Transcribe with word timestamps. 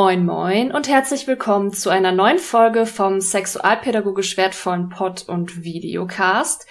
Moin 0.00 0.24
moin 0.24 0.70
und 0.70 0.86
herzlich 0.86 1.26
willkommen 1.26 1.72
zu 1.72 1.90
einer 1.90 2.12
neuen 2.12 2.38
Folge 2.38 2.86
vom 2.86 3.20
sexualpädagogisch 3.20 4.36
wertvollen 4.36 4.90
Pod- 4.90 5.28
und 5.28 5.64
Videocast. 5.64 6.68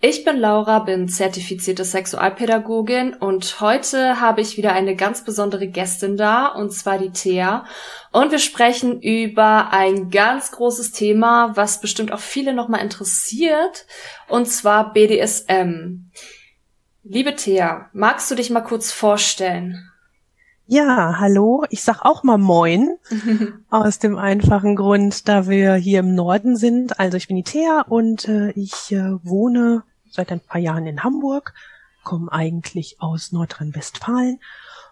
Ich 0.00 0.24
bin 0.24 0.36
Laura, 0.36 0.78
bin 0.78 1.08
zertifizierte 1.08 1.84
Sexualpädagogin 1.84 3.14
und 3.14 3.60
heute 3.60 4.20
habe 4.20 4.42
ich 4.42 4.56
wieder 4.56 4.74
eine 4.74 4.94
ganz 4.94 5.24
besondere 5.24 5.66
Gästin 5.66 6.16
da, 6.16 6.46
und 6.46 6.70
zwar 6.70 6.98
die 6.98 7.10
Thea. 7.10 7.64
Und 8.12 8.30
wir 8.30 8.38
sprechen 8.38 9.02
über 9.02 9.72
ein 9.72 10.10
ganz 10.10 10.52
großes 10.52 10.92
Thema, 10.92 11.56
was 11.56 11.80
bestimmt 11.80 12.12
auch 12.12 12.20
viele 12.20 12.54
nochmal 12.54 12.82
interessiert, 12.82 13.86
und 14.28 14.46
zwar 14.46 14.92
BDSM. 14.92 16.12
Liebe 17.02 17.34
Thea, 17.34 17.90
magst 17.92 18.30
du 18.30 18.36
dich 18.36 18.50
mal 18.50 18.60
kurz 18.60 18.92
vorstellen? 18.92 19.87
Ja, 20.70 21.18
hallo. 21.18 21.64
Ich 21.70 21.82
sag 21.82 22.02
auch 22.04 22.24
mal 22.24 22.36
Moin. 22.36 22.98
aus 23.70 24.00
dem 24.00 24.18
einfachen 24.18 24.76
Grund, 24.76 25.26
da 25.26 25.48
wir 25.48 25.76
hier 25.76 26.00
im 26.00 26.14
Norden 26.14 26.56
sind. 26.58 27.00
Also 27.00 27.16
ich 27.16 27.26
bin 27.26 27.36
die 27.38 27.42
Thea 27.42 27.86
und 27.88 28.28
äh, 28.28 28.50
ich 28.50 28.92
äh, 28.92 29.14
wohne 29.24 29.82
seit 30.10 30.30
ein 30.30 30.40
paar 30.40 30.60
Jahren 30.60 30.86
in 30.86 31.02
Hamburg, 31.02 31.54
komme 32.04 32.30
eigentlich 32.30 33.00
aus 33.00 33.32
Nordrhein-Westfalen 33.32 34.40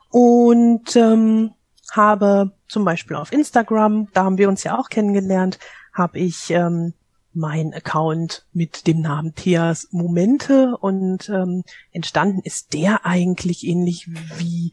und 0.09 0.97
ähm, 0.97 1.53
habe 1.93 2.53
zum 2.69 2.87
Beispiel 2.87 3.19
auf 3.19 3.31
Instagram, 3.31 4.09
da 4.15 4.25
haben 4.25 4.39
wir 4.39 4.49
uns 4.49 4.65
ja 4.65 4.79
auch 4.79 4.89
kennengelernt, 4.89 5.59
habe 5.93 6.19
ich 6.21 6.49
ähm, 6.53 6.95
mein 7.35 7.75
Account 7.75 8.47
mit 8.55 8.87
dem 8.87 9.03
Namen 9.03 9.35
Theas 9.35 9.89
Momente 9.91 10.75
und 10.79 11.29
ähm, 11.29 11.65
entstanden 11.93 12.41
ist 12.43 12.73
der 12.73 13.05
eigentlich 13.05 13.67
ähnlich 13.67 14.09
wie 14.39 14.73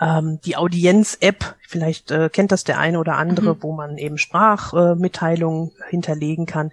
ähm, 0.00 0.40
die 0.44 0.56
Audienz-App, 0.56 1.56
vielleicht 1.68 2.10
äh, 2.10 2.30
kennt 2.30 2.52
das 2.52 2.64
der 2.64 2.78
eine 2.78 2.98
oder 2.98 3.16
andere, 3.16 3.54
mhm. 3.54 3.62
wo 3.62 3.72
man 3.72 3.98
eben 3.98 4.16
Sprachmitteilungen 4.16 5.68
äh, 5.68 5.90
hinterlegen 5.90 6.46
kann. 6.46 6.70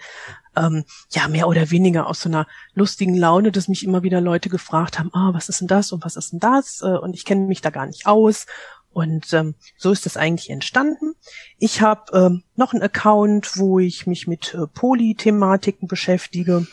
Ähm, 0.55 0.85
ja, 1.11 1.27
mehr 1.27 1.47
oder 1.47 1.69
weniger 1.69 2.07
aus 2.07 2.21
so 2.21 2.29
einer 2.29 2.47
lustigen 2.73 3.15
Laune, 3.15 3.51
dass 3.51 3.67
mich 3.67 3.83
immer 3.83 4.01
wieder 4.01 4.21
Leute 4.21 4.49
gefragt 4.49 4.97
haben, 4.97 5.13
ah, 5.13 5.33
was 5.33 5.49
ist 5.49 5.59
denn 5.61 5.67
das 5.67 5.91
und 5.91 6.03
was 6.05 6.15
ist 6.15 6.31
denn 6.31 6.39
das? 6.39 6.81
Äh, 6.81 6.97
und 6.97 7.13
ich 7.13 7.25
kenne 7.25 7.45
mich 7.45 7.61
da 7.61 7.69
gar 7.69 7.85
nicht 7.85 8.07
aus. 8.07 8.45
Und 8.93 9.31
ähm, 9.33 9.53
so 9.77 9.91
ist 9.91 10.07
das 10.07 10.17
eigentlich 10.17 10.49
entstanden. 10.49 11.13
Ich 11.59 11.81
habe 11.81 12.17
ähm, 12.17 12.43
noch 12.55 12.73
einen 12.73 12.81
Account, 12.81 13.57
wo 13.57 13.77
ich 13.77 14.07
mich 14.07 14.25
mit 14.25 14.55
äh, 14.55 14.65
Poly-Thematiken 14.65 15.87
beschäftige. 15.87 16.65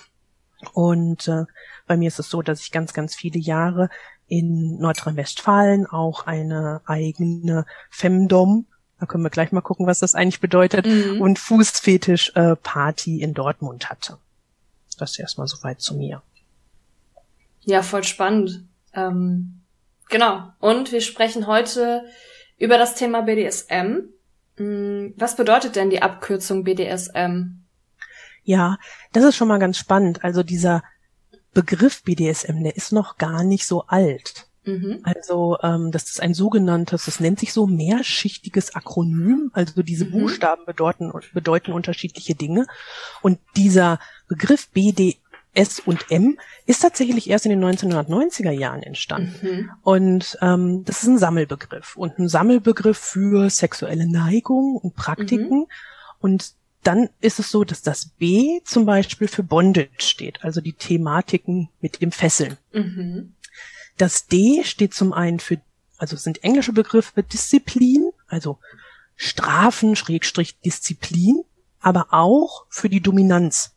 Und 0.72 1.28
äh, 1.28 1.44
bei 1.86 1.98
mir 1.98 2.08
ist 2.08 2.18
es 2.18 2.30
so, 2.30 2.40
dass 2.40 2.60
ich 2.60 2.72
ganz, 2.72 2.94
ganz 2.94 3.14
viele 3.14 3.38
Jahre 3.38 3.90
in 4.38 4.78
Nordrhein-Westfalen 4.78 5.86
auch 5.86 6.26
eine 6.26 6.80
eigene 6.86 7.66
Femdom, 7.90 8.66
da 9.00 9.06
können 9.06 9.24
wir 9.24 9.30
gleich 9.30 9.52
mal 9.52 9.60
gucken, 9.60 9.86
was 9.86 9.98
das 9.98 10.14
eigentlich 10.14 10.40
bedeutet, 10.40 10.86
mhm. 10.86 11.20
und 11.20 11.38
Fußfetisch-Party 11.38 13.20
äh, 13.20 13.24
in 13.24 13.34
Dortmund 13.34 13.90
hatte. 13.90 14.18
Das 14.98 15.18
erstmal 15.18 15.48
soweit 15.48 15.80
zu 15.80 15.94
mir. 15.94 16.22
Ja, 17.62 17.82
voll 17.82 18.04
spannend. 18.04 18.64
Ähm, 18.92 19.60
genau. 20.08 20.52
Und 20.60 20.92
wir 20.92 21.00
sprechen 21.00 21.46
heute 21.46 22.04
über 22.58 22.78
das 22.78 22.94
Thema 22.94 23.22
BDSM. 23.22 24.08
Mm, 24.56 25.08
was 25.16 25.36
bedeutet 25.36 25.76
denn 25.76 25.90
die 25.90 26.02
Abkürzung 26.02 26.62
BDSM? 26.64 27.64
Ja, 28.44 28.78
das 29.12 29.24
ist 29.24 29.36
schon 29.36 29.48
mal 29.48 29.58
ganz 29.58 29.78
spannend. 29.78 30.22
Also 30.22 30.42
dieser 30.42 30.82
Begriff 31.54 32.02
BDSM, 32.02 32.62
der 32.62 32.76
ist 32.76 32.92
noch 32.92 33.16
gar 33.16 33.44
nicht 33.44 33.66
so 33.66 33.86
alt. 33.86 34.46
Mhm. 34.64 35.00
Also 35.02 35.58
ähm, 35.62 35.90
das 35.92 36.04
ist 36.10 36.20
ein 36.20 36.34
sogenanntes, 36.34 37.04
das 37.04 37.20
nennt 37.20 37.38
sich 37.38 37.52
so 37.52 37.66
mehrschichtiges 37.66 38.74
Akronym. 38.74 39.50
Also 39.52 39.82
diese 39.82 40.06
mhm. 40.06 40.12
Buchstaben 40.12 40.64
bedeuten, 40.66 41.12
bedeuten 41.32 41.72
unterschiedliche 41.72 42.34
Dinge. 42.34 42.66
Und 43.22 43.38
dieser 43.56 43.98
Begriff 44.26 44.68
BDS 44.70 45.80
und 45.84 46.10
M 46.10 46.38
ist 46.66 46.80
tatsächlich 46.80 47.28
erst 47.28 47.46
in 47.46 47.50
den 47.50 47.64
1990er 47.64 48.50
Jahren 48.50 48.82
entstanden. 48.82 49.34
Mhm. 49.42 49.70
Und 49.82 50.38
ähm, 50.40 50.84
das 50.84 51.02
ist 51.02 51.08
ein 51.08 51.18
Sammelbegriff 51.18 51.96
und 51.96 52.18
ein 52.18 52.28
Sammelbegriff 52.28 52.98
für 52.98 53.50
sexuelle 53.50 54.10
Neigung 54.10 54.76
und 54.76 54.96
Praktiken. 54.96 55.60
Mhm. 55.60 55.66
Und 56.20 56.54
dann 56.86 57.08
ist 57.20 57.38
es 57.38 57.50
so, 57.50 57.64
dass 57.64 57.82
das 57.82 58.06
B 58.06 58.60
zum 58.64 58.86
Beispiel 58.86 59.28
für 59.28 59.42
Bondage 59.42 59.90
steht, 59.98 60.44
also 60.44 60.60
die 60.60 60.74
Thematiken 60.74 61.70
mit 61.80 62.00
dem 62.00 62.12
Fesseln. 62.12 62.56
Mhm. 62.72 63.34
Das 63.96 64.26
D 64.26 64.64
steht 64.64 64.94
zum 64.94 65.12
einen 65.12 65.40
für, 65.40 65.60
also 65.98 66.16
sind 66.16 66.44
englische 66.44 66.72
Begriffe 66.72 67.22
Disziplin, 67.22 68.10
also 68.26 68.58
Strafen, 69.16 69.96
Schrägstrich 69.96 70.58
Disziplin, 70.60 71.44
aber 71.80 72.08
auch 72.10 72.66
für 72.68 72.88
die 72.88 73.00
Dominanz. 73.00 73.72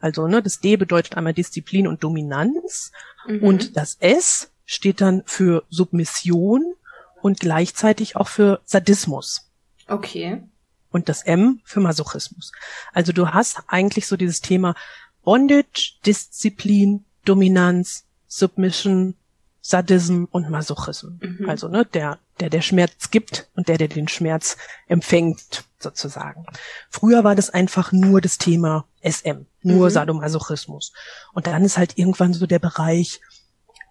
Also 0.00 0.26
ne, 0.26 0.42
das 0.42 0.60
D 0.60 0.76
bedeutet 0.76 1.16
einmal 1.16 1.34
Disziplin 1.34 1.86
und 1.86 2.02
Dominanz 2.02 2.90
mhm. 3.26 3.42
und 3.42 3.76
das 3.76 3.96
S 4.00 4.50
steht 4.64 5.00
dann 5.00 5.22
für 5.26 5.64
Submission 5.68 6.74
und 7.22 7.40
gleichzeitig 7.40 8.16
auch 8.16 8.28
für 8.28 8.60
Sadismus. 8.64 9.50
Okay 9.86 10.42
und 10.90 11.08
das 11.08 11.22
M 11.22 11.60
für 11.64 11.80
Masochismus. 11.80 12.52
Also 12.92 13.12
du 13.12 13.28
hast 13.28 13.62
eigentlich 13.68 14.06
so 14.06 14.16
dieses 14.16 14.40
Thema 14.40 14.74
Bondage, 15.22 15.94
Disziplin, 16.04 17.04
Dominanz, 17.24 18.04
Submission, 18.26 19.14
Sadism 19.60 20.24
und 20.30 20.50
Masochism. 20.50 21.18
Mhm. 21.20 21.48
Also 21.48 21.68
ne, 21.68 21.84
der, 21.84 22.18
der 22.40 22.50
der 22.50 22.62
Schmerz 22.62 23.10
gibt 23.10 23.48
und 23.54 23.68
der, 23.68 23.78
der 23.78 23.88
den 23.88 24.08
Schmerz 24.08 24.56
empfängt, 24.88 25.64
sozusagen. 25.78 26.46
Früher 26.88 27.24
war 27.24 27.34
das 27.34 27.50
einfach 27.50 27.92
nur 27.92 28.20
das 28.20 28.38
Thema 28.38 28.86
SM, 29.02 29.46
nur 29.62 29.86
mhm. 29.86 29.90
Sadomasochismus. 29.90 30.92
Und 31.32 31.46
dann 31.46 31.64
ist 31.64 31.78
halt 31.78 31.98
irgendwann 31.98 32.32
so 32.32 32.46
der 32.46 32.58
Bereich 32.58 33.20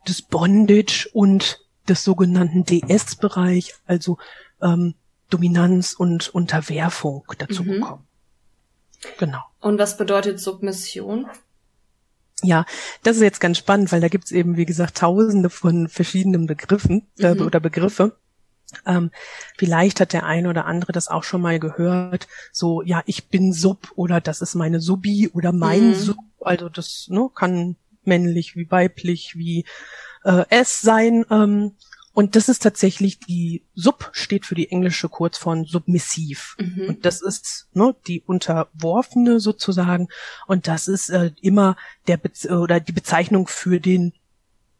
des 0.07 0.21
Bondage 0.21 1.09
und 1.13 1.59
des 1.87 2.03
sogenannten 2.03 2.65
DS-Bereich, 2.65 3.75
also 3.85 4.17
ähm, 4.61 4.95
Dominanz 5.29 5.93
und 5.93 6.29
Unterwerfung 6.29 7.23
dazu 7.37 7.63
mhm. 7.63 7.71
bekommen. 7.71 8.07
Genau. 9.17 9.41
Und 9.61 9.79
was 9.79 9.97
bedeutet 9.97 10.39
Submission? 10.39 11.27
Ja, 12.41 12.65
das 13.03 13.17
ist 13.17 13.21
jetzt 13.21 13.41
ganz 13.41 13.57
spannend, 13.57 13.91
weil 13.91 14.01
da 14.01 14.07
gibt's 14.07 14.31
eben, 14.31 14.57
wie 14.57 14.65
gesagt, 14.65 14.97
tausende 14.97 15.49
von 15.49 15.87
verschiedenen 15.87 16.47
Begriffen 16.47 17.07
äh, 17.17 17.33
mhm. 17.33 17.41
oder 17.41 17.59
Begriffe. 17.59 18.17
Ähm, 18.85 19.11
vielleicht 19.57 19.99
hat 19.99 20.13
der 20.13 20.25
eine 20.25 20.49
oder 20.49 20.65
andere 20.65 20.91
das 20.91 21.07
auch 21.07 21.23
schon 21.23 21.41
mal 21.41 21.59
gehört. 21.59 22.27
So, 22.51 22.81
ja, 22.81 23.01
ich 23.05 23.27
bin 23.27 23.51
Sub 23.51 23.91
oder 23.95 24.21
das 24.21 24.41
ist 24.41 24.55
meine 24.55 24.79
Subi 24.79 25.29
oder 25.33 25.51
mein 25.51 25.89
mhm. 25.89 25.95
Sub. 25.95 26.17
Also 26.39 26.69
das 26.69 27.07
ne, 27.09 27.29
kann 27.33 27.75
männlich 28.03 28.55
wie 28.55 28.69
weiblich 28.71 29.35
wie 29.35 29.65
äh, 30.23 30.45
es 30.49 30.81
sein. 30.81 31.25
Ähm, 31.29 31.73
und 32.19 32.35
das 32.35 32.49
ist 32.49 32.63
tatsächlich 32.63 33.17
die 33.17 33.63
Sub 33.75 34.09
steht 34.11 34.45
für 34.45 34.53
die 34.53 34.69
englische 34.69 35.07
Kurzform 35.07 35.63
submissiv. 35.63 36.57
Mhm. 36.59 36.89
Und 36.89 37.05
das 37.05 37.21
ist 37.21 37.69
ne, 37.71 37.95
die 38.07 38.23
Unterworfene 38.23 39.39
sozusagen. 39.39 40.09
Und 40.45 40.67
das 40.67 40.89
ist 40.89 41.11
äh, 41.11 41.31
immer 41.39 41.77
der 42.07 42.17
Be 42.17 42.29
oder 42.49 42.81
die 42.81 42.91
Bezeichnung 42.91 43.47
für 43.47 43.79
den 43.79 44.11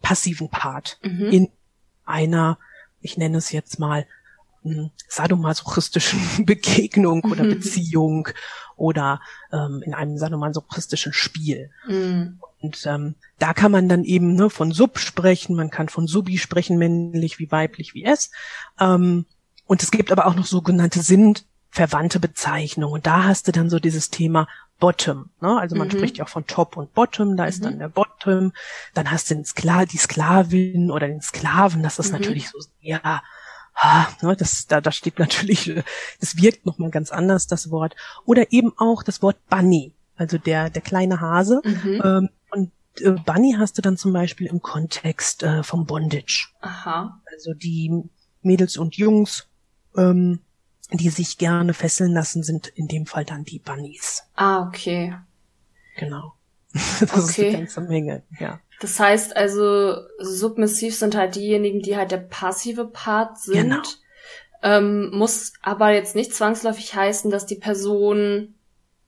passiven 0.02 0.50
Part 0.50 1.00
mhm. 1.02 1.28
in 1.28 1.50
einer, 2.04 2.60
ich 3.00 3.16
nenne 3.16 3.38
es 3.38 3.54
jetzt 3.54 3.80
mal, 3.80 4.06
hm, 4.64 4.92
sadomasochistischen 5.08 6.20
Begegnung 6.46 7.24
oder 7.24 7.46
mhm. 7.46 7.52
Beziehung 7.52 8.28
oder 8.80 9.22
ähm, 9.52 9.82
in 9.86 9.94
einem 9.94 10.18
sadomasochistischen 10.18 11.14
Spiel. 11.14 11.70
Mhm. 11.88 12.40
Und 12.62 12.86
ähm, 12.86 13.16
da 13.38 13.54
kann 13.54 13.72
man 13.72 13.88
dann 13.88 14.04
eben 14.04 14.34
ne, 14.36 14.50
von 14.50 14.72
Sub 14.72 15.00
sprechen, 15.00 15.56
man 15.56 15.70
kann 15.70 15.90
von 15.90 16.08
Subi 16.08 16.38
sprechen, 16.38 16.78
männlich 16.78 17.40
wie 17.40 17.52
weiblich 17.52 17.94
wie 17.94 18.04
es. 18.04 18.32
Ähm, 18.80 19.26
und 19.66 19.84
es 19.84 19.92
gibt 19.92 20.12
aber 20.12 20.26
auch 20.26 20.36
noch 20.36 20.46
sogenannte 20.46 21.02
sinnverwandte 21.02 22.20
Bezeichnungen. 22.20 22.94
Und 22.94 23.08
da 23.08 23.24
hast 23.26 23.48
du 23.48 23.52
dann 23.52 23.70
so 23.70 23.80
dieses 23.80 24.10
Thema 24.10 24.48
Bottom. 24.80 25.30
Ne? 25.42 25.60
Also 25.60 25.76
man 25.76 25.88
mhm. 25.88 25.92
spricht 25.92 26.18
ja 26.18 26.26
auch 26.26 26.30
von 26.30 26.48
Top 26.48 26.76
und 26.78 26.94
Bottom, 26.94 27.38
da 27.38 27.46
ist 27.46 27.60
mhm. 27.60 27.66
dann 27.66 27.80
der 27.80 27.90
Bottom. 27.90 28.52
Dann 28.94 29.12
hast 29.12 29.30
du 29.30 29.36
den 29.36 29.46
Skla 29.46 29.86
die 29.86 29.98
Sklavin 29.98 30.92
oder 30.92 31.08
den 31.08 31.22
Sklaven, 31.22 31.84
das 31.84 32.00
ist 32.00 32.12
mhm. 32.12 32.20
natürlich 32.20 32.50
so, 32.50 32.60
ja, 33.82 34.08
ne, 34.22 34.36
das, 34.36 34.68
da, 34.68 34.82
da 34.82 34.92
steht 34.92 35.20
natürlich, 35.20 35.74
das 36.20 36.38
wirkt 36.38 36.66
nochmal 36.66 36.90
ganz 36.90 37.12
anders, 37.12 37.48
das 37.48 37.72
Wort. 37.72 37.96
Oder 38.26 38.52
eben 38.52 38.74
auch 38.78 39.04
das 39.04 39.22
Wort 39.22 39.38
Bunny, 39.50 39.94
also 40.16 40.38
der, 40.38 40.70
der 40.70 40.82
kleine 40.82 41.22
Hase. 41.22 41.62
Mhm. 41.64 42.02
Ähm, 42.04 42.30
und 42.52 42.72
äh, 43.02 43.12
Bunny 43.12 43.56
hast 43.58 43.78
du 43.78 43.82
dann 43.82 43.98
zum 43.98 44.14
Beispiel 44.14 44.48
im 44.48 44.62
Kontext 44.62 45.44
äh, 45.44 45.64
vom 45.64 45.86
Bondage. 45.86 46.50
Aha. 46.62 47.22
Also 47.32 47.54
die 47.54 48.04
Mädels 48.42 48.78
und 48.78 48.96
Jungs, 48.96 49.48
ähm, 49.96 50.40
die 50.92 51.10
sich 51.10 51.38
gerne 51.38 51.74
fesseln 51.74 52.14
lassen, 52.14 52.44
sind 52.44 52.68
in 52.68 52.88
dem 52.88 53.06
Fall 53.06 53.26
dann 53.26 53.44
die 53.44 53.60
Bunnies. 53.60 54.24
Ah, 54.36 54.68
okay. 54.68 55.16
Genau. 55.98 56.34
das 56.74 57.02
okay. 57.02 57.20
ist 57.20 57.40
eine 57.40 57.52
ganze 57.52 57.82
Menge, 57.82 58.24
ja. 58.40 58.60
Das 58.80 59.00
heißt 59.00 59.36
also, 59.36 59.96
submissiv 60.20 60.96
sind 60.96 61.16
halt 61.16 61.36
diejenigen, 61.36 61.82
die 61.82 61.98
halt 61.98 62.12
der 62.12 62.18
passive 62.18 62.86
Part 62.86 63.38
sind. 63.38 63.70
Genau. 63.70 63.82
Ähm, 64.62 65.12
muss 65.12 65.54
aber 65.62 65.92
jetzt 65.92 66.16
nicht 66.16 66.34
zwangsläufig 66.34 66.94
heißen, 66.96 67.32
dass 67.32 67.46
die 67.46 67.56
Person, 67.56 68.56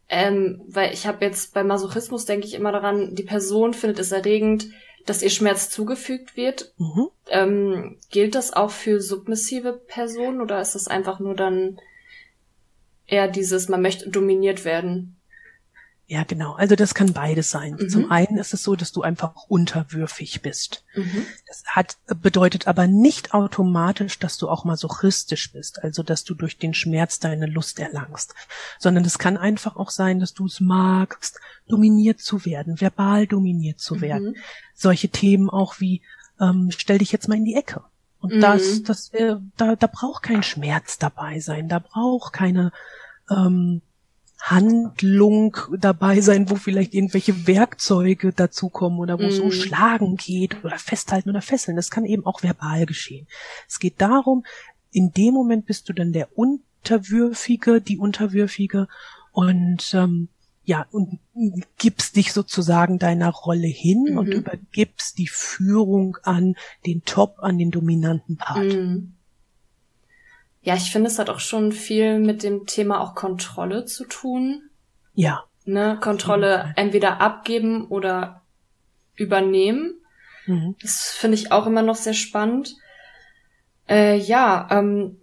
ähm, 0.07 0.61
weil 0.67 0.93
ich 0.93 1.07
habe 1.07 1.25
jetzt 1.25 1.53
bei 1.53 1.63
Masochismus 1.63 2.25
denke 2.25 2.47
ich 2.47 2.53
immer 2.53 2.71
daran, 2.71 3.15
die 3.15 3.23
Person 3.23 3.73
findet 3.73 3.99
es 3.99 4.11
erregend, 4.11 4.67
dass 5.05 5.23
ihr 5.23 5.29
Schmerz 5.29 5.69
zugefügt 5.69 6.37
wird. 6.37 6.73
Mhm. 6.77 7.07
Ähm, 7.29 7.97
gilt 8.09 8.35
das 8.35 8.53
auch 8.53 8.71
für 8.71 9.01
submissive 9.01 9.73
Personen 9.73 10.41
oder 10.41 10.61
ist 10.61 10.75
das 10.75 10.87
einfach 10.87 11.19
nur 11.19 11.35
dann 11.35 11.79
eher 13.07 13.27
dieses, 13.27 13.67
man 13.67 13.81
möchte 13.81 14.09
dominiert 14.09 14.63
werden? 14.63 15.17
Ja, 16.11 16.25
genau. 16.25 16.55
Also 16.55 16.75
das 16.75 16.93
kann 16.93 17.13
beides 17.13 17.51
sein. 17.51 17.77
Mhm. 17.79 17.87
Zum 17.87 18.11
einen 18.11 18.37
ist 18.37 18.53
es 18.53 18.63
so, 18.63 18.75
dass 18.75 18.91
du 18.91 19.01
einfach 19.01 19.45
unterwürfig 19.47 20.41
bist. 20.41 20.83
Mhm. 20.93 21.25
Das 21.47 21.63
hat, 21.67 21.95
bedeutet 22.19 22.67
aber 22.67 22.85
nicht 22.85 23.33
automatisch, 23.33 24.19
dass 24.19 24.37
du 24.37 24.49
auch 24.49 24.65
masochistisch 24.65 25.53
bist, 25.53 25.81
also 25.81 26.03
dass 26.03 26.25
du 26.25 26.33
durch 26.33 26.57
den 26.57 26.73
Schmerz 26.73 27.19
deine 27.19 27.45
Lust 27.45 27.79
erlangst, 27.79 28.35
sondern 28.77 29.05
es 29.05 29.19
kann 29.19 29.37
einfach 29.37 29.77
auch 29.77 29.89
sein, 29.89 30.19
dass 30.19 30.33
du 30.33 30.47
es 30.47 30.59
magst, 30.59 31.39
dominiert 31.69 32.19
zu 32.19 32.43
werden, 32.43 32.81
verbal 32.81 33.25
dominiert 33.25 33.79
zu 33.79 33.95
mhm. 33.95 34.01
werden. 34.01 34.35
Solche 34.75 35.07
Themen 35.07 35.49
auch 35.49 35.79
wie, 35.79 36.01
ähm, 36.41 36.71
stell 36.77 36.97
dich 36.97 37.13
jetzt 37.13 37.29
mal 37.29 37.37
in 37.37 37.45
die 37.45 37.55
Ecke. 37.55 37.83
Und 38.19 38.33
mhm. 38.33 38.41
das, 38.41 38.83
das, 38.83 39.13
äh, 39.13 39.37
da, 39.55 39.77
da 39.77 39.87
braucht 39.87 40.23
kein 40.23 40.43
Schmerz 40.43 40.97
dabei 40.97 41.39
sein, 41.39 41.69
da 41.69 41.79
braucht 41.79 42.33
keine, 42.33 42.73
ähm, 43.29 43.81
Handlung 44.41 45.55
dabei 45.77 46.19
sein, 46.21 46.49
wo 46.49 46.55
vielleicht 46.55 46.95
irgendwelche 46.95 47.45
Werkzeuge 47.45 48.33
dazukommen 48.33 48.99
oder 48.99 49.19
wo 49.19 49.27
mm. 49.27 49.31
so 49.31 49.51
Schlagen 49.51 50.17
geht 50.17 50.63
oder 50.63 50.79
festhalten 50.79 51.29
oder 51.29 51.41
fesseln. 51.41 51.77
Das 51.77 51.91
kann 51.91 52.05
eben 52.05 52.25
auch 52.25 52.41
verbal 52.41 52.87
geschehen. 52.87 53.27
Es 53.69 53.79
geht 53.79 54.01
darum, 54.01 54.43
in 54.91 55.11
dem 55.11 55.35
Moment 55.35 55.67
bist 55.67 55.87
du 55.87 55.93
dann 55.93 56.11
der 56.11 56.29
Unterwürfige, 56.35 57.81
die 57.81 57.99
Unterwürfige 57.99 58.87
und 59.31 59.93
ähm, 59.93 60.27
ja, 60.63 60.85
und 60.91 61.19
gibst 61.77 62.15
dich 62.15 62.33
sozusagen 62.33 62.99
deiner 62.99 63.29
Rolle 63.29 63.67
hin 63.67 64.07
mhm. 64.11 64.17
und 64.17 64.27
übergibst 64.27 65.17
die 65.17 65.27
Führung 65.27 66.17
an 66.23 66.55
den 66.85 67.03
Top, 67.03 67.37
an 67.41 67.57
den 67.57 67.71
dominanten 67.71 68.37
Part. 68.37 68.65
Mhm. 68.65 69.13
Ja, 70.61 70.75
ich 70.75 70.91
finde, 70.91 71.09
es 71.09 71.17
hat 71.17 71.29
auch 71.29 71.39
schon 71.39 71.71
viel 71.71 72.19
mit 72.19 72.43
dem 72.43 72.65
Thema 72.67 73.01
auch 73.01 73.15
Kontrolle 73.15 73.85
zu 73.85 74.05
tun. 74.05 74.69
Ja. 75.13 75.43
Ne, 75.65 75.99
Kontrolle 76.01 76.73
entweder 76.75 77.21
abgeben 77.21 77.87
oder 77.87 78.41
übernehmen. 79.15 79.95
Mhm. 80.45 80.75
Das 80.81 81.09
finde 81.11 81.35
ich 81.35 81.51
auch 81.51 81.67
immer 81.67 81.81
noch 81.81 81.95
sehr 81.95 82.13
spannend. 82.13 82.75
Äh, 83.87 84.17
ja, 84.17 84.67
ähm, 84.71 85.17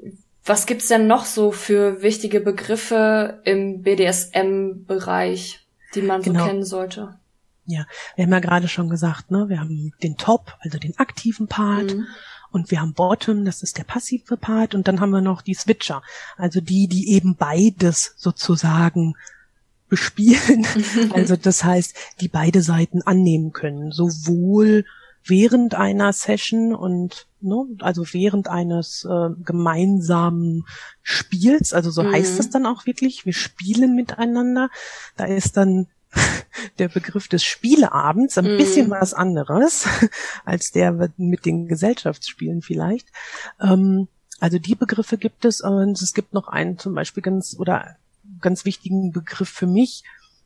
was 0.44 0.67
gibt's 0.67 0.88
denn 0.88 1.06
noch 1.06 1.25
so 1.25 1.52
für 1.52 2.02
wichtige 2.02 2.40
Begriffe 2.40 3.40
im 3.44 3.82
BDSM-Bereich, 3.82 5.67
die 5.94 6.02
man 6.02 6.23
genau. 6.23 6.40
so 6.40 6.46
kennen 6.46 6.64
sollte? 6.64 7.19
Ja, 7.67 7.85
wir 8.17 8.25
haben 8.25 8.32
ja 8.32 8.40
gerade 8.40 8.67
schon 8.67 8.88
gesagt, 8.88 9.31
ne, 9.31 9.49
wir 9.49 9.61
haben 9.61 9.93
den 10.02 10.17
Top, 10.17 10.56
also 10.61 10.79
den 10.79 10.99
aktiven 10.99 11.49
Part. 11.49 11.94
Mhm. 11.94 12.06
Und 12.50 12.71
wir 12.71 12.81
haben 12.81 12.95
Bottom, 12.95 13.45
das 13.45 13.62
ist 13.62 13.79
der 13.79 13.85
passive 13.85 14.37
Part, 14.37 14.75
und 14.75 14.89
dann 14.89 15.00
haben 15.00 15.11
wir 15.11 15.21
noch 15.21 15.43
die 15.43 15.55
Switcher, 15.55 16.03
also 16.37 16.61
die, 16.61 16.89
die 16.89 17.12
eben 17.12 17.37
beides 17.37 18.15
sozusagen 18.17 19.15
bespielen. 19.89 20.67
also 21.12 21.37
das 21.37 21.65
heißt, 21.65 21.95
die 22.21 22.29
beide 22.29 22.62
Seiten 22.62 23.03
annehmen 23.03 23.53
können, 23.53 23.93
sowohl 23.93 24.85
während 25.25 25.75
einer 25.75 26.12
Session 26.12 26.75
und 26.75 27.27
ne, 27.41 27.67
also 27.81 28.05
während 28.12 28.49
eines 28.49 29.05
äh, 29.05 29.31
gemeinsamen 29.45 30.65
Spiels, 31.03 31.73
also 31.73 31.91
so 31.91 32.03
mhm. 32.03 32.12
heißt 32.12 32.41
es 32.41 32.50
dann 32.50 32.67
auch 32.67 32.87
wirklich, 32.87 33.27
wir 33.27 33.35
spielen 33.35 33.95
miteinander. 33.95 34.71
Da 35.17 35.25
ist 35.27 35.56
dann 35.56 35.87
der 36.79 36.88
Begriff 36.88 37.29
des 37.29 37.44
Spieleabends 37.44 38.38
ein 38.38 38.55
mm. 38.55 38.59
bisschen 38.59 38.91
was 38.91 39.15
anderes 39.15 39.87
als 40.44 40.70
der 40.70 41.11
mit 41.17 41.47
den 41.47 41.69
Gesellschaftsspielen 41.69 42.62
vielleicht. 42.62 43.09
Ähm, 43.61 44.09
also 44.41 44.59
die 44.59 44.75
Begriffe 44.75 45.19
gibt 45.19 45.44
es 45.44 45.61
und 45.61 46.00
es 46.00 46.15
gibt 46.15 46.32
noch 46.32 46.49
einen 46.49 46.79
zum 46.79 46.94
Beispiel 46.94 47.23
ganz 47.23 47.56
oder 47.59 47.97
ganz 48.41 48.65
wichtigen 48.65 49.12
Begriff 49.12 49.49
für 49.49 49.67
mich. 49.67 50.05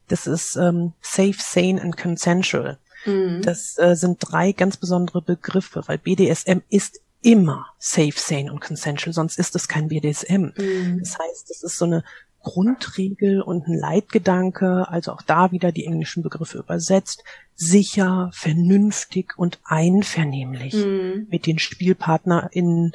Das 0.08 0.26
ist 0.26 0.56
ähm, 0.56 0.92
safe, 1.00 1.36
sane 1.38 1.80
and 1.80 1.96
consensual. 1.96 2.78
Mm. 3.04 3.42
Das 3.42 3.78
äh, 3.78 3.94
sind 3.94 4.18
drei 4.20 4.52
ganz 4.52 4.76
besondere 4.76 5.22
Begriffe, 5.22 5.82
weil 5.86 5.98
BDSM 5.98 6.60
ist 6.70 7.00
immer 7.22 7.66
safe, 7.78 8.14
sane 8.16 8.52
und 8.52 8.60
consensual, 8.60 9.12
sonst 9.12 9.38
ist 9.38 9.54
es 9.54 9.68
kein 9.68 9.88
BDSM. 9.88 10.52
Mm. 10.56 10.98
Das 11.00 11.18
heißt, 11.18 11.50
es 11.50 11.62
ist 11.62 11.78
so 11.78 11.84
eine 11.84 12.04
Grundregel 12.42 13.42
und 13.42 13.66
ein 13.66 13.78
Leitgedanke, 13.78 14.88
also 14.88 15.12
auch 15.12 15.22
da 15.22 15.52
wieder 15.52 15.72
die 15.72 15.86
englischen 15.86 16.22
Begriffe 16.22 16.58
übersetzt, 16.58 17.22
sicher, 17.54 18.30
vernünftig 18.32 19.38
und 19.38 19.60
einvernehmlich 19.64 20.74
mhm. 20.74 21.26
mit 21.30 21.46
den 21.46 21.58
SpielpartnerInnen 21.58 22.92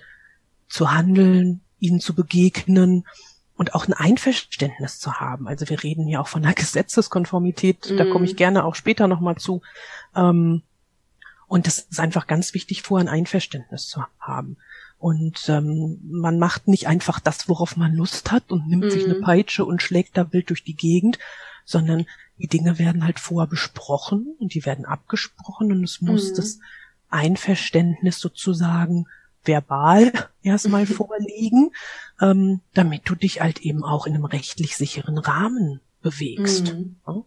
zu 0.67 0.91
handeln, 0.91 1.61
ihnen 1.79 1.99
zu 1.99 2.13
begegnen 2.13 3.05
und 3.55 3.73
auch 3.73 3.87
ein 3.87 3.93
Einverständnis 3.93 4.99
zu 4.99 5.13
haben. 5.13 5.47
Also 5.47 5.67
wir 5.69 5.81
reden 5.83 6.05
hier 6.05 6.21
auch 6.21 6.27
von 6.27 6.43
einer 6.43 6.53
Gesetzeskonformität, 6.55 7.89
mhm. 7.89 7.97
da 7.97 8.05
komme 8.05 8.25
ich 8.25 8.35
gerne 8.35 8.63
auch 8.63 8.75
später 8.75 9.07
nochmal 9.07 9.37
zu. 9.37 9.61
Ähm, 10.15 10.61
und 11.47 11.65
das 11.65 11.79
ist 11.79 11.99
einfach 11.99 12.27
ganz 12.27 12.53
wichtig, 12.53 12.81
vorher 12.81 13.07
ein 13.07 13.19
Einverständnis 13.19 13.87
zu 13.87 14.03
haben. 14.19 14.57
Und 14.99 15.47
ähm, 15.47 15.99
man 16.03 16.39
macht 16.39 16.67
nicht 16.67 16.87
einfach 16.87 17.19
das, 17.19 17.47
worauf 17.47 17.77
man 17.77 17.93
Lust 17.93 18.31
hat 18.31 18.51
und 18.51 18.67
nimmt 18.67 18.85
mhm. 18.85 18.89
sich 18.89 19.05
eine 19.05 19.15
mhm. 19.15 19.21
Peitsche 19.21 19.63
und 19.63 19.81
schlägt 19.81 20.17
da 20.17 20.31
wild 20.33 20.49
durch 20.49 20.63
die 20.63 20.75
Gegend, 20.75 21.19
sondern 21.65 22.07
die 22.39 22.47
Dinge 22.47 22.79
werden 22.79 23.03
halt 23.03 23.19
vorher 23.19 23.47
besprochen 23.47 24.35
und 24.39 24.53
die 24.53 24.65
werden 24.65 24.85
abgesprochen 24.85 25.71
und 25.71 25.83
es 25.83 26.01
muss 26.01 26.31
mhm. 26.31 26.35
das 26.35 26.59
Einverständnis 27.09 28.19
sozusagen 28.19 29.05
verbal 29.43 30.11
erstmal 30.41 30.85
vorliegen, 30.87 31.71
ähm, 32.19 32.61
damit 32.73 33.03
du 33.05 33.15
dich 33.15 33.41
halt 33.41 33.59
eben 33.59 33.83
auch 33.83 34.07
in 34.07 34.15
einem 34.15 34.25
rechtlich 34.25 34.75
sicheren 34.77 35.19
Rahmen 35.19 35.79
bewegst. 36.01 36.73
Mhm. 36.73 36.95
Ja? 37.05 37.23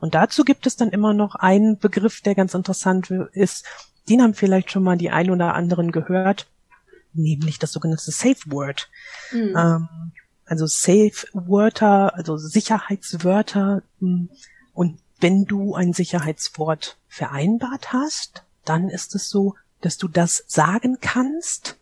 Und 0.00 0.14
dazu 0.14 0.44
gibt 0.44 0.66
es 0.66 0.76
dann 0.76 0.90
immer 0.90 1.14
noch 1.14 1.36
einen 1.36 1.78
Begriff, 1.78 2.20
der 2.20 2.34
ganz 2.34 2.52
interessant 2.52 3.10
ist. 3.10 3.64
Den 4.08 4.22
haben 4.22 4.34
vielleicht 4.34 4.70
schon 4.70 4.82
mal 4.82 4.98
die 4.98 5.10
ein 5.10 5.30
oder 5.30 5.54
anderen 5.54 5.92
gehört 5.92 6.46
nämlich 7.16 7.58
das 7.58 7.72
sogenannte 7.72 8.10
Safe 8.10 8.38
Word. 8.46 8.88
Mhm. 9.32 9.54
Ähm, 9.56 9.88
also 10.44 10.66
Safe 10.66 11.26
Wörter, 11.32 12.14
also 12.14 12.36
Sicherheitswörter. 12.36 13.82
Hm, 14.00 14.30
und 14.72 14.98
wenn 15.20 15.44
du 15.44 15.74
ein 15.74 15.92
Sicherheitswort 15.92 16.98
vereinbart 17.08 17.92
hast, 17.92 18.44
dann 18.64 18.88
ist 18.88 19.14
es 19.14 19.28
so, 19.28 19.54
dass 19.80 19.98
du 19.98 20.08
das 20.08 20.44
sagen 20.46 20.98
kannst 21.00 21.78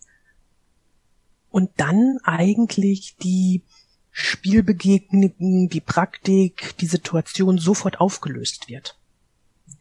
und 1.50 1.70
dann 1.76 2.18
eigentlich 2.24 3.16
die 3.22 3.62
Spielbegegnungen, 4.10 5.68
die 5.68 5.80
Praktik, 5.80 6.76
die 6.78 6.86
Situation 6.86 7.58
sofort 7.58 8.00
aufgelöst 8.00 8.68
wird. 8.68 8.96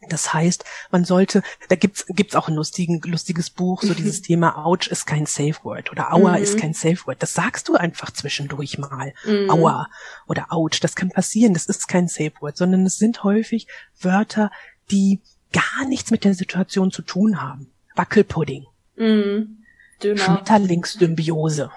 Das 0.08 0.32
heißt, 0.32 0.64
man 0.90 1.04
sollte, 1.04 1.42
da 1.68 1.76
gibt's 1.76 2.06
gibt's 2.08 2.34
auch 2.34 2.48
ein 2.48 2.54
lustigen, 2.54 3.00
lustiges 3.04 3.50
Buch, 3.50 3.82
so 3.82 3.94
dieses 3.94 4.22
Thema 4.22 4.64
Ouch 4.64 4.86
ist 4.88 5.06
kein 5.06 5.26
Safe 5.26 5.56
Word 5.62 5.92
oder 5.92 6.12
Aua 6.12 6.36
mhm. 6.36 6.42
ist 6.42 6.58
kein 6.58 6.74
Safe 6.74 6.98
Word. 7.06 7.22
Das 7.22 7.34
sagst 7.34 7.68
du 7.68 7.74
einfach 7.74 8.10
zwischendurch 8.10 8.78
mal. 8.78 9.14
Mhm. 9.24 9.50
Aua 9.50 9.88
oder 10.26 10.46
Ouch, 10.50 10.80
das 10.80 10.94
kann 10.94 11.10
passieren, 11.10 11.54
das 11.54 11.66
ist 11.66 11.88
kein 11.88 12.08
Safe 12.08 12.32
Word, 12.40 12.56
sondern 12.56 12.86
es 12.86 12.98
sind 12.98 13.24
häufig 13.24 13.66
Wörter, 14.00 14.50
die 14.90 15.20
gar 15.52 15.86
nichts 15.86 16.10
mit 16.10 16.24
der 16.24 16.34
Situation 16.34 16.90
zu 16.90 17.02
tun 17.02 17.40
haben. 17.40 17.70
Wackelpudding. 17.94 18.66
Mhm. 18.96 19.58
Schmetterlingssymbiose. 20.02 21.70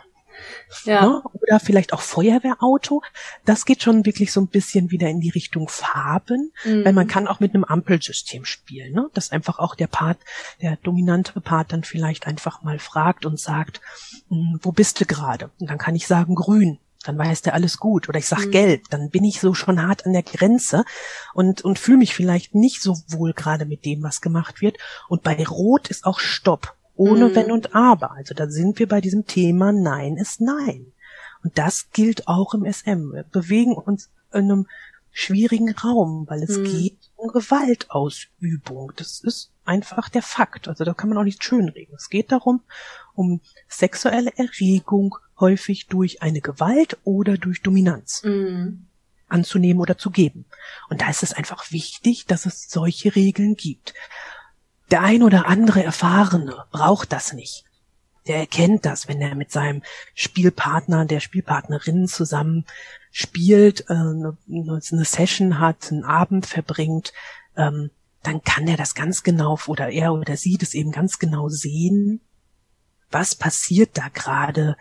Ja. 0.84 1.06
Ne? 1.06 1.22
Oder 1.34 1.60
vielleicht 1.60 1.94
auch 1.94 2.02
Feuerwehrauto. 2.02 3.02
Das 3.46 3.66
geht 3.66 3.84
schon 3.84 4.06
wirklich 4.06 4.32
so 4.32 4.42
ein 4.42 4.48
bisschen 4.48 4.92
wieder 4.92 5.08
in 5.10 5.20
die 5.20 5.30
Richtung 5.30 5.70
Farben, 5.70 6.52
mhm. 6.64 6.86
weil 6.86 6.94
man 6.94 7.08
kann 7.08 7.28
auch 7.28 7.40
mit 7.40 7.54
einem 7.54 7.64
Ampelsystem 7.64 8.46
spielen, 8.46 8.94
ne? 8.94 9.10
dass 9.14 9.32
einfach 9.32 9.60
auch 9.60 9.76
der 9.76 9.88
Part, 9.88 10.18
der 10.62 10.78
dominante 10.78 11.40
Part 11.42 11.74
dann 11.74 11.84
vielleicht 11.84 12.28
einfach 12.28 12.64
mal 12.64 12.80
fragt 12.80 13.26
und 13.26 13.40
sagt, 13.40 13.82
hm, 14.30 14.60
wo 14.62 14.72
bist 14.72 15.00
du 15.00 15.06
gerade? 15.06 15.52
Und 15.60 15.70
dann 15.70 15.78
kann 15.78 15.96
ich 15.96 16.08
sagen 16.08 16.36
grün 16.36 16.80
dann 17.08 17.18
weiß 17.18 17.42
der 17.42 17.54
alles 17.54 17.78
gut. 17.78 18.10
Oder 18.10 18.20
ich 18.20 18.28
sag 18.28 18.46
mhm. 18.46 18.52
gelb, 18.52 18.90
dann 18.90 19.10
bin 19.10 19.24
ich 19.24 19.40
so 19.40 19.54
schon 19.54 19.82
hart 19.82 20.06
an 20.06 20.14
der 20.14 20.24
Grenze 20.24 20.84
und, 21.34 21.62
und 21.62 21.80
fühle 21.80 22.00
mich 22.00 22.14
vielleicht 22.14 22.54
nicht 22.54 22.82
so 22.82 22.98
wohl 23.08 23.34
gerade 23.34 23.66
mit 23.66 23.86
dem, 23.86 24.04
was 24.04 24.22
gemacht 24.22 24.62
wird. 24.62 24.78
Und 25.08 25.24
bei 25.24 25.42
Rot 25.46 25.88
ist 25.88 26.06
auch 26.06 26.20
Stopp 26.20 26.76
ohne 26.98 27.30
mhm. 27.30 27.36
Wenn 27.36 27.52
und 27.52 27.76
Aber. 27.76 28.12
Also 28.12 28.34
da 28.34 28.50
sind 28.50 28.80
wir 28.80 28.88
bei 28.88 29.02
diesem 29.02 29.26
Thema 29.26 29.72
Nein 29.72 30.18
ist 30.18 30.42
Nein. 30.42 30.92
Und 31.44 31.58
das 31.58 31.90
gilt 31.92 32.28
auch 32.28 32.54
im 32.54 32.66
SM. 32.66 33.14
Wir 33.14 33.24
bewegen 33.24 33.76
uns 33.76 34.10
in 34.34 34.52
einem 34.52 34.68
schwierigen 35.12 35.72
Raum, 35.72 36.26
weil 36.28 36.44
es 36.44 36.58
mhm. 36.58 36.66
geht 36.66 37.12
um 37.16 37.30
Gewaltausübung. 37.30 38.92
Das 38.96 39.22
ist 39.22 39.52
einfach 39.64 40.10
der 40.10 40.22
Fakt. 40.22 40.68
Also 40.68 40.84
da 40.84 40.94
kann 40.94 41.10
man 41.10 41.18
auch 41.18 41.24
nicht 41.24 41.44
schönreden. 41.44 41.96
Es 41.96 42.10
geht 42.10 42.32
darum, 42.32 42.62
um 43.14 43.42
sexuelle 43.68 44.32
Erregung, 44.36 45.16
häufig 45.40 45.88
durch 45.88 46.22
eine 46.22 46.42
Gewalt 46.42 46.98
oder 47.04 47.38
durch 47.38 47.62
Dominanz. 47.62 48.24
Mhm 48.24 48.88
anzunehmen 49.30 49.82
oder 49.82 49.98
zu 49.98 50.10
geben. 50.10 50.46
Und 50.90 51.02
da 51.02 51.10
ist 51.10 51.24
es 51.24 51.34
einfach 51.34 51.72
wichtig, 51.72 52.26
dass 52.26 52.46
es 52.46 52.70
solche 52.70 53.16
Regeln 53.16 53.56
gibt. 53.56 53.94
Der 54.92 55.02
ein 55.02 55.24
oder 55.24 55.48
andere 55.48 55.84
Erfahrene 55.84 56.66
braucht 56.72 57.12
das 57.12 57.34
nicht. 57.34 57.66
Der 58.28 58.38
erkennt 58.38 58.86
das, 58.86 59.08
wenn 59.08 59.22
er 59.22 59.36
mit 59.36 59.52
seinem 59.52 59.84
Spielpartner, 60.14 61.06
der 61.06 61.20
Spielpartnerin 61.20 62.08
zusammen 62.08 62.66
spielt, 63.12 63.90
äh, 63.90 63.94
eine, 63.94 64.38
eine 64.48 65.06
Session 65.06 65.60
hat, 65.60 65.92
einen 65.92 66.04
Abend 66.04 66.46
verbringt, 66.46 67.14
ähm, 67.56 67.90
dann 68.24 68.44
kann 68.44 68.68
er 68.68 68.78
das 68.78 68.96
ganz 68.96 69.24
genau 69.24 69.58
oder 69.68 69.90
er 69.90 70.14
oder 70.14 70.36
sie 70.36 70.58
das 70.58 70.74
eben 70.74 70.92
ganz 70.92 71.20
genau 71.20 71.48
sehen, 71.48 72.20
was 73.10 73.36
passiert 73.36 73.98
da 73.98 74.10
gerade 74.10 74.76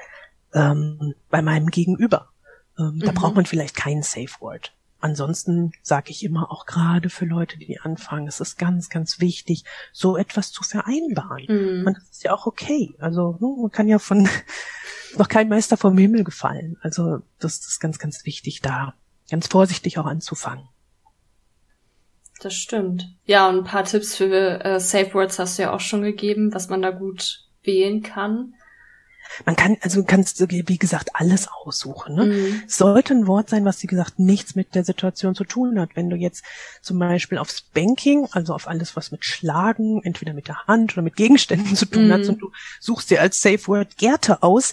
ähm, 0.53 1.15
bei 1.31 1.43
meinem 1.43 1.69
Gegenüber. 1.69 2.31
Ähm, 2.79 2.97
mhm. 2.97 3.01
Da 3.01 3.13
braucht 3.13 3.37
man 3.37 3.47
vielleicht 3.47 3.77
kein 3.77 4.03
Safe 4.03 4.41
Word. 4.41 4.76
Ansonsten 4.99 5.73
sage 5.83 6.11
ich 6.11 6.25
immer 6.25 6.51
auch 6.51 6.65
gerade 6.65 7.11
für 7.11 7.27
Leute, 7.27 7.59
die 7.59 7.81
anfangen, 7.81 8.27
es 8.27 8.41
ist 8.41 8.59
ganz, 8.59 8.89
ganz 8.89 9.21
wichtig, 9.21 9.65
so 9.93 10.17
etwas 10.17 10.53
zu 10.53 10.63
vereinbaren. 10.63 11.47
Mhm. 11.49 11.87
Und 11.87 11.97
das 11.97 12.11
ist 12.11 12.25
ja 12.25 12.33
auch 12.33 12.47
okay. 12.47 12.95
Also 12.99 13.37
ne, 13.41 13.63
man 13.63 13.71
kann 13.71 13.89
ja 13.89 13.99
von 13.99 14.29
noch 15.19 15.29
kein 15.29 15.49
Meister 15.49 15.77
vom 15.77 15.99
Himmel 15.99 16.25
gefallen. 16.25 16.79
Also 16.81 17.21
das 17.39 17.59
ist 17.59 17.79
ganz, 17.79 17.99
ganz 17.99 18.25
wichtig, 18.25 18.63
da 18.63 18.95
ganz 19.31 19.47
vorsichtig 19.49 19.99
auch 19.99 20.07
anzufangen. 20.07 20.69
Das 22.41 22.55
stimmt. 22.55 23.15
Ja, 23.25 23.49
und 23.49 23.59
ein 23.59 23.65
paar 23.65 23.85
Tipps 23.85 24.17
für 24.17 24.65
äh, 24.65 24.81
Safe 24.81 25.13
Words 25.15 25.39
hast 25.39 25.59
du 25.59 25.63
ja 25.63 25.73
auch 25.73 25.81
schon 25.81 26.03
gegeben, 26.03 26.53
was 26.53 26.69
man 26.69 26.83
da 26.83 26.91
gut 26.91 27.47
wählen 27.63 28.03
kann. 28.03 28.55
Man 29.45 29.57
kann, 29.57 29.77
also 29.81 30.05
kannst 30.05 30.41
wie 30.51 30.79
gesagt, 30.79 31.11
alles 31.15 31.49
aussuchen. 31.49 32.15
Ne? 32.15 32.25
Mhm. 32.27 32.63
Sollte 32.67 33.15
ein 33.15 33.27
Wort 33.27 33.51
sein, 33.51 33.65
was, 33.65 33.83
wie 33.83 33.87
gesagt, 33.87 34.19
nichts 34.19 34.55
mit 34.55 34.75
der 34.75 34.85
Situation 34.85 35.35
zu 35.35 35.45
tun 35.45 35.79
hat. 35.81 35.91
Wenn 35.95 36.11
du 36.11 36.17
jetzt 36.17 36.45
zum 36.83 36.99
Beispiel 36.99 37.39
aufs 37.39 37.63
Banking, 37.63 38.29
also 38.33 38.55
auf 38.55 38.69
alles, 38.69 38.97
was 38.97 39.11
mit 39.11 39.25
Schlagen, 39.25 40.01
entweder 40.03 40.33
mit 40.33 40.49
der 40.49 40.67
Hand 40.67 40.95
oder 40.95 41.03
mit 41.03 41.17
Gegenständen 41.17 41.77
zu 41.77 41.87
tun 41.87 42.09
mhm. 42.09 42.13
hat, 42.13 42.27
und 42.27 42.41
du 42.41 42.51
suchst 42.81 43.11
dir 43.11 43.21
als 43.21 43.41
Safe 43.41 43.67
Word 43.67 43.97
Gerte 43.97 44.43
aus, 44.43 44.73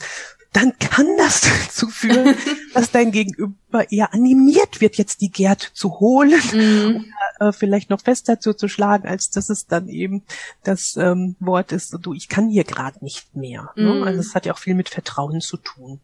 dann 0.54 0.78
kann 0.78 1.08
das 1.18 1.42
dazu 1.66 1.88
führen, 1.88 2.36
dass 2.74 2.92
dein 2.92 3.12
Gegenüber 3.12 3.92
eher 3.92 4.14
animiert 4.14 4.80
wird, 4.82 4.96
jetzt 4.96 5.22
die 5.22 5.32
Gerd 5.32 5.72
zu 5.74 6.00
holen 6.00 6.42
mm. 6.54 7.06
oder 7.40 7.50
äh, 7.50 7.52
vielleicht 7.52 7.90
noch 7.90 8.02
fester 8.02 8.40
zuzuschlagen, 8.40 9.10
als 9.10 9.30
dass 9.32 9.50
es 9.50 9.68
dann 9.68 9.90
eben 9.90 10.24
das 10.64 10.96
ähm, 10.96 11.36
Wort 11.40 11.72
ist, 11.72 11.98
du, 12.02 12.14
ich 12.14 12.30
kann 12.30 12.50
hier 12.50 12.64
gerade 12.64 13.04
nicht 13.04 13.36
mehr. 13.36 13.72
Ne? 13.76 13.94
Mhm. 13.96 14.04
Also 14.04 14.20
es 14.20 14.36
hat 14.36 14.46
ja 14.46 14.54
auch 14.54 14.60
viel 14.60 14.76
mit 14.76 14.90
Vertrauen 14.90 15.42
zu 15.42 15.58
tun 15.58 16.00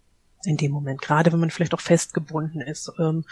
in 0.45 0.57
dem 0.57 0.71
Moment, 0.71 1.01
gerade 1.01 1.31
wenn 1.31 1.39
man 1.39 1.49
vielleicht 1.49 1.73
auch 1.73 1.81
festgebunden 1.81 2.61
ist 2.61 2.91
ähm, 2.97 3.25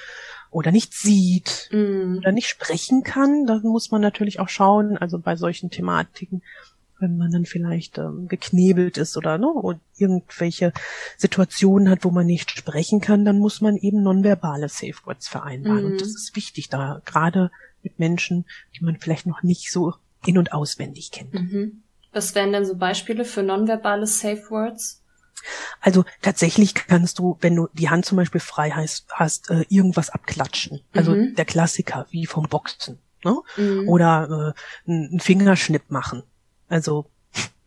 oder 0.52 0.72
nicht 0.72 0.94
sieht 0.94 1.70
mm. 1.72 2.18
oder 2.18 2.34
nicht 2.34 2.50
sprechen 2.50 3.04
kann, 3.04 3.46
dann 3.46 3.62
muss 3.64 3.92
man 3.92 4.02
natürlich 4.02 4.42
auch 4.42 4.50
schauen, 4.50 4.98
also 4.98 5.18
bei 5.18 5.38
solchen 5.38 5.70
Thematiken, 5.70 6.42
wenn 7.00 7.18
man 7.18 7.32
dann 7.32 7.46
vielleicht 7.46 7.98
ähm, 7.98 8.28
geknebelt 8.28 8.98
ist 8.98 9.18
oder 9.18 9.38
ne, 9.38 9.48
und 9.48 9.80
irgendwelche 9.98 10.74
Situationen 11.18 11.90
hat, 11.90 12.04
wo 12.04 12.12
man 12.12 12.26
nicht 12.26 12.52
sprechen 12.52 13.02
kann, 13.02 13.26
dann 13.26 13.40
muss 13.40 13.62
man 13.62 13.78
eben 13.78 14.04
nonverbale 14.04 14.70
Safewords 14.70 15.28
vereinbaren. 15.28 15.86
Mhm. 15.86 15.92
Und 15.92 16.02
das 16.02 16.10
ist 16.10 16.36
wichtig, 16.36 16.70
da 16.70 17.02
gerade 17.06 17.52
mit 17.84 18.00
Menschen, 18.00 18.46
die 18.76 18.84
man 18.84 18.98
vielleicht 18.98 19.26
noch 19.26 19.44
nicht 19.44 19.72
so 19.72 19.94
in- 20.26 20.38
und 20.38 20.52
auswendig 20.52 21.12
kennt. 21.12 21.34
Mhm. 21.34 21.84
Was 22.12 22.36
wären 22.36 22.52
denn 22.52 22.66
so 22.66 22.76
Beispiele 22.76 23.26
für 23.26 23.44
nonverbale 23.44 24.08
Safewords? 24.08 25.04
Also 25.82 26.04
tatsächlich 26.22 26.74
kannst 26.74 27.20
du, 27.20 27.38
wenn 27.42 27.56
du 27.56 27.70
die 27.74 27.90
Hand 27.90 28.06
zum 28.06 28.16
Beispiel 28.16 28.42
frei 28.42 28.72
hast, 28.72 29.06
hast 29.12 29.50
äh, 29.50 29.66
irgendwas 29.70 30.10
abklatschen. 30.10 30.82
Also 30.94 31.12
mhm. 31.12 31.36
der 31.36 31.46
Klassiker, 31.46 32.08
wie 32.10 32.26
vom 32.26 32.48
Boxen. 32.50 32.98
Ne? 33.24 33.38
Mhm. 33.56 33.88
Oder 33.88 34.54
äh, 34.88 34.90
einen 34.92 35.20
Fingerschnipp 35.20 35.90
machen. 35.90 36.24
Also 36.68 37.10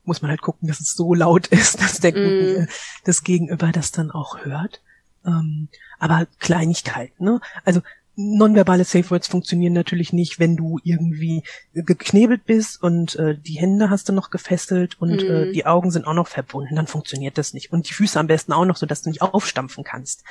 muss 0.04 0.22
man 0.22 0.30
halt 0.30 0.42
gucken, 0.42 0.68
dass 0.68 0.80
es 0.80 0.94
so 0.94 1.14
laut 1.14 1.46
ist, 1.48 1.80
dass 1.80 2.00
der 2.00 2.12
mm. 2.12 2.68
das 3.04 3.22
Gegenüber 3.22 3.72
das 3.72 3.92
dann 3.92 4.10
auch 4.10 4.44
hört. 4.44 4.80
Ähm, 5.24 5.68
aber 5.98 6.26
Kleinigkeiten, 6.38 7.24
ne? 7.24 7.40
Also 7.64 7.82
nonverbale 8.16 8.84
Safe 8.84 9.08
Words 9.10 9.28
funktionieren 9.28 9.72
natürlich 9.72 10.12
nicht, 10.12 10.38
wenn 10.38 10.56
du 10.56 10.78
irgendwie 10.82 11.42
geknebelt 11.72 12.44
bist 12.44 12.82
und 12.82 13.16
äh, 13.16 13.36
die 13.38 13.54
Hände 13.54 13.88
hast 13.88 14.08
du 14.08 14.12
noch 14.12 14.30
gefesselt 14.30 15.00
und 15.00 15.22
mm. 15.22 15.26
äh, 15.26 15.46
mhm. 15.46 15.52
die 15.52 15.66
Augen 15.66 15.90
sind 15.90 16.06
auch 16.06 16.14
noch 16.14 16.28
verbunden, 16.28 16.76
dann 16.76 16.86
funktioniert 16.86 17.38
das 17.38 17.54
nicht. 17.54 17.72
Und 17.72 17.88
die 17.88 17.94
Füße 17.94 18.18
am 18.18 18.26
besten 18.26 18.52
auch 18.52 18.64
noch, 18.64 18.76
so 18.76 18.86
dass 18.86 19.02
du 19.02 19.10
nicht 19.10 19.22
aufstampfen 19.22 19.84
kannst. 19.84 20.24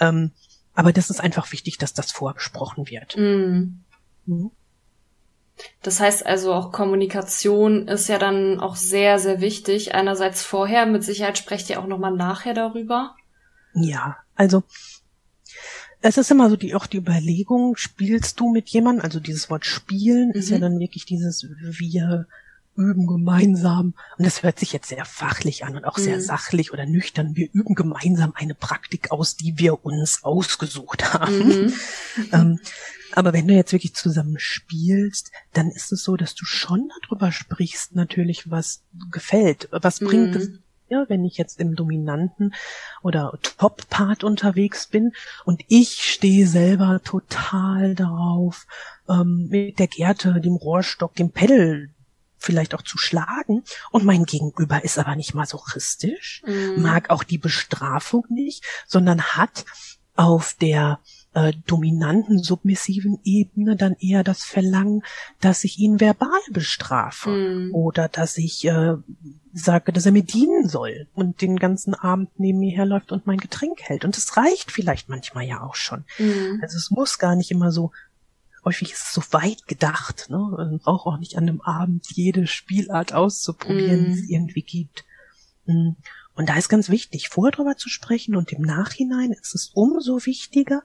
Ähm, 0.00 0.32
aber 0.74 0.92
das 0.92 1.10
ist 1.10 1.20
einfach 1.20 1.52
wichtig, 1.52 1.78
dass 1.78 1.92
das 1.92 2.12
vorbesprochen 2.12 2.88
wird. 2.88 3.16
Mm. 3.16 3.82
Mhm. 4.26 4.50
Das 5.82 6.00
heißt 6.00 6.24
also 6.24 6.52
auch 6.52 6.72
Kommunikation 6.72 7.88
ist 7.88 8.08
ja 8.08 8.18
dann 8.18 8.60
auch 8.60 8.76
sehr, 8.76 9.18
sehr 9.18 9.40
wichtig. 9.40 9.94
Einerseits 9.94 10.42
vorher, 10.42 10.86
mit 10.86 11.04
Sicherheit 11.04 11.38
sprecht 11.38 11.70
ihr 11.70 11.80
auch 11.80 11.86
nochmal 11.86 12.14
nachher 12.14 12.54
darüber. 12.54 13.16
Ja, 13.74 14.16
also 14.34 14.62
es 16.02 16.18
ist 16.18 16.30
immer 16.30 16.50
so 16.50 16.56
die 16.56 16.74
auch 16.74 16.86
die 16.86 16.98
Überlegung, 16.98 17.76
spielst 17.76 18.38
du 18.40 18.50
mit 18.50 18.68
jemandem, 18.68 19.04
also 19.04 19.20
dieses 19.20 19.50
Wort 19.50 19.64
spielen 19.64 20.28
mhm. 20.28 20.34
ist 20.34 20.50
ja 20.50 20.58
mhm. 20.58 20.62
dann 20.62 20.78
wirklich 20.80 21.04
dieses 21.06 21.46
wir 21.60 22.26
üben 22.74 23.06
gemeinsam 23.06 23.94
und 24.16 24.26
das 24.26 24.42
hört 24.42 24.58
sich 24.58 24.72
jetzt 24.72 24.88
sehr 24.88 25.04
fachlich 25.04 25.64
an 25.64 25.76
und 25.76 25.84
auch 25.84 25.98
mhm. 25.98 26.02
sehr 26.02 26.20
sachlich 26.20 26.72
oder 26.72 26.86
nüchtern. 26.86 27.36
Wir 27.36 27.48
üben 27.52 27.74
gemeinsam 27.74 28.32
eine 28.34 28.54
Praktik 28.54 29.12
aus, 29.12 29.36
die 29.36 29.58
wir 29.58 29.84
uns 29.84 30.24
ausgesucht 30.24 31.12
haben. 31.12 31.38
Mhm. 31.38 31.74
ähm, 32.32 32.60
aber 33.12 33.32
wenn 33.32 33.48
du 33.48 33.54
jetzt 33.54 33.72
wirklich 33.72 33.94
zusammen 33.94 34.38
spielst, 34.38 35.32
dann 35.52 35.70
ist 35.70 35.92
es 35.92 36.04
so, 36.04 36.16
dass 36.16 36.34
du 36.34 36.44
schon 36.44 36.90
darüber 37.02 37.32
sprichst, 37.32 37.94
natürlich, 37.94 38.50
was 38.50 38.82
gefällt. 39.10 39.68
Was 39.70 40.00
mhm. 40.00 40.06
bringt 40.06 40.36
es 40.36 40.50
ja, 40.92 41.06
wenn 41.08 41.24
ich 41.24 41.38
jetzt 41.38 41.58
im 41.58 41.74
dominanten 41.74 42.54
oder 43.02 43.38
Top-Part 43.56 44.24
unterwegs 44.24 44.86
bin 44.86 45.12
und 45.44 45.62
ich 45.68 46.12
stehe 46.12 46.46
selber 46.46 47.00
total 47.02 47.94
darauf, 47.94 48.66
ähm, 49.08 49.48
mit 49.48 49.78
der 49.78 49.86
Gerte, 49.86 50.38
dem 50.40 50.54
Rohrstock, 50.54 51.14
dem 51.14 51.30
Pedal 51.30 51.88
vielleicht 52.36 52.74
auch 52.74 52.82
zu 52.82 52.98
schlagen 52.98 53.62
und 53.90 54.04
mein 54.04 54.24
Gegenüber 54.24 54.84
ist 54.84 54.98
aber 54.98 55.16
nicht 55.16 55.32
masochistisch, 55.32 56.42
mm. 56.44 56.82
mag 56.82 57.08
auch 57.08 57.22
die 57.22 57.38
Bestrafung 57.38 58.26
nicht, 58.28 58.64
sondern 58.86 59.22
hat 59.22 59.64
auf 60.14 60.54
der 60.60 60.98
äh, 61.34 61.52
dominanten, 61.66 62.42
submissiven 62.42 63.18
Ebene 63.24 63.76
dann 63.76 63.96
eher 63.98 64.24
das 64.24 64.44
Verlangen, 64.44 65.02
dass 65.40 65.64
ich 65.64 65.78
ihn 65.78 66.00
verbal 66.00 66.40
bestrafe 66.50 67.30
mm. 67.30 67.74
oder 67.74 68.08
dass 68.08 68.36
ich 68.36 68.64
äh, 68.66 68.96
sage, 69.52 69.92
dass 69.92 70.06
er 70.06 70.12
mir 70.12 70.24
dienen 70.24 70.68
soll 70.68 71.08
und 71.14 71.40
den 71.40 71.56
ganzen 71.56 71.94
Abend 71.94 72.30
neben 72.38 72.58
mir 72.58 72.74
herläuft 72.74 73.12
und 73.12 73.26
mein 73.26 73.38
Getränk 73.38 73.80
hält. 73.82 74.04
Und 74.04 74.16
es 74.16 74.36
reicht 74.36 74.70
vielleicht 74.70 75.08
manchmal 75.08 75.44
ja 75.44 75.62
auch 75.62 75.74
schon. 75.74 76.04
Mm. 76.18 76.60
Also 76.62 76.76
es 76.76 76.90
muss 76.90 77.18
gar 77.18 77.34
nicht 77.34 77.50
immer 77.50 77.72
so 77.72 77.92
häufig 78.64 78.92
ist 78.92 79.06
es 79.06 79.12
so 79.12 79.22
weit 79.32 79.66
gedacht. 79.66 80.30
Ne? 80.30 80.36
Man 80.36 80.78
braucht 80.78 81.06
auch 81.06 81.18
nicht 81.18 81.36
an 81.36 81.48
einem 81.48 81.60
Abend 81.62 82.06
jede 82.12 82.46
Spielart 82.46 83.12
auszuprobieren, 83.12 84.02
mm. 84.02 84.04
die 84.06 84.12
es 84.12 84.28
irgendwie 84.28 84.62
gibt. 84.62 85.04
Und 86.34 86.48
da 86.48 86.56
ist 86.56 86.68
ganz 86.68 86.88
wichtig, 86.88 87.28
vorher 87.28 87.52
drüber 87.52 87.76
zu 87.76 87.88
sprechen 87.88 88.36
und 88.36 88.52
im 88.52 88.62
Nachhinein 88.62 89.32
ist 89.32 89.54
es 89.54 89.70
umso 89.74 90.24
wichtiger, 90.24 90.82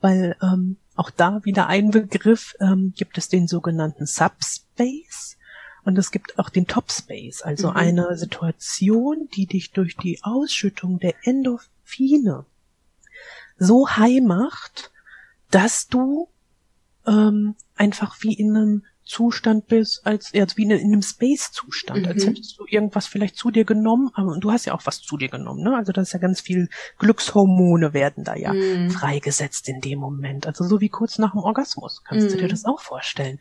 weil 0.00 0.36
ähm, 0.42 0.76
auch 0.96 1.10
da 1.10 1.44
wieder 1.44 1.68
ein 1.68 1.90
Begriff 1.90 2.56
ähm, 2.60 2.92
gibt 2.96 3.16
es 3.16 3.28
den 3.28 3.46
sogenannten 3.46 4.06
Subspace 4.06 5.36
und 5.84 5.96
es 5.96 6.10
gibt 6.10 6.38
auch 6.38 6.50
den 6.50 6.66
Topspace, 6.66 7.42
also 7.42 7.70
mhm. 7.70 7.76
eine 7.76 8.16
Situation, 8.16 9.28
die 9.34 9.46
dich 9.46 9.70
durch 9.70 9.96
die 9.96 10.18
Ausschüttung 10.22 10.98
der 10.98 11.14
Endorphine 11.22 12.44
so 13.56 13.88
high 13.88 14.20
macht, 14.20 14.90
dass 15.50 15.86
du 15.86 16.28
ähm, 17.06 17.54
einfach 17.76 18.16
wie 18.20 18.34
in 18.34 18.56
einem 18.56 18.84
Zustand 19.08 19.66
bist, 19.68 20.06
als, 20.06 20.32
als 20.34 20.56
wie 20.56 20.64
in, 20.64 20.70
in 20.70 20.92
einem 20.92 21.02
Space-Zustand, 21.02 22.02
mhm. 22.02 22.08
als 22.08 22.26
hättest 22.26 22.58
du 22.58 22.66
irgendwas 22.68 23.06
vielleicht 23.06 23.36
zu 23.36 23.50
dir 23.50 23.64
genommen, 23.64 24.10
aber 24.12 24.38
du 24.38 24.52
hast 24.52 24.66
ja 24.66 24.74
auch 24.74 24.84
was 24.84 25.00
zu 25.00 25.16
dir 25.16 25.28
genommen, 25.28 25.62
ne? 25.62 25.74
Also 25.76 25.92
da 25.92 26.02
ist 26.02 26.12
ja 26.12 26.18
ganz 26.18 26.42
viel 26.42 26.68
Glückshormone 26.98 27.94
werden 27.94 28.24
da 28.24 28.36
ja 28.36 28.52
mhm. 28.52 28.90
freigesetzt 28.90 29.68
in 29.68 29.80
dem 29.80 29.98
Moment. 29.98 30.46
Also 30.46 30.64
so 30.64 30.80
wie 30.80 30.90
kurz 30.90 31.18
nach 31.18 31.32
dem 31.32 31.40
Orgasmus, 31.40 32.02
kannst 32.04 32.26
mhm. 32.26 32.30
du 32.30 32.36
dir 32.36 32.44
mhm. 32.44 32.50
das 32.50 32.66
auch 32.66 32.80
vorstellen. 32.80 33.38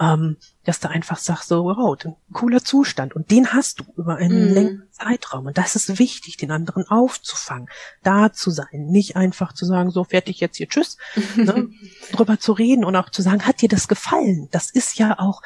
Ähm, 0.00 0.38
dass 0.64 0.80
du 0.80 0.88
einfach 0.88 1.18
sagst, 1.18 1.48
so, 1.48 1.64
wow, 1.64 1.96
ein 2.04 2.16
cooler 2.32 2.64
Zustand. 2.64 3.14
Und 3.14 3.30
den 3.30 3.52
hast 3.52 3.80
du 3.80 3.84
über 3.96 4.16
einen 4.16 4.50
mm. 4.50 4.54
längeren 4.54 4.88
Zeitraum. 4.92 5.46
Und 5.46 5.58
das 5.58 5.76
ist 5.76 5.98
wichtig, 5.98 6.36
den 6.36 6.50
anderen 6.50 6.88
aufzufangen, 6.88 7.68
da 8.02 8.32
zu 8.32 8.50
sein, 8.50 8.86
nicht 8.86 9.16
einfach 9.16 9.52
zu 9.52 9.66
sagen, 9.66 9.90
so 9.90 10.04
fertig 10.04 10.40
jetzt 10.40 10.56
hier, 10.56 10.68
tschüss, 10.68 10.96
ne? 11.36 11.68
drüber 12.12 12.38
zu 12.38 12.52
reden 12.52 12.84
und 12.84 12.96
auch 12.96 13.10
zu 13.10 13.20
sagen, 13.20 13.46
hat 13.46 13.60
dir 13.60 13.68
das 13.68 13.88
gefallen? 13.88 14.48
Das 14.52 14.70
ist 14.70 14.98
ja 14.98 15.18
auch, 15.18 15.42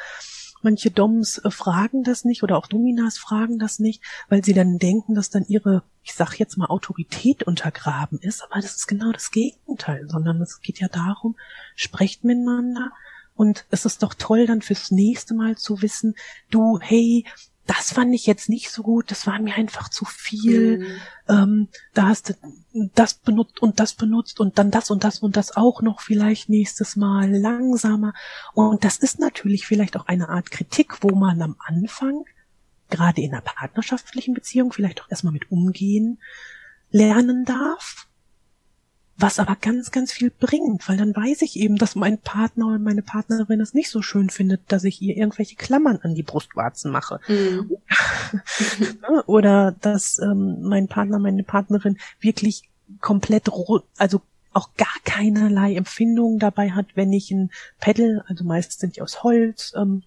manche 0.65 0.91
Doms 0.91 1.37
äh, 1.37 1.51
fragen 1.51 2.03
das 2.03 2.25
nicht 2.25 2.43
oder 2.43 2.57
auch 2.57 2.67
Dominas 2.67 3.17
fragen 3.17 3.57
das 3.59 3.79
nicht, 3.79 4.03
weil 4.27 4.43
sie 4.43 4.53
dann 4.53 4.79
denken, 4.79 5.15
dass 5.15 5.29
dann 5.29 5.45
ihre, 5.47 5.83
ich 6.03 6.13
sag 6.13 6.37
jetzt 6.39 6.57
mal, 6.57 6.67
Autorität 6.67 7.43
untergraben 7.43 8.19
ist. 8.19 8.43
Aber 8.43 8.55
das 8.55 8.75
ist 8.75 8.87
genau 8.87 9.11
das 9.13 9.31
Gegenteil, 9.31 10.09
sondern 10.09 10.41
es 10.41 10.59
geht 10.59 10.79
ja 10.79 10.89
darum, 10.89 11.37
sprecht 11.75 12.23
miteinander, 12.25 12.91
und 13.35 13.65
es 13.69 13.85
ist 13.85 14.03
doch 14.03 14.13
toll, 14.13 14.47
dann 14.47 14.61
fürs 14.61 14.91
nächste 14.91 15.33
Mal 15.33 15.57
zu 15.57 15.81
wissen, 15.81 16.15
du, 16.49 16.79
hey, 16.81 17.25
das 17.67 17.93
fand 17.93 18.13
ich 18.13 18.27
jetzt 18.27 18.47
nicht 18.47 18.69
so 18.69 18.83
gut, 18.83 19.09
das 19.09 19.25
war 19.25 19.39
mir 19.39 19.55
einfach 19.55 19.89
zu 19.89 20.05
viel. 20.05 20.79
Mhm. 20.79 20.85
Ähm, 21.27 21.67
da 21.93 22.07
hast 22.07 22.29
du 22.29 22.33
das 22.93 23.15
benutzt 23.15 23.59
und 23.59 23.79
das 23.79 23.93
benutzt 23.93 24.39
und 24.39 24.59
dann 24.59 24.69
das 24.69 24.91
und 24.91 25.03
das 25.03 25.19
und 25.19 25.35
das 25.35 25.55
auch 25.55 25.81
noch 25.81 26.01
vielleicht 26.01 26.47
nächstes 26.47 26.95
Mal 26.95 27.31
langsamer. 27.31 28.13
Und 28.53 28.83
das 28.83 28.97
ist 28.97 29.19
natürlich 29.19 29.65
vielleicht 29.65 29.97
auch 29.97 30.05
eine 30.05 30.29
Art 30.29 30.51
Kritik, 30.51 31.01
wo 31.01 31.15
man 31.15 31.41
am 31.41 31.55
Anfang, 31.65 32.25
gerade 32.91 33.21
in 33.21 33.33
einer 33.33 33.41
partnerschaftlichen 33.41 34.35
Beziehung, 34.35 34.71
vielleicht 34.71 35.01
auch 35.01 35.09
erstmal 35.09 35.33
mit 35.33 35.51
umgehen 35.51 36.19
lernen 36.91 37.45
darf 37.45 38.07
was 39.17 39.39
aber 39.39 39.55
ganz, 39.55 39.91
ganz 39.91 40.11
viel 40.11 40.29
bringt, 40.29 40.87
weil 40.89 40.97
dann 40.97 41.15
weiß 41.15 41.41
ich 41.41 41.57
eben, 41.57 41.77
dass 41.77 41.95
mein 41.95 42.17
Partner 42.17 42.67
oder 42.67 42.79
meine 42.79 43.01
Partnerin 43.01 43.61
es 43.61 43.73
nicht 43.73 43.89
so 43.89 44.01
schön 44.01 44.29
findet, 44.29 44.61
dass 44.67 44.83
ich 44.83 45.01
ihr 45.01 45.15
irgendwelche 45.15 45.55
Klammern 45.55 45.99
an 46.01 46.15
die 46.15 46.23
Brustwarzen 46.23 46.91
mache. 46.91 47.21
Mhm. 47.27 47.77
oder 49.25 49.73
dass 49.79 50.19
ähm, 50.19 50.61
mein 50.63 50.87
Partner, 50.87 51.19
meine 51.19 51.43
Partnerin 51.43 51.97
wirklich 52.19 52.69
komplett, 52.99 53.49
also 53.97 54.21
auch 54.51 54.69
gar 54.75 54.95
keinerlei 55.05 55.75
Empfindungen 55.75 56.39
dabei 56.39 56.71
hat, 56.71 56.87
wenn 56.95 57.13
ich 57.13 57.31
ein 57.31 57.51
Pedal, 57.79 58.23
also 58.27 58.43
meist 58.43 58.79
sind 58.79 58.97
die 58.97 59.01
aus 59.01 59.23
Holz, 59.23 59.73
ähm, 59.77 60.03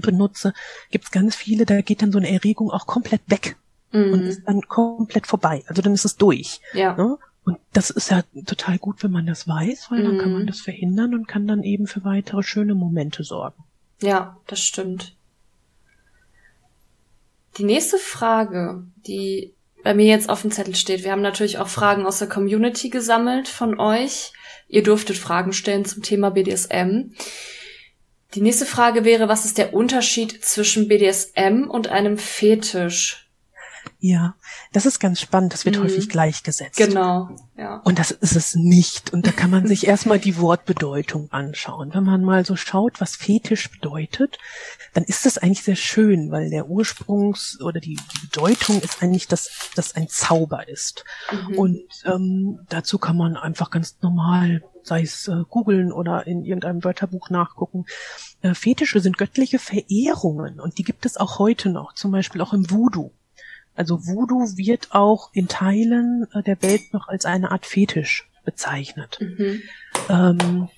benutze, 0.00 0.52
gibt's 0.90 1.10
ganz 1.10 1.36
viele, 1.36 1.66
da 1.66 1.80
geht 1.80 2.02
dann 2.02 2.12
so 2.12 2.18
eine 2.18 2.30
Erregung 2.30 2.70
auch 2.70 2.86
komplett 2.86 3.22
weg 3.26 3.56
mhm. 3.92 4.12
und 4.12 4.22
ist 4.22 4.42
dann 4.46 4.62
komplett 4.62 5.26
vorbei. 5.26 5.62
Also 5.66 5.82
dann 5.82 5.94
ist 5.94 6.04
es 6.04 6.16
durch. 6.16 6.60
Ja. 6.72 6.94
Ne? 6.96 7.18
Und 7.44 7.58
das 7.72 7.90
ist 7.90 8.10
ja 8.10 8.22
total 8.46 8.78
gut, 8.78 9.02
wenn 9.02 9.10
man 9.10 9.26
das 9.26 9.46
weiß, 9.46 9.90
weil 9.90 10.02
dann 10.02 10.18
kann 10.18 10.32
man 10.32 10.42
mhm. 10.42 10.46
das 10.46 10.60
verhindern 10.60 11.14
und 11.14 11.28
kann 11.28 11.46
dann 11.46 11.62
eben 11.62 11.86
für 11.86 12.04
weitere 12.04 12.42
schöne 12.42 12.74
Momente 12.74 13.22
sorgen. 13.22 13.62
Ja, 14.00 14.38
das 14.46 14.60
stimmt. 14.60 15.14
Die 17.58 17.64
nächste 17.64 17.98
Frage, 17.98 18.84
die 19.06 19.54
bei 19.82 19.94
mir 19.94 20.06
jetzt 20.06 20.30
auf 20.30 20.40
dem 20.42 20.50
Zettel 20.50 20.74
steht, 20.74 21.04
wir 21.04 21.12
haben 21.12 21.22
natürlich 21.22 21.58
auch 21.58 21.68
Fragen 21.68 22.06
aus 22.06 22.18
der 22.18 22.28
Community 22.28 22.88
gesammelt 22.88 23.46
von 23.46 23.78
euch. 23.78 24.32
Ihr 24.66 24.82
durftet 24.82 25.18
Fragen 25.18 25.52
stellen 25.52 25.84
zum 25.84 26.02
Thema 26.02 26.30
BDSM. 26.30 27.12
Die 28.34 28.40
nächste 28.40 28.66
Frage 28.66 29.04
wäre, 29.04 29.28
was 29.28 29.44
ist 29.44 29.58
der 29.58 29.74
Unterschied 29.74 30.44
zwischen 30.44 30.88
BDSM 30.88 31.68
und 31.68 31.88
einem 31.88 32.18
Fetisch? 32.18 33.23
Ja, 33.98 34.34
das 34.72 34.86
ist 34.86 34.98
ganz 34.98 35.20
spannend. 35.20 35.52
Das 35.52 35.64
wird 35.64 35.78
mhm. 35.78 35.84
häufig 35.84 36.08
gleichgesetzt. 36.08 36.76
Genau, 36.76 37.30
ja. 37.56 37.76
Und 37.84 37.98
das 37.98 38.10
ist 38.10 38.36
es 38.36 38.54
nicht. 38.54 39.12
Und 39.12 39.26
da 39.26 39.32
kann 39.32 39.50
man 39.50 39.66
sich 39.66 39.86
erstmal 39.86 40.18
die 40.18 40.38
Wortbedeutung 40.38 41.30
anschauen. 41.32 41.94
Wenn 41.94 42.04
man 42.04 42.22
mal 42.22 42.44
so 42.44 42.56
schaut, 42.56 43.00
was 43.00 43.16
Fetisch 43.16 43.70
bedeutet, 43.70 44.38
dann 44.92 45.04
ist 45.04 45.26
das 45.26 45.38
eigentlich 45.38 45.62
sehr 45.62 45.76
schön, 45.76 46.30
weil 46.30 46.50
der 46.50 46.66
Ursprungs- 46.66 47.62
oder 47.62 47.80
die, 47.80 47.96
die 47.96 48.26
Bedeutung 48.26 48.80
ist 48.80 49.02
eigentlich, 49.02 49.26
dass 49.26 49.70
das 49.74 49.94
ein 49.94 50.08
Zauber 50.08 50.68
ist. 50.68 51.04
Mhm. 51.30 51.58
Und 51.58 51.82
ähm, 52.04 52.60
dazu 52.68 52.98
kann 52.98 53.16
man 53.16 53.36
einfach 53.36 53.70
ganz 53.70 53.96
normal 54.02 54.62
sei 54.86 55.02
es 55.02 55.28
äh, 55.28 55.44
googeln 55.48 55.92
oder 55.92 56.26
in 56.26 56.44
irgendeinem 56.44 56.84
Wörterbuch 56.84 57.30
nachgucken. 57.30 57.86
Äh, 58.42 58.54
Fetische 58.54 59.00
sind 59.00 59.18
göttliche 59.18 59.58
Verehrungen 59.58 60.60
und 60.60 60.78
die 60.78 60.82
gibt 60.84 61.06
es 61.06 61.16
auch 61.16 61.38
heute 61.38 61.70
noch, 61.70 61.94
zum 61.94 62.12
Beispiel 62.12 62.40
auch 62.40 62.52
im 62.52 62.70
Voodoo. 62.70 63.10
Also 63.74 64.06
Voodoo 64.06 64.56
wird 64.56 64.92
auch 64.92 65.30
in 65.32 65.48
Teilen 65.48 66.26
äh, 66.32 66.42
der 66.42 66.62
Welt 66.62 66.92
noch 66.92 67.08
als 67.08 67.24
eine 67.24 67.50
Art 67.50 67.66
Fetisch 67.66 68.28
bezeichnet. 68.44 69.18
Mhm. 69.20 69.62
Ähm, 70.08 70.68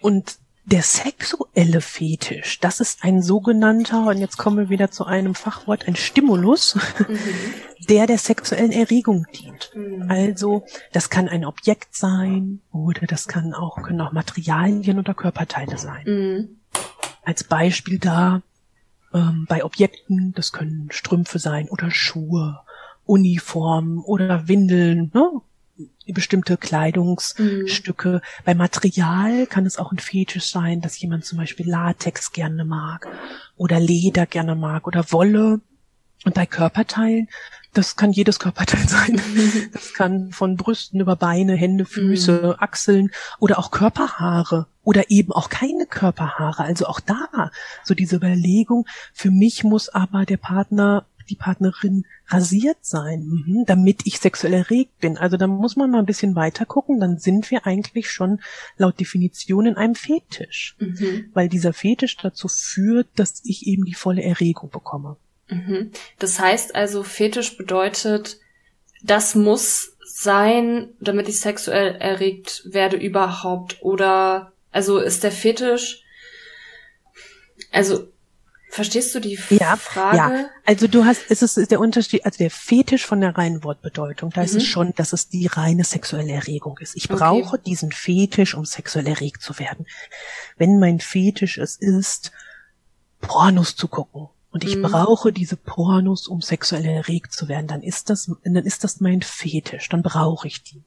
und 0.00 0.38
der 0.64 0.82
sexuelle 0.82 1.80
Fetisch, 1.80 2.60
das 2.60 2.80
ist 2.80 3.02
ein 3.02 3.20
sogenannter, 3.20 4.06
und 4.06 4.18
jetzt 4.18 4.38
kommen 4.38 4.58
wir 4.58 4.68
wieder 4.68 4.90
zu 4.90 5.04
einem 5.04 5.34
Fachwort, 5.34 5.88
ein 5.88 5.96
Stimulus, 5.96 6.76
mhm. 6.76 7.18
der 7.88 8.06
der 8.06 8.18
sexuellen 8.18 8.70
Erregung 8.70 9.26
dient. 9.34 9.72
Mhm. 9.74 10.08
Also, 10.08 10.64
das 10.92 11.10
kann 11.10 11.28
ein 11.28 11.44
Objekt 11.44 11.94
sein 11.96 12.60
oder 12.70 13.06
das 13.06 13.26
kann 13.26 13.54
auch, 13.54 13.82
können 13.82 14.00
auch 14.00 14.12
Materialien 14.12 14.98
oder 14.98 15.14
Körperteile 15.14 15.78
sein. 15.78 16.04
Mhm. 16.06 16.60
Als 17.24 17.44
Beispiel 17.44 17.98
da 17.98 18.42
ähm, 19.14 19.46
bei 19.48 19.64
Objekten, 19.64 20.32
das 20.34 20.52
können 20.52 20.88
Strümpfe 20.90 21.38
sein 21.38 21.68
oder 21.68 21.90
Schuhe, 21.90 22.60
Uniformen 23.04 23.98
oder 23.98 24.48
Windeln, 24.48 25.10
ne? 25.14 25.40
bestimmte 26.06 26.56
Kleidungsstücke. 26.56 28.08
Mhm. 28.08 28.44
Bei 28.44 28.54
Material 28.54 29.46
kann 29.46 29.66
es 29.66 29.78
auch 29.78 29.92
ein 29.92 29.98
Fetisch 29.98 30.50
sein, 30.50 30.80
dass 30.80 31.00
jemand 31.00 31.24
zum 31.24 31.38
Beispiel 31.38 31.68
Latex 31.68 32.32
gerne 32.32 32.64
mag 32.64 33.08
oder 33.56 33.80
Leder 33.80 34.26
gerne 34.26 34.54
mag 34.54 34.86
oder 34.86 35.10
Wolle. 35.12 35.60
Und 36.24 36.34
bei 36.34 36.46
Körperteilen, 36.46 37.28
das 37.72 37.96
kann 37.96 38.12
jedes 38.12 38.38
Körperteil 38.38 38.80
sein. 38.88 39.20
Das 39.72 39.94
kann 39.94 40.30
von 40.32 40.56
Brüsten 40.56 41.00
über 41.00 41.16
Beine, 41.16 41.54
Hände, 41.54 41.84
Füße, 41.84 42.42
mhm. 42.42 42.54
Achseln 42.58 43.10
oder 43.38 43.58
auch 43.58 43.70
Körperhaare 43.70 44.66
oder 44.84 45.10
eben 45.10 45.32
auch 45.32 45.48
keine 45.48 45.86
Körperhaare. 45.86 46.64
Also 46.64 46.86
auch 46.86 47.00
da 47.00 47.50
so 47.84 47.94
diese 47.94 48.16
Überlegung, 48.16 48.86
für 49.12 49.30
mich 49.30 49.64
muss 49.64 49.88
aber 49.88 50.26
der 50.26 50.36
Partner 50.36 51.06
die 51.28 51.36
Partnerin 51.36 52.04
rasiert 52.28 52.78
sein, 52.82 53.24
mhm, 53.24 53.64
damit 53.66 54.02
ich 54.06 54.18
sexuell 54.18 54.52
erregt 54.52 54.98
bin. 54.98 55.16
Also 55.16 55.36
da 55.36 55.46
muss 55.46 55.76
man 55.76 55.90
mal 55.90 56.00
ein 56.00 56.06
bisschen 56.06 56.34
weiter 56.34 56.66
gucken, 56.66 57.00
dann 57.00 57.18
sind 57.18 57.50
wir 57.50 57.66
eigentlich 57.66 58.10
schon 58.10 58.40
laut 58.76 58.98
Definition 58.98 59.66
in 59.66 59.76
einem 59.76 59.94
Fetisch, 59.94 60.76
mhm. 60.78 61.30
weil 61.32 61.48
dieser 61.48 61.72
Fetisch 61.72 62.16
dazu 62.16 62.48
führt, 62.48 63.08
dass 63.16 63.40
ich 63.44 63.66
eben 63.66 63.84
die 63.84 63.94
volle 63.94 64.22
Erregung 64.22 64.70
bekomme. 64.70 65.16
Mhm. 65.48 65.92
Das 66.18 66.38
heißt 66.38 66.74
also, 66.74 67.02
Fetisch 67.02 67.56
bedeutet, 67.56 68.38
das 69.02 69.34
muss 69.34 69.96
sein, 70.04 70.90
damit 71.00 71.28
ich 71.28 71.40
sexuell 71.40 71.96
erregt 71.96 72.62
werde 72.66 72.96
überhaupt. 72.96 73.82
Oder 73.82 74.52
also 74.70 74.98
ist 74.98 75.24
der 75.24 75.32
Fetisch, 75.32 76.02
also 77.72 78.08
verstehst 78.70 79.14
du 79.14 79.20
die 79.20 79.38
ja, 79.50 79.76
Frage? 79.76 80.16
Ja, 80.16 80.50
also 80.64 80.86
du 80.86 81.04
hast, 81.04 81.22
es 81.28 81.42
ist 81.42 81.70
der 81.70 81.80
Unterschied, 81.80 82.24
also 82.24 82.38
der 82.38 82.50
Fetisch 82.50 83.04
von 83.04 83.20
der 83.20 83.36
reinen 83.36 83.64
Wortbedeutung, 83.64 84.30
da 84.30 84.40
mhm. 84.40 84.44
ist 84.46 84.54
es 84.54 84.62
mhm. 84.64 84.68
schon, 84.68 84.94
dass 84.94 85.12
es 85.12 85.28
die 85.28 85.46
reine 85.46 85.84
sexuelle 85.84 86.32
Erregung 86.32 86.78
ist. 86.78 86.96
Ich 86.96 87.08
brauche 87.08 87.54
okay. 87.54 87.62
diesen 87.66 87.92
Fetisch, 87.92 88.54
um 88.54 88.64
sexuell 88.64 89.06
erregt 89.06 89.42
zu 89.42 89.58
werden. 89.58 89.86
Wenn 90.56 90.78
mein 90.78 91.00
Fetisch 91.00 91.58
es 91.58 91.76
ist, 91.76 92.32
Pornos 93.20 93.76
zu 93.76 93.88
gucken, 93.88 94.28
und 94.52 94.64
ich 94.64 94.76
mhm. 94.76 94.82
brauche 94.82 95.32
diese 95.32 95.56
Pornos, 95.56 96.28
um 96.28 96.42
sexuell 96.42 96.84
erregt 96.84 97.32
zu 97.32 97.48
werden, 97.48 97.66
dann 97.66 97.82
ist 97.82 98.10
das, 98.10 98.30
dann 98.44 98.54
ist 98.56 98.84
das 98.84 99.00
mein 99.00 99.22
Fetisch, 99.22 99.88
dann 99.88 100.02
brauche 100.02 100.46
ich 100.46 100.62
die. 100.62 100.82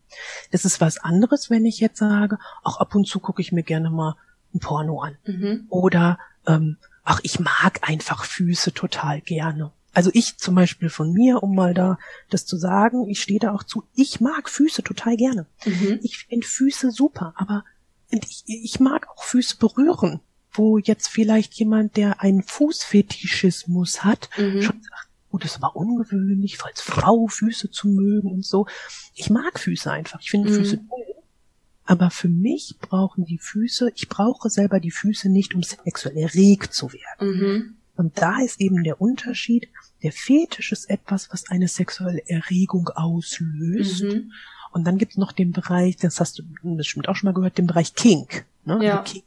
Das 0.52 0.66
ist 0.66 0.82
was 0.82 1.00
anderes, 1.00 1.50
wenn 1.50 1.66
ich 1.66 1.80
jetzt 1.80 1.98
sage, 1.98 2.38
auch 2.64 2.80
ab 2.80 2.94
und 2.94 3.08
zu 3.08 3.20
gucke 3.20 3.42
ich 3.42 3.52
mir 3.52 3.64
gerne 3.64 3.90
mal 3.90 4.16
ein 4.54 4.60
Porno 4.60 5.02
an. 5.02 5.18
Mhm. 5.26 5.66
Oder 5.70 6.20
ähm, 6.46 6.78
ach, 7.04 7.20
ich 7.24 7.40
mag 7.40 7.80
einfach 7.82 8.24
Füße 8.24 8.72
total 8.72 9.22
gerne. 9.22 9.72
Also 9.94 10.12
ich 10.14 10.38
zum 10.38 10.54
Beispiel 10.54 10.90
von 10.90 11.12
mir, 11.12 11.42
um 11.42 11.56
mal 11.56 11.74
da 11.74 11.98
das 12.30 12.46
zu 12.46 12.58
sagen, 12.58 13.10
ich 13.10 13.22
stehe 13.22 13.40
da 13.40 13.52
auch 13.52 13.64
zu, 13.64 13.84
ich 13.96 14.22
mag 14.22 14.48
Füße 14.48 14.84
total 14.84 15.18
gerne. 15.18 15.48
Mhm. 15.66 16.00
Ich 16.04 16.20
finde 16.20 16.46
Füße 16.46 16.92
super, 16.92 17.34
aber 17.36 17.64
ich, 18.12 18.44
ich 18.46 18.80
mag 18.80 19.08
auch 19.10 19.24
Füße 19.24 19.58
berühren 19.58 20.20
wo 20.58 20.78
jetzt 20.78 21.08
vielleicht 21.08 21.54
jemand, 21.56 21.98
der 21.98 22.22
einen 22.22 22.44
Fußfetischismus 22.44 24.04
hat, 24.04 24.30
mhm. 24.38 24.62
schon 24.62 24.82
sagt, 24.82 25.10
oh, 25.32 25.38
das 25.38 25.62
war 25.62 25.76
ungewöhnlich, 25.76 26.58
als 26.64 26.82
Frau 26.82 27.28
Füße 27.28 27.72
zu 27.72 27.88
mögen 27.90 28.32
und 28.32 28.46
so. 28.46 28.68
Ich 29.16 29.30
mag 29.30 29.60
Füße 29.60 29.92
einfach. 29.92 30.22
Ich 30.22 30.32
finde 30.32 30.50
mhm. 30.50 30.56
Füße 30.56 30.78
toll. 30.78 31.06
Aber 31.86 32.10
für 32.10 32.30
mich 32.30 32.76
brauchen 32.80 33.26
die 33.26 33.38
Füße, 33.38 33.92
ich 33.96 34.10
brauche 34.10 34.50
selber 34.50 34.80
die 34.80 34.92
Füße 34.92 35.30
nicht, 35.30 35.54
um 35.54 35.62
sexuell 35.62 36.18
erregt 36.18 36.74
zu 36.74 36.92
werden. 36.92 37.38
Mhm. 37.38 37.76
Und 37.96 38.18
da 38.18 38.40
ist 38.42 38.60
eben 38.60 38.84
der 38.84 39.00
Unterschied. 39.00 39.70
Der 40.04 40.12
Fetisch 40.12 40.72
ist 40.72 40.90
etwas, 40.90 41.32
was 41.32 41.50
eine 41.50 41.68
sexuelle 41.68 42.28
Erregung 42.28 42.90
auslöst. 42.90 44.04
Mhm. 44.04 44.32
Und 44.72 44.84
dann 44.86 44.98
gibt's 44.98 45.18
noch 45.18 45.32
den 45.32 45.52
Bereich, 45.52 45.96
das 45.96 46.20
hast 46.20 46.40
du 46.40 46.44
bestimmt 46.76 47.08
auch 47.08 47.16
schon 47.16 47.28
mal 47.28 47.34
gehört, 47.34 47.58
den 47.58 47.68
Bereich 47.68 47.94
Kink. 47.94 48.46
Ne? 48.66 48.84
Ja. 48.84 49.00
Also 49.00 49.14
Kink 49.14 49.25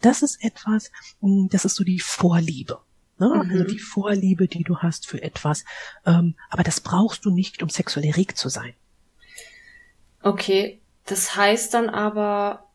das 0.00 0.22
ist 0.22 0.42
etwas, 0.42 0.90
mm, 1.20 1.48
das 1.48 1.64
ist 1.64 1.76
so 1.76 1.84
die 1.84 2.00
Vorliebe. 2.00 2.80
Ne? 3.18 3.28
Mhm. 3.28 3.50
Also 3.50 3.64
die 3.64 3.78
Vorliebe, 3.78 4.48
die 4.48 4.62
du 4.62 4.78
hast 4.78 5.06
für 5.06 5.22
etwas. 5.22 5.64
Ähm, 6.06 6.34
aber 6.50 6.62
das 6.62 6.80
brauchst 6.80 7.24
du 7.24 7.30
nicht, 7.30 7.62
um 7.62 7.68
sexuell 7.68 8.06
erregt 8.06 8.38
zu 8.38 8.48
sein. 8.48 8.74
Okay, 10.22 10.80
das 11.06 11.36
heißt 11.36 11.74
dann 11.74 11.88
aber, 11.88 12.67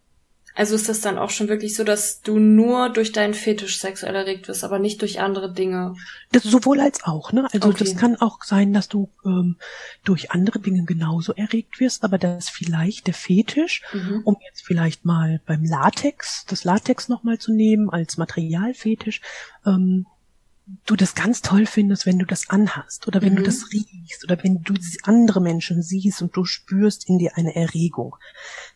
Also 0.56 0.76
ist 0.76 0.88
das 0.88 1.02
dann 1.02 1.18
auch 1.18 1.32
schon 1.32 1.48
wirklich 1.48 1.76
so, 1.76 1.84
dass 1.84 2.22
du 2.22 2.38
nur 2.38 2.90
durch 2.90 3.12
deinen 3.12 3.34
Fetisch 3.34 3.80
sexuell 3.80 4.14
erregt 4.14 4.48
wirst, 4.48 4.64
aber 4.64 4.78
nicht 4.78 5.02
durch 5.02 5.20
andere 5.20 5.52
Dinge? 5.52 5.96
Das 6.32 6.44
sowohl 6.44 6.80
als 6.80 7.04
auch, 7.04 7.32
ne? 7.32 7.48
Also 7.52 7.70
okay. 7.70 7.84
das 7.84 7.96
kann 7.96 8.16
auch 8.18 8.44
sein, 8.44 8.72
dass 8.72 8.88
du 8.88 9.10
ähm, 9.26 9.58
durch 10.04 10.32
andere 10.32 10.60
Dinge 10.60 10.84
genauso 10.86 11.34
erregt 11.34 11.80
wirst, 11.80 12.04
aber 12.04 12.20
dass 12.20 12.50
vielleicht 12.50 13.08
der 13.08 13.16
Fetisch, 13.16 13.82
mhm. 13.94 14.22
um 14.26 14.38
jetzt 14.48 14.64
vielleicht 14.64 15.06
mal 15.06 15.42
beim 15.46 15.64
Latex, 15.66 16.46
das 16.46 16.64
Latex 16.64 17.10
nochmal 17.10 17.40
zu 17.40 17.52
nehmen 17.52 17.90
als 17.90 18.18
Materialfetisch, 18.18 19.22
ähm, 19.66 20.06
du 20.66 20.96
das 20.96 21.16
ganz 21.16 21.42
toll 21.42 21.66
findest, 21.66 22.06
wenn 22.06 22.20
du 22.20 22.26
das 22.26 22.50
anhast 22.50 23.08
oder 23.08 23.22
wenn 23.22 23.34
mhm. 23.34 23.38
du 23.38 23.44
das 23.44 23.72
riechst 23.72 24.24
oder 24.24 24.42
wenn 24.44 24.62
du 24.64 24.76
andere 25.04 25.42
Menschen 25.42 25.82
siehst 25.82 26.22
und 26.22 26.36
du 26.36 26.46
spürst 26.46 27.10
in 27.10 27.20
dir 27.20 27.32
eine 27.36 27.56
Erregung, 27.56 28.16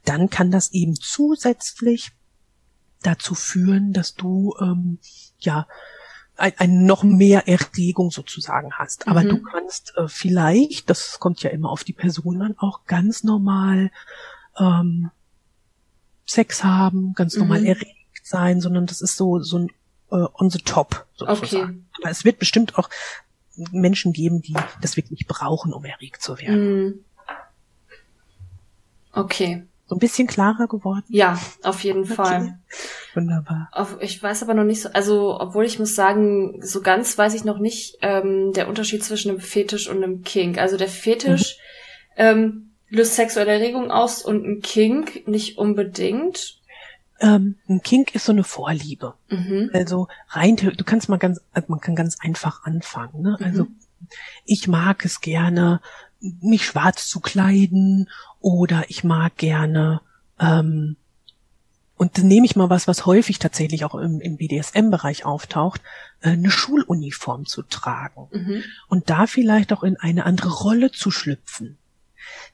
dann 0.04 0.30
kann 0.30 0.52
das 0.52 0.72
eben 0.72 0.96
zusätzlich 0.96 2.12
dazu 3.04 3.36
führen, 3.36 3.94
dass 3.94 4.16
du 4.16 4.56
ähm, 4.60 5.00
ja 5.40 5.68
ein, 6.36 6.54
ein 6.58 6.86
noch 6.86 7.04
mehr 7.04 7.48
Erregung 7.48 8.12
sozusagen 8.12 8.74
hast. 8.74 9.08
Aber 9.08 9.24
mhm. 9.24 9.30
du 9.30 9.42
kannst 9.42 9.94
äh, 9.96 10.08
vielleicht, 10.08 10.90
das 10.90 11.20
kommt 11.20 11.42
ja 11.42 11.50
immer 11.50 11.70
auf 11.70 11.84
die 11.84 11.94
Person 11.94 12.42
an, 12.42 12.56
auch 12.58 12.86
ganz 12.86 13.24
normal 13.24 13.92
ähm, 14.58 15.10
Sex 16.26 16.64
haben, 16.64 17.14
ganz 17.14 17.38
normal 17.38 17.62
mhm. 17.62 17.68
erregt 17.68 17.96
sein, 18.24 18.60
sondern 18.60 18.86
das 18.86 19.02
ist 19.02 19.16
so 19.16 19.40
so 19.40 19.60
ein 19.60 19.70
äh, 20.12 20.26
on 20.34 20.50
the 20.50 20.60
top 20.60 21.06
sozusagen. 21.16 21.44
Okay. 21.44 22.02
Aber 22.02 22.12
es 22.12 22.26
wird 22.26 22.40
bestimmt 22.40 22.78
auch 22.78 22.90
Menschen 23.72 24.14
geben, 24.14 24.42
die 24.42 24.56
das 24.82 24.98
wirklich 24.98 25.28
brauchen, 25.28 25.74
um 25.74 25.84
erregt 25.84 26.22
zu 26.22 26.40
werden. 26.40 26.86
Mm. 26.86 27.00
Okay. 29.14 29.64
So 29.88 29.96
ein 29.96 30.00
bisschen 30.00 30.28
klarer 30.28 30.68
geworden? 30.68 31.06
Ja, 31.08 31.40
auf 31.64 31.84
jeden 31.84 32.04
okay. 32.04 32.14
Fall. 32.14 32.60
Wunderbar. 33.14 33.70
Ich 34.02 34.22
weiß 34.22 34.44
aber 34.44 34.54
noch 34.54 34.66
nicht 34.66 34.82
so, 34.82 34.90
also 34.90 35.40
obwohl 35.40 35.66
ich 35.66 35.80
muss 35.80 35.96
sagen, 35.96 36.62
so 36.62 36.82
ganz 36.82 37.18
weiß 37.18 37.34
ich 37.34 37.46
noch 37.46 37.58
nicht 37.58 37.98
ähm, 38.02 38.52
der 38.52 38.68
Unterschied 38.68 39.04
zwischen 39.04 39.32
einem 39.32 39.40
Fetisch 39.40 39.90
und 39.90 40.04
einem 40.04 40.24
Kink. 40.24 40.58
Also 40.58 40.76
der 40.76 40.90
Fetisch 40.90 41.58
mhm. 41.58 42.14
ähm, 42.18 42.72
löst 42.90 43.16
sexuelle 43.16 43.54
Erregung 43.54 43.90
aus 43.90 44.22
und 44.22 44.46
ein 44.46 44.62
Kink 44.62 45.26
nicht 45.28 45.58
unbedingt. 45.58 46.57
Ähm, 47.20 47.56
ein 47.68 47.82
Kink 47.82 48.14
ist 48.16 48.26
so 48.26 48.32
eine 48.32 48.44
Vorliebe. 48.44 49.16
Mhm. 49.30 49.72
Also 49.74 50.08
rein, 50.30 50.56
du 50.56 50.84
kannst 50.84 51.10
mal 51.10 51.18
ganz, 51.18 51.42
also 51.54 51.68
man 51.70 51.80
kann 51.80 51.96
ganz 51.96 52.18
einfach 52.20 52.64
anfangen. 52.64 53.22
Ne? 53.22 53.38
Also 53.42 53.66
mhm. 53.66 53.76
ich 54.46 54.68
mag 54.68 55.04
es 55.04 55.22
gerne, 55.22 55.82
mich 56.20 56.66
schwarz 56.66 57.08
zu 57.08 57.20
kleiden 57.20 58.10
oder 58.40 58.86
ich 58.90 59.04
mag 59.04 59.36
gerne 59.38 60.02
ähm, 60.40 60.98
und 61.98 62.18
dann 62.18 62.28
nehme 62.28 62.46
ich 62.46 62.56
mal 62.56 62.70
was, 62.70 62.88
was 62.88 63.08
häufig 63.08 63.40
tatsächlich 63.40 63.84
auch 63.84 63.96
im, 63.96 64.22
im 64.22 64.38
BDSM-Bereich 64.38 65.26
auftaucht, 65.26 65.82
äh, 66.22 66.30
eine 66.30 66.52
Schuluniform 66.52 67.46
zu 67.46 67.64
tragen 67.64 68.28
mhm. 68.32 68.64
und 68.88 69.10
da 69.10 69.26
vielleicht 69.26 69.74
auch 69.74 69.84
in 69.84 69.98
eine 69.98 70.26
andere 70.26 70.50
Rolle 70.50 70.92
zu 70.92 71.10
schlüpfen. 71.10 71.78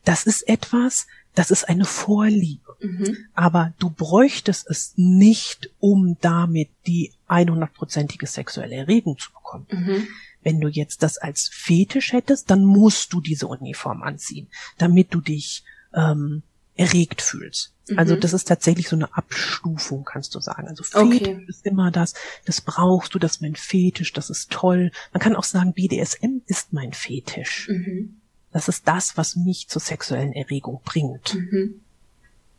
Das 0.05 0.25
ist 0.25 0.47
etwas, 0.47 1.07
das 1.35 1.51
ist 1.51 1.67
eine 1.67 1.85
Vorliebe. 1.85 2.72
Mhm. 2.79 3.17
Aber 3.33 3.73
du 3.79 3.89
bräuchtest 3.89 4.69
es 4.69 4.93
nicht, 4.95 5.71
um 5.79 6.17
damit 6.21 6.69
die 6.87 7.11
100-prozentige 7.29 8.27
sexuelle 8.27 8.75
Erregung 8.75 9.17
zu 9.17 9.31
bekommen. 9.31 9.67
Mhm. 9.69 10.07
Wenn 10.41 10.59
du 10.59 10.67
jetzt 10.67 11.03
das 11.03 11.17
als 11.17 11.49
Fetisch 11.51 12.11
hättest, 12.11 12.49
dann 12.49 12.65
musst 12.65 13.13
du 13.13 13.21
diese 13.21 13.47
Uniform 13.47 14.03
anziehen, 14.03 14.47
damit 14.77 15.13
du 15.13 15.21
dich 15.21 15.63
ähm, 15.93 16.43
erregt 16.75 17.21
fühlst. 17.21 17.73
Mhm. 17.89 17.99
Also 17.99 18.15
das 18.15 18.33
ist 18.33 18.47
tatsächlich 18.47 18.89
so 18.89 18.95
eine 18.95 19.15
Abstufung, 19.15 20.03
kannst 20.05 20.35
du 20.35 20.39
sagen. 20.39 20.67
Also 20.67 20.83
Fetisch 20.83 21.27
okay. 21.27 21.45
ist 21.47 21.65
immer 21.65 21.91
das, 21.91 22.13
das 22.45 22.61
brauchst 22.61 23.13
du, 23.13 23.19
das 23.19 23.33
ist 23.33 23.41
mein 23.41 23.55
Fetisch, 23.55 24.13
das 24.13 24.29
ist 24.29 24.51
toll. 24.51 24.91
Man 25.11 25.21
kann 25.21 25.35
auch 25.35 25.43
sagen, 25.43 25.73
BDSM 25.73 26.41
ist 26.45 26.73
mein 26.73 26.93
Fetisch. 26.93 27.69
Mhm. 27.69 28.21
Das 28.51 28.67
ist 28.67 28.87
das, 28.87 29.17
was 29.17 29.35
mich 29.35 29.67
zur 29.67 29.81
sexuellen 29.81 30.33
Erregung 30.33 30.81
bringt. 30.85 31.35
Mhm. 31.35 31.81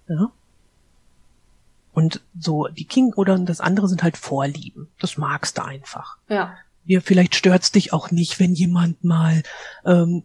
Ja? 0.08 0.32
Und 1.92 2.22
so 2.38 2.66
die 2.66 2.86
King 2.86 3.12
oder 3.14 3.38
das 3.38 3.60
andere 3.60 3.88
sind 3.88 4.02
halt 4.02 4.16
Vorlieben. 4.16 4.88
Das 4.98 5.16
magst 5.16 5.58
du 5.58 5.64
einfach. 5.64 6.18
Ja. 6.28 6.54
Ja, 6.86 7.00
vielleicht 7.00 7.34
stört's 7.34 7.72
dich 7.72 7.92
auch 7.92 8.10
nicht, 8.10 8.40
wenn 8.40 8.52
jemand 8.52 9.04
mal 9.04 9.42
ähm, 9.86 10.22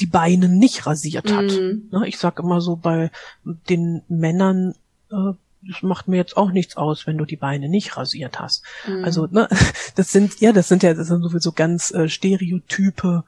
die 0.00 0.06
Beine 0.06 0.48
nicht 0.48 0.86
rasiert 0.86 1.32
hat. 1.32 1.52
Mhm. 1.52 1.88
Ne, 1.90 2.06
ich 2.06 2.18
sag 2.18 2.38
immer 2.38 2.60
so 2.60 2.76
bei 2.76 3.10
den 3.44 4.02
Männern, 4.08 4.74
äh, 5.10 5.32
das 5.62 5.82
macht 5.82 6.08
mir 6.08 6.16
jetzt 6.16 6.36
auch 6.36 6.50
nichts 6.50 6.76
aus, 6.76 7.06
wenn 7.06 7.16
du 7.16 7.24
die 7.24 7.36
Beine 7.36 7.68
nicht 7.68 7.96
rasiert 7.96 8.38
hast. 8.38 8.62
Mhm. 8.86 9.04
Also 9.04 9.26
ne, 9.30 9.48
das 9.94 10.12
sind 10.12 10.40
ja, 10.40 10.52
das 10.52 10.68
sind 10.68 10.82
ja 10.82 10.92
das 10.94 11.08
sind 11.08 11.22
sowieso 11.22 11.52
ganz 11.52 11.90
äh, 11.92 12.08
Stereotype 12.08 13.24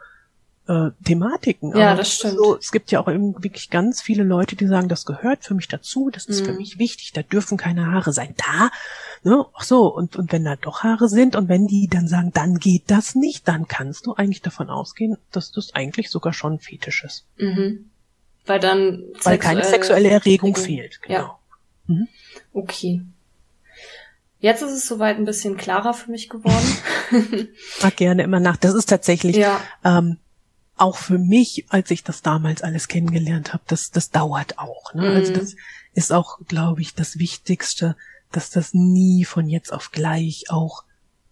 äh, 0.69 0.91
Thematiken. 1.03 1.77
Ja, 1.77 1.95
das 1.95 2.15
stimmt. 2.15 2.37
So, 2.37 2.57
es 2.59 2.71
gibt 2.71 2.91
ja 2.91 3.01
auch 3.01 3.07
wirklich 3.07 3.71
ganz 3.71 4.03
viele 4.03 4.23
Leute, 4.23 4.55
die 4.55 4.67
sagen, 4.67 4.89
das 4.89 5.07
gehört 5.07 5.45
für 5.45 5.55
mich 5.55 5.67
dazu, 5.67 6.11
das 6.11 6.27
ist 6.27 6.43
mhm. 6.43 6.47
für 6.47 6.53
mich 6.53 6.79
wichtig, 6.79 7.13
da 7.13 7.23
dürfen 7.23 7.57
keine 7.57 7.87
Haare 7.87 8.13
sein. 8.13 8.35
Da, 8.37 8.71
ne, 9.25 9.47
ach 9.55 9.65
so, 9.65 9.87
und, 9.87 10.17
und 10.17 10.31
wenn 10.31 10.45
da 10.45 10.57
doch 10.57 10.83
Haare 10.83 11.09
sind 11.09 11.37
und 11.37 11.49
wenn 11.49 11.67
die 11.67 11.89
dann 11.89 12.07
sagen, 12.07 12.33
dann 12.35 12.59
geht 12.59 12.85
das 12.89 13.15
nicht, 13.15 13.49
dann 13.49 13.67
kannst 13.67 14.07
du 14.07 14.15
eigentlich 14.15 14.43
davon 14.43 14.69
ausgehen, 14.69 15.17
dass 15.33 15.53
das 15.53 15.75
eigentlich 15.75 16.11
sogar 16.11 16.35
schon 16.35 16.59
Fetisch 16.59 17.03
ist. 17.03 17.25
Mhm. 17.39 17.91
Weil 18.45 18.61
dann 18.61 19.05
Weil 19.23 19.39
keine 19.39 19.65
sexuelle 19.65 20.11
Erregung 20.11 20.55
Erregung. 20.55 20.65
fehlt, 20.65 21.03
genau. 21.03 21.19
Ja. 21.19 21.39
Mhm. 21.87 22.09
Okay. 22.53 23.03
Jetzt 24.41 24.63
ist 24.63 24.73
es 24.73 24.87
soweit 24.87 25.17
ein 25.17 25.25
bisschen 25.25 25.57
klarer 25.57 25.95
für 25.95 26.11
mich 26.11 26.29
geworden. 26.29 26.77
Frag 27.59 27.97
gerne 27.97 28.23
immer 28.23 28.39
nach. 28.39 28.57
Das 28.57 28.75
ist 28.75 28.89
tatsächlich 28.89 29.37
ja. 29.37 29.61
ähm, 29.85 30.19
auch 30.79 30.97
für 30.97 31.19
mich, 31.19 31.67
als 31.69 31.91
ich 31.91 32.05
das 32.05 32.23
damals 32.23 32.63
alles 32.63 32.89
kennengelernt 32.89 33.53
habe, 33.53 33.63
das, 33.67 33.91
das 33.91 34.11
dauert 34.11 34.59
auch. 34.59 34.95
Ne? 34.95 35.11
Mhm. 35.11 35.17
Also 35.17 35.33
das 35.33 35.57
ist 35.95 36.13
auch, 36.13 36.39
glaube 36.47 36.81
ich, 36.81 36.95
das 36.95 37.19
Wichtigste, 37.19 37.97
dass 38.31 38.51
das 38.51 38.75
nie 38.75 39.25
von 39.25 39.49
jetzt 39.49 39.73
auf 39.73 39.91
gleich 39.91 40.45
auch 40.51 40.85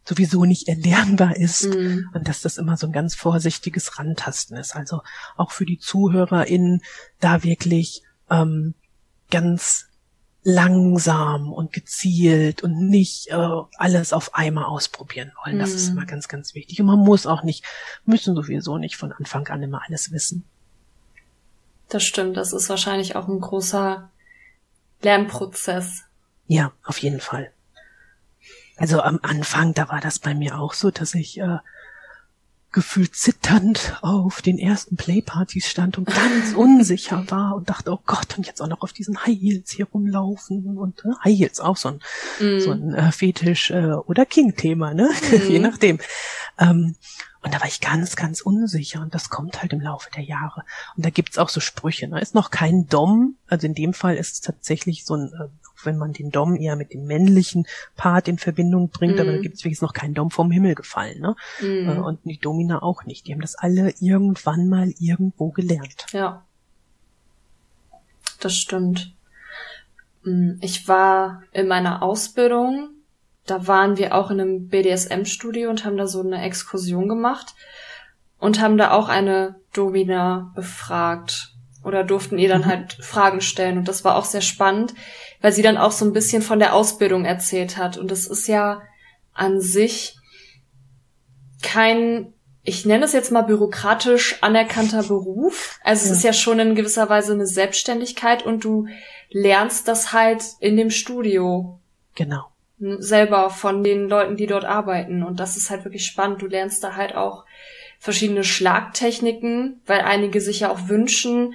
sowieso 0.05 0.45
nicht 0.45 0.69
erlernbar 0.69 1.37
ist 1.37 1.65
mhm. 1.65 2.09
und 2.15 2.29
dass 2.29 2.41
das 2.41 2.59
immer 2.59 2.77
so 2.77 2.87
ein 2.87 2.93
ganz 2.93 3.15
vorsichtiges 3.15 3.99
Rantasten 3.99 4.57
ist. 4.57 4.77
Also 4.77 5.03
auch 5.37 5.51
für 5.51 5.67
die 5.67 5.79
ZuhörerInnen 5.79 6.83
da 7.21 7.43
wirklich 7.43 8.03
ähm, 8.31 8.75
ganz 9.31 9.86
langsam 10.49 11.53
und 11.53 11.73
gezielt 11.73 12.63
und 12.63 12.89
nicht 12.89 13.31
äh, 13.31 13.49
alles 13.79 14.13
auf 14.13 14.33
einmal 14.37 14.67
ausprobieren 14.67 15.33
wollen. 15.45 15.59
Das 15.59 15.73
mm. 15.73 15.75
ist 15.75 15.87
mhm. 15.91 15.97
immer 15.97 16.07
ganz, 16.07 16.29
ganz 16.29 16.55
wichtig. 16.55 16.81
Und 16.81 16.87
man 16.87 17.01
muss 17.01 17.27
auch 17.27 17.43
nicht, 17.43 17.65
müssen 18.05 18.37
sowieso 18.37 18.79
nicht 18.79 18.97
von 18.97 19.11
Anfang 19.11 19.49
an 19.49 19.65
immer 19.65 19.83
alles 19.85 20.13
wissen. 20.13 20.45
Das 21.89 22.05
stimmt. 22.05 22.37
Das 22.37 22.53
ist 22.53 22.69
wahrscheinlich 22.69 23.17
auch 23.17 23.27
ein 23.27 23.41
großer 23.41 24.09
Lernprozess. 25.03 26.05
Ja, 26.47 26.71
auf 26.85 26.99
jeden 26.99 27.21
Fall. 27.21 27.51
Also 28.77 29.01
am 29.01 29.19
Anfang, 29.23 29.75
da 29.75 29.89
war 29.89 30.01
das 30.01 30.21
bei 30.21 30.33
mir 30.33 30.61
auch 30.61 30.75
so, 30.75 30.93
dass 30.93 31.15
ich 31.15 31.41
äh, 31.41 31.59
gefühlt 32.77 33.17
zitternd 33.17 33.97
auf 34.03 34.43
den 34.43 34.59
ersten 34.59 34.97
Playpartys 34.97 35.67
stand 35.67 35.97
und 35.97 36.09
ganz 36.09 36.53
unsicher 36.53 37.25
war 37.31 37.57
und 37.57 37.71
dachte, 37.71 37.91
oh 37.91 38.01
Gott, 38.05 38.37
und 38.37 38.47
jetzt 38.47 38.61
auch 38.61 38.67
noch 38.67 38.83
auf 38.83 38.93
diesen 38.93 39.25
High 39.25 39.41
Heels 39.41 39.71
hier 39.71 39.87
rumlaufen 39.87 40.77
und 40.77 41.03
äh, 41.07 41.09
High 41.25 41.39
Heels 41.39 41.59
auch 41.59 41.79
so 41.79 41.89
ein, 41.89 42.01
mm. 42.39 42.61
so 42.61 42.73
ein 42.73 42.93
äh, 42.93 43.13
Fetisch 43.13 43.71
äh, 43.71 43.93
oder 43.93 44.27
King-Thema, 44.27 44.93
ne? 44.93 45.09
Mm. 45.27 45.51
Je 45.51 45.59
nachdem. 45.59 45.99
Ähm, 46.59 46.97
und 47.43 47.55
da 47.55 47.61
war 47.61 47.67
ich 47.67 47.81
ganz, 47.81 48.15
ganz 48.15 48.43
unsicher 48.43 49.01
und 49.01 49.15
das 49.15 49.31
kommt 49.31 49.63
halt 49.63 49.73
im 49.73 49.81
Laufe 49.81 50.11
der 50.15 50.23
Jahre. 50.25 50.63
Und 50.97 51.07
da 51.07 51.11
gibt's 51.11 51.39
auch 51.39 51.49
so 51.49 51.61
Sprüche. 51.61 52.09
Ne? 52.09 52.21
Ist 52.21 52.35
noch 52.35 52.51
kein 52.51 52.89
Dom, 52.89 53.37
also 53.47 53.67
in 53.67 53.75
dem 53.75 53.95
Fall 53.95 54.17
ist 54.17 54.35
es 54.35 54.41
tatsächlich 54.43 55.07
so 55.07 55.15
ein 55.15 55.33
wenn 55.85 55.99
man 55.99 56.13
den 56.13 56.31
Dom 56.31 56.57
eher 56.57 56.77
mit 56.77 56.93
dem 56.93 57.07
männlichen 57.07 57.67
Part 57.97 58.29
in 58.29 58.39
Verbindung 58.39 58.91
bringt, 58.91 59.17
mm. 59.17 59.21
aber 59.21 59.33
da 59.33 59.39
mhm. 59.39 59.43
gibt 59.43 59.57
es 59.57 59.65
wenigstens 59.65 59.87
noch 59.87 59.93
keinen 59.93 60.15
Dom 60.15 60.31
vom 60.31 60.51
Himmel 60.51 60.75
gefallen, 60.75 61.21
ne? 61.21 61.37
Mm. 61.61 62.03
Und 62.03 62.21
die 62.25 62.39
Domina 62.39 62.83
auch 62.83 63.05
nicht. 63.05 63.27
Die 63.27 63.33
haben 63.33 63.41
das 63.41 63.55
alle 63.55 63.95
irgendwann 64.01 64.69
mal 64.69 64.93
irgendwo 64.99 65.51
gelernt. 65.51 66.07
Ja. 66.13 66.45
Das 68.41 68.55
stimmt. 68.55 69.15
Mm, 70.25 70.53
ich 70.61 70.89
war 70.89 71.43
in 71.53 71.69
meiner 71.69 72.03
Ausbildung, 72.03 72.91
da 73.47 73.67
waren 73.67 73.97
wir 73.97 74.15
auch 74.15 74.31
in 74.31 74.41
einem 74.41 74.69
BDSM-Studio 74.69 75.71
und 75.71 75.85
haben 75.85 75.97
da 75.97 76.07
so 76.07 76.21
eine 76.21 76.43
Exkursion 76.43 77.09
gemacht 77.09 77.55
und 78.39 78.61
haben 78.61 78.77
da 78.77 78.91
auch 78.91 79.09
eine 79.09 79.57
Domina 79.73 80.53
befragt 80.55 81.56
oder 81.87 82.05
durften 82.05 82.39
ihr 82.39 82.49
dann 82.49 82.63
mhm. 82.63 82.67
halt 82.67 82.93
Fragen 83.01 83.41
stellen 83.41 83.79
und 83.79 83.89
das 83.89 84.05
war 84.05 84.17
auch 84.17 84.25
sehr 84.25 84.41
spannend, 84.41 84.95
weil 85.41 85.53
sie 85.53 85.63
dann 85.63 85.79
auch 85.79 85.93
so 85.93 86.05
ein 86.05 86.13
bisschen 86.13 86.43
von 86.43 86.59
der 86.59 86.75
Ausbildung 86.75 87.25
erzählt 87.25 87.77
hat 87.77 87.97
und 87.97 88.11
das 88.11 88.27
ist 88.27 88.49
ja 88.49 88.83
an 89.33 89.61
sich 89.61 90.17
kein 91.63 92.33
ich 92.69 92.85
nenne 92.85 93.05
es 93.05 93.13
jetzt 93.13 93.31
mal 93.31 93.43
bürokratisch 93.43 94.43
anerkannter 94.43 95.05
Beruf. 95.05 95.79
Also 95.85 96.05
ja. 96.05 96.11
es 96.11 96.19
ist 96.19 96.25
ja 96.25 96.33
schon 96.33 96.59
in 96.59 96.75
gewisser 96.75 97.09
Weise 97.09 97.33
eine 97.33 97.47
Selbstständigkeit 97.47 98.45
und 98.45 98.65
du 98.65 98.89
lernst 99.31 99.87
das 99.87 100.13
halt 100.13 100.43
in 100.59 100.77
dem 100.77 100.91
Studio. 100.91 101.79
Genau. 102.17 102.47
Selber 102.79 103.51
von 103.51 103.85
den 103.85 104.09
Leuten, 104.09 104.37
die 104.37 104.49
dort 104.49 104.65
arbeiten. 104.65 105.23
Und 105.23 105.39
das 105.39 105.57
ist 105.57 105.71
halt 105.71 105.85
wirklich 105.85 106.05
spannend. 106.05 106.43
Du 106.43 106.47
lernst 106.47 106.83
da 106.83 106.97
halt 106.97 107.15
auch 107.15 107.45
verschiedene 107.99 108.45
Schlagtechniken, 108.45 109.81
weil 109.87 110.01
einige 110.01 110.41
sich 110.41 110.61
ja 110.61 110.71
auch 110.71 110.89
wünschen, 110.89 111.55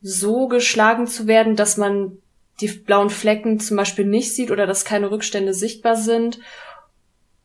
so 0.00 0.48
geschlagen 0.48 1.06
zu 1.06 1.26
werden, 1.26 1.56
dass 1.56 1.76
man 1.76 2.18
die 2.60 2.68
blauen 2.68 3.10
Flecken 3.10 3.60
zum 3.60 3.76
Beispiel 3.76 4.04
nicht 4.04 4.34
sieht 4.34 4.50
oder 4.50 4.66
dass 4.66 4.84
keine 4.84 5.10
Rückstände 5.10 5.54
sichtbar 5.54 5.96
sind. 5.96 6.38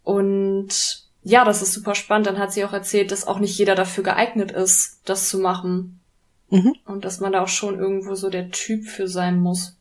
Und 0.04 1.04
ja, 1.24 1.44
das 1.44 1.62
ist 1.62 1.74
super 1.74 1.96
spannend. 1.96 2.28
Dann 2.28 2.38
hat 2.38 2.54
sie 2.54 2.64
auch 2.64 2.74
erzählt, 2.74 3.12
dass 3.12 3.28
auch 3.28 3.40
nicht 3.40 3.58
jeder 3.58 3.76
dafür 3.76 4.04
geeignet 4.04 4.52
ist, 4.52 5.02
das 5.06 5.30
zu 5.30 5.40
machen. 5.40 6.00
Mhm. 6.50 6.76
Und 6.86 7.04
dass 7.04 7.20
man 7.20 7.34
da 7.34 7.44
auch 7.44 7.48
schon 7.48 7.80
irgendwo 7.80 8.16
so 8.16 8.30
der 8.30 8.52
Typ 8.52 8.86
für 8.86 9.08
sein 9.08 9.40
muss. 9.40 9.76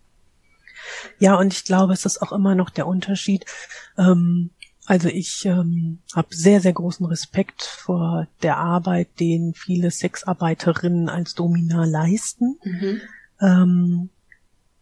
Ja, 1.19 1.37
und 1.37 1.53
ich 1.53 1.65
glaube, 1.65 1.93
es 1.93 2.05
ist 2.05 2.23
auch 2.23 2.33
immer 2.33 2.55
noch 2.55 2.71
der 2.71 2.87
Unterschied. 2.87 3.45
Ähm, 3.99 4.51
also 4.87 5.09
ich 5.09 5.45
ähm, 5.45 5.99
habe 6.15 6.35
sehr, 6.35 6.61
sehr 6.61 6.73
großen 6.73 7.05
Respekt 7.07 7.63
vor 7.63 8.29
der 8.43 8.57
Arbeit, 8.57 9.09
den 9.19 9.53
viele 9.53 9.91
Sexarbeiterinnen 9.91 11.09
als 11.09 11.35
Domina 11.35 11.85
leisten. 11.85 12.59
Mhm. 12.63 13.01
Ähm, 13.41 14.09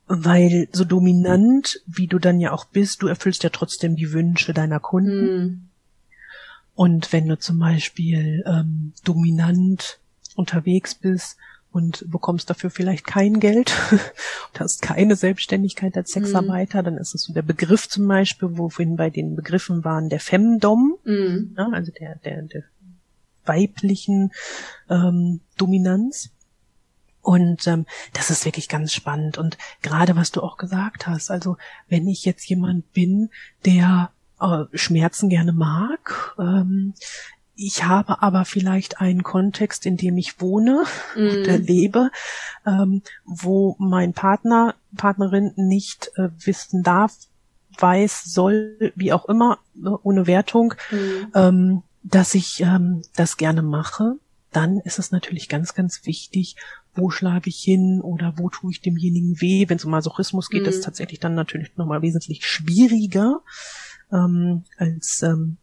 weil 0.06 0.68
so 0.72 0.84
dominant, 0.84 1.80
wie 1.86 2.06
du 2.06 2.18
dann 2.18 2.38
ja 2.38 2.52
auch 2.52 2.66
bist, 2.66 3.02
du 3.02 3.06
erfüllst 3.06 3.42
ja 3.42 3.48
trotzdem 3.48 3.96
die 3.96 4.12
Wünsche 4.12 4.52
deiner 4.52 4.78
Kunden. 4.78 5.36
Mhm. 5.36 5.68
Und 6.74 7.12
wenn 7.12 7.26
du 7.26 7.38
zum 7.38 7.58
Beispiel 7.58 8.44
ähm, 8.46 8.92
dominant 9.04 10.00
unterwegs 10.36 10.94
bist 10.94 11.38
und 11.74 12.08
bekommst 12.08 12.48
dafür 12.48 12.70
vielleicht 12.70 13.04
kein 13.04 13.40
Geld 13.40 13.74
und 13.90 14.60
hast 14.60 14.80
keine 14.80 15.16
Selbstständigkeit 15.16 15.96
als 15.96 16.12
Sexarbeiter, 16.12 16.82
mhm. 16.82 16.84
dann 16.84 16.98
ist 16.98 17.16
es 17.16 17.24
so 17.24 17.32
der 17.32 17.42
Begriff 17.42 17.88
zum 17.88 18.06
Beispiel, 18.06 18.56
wofin 18.56 18.94
bei 18.94 19.10
den 19.10 19.34
Begriffen 19.34 19.84
waren 19.84 20.08
der 20.08 20.20
Femdom, 20.20 20.96
mhm. 21.02 21.56
ja, 21.58 21.68
also 21.72 21.90
der, 21.90 22.14
der, 22.24 22.42
der 22.42 22.62
weiblichen 23.44 24.30
ähm, 24.88 25.40
Dominanz. 25.58 26.30
Und 27.22 27.66
ähm, 27.66 27.86
das 28.12 28.30
ist 28.30 28.44
wirklich 28.44 28.68
ganz 28.68 28.92
spannend. 28.92 29.36
Und 29.36 29.58
gerade 29.82 30.14
was 30.14 30.30
du 30.30 30.42
auch 30.42 30.58
gesagt 30.58 31.08
hast, 31.08 31.28
also 31.28 31.56
wenn 31.88 32.06
ich 32.06 32.24
jetzt 32.24 32.48
jemand 32.48 32.92
bin, 32.92 33.30
der 33.64 34.12
äh, 34.40 34.64
Schmerzen 34.74 35.28
gerne 35.28 35.52
mag, 35.52 36.36
ähm, 36.38 36.94
ich 37.56 37.84
habe 37.84 38.22
aber 38.22 38.44
vielleicht 38.44 39.00
einen 39.00 39.22
Kontext, 39.22 39.86
in 39.86 39.96
dem 39.96 40.18
ich 40.18 40.40
wohne 40.40 40.84
mm. 41.16 41.18
und 41.18 41.66
lebe, 41.66 42.10
ähm, 42.66 43.02
wo 43.24 43.76
mein 43.78 44.12
Partner, 44.12 44.74
Partnerin 44.96 45.52
nicht 45.56 46.10
äh, 46.16 46.30
wissen 46.44 46.82
darf, 46.82 47.12
weiß, 47.78 48.24
soll, 48.24 48.92
wie 48.94 49.12
auch 49.12 49.26
immer, 49.26 49.58
ne, 49.74 49.98
ohne 50.02 50.26
Wertung, 50.26 50.74
mm. 50.90 50.96
ähm, 51.34 51.82
dass 52.02 52.34
ich 52.34 52.60
ähm, 52.60 53.02
das 53.16 53.36
gerne 53.36 53.62
mache, 53.62 54.16
dann 54.52 54.78
ist 54.80 54.98
es 54.98 55.10
natürlich 55.10 55.48
ganz, 55.48 55.74
ganz 55.74 56.06
wichtig, 56.06 56.56
wo 56.94 57.10
schlage 57.10 57.50
ich 57.50 57.58
hin 57.58 58.00
oder 58.00 58.34
wo 58.36 58.50
tue 58.50 58.70
ich 58.70 58.80
demjenigen 58.80 59.40
weh. 59.40 59.68
Wenn 59.68 59.78
es 59.78 59.84
um 59.84 59.90
Masochismus 59.90 60.48
geht, 60.48 60.64
mm. 60.64 60.66
ist 60.66 60.76
es 60.76 60.84
tatsächlich 60.84 61.20
dann 61.20 61.34
natürlich 61.34 61.76
nochmal 61.76 62.02
wesentlich 62.02 62.46
schwieriger 62.46 63.40
ähm, 64.12 64.64
als 64.76 65.22
ähm, 65.22 65.56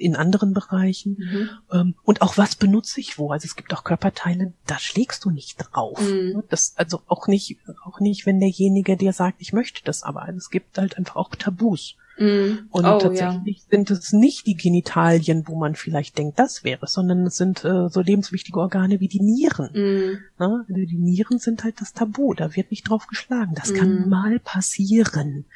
in 0.00 0.16
anderen 0.16 0.52
Bereichen. 0.52 1.16
Mhm. 1.18 1.50
Ähm, 1.72 1.94
und 2.02 2.22
auch 2.22 2.38
was 2.38 2.56
benutze 2.56 3.00
ich 3.00 3.18
wo? 3.18 3.30
Also 3.30 3.46
es 3.46 3.56
gibt 3.56 3.72
auch 3.74 3.84
Körperteile, 3.84 4.52
da 4.66 4.78
schlägst 4.78 5.24
du 5.24 5.30
nicht 5.30 5.58
drauf. 5.58 6.00
Mhm. 6.00 6.42
Das, 6.48 6.74
also 6.76 7.02
auch 7.06 7.28
nicht, 7.28 7.58
auch 7.84 8.00
nicht, 8.00 8.26
wenn 8.26 8.40
derjenige 8.40 8.96
dir 8.96 9.12
sagt, 9.12 9.40
ich 9.40 9.52
möchte 9.52 9.82
das 9.84 10.02
aber. 10.02 10.22
Also 10.22 10.38
es 10.38 10.50
gibt 10.50 10.78
halt 10.78 10.96
einfach 10.96 11.16
auch 11.16 11.30
Tabus. 11.34 11.96
Mhm. 12.20 12.66
Und 12.70 12.84
oh, 12.84 12.98
tatsächlich 12.98 13.58
ja. 13.58 13.64
sind 13.70 13.90
es 13.90 14.12
nicht 14.12 14.46
die 14.46 14.56
Genitalien, 14.56 15.44
wo 15.46 15.56
man 15.56 15.74
vielleicht 15.74 16.18
denkt, 16.18 16.38
das 16.38 16.64
wäre, 16.64 16.86
sondern 16.86 17.26
es 17.26 17.36
sind 17.36 17.64
äh, 17.64 17.88
so 17.88 18.02
lebenswichtige 18.02 18.60
Organe 18.60 19.00
wie 19.00 19.08
die 19.08 19.22
Nieren. 19.22 19.70
Mhm. 19.72 20.18
Ne? 20.38 20.64
Also 20.68 20.74
die 20.74 20.98
Nieren 20.98 21.38
sind 21.38 21.64
halt 21.64 21.80
das 21.80 21.94
Tabu, 21.94 22.34
da 22.34 22.54
wird 22.54 22.70
nicht 22.70 22.88
drauf 22.88 23.06
geschlagen. 23.06 23.54
Das 23.54 23.72
kann 23.72 24.02
mhm. 24.02 24.08
mal 24.10 24.38
passieren 24.38 25.46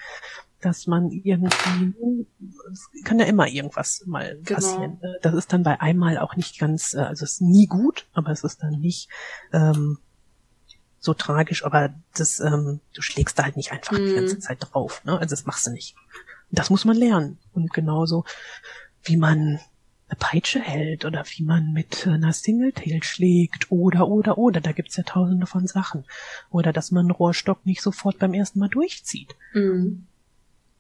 dass 0.65 0.87
man 0.87 1.11
irgendwie, 1.11 1.95
es 2.73 3.05
kann 3.05 3.19
ja 3.19 3.27
immer 3.27 3.49
irgendwas 3.49 4.05
mal 4.07 4.39
genau. 4.43 4.61
passieren. 4.61 4.99
Äh, 5.03 5.21
das 5.23 5.35
ist 5.35 5.53
dann 5.53 5.63
bei 5.63 5.81
einmal 5.81 6.19
auch 6.19 6.37
nicht 6.37 6.59
ganz, 6.59 6.95
äh, 6.95 7.01
also 7.01 7.25
es 7.25 7.35
ist 7.35 7.43
nie 7.43 7.67
gut, 7.67 8.07
aber 8.15 8.31
es 8.31 8.45
ist 8.45 8.63
dann 8.63 8.81
nicht 8.81 9.09
ähm, 9.53 9.99
so 10.99 11.13
tragisch, 11.15 11.65
aber 11.65 11.95
das, 12.17 12.41
ähm, 12.41 12.81
du 12.95 13.03
schlägst 13.03 13.39
da 13.39 13.45
halt 13.45 13.57
nicht 13.57 13.73
einfach 13.73 13.93
mm. 13.93 14.07
die 14.07 14.15
ganze 14.15 14.37
mhm. 14.37 14.41
Zeit 14.41 14.59
drauf, 14.61 15.05
ne? 15.05 15.19
Also 15.19 15.35
das 15.35 15.45
machst 15.45 15.67
du 15.67 15.71
nicht. 15.71 15.95
Das 16.51 16.71
muss 16.71 16.85
man 16.85 16.97
lernen. 16.97 17.39
Und 17.53 17.73
genauso 17.75 18.25
wie 19.03 19.17
man 19.17 19.61
eine 20.09 20.19
Peitsche 20.19 20.61
hält 20.61 21.05
oder 21.05 21.25
wie 21.27 21.43
man 21.43 21.73
mit 21.73 22.07
einer 22.07 22.33
Singletail 22.33 23.03
schlägt 23.03 23.71
oder 23.71 24.09
oder 24.09 24.39
oder 24.39 24.61
da 24.61 24.73
gibt's 24.73 24.97
ja 24.97 25.03
tausende 25.03 25.47
von 25.47 25.67
Sachen 25.67 26.05
oder 26.51 26.73
dass 26.73 26.91
man 26.91 27.07
einen 27.07 27.11
Rohrstock 27.11 27.65
nicht 27.67 27.83
sofort 27.83 28.19
beim 28.19 28.35
ersten 28.35 28.59
Mal 28.59 28.69
durchzieht. 28.69 29.35
Mm. 29.53 30.07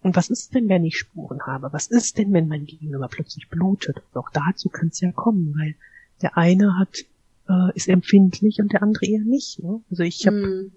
Und 0.04 0.16
was 0.16 0.28
ist 0.28 0.54
denn, 0.54 0.68
wenn 0.68 0.84
ich 0.84 0.98
Spuren 0.98 1.40
habe? 1.46 1.72
Was 1.72 1.86
ist 1.86 2.18
denn, 2.18 2.30
wenn 2.34 2.46
mein 2.46 2.66
Gegenüber 2.66 3.08
plötzlich 3.08 3.48
blutet? 3.48 3.96
Und 4.12 4.20
auch 4.20 4.28
dazu 4.30 4.68
kann 4.68 4.88
es 4.88 5.00
ja 5.00 5.10
kommen, 5.12 5.54
weil 5.56 5.74
der 6.20 6.36
eine 6.36 6.78
hat 6.78 7.06
äh, 7.48 7.74
ist 7.74 7.88
empfindlich 7.88 8.60
und 8.60 8.72
der 8.74 8.82
andere 8.82 9.06
eher 9.06 9.24
nicht. 9.24 9.62
Ne? 9.62 9.80
Also 9.90 10.02
ich 10.02 10.26
habe 10.26 10.36
mm. 10.36 10.72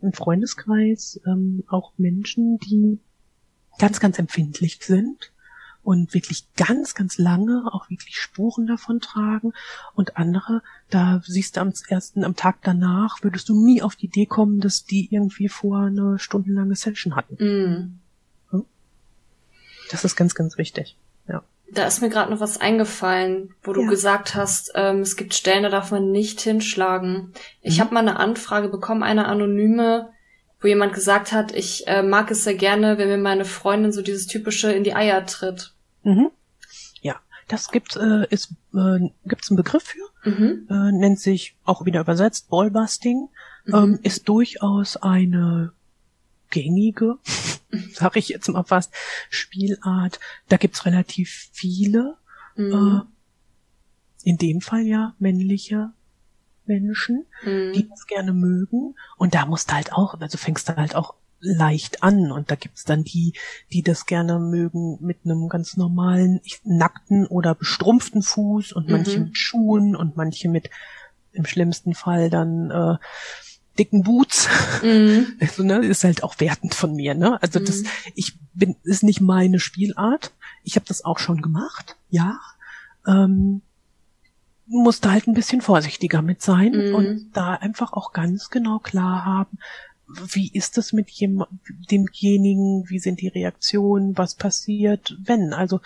im 0.00 0.12
Freundeskreis 0.14 1.20
ähm, 1.26 1.64
auch 1.68 1.92
Menschen, 1.98 2.58
die 2.58 2.98
ganz, 3.78 4.00
ganz 4.00 4.18
empfindlich 4.18 4.78
sind 4.80 5.32
und 5.82 6.14
wirklich 6.14 6.46
ganz, 6.56 6.94
ganz 6.94 7.18
lange 7.18 7.70
auch 7.70 7.90
wirklich 7.90 8.16
Spuren 8.16 8.66
davon 8.66 9.00
tragen 9.00 9.52
und 9.94 10.16
andere, 10.16 10.62
da 10.88 11.20
siehst 11.26 11.58
du 11.58 11.60
am 11.60 11.74
ersten, 11.88 12.24
am 12.24 12.36
Tag 12.36 12.62
danach, 12.62 13.22
würdest 13.22 13.50
du 13.50 13.64
nie 13.64 13.82
auf 13.82 13.96
die 13.96 14.06
Idee 14.06 14.24
kommen, 14.24 14.60
dass 14.60 14.86
die 14.86 15.12
irgendwie 15.14 15.50
vor 15.50 15.80
eine 15.80 16.18
stundenlange 16.18 16.74
Session 16.74 17.16
hatten. 17.16 17.36
Mm. 17.36 18.05
Das 19.90 20.04
ist 20.04 20.16
ganz, 20.16 20.34
ganz 20.34 20.58
wichtig. 20.58 20.96
Ja. 21.28 21.42
Da 21.70 21.86
ist 21.86 22.00
mir 22.00 22.08
gerade 22.08 22.30
noch 22.30 22.40
was 22.40 22.60
eingefallen, 22.60 23.54
wo 23.62 23.72
du 23.72 23.82
ja. 23.82 23.88
gesagt 23.88 24.34
hast, 24.34 24.72
ähm, 24.74 25.00
es 25.00 25.16
gibt 25.16 25.34
Stellen, 25.34 25.64
da 25.64 25.68
darf 25.68 25.90
man 25.90 26.10
nicht 26.12 26.40
hinschlagen. 26.40 27.32
Ich 27.60 27.78
mhm. 27.78 27.80
habe 27.82 27.94
mal 27.94 28.00
eine 28.00 28.18
Anfrage 28.18 28.68
bekommen, 28.68 29.02
eine 29.02 29.26
anonyme, 29.26 30.10
wo 30.60 30.68
jemand 30.68 30.94
gesagt 30.94 31.32
hat, 31.32 31.54
ich 31.54 31.86
äh, 31.86 32.02
mag 32.02 32.30
es 32.30 32.44
sehr 32.44 32.54
gerne, 32.54 32.98
wenn 32.98 33.08
mir 33.08 33.18
meine 33.18 33.44
Freundin 33.44 33.92
so 33.92 34.02
dieses 34.02 34.26
typische 34.26 34.72
in 34.72 34.84
die 34.84 34.94
Eier 34.94 35.26
tritt. 35.26 35.74
Mhm. 36.02 36.30
Ja, 37.00 37.16
das 37.48 37.70
gibt 37.70 37.96
äh, 37.96 38.26
ist 38.30 38.52
äh, 38.74 39.10
gibt's 39.24 39.50
einen 39.50 39.56
Begriff 39.56 39.82
für, 39.82 40.30
mhm. 40.30 40.66
äh, 40.70 40.92
nennt 40.92 41.20
sich 41.20 41.56
auch 41.64 41.84
wieder 41.84 42.00
übersetzt 42.00 42.48
Ballbusting, 42.48 43.28
mhm. 43.64 43.74
ähm, 43.74 43.98
ist 44.02 44.28
durchaus 44.28 44.96
eine 44.96 45.72
gängige, 46.50 47.18
sag 47.92 48.16
ich 48.16 48.28
jetzt 48.28 48.48
mal 48.48 48.64
fast, 48.64 48.92
Spielart. 49.30 50.20
Da 50.48 50.56
gibt's 50.56 50.86
relativ 50.86 51.48
viele. 51.52 52.16
Mhm. 52.56 53.02
Äh, 53.04 54.28
in 54.28 54.38
dem 54.38 54.60
Fall 54.60 54.82
ja 54.82 55.14
männliche 55.18 55.92
Menschen, 56.64 57.26
mhm. 57.44 57.72
die 57.72 57.88
das 57.88 58.06
gerne 58.06 58.32
mögen. 58.32 58.96
Und 59.16 59.34
da 59.34 59.46
musst 59.46 59.70
du 59.70 59.74
halt 59.74 59.92
auch, 59.92 60.20
also 60.20 60.36
fängst 60.36 60.68
du 60.68 60.76
halt 60.76 60.96
auch 60.96 61.14
leicht 61.38 62.02
an 62.02 62.32
und 62.32 62.50
da 62.50 62.56
gibt's 62.56 62.84
dann 62.84 63.04
die, 63.04 63.34
die 63.72 63.82
das 63.82 64.06
gerne 64.06 64.38
mögen 64.38 64.98
mit 65.00 65.18
einem 65.24 65.48
ganz 65.48 65.76
normalen 65.76 66.40
nackten 66.64 67.26
oder 67.26 67.54
bestrumpften 67.54 68.22
Fuß 68.22 68.72
und 68.72 68.88
manche 68.88 69.18
mhm. 69.18 69.24
mit 69.26 69.38
Schuhen 69.38 69.96
und 69.96 70.16
manche 70.16 70.48
mit 70.48 70.70
im 71.32 71.44
schlimmsten 71.44 71.94
Fall 71.94 72.30
dann 72.30 72.70
äh, 72.70 72.96
dicken 73.78 74.02
Boots. 74.02 74.48
Mhm. 74.82 75.26
Also, 75.40 75.62
ne, 75.62 75.84
ist 75.86 76.04
halt 76.04 76.22
auch 76.22 76.38
wertend 76.38 76.74
von 76.74 76.94
mir, 76.94 77.14
ne? 77.14 77.40
Also 77.42 77.60
das, 77.60 77.82
mhm. 77.82 77.88
ich 78.14 78.38
bin, 78.54 78.76
ist 78.84 79.02
nicht 79.02 79.20
meine 79.20 79.60
Spielart. 79.60 80.32
Ich 80.64 80.76
habe 80.76 80.86
das 80.86 81.04
auch 81.04 81.18
schon 81.18 81.42
gemacht, 81.42 81.96
ja. 82.10 82.38
Ähm, 83.06 83.62
musste 84.66 85.12
halt 85.12 85.28
ein 85.28 85.34
bisschen 85.34 85.60
vorsichtiger 85.60 86.22
mit 86.22 86.42
sein 86.42 86.72
mhm. 86.72 86.94
und 86.94 87.30
da 87.32 87.54
einfach 87.54 87.92
auch 87.92 88.12
ganz 88.12 88.50
genau 88.50 88.80
klar 88.80 89.24
haben, 89.24 89.58
wie 90.08 90.50
ist 90.52 90.78
es 90.78 90.92
mit 90.92 91.10
jem, 91.10 91.44
demjenigen, 91.90 92.88
wie 92.88 92.98
sind 92.98 93.20
die 93.20 93.28
Reaktionen, 93.28 94.16
was 94.16 94.34
passiert, 94.34 95.16
wenn. 95.24 95.52
Also 95.52 95.80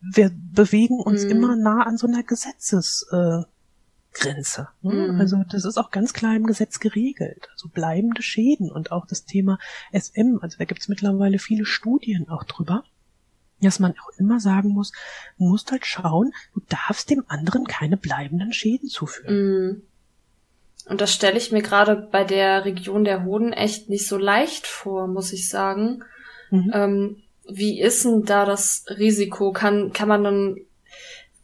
wir 0.00 0.30
bewegen 0.34 1.00
uns 1.00 1.24
mhm. 1.24 1.30
immer 1.30 1.56
nah 1.56 1.82
an 1.82 1.96
so 1.96 2.06
einer 2.06 2.22
Gesetzes, 2.22 3.06
äh, 3.12 3.42
Grenze. 4.12 4.68
Mhm. 4.82 5.18
Also 5.20 5.42
das 5.50 5.64
ist 5.64 5.78
auch 5.78 5.90
ganz 5.90 6.12
klar 6.12 6.36
im 6.36 6.46
Gesetz 6.46 6.80
geregelt. 6.80 7.48
Also 7.52 7.68
bleibende 7.68 8.22
Schäden 8.22 8.70
und 8.70 8.92
auch 8.92 9.06
das 9.06 9.24
Thema 9.24 9.58
SM. 9.92 10.38
Also 10.40 10.58
da 10.58 10.64
gibt 10.64 10.80
es 10.80 10.88
mittlerweile 10.88 11.38
viele 11.38 11.64
Studien 11.64 12.28
auch 12.28 12.44
drüber. 12.44 12.84
dass 13.60 13.78
man 13.78 13.92
auch 13.92 14.18
immer 14.18 14.40
sagen 14.40 14.70
muss, 14.70 14.90
du 15.38 15.44
musst 15.44 15.70
halt 15.70 15.86
schauen, 15.86 16.32
du 16.52 16.62
darfst 16.68 17.10
dem 17.10 17.24
anderen 17.28 17.64
keine 17.64 17.96
bleibenden 17.96 18.52
Schäden 18.52 18.88
zuführen. 18.88 19.36
Mm. 19.68 19.82
Und 20.86 21.00
das 21.00 21.14
stelle 21.14 21.38
ich 21.38 21.52
mir 21.52 21.62
gerade 21.62 21.94
bei 21.94 22.24
der 22.24 22.64
Region 22.64 23.04
der 23.04 23.24
Hoden 23.24 23.52
echt 23.52 23.88
nicht 23.88 24.08
so 24.08 24.18
leicht 24.18 24.66
vor, 24.66 25.06
muss 25.06 25.32
ich 25.32 25.48
sagen. 25.48 26.02
Mhm. 26.50 26.70
Ähm, 26.74 27.22
wie 27.48 27.80
ist 27.80 28.04
denn 28.04 28.24
da 28.24 28.44
das 28.44 28.84
Risiko? 28.88 29.52
Kann, 29.52 29.92
kann 29.92 30.08
man 30.08 30.24
dann, 30.24 30.56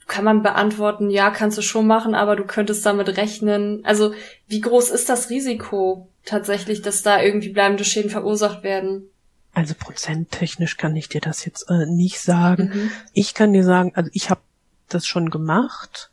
kann 0.08 0.24
man 0.24 0.42
beantworten, 0.42 1.10
ja, 1.10 1.30
kannst 1.30 1.58
du 1.58 1.62
schon 1.62 1.86
machen, 1.86 2.14
aber 2.14 2.34
du 2.34 2.44
könntest 2.44 2.84
damit 2.84 3.16
rechnen. 3.16 3.84
Also, 3.84 4.14
wie 4.48 4.60
groß 4.60 4.90
ist 4.90 5.08
das 5.08 5.30
Risiko 5.30 6.08
tatsächlich, 6.24 6.82
dass 6.82 7.02
da 7.02 7.22
irgendwie 7.22 7.50
bleibende 7.50 7.84
Schäden 7.84 8.10
verursacht 8.10 8.62
werden? 8.62 9.10
Also 9.52 9.74
prozenttechnisch 9.78 10.76
kann 10.76 10.96
ich 10.96 11.08
dir 11.08 11.20
das 11.20 11.44
jetzt 11.44 11.68
äh, 11.68 11.86
nicht 11.86 12.20
sagen. 12.20 12.70
Mhm. 12.72 12.90
Ich 13.12 13.34
kann 13.34 13.52
dir 13.52 13.64
sagen, 13.64 13.92
also 13.94 14.10
ich 14.14 14.30
habe 14.30 14.40
das 14.88 15.06
schon 15.06 15.30
gemacht. 15.30 16.10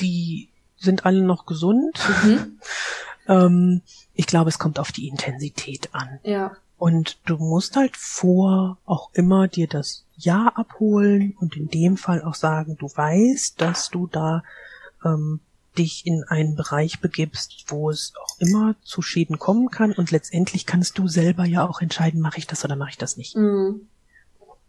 Die 0.00 0.48
sind 0.76 1.04
alle 1.04 1.22
noch 1.22 1.46
gesund. 1.46 1.98
Mhm. 2.24 2.60
ähm, 3.28 3.82
ich 4.14 4.26
glaube, 4.26 4.50
es 4.50 4.58
kommt 4.58 4.78
auf 4.78 4.92
die 4.92 5.08
Intensität 5.08 5.88
an. 5.92 6.20
Ja. 6.22 6.52
Und 6.78 7.18
du 7.26 7.36
musst 7.38 7.76
halt 7.76 7.96
vor 7.96 8.78
auch 8.84 9.10
immer 9.12 9.48
dir 9.48 9.66
das 9.66 10.03
Ja 10.16 10.48
abholen 10.54 11.34
und 11.38 11.56
in 11.56 11.68
dem 11.68 11.96
Fall 11.96 12.22
auch 12.22 12.34
sagen, 12.34 12.76
du 12.78 12.86
weißt, 12.86 13.60
dass 13.60 13.90
du 13.90 14.06
da 14.06 14.42
ähm, 15.04 15.40
dich 15.76 16.06
in 16.06 16.24
einen 16.24 16.54
Bereich 16.54 17.00
begibst, 17.00 17.64
wo 17.68 17.90
es 17.90 18.12
auch 18.22 18.38
immer 18.38 18.76
zu 18.82 19.02
Schäden 19.02 19.38
kommen 19.38 19.70
kann 19.70 19.92
und 19.92 20.10
letztendlich 20.10 20.66
kannst 20.66 20.98
du 20.98 21.08
selber 21.08 21.44
ja 21.44 21.68
auch 21.68 21.80
entscheiden, 21.80 22.20
mache 22.20 22.38
ich 22.38 22.46
das 22.46 22.64
oder 22.64 22.76
mache 22.76 22.90
ich 22.90 22.98
das 22.98 23.16
nicht. 23.16 23.36
Mhm. 23.36 23.88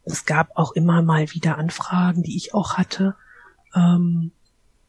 Es 0.04 0.26
gab 0.26 0.56
auch 0.56 0.74
immer 0.74 1.02
mal 1.02 1.32
wieder 1.32 1.58
Anfragen, 1.58 2.24
die 2.24 2.38
ich 2.38 2.54
auch 2.54 2.74
hatte, 2.74 3.16
ähm, 3.76 4.32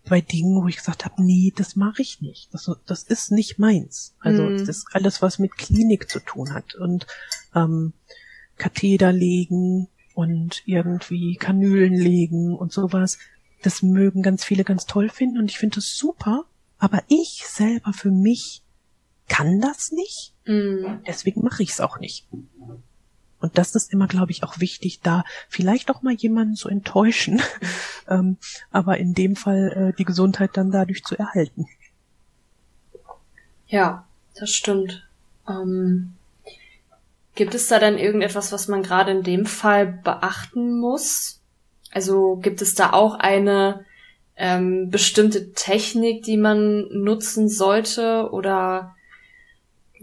bei 0.08 0.20
Dingen, 0.20 0.62
wo 0.62 0.68
ich 0.68 0.76
gesagt 0.76 1.04
habe, 1.04 1.22
nee, 1.22 1.52
das 1.54 1.74
mache 1.74 2.02
ich 2.02 2.20
nicht. 2.20 2.52
Das, 2.54 2.70
das 2.86 3.02
ist 3.02 3.32
nicht 3.32 3.58
meins. 3.58 4.14
Also 4.20 4.44
mhm. 4.44 4.58
das 4.58 4.68
ist 4.68 4.86
alles, 4.92 5.20
was 5.20 5.38
mit 5.38 5.56
Klinik 5.56 6.08
zu 6.08 6.20
tun 6.20 6.54
hat 6.54 6.74
und 6.76 7.06
ähm, 7.54 7.92
Katheter 8.56 9.12
legen 9.12 9.88
und 10.16 10.62
irgendwie 10.66 11.36
Kanülen 11.36 11.94
legen 11.94 12.56
und 12.56 12.72
sowas 12.72 13.18
das 13.62 13.82
mögen 13.82 14.22
ganz 14.22 14.44
viele 14.44 14.64
ganz 14.64 14.86
toll 14.86 15.08
finden 15.08 15.38
und 15.38 15.50
ich 15.50 15.58
finde 15.58 15.76
das 15.76 15.96
super, 15.96 16.44
aber 16.78 17.02
ich 17.08 17.44
selber 17.46 17.92
für 17.92 18.10
mich 18.10 18.62
kann 19.28 19.60
das 19.60 19.92
nicht. 19.92 20.34
Mm. 20.46 21.02
Deswegen 21.06 21.42
mache 21.42 21.62
ich 21.62 21.70
es 21.70 21.80
auch 21.80 21.98
nicht. 21.98 22.28
Und 23.40 23.58
das 23.58 23.74
ist 23.74 23.92
immer, 23.92 24.06
glaube 24.06 24.30
ich, 24.30 24.44
auch 24.44 24.60
wichtig, 24.60 25.00
da 25.00 25.24
vielleicht 25.48 25.90
auch 25.90 26.02
mal 26.02 26.14
jemanden 26.14 26.54
zu 26.54 26.68
enttäuschen, 26.68 27.42
ähm, 28.08 28.36
aber 28.70 28.98
in 28.98 29.14
dem 29.14 29.36
Fall 29.36 29.72
äh, 29.72 29.96
die 29.96 30.04
Gesundheit 30.04 30.56
dann 30.56 30.70
dadurch 30.70 31.02
zu 31.04 31.16
erhalten. 31.16 31.66
Ja, 33.66 34.06
das 34.38 34.50
stimmt. 34.50 35.08
Ähm, 35.48 36.14
gibt 37.36 37.54
es 37.54 37.68
da 37.68 37.78
dann 37.78 37.98
irgendetwas, 37.98 38.50
was 38.50 38.66
man 38.66 38.82
gerade 38.82 39.12
in 39.12 39.22
dem 39.22 39.46
Fall 39.46 39.86
beachten 39.86 40.78
muss? 40.80 41.40
Also 41.92 42.36
gibt 42.36 42.60
es 42.62 42.74
da 42.74 42.92
auch 42.92 43.14
eine 43.14 43.84
ähm, 44.36 44.90
bestimmte 44.90 45.52
Technik, 45.52 46.24
die 46.24 46.36
man 46.36 46.88
nutzen 46.90 47.48
sollte 47.48 48.30
oder 48.32 48.96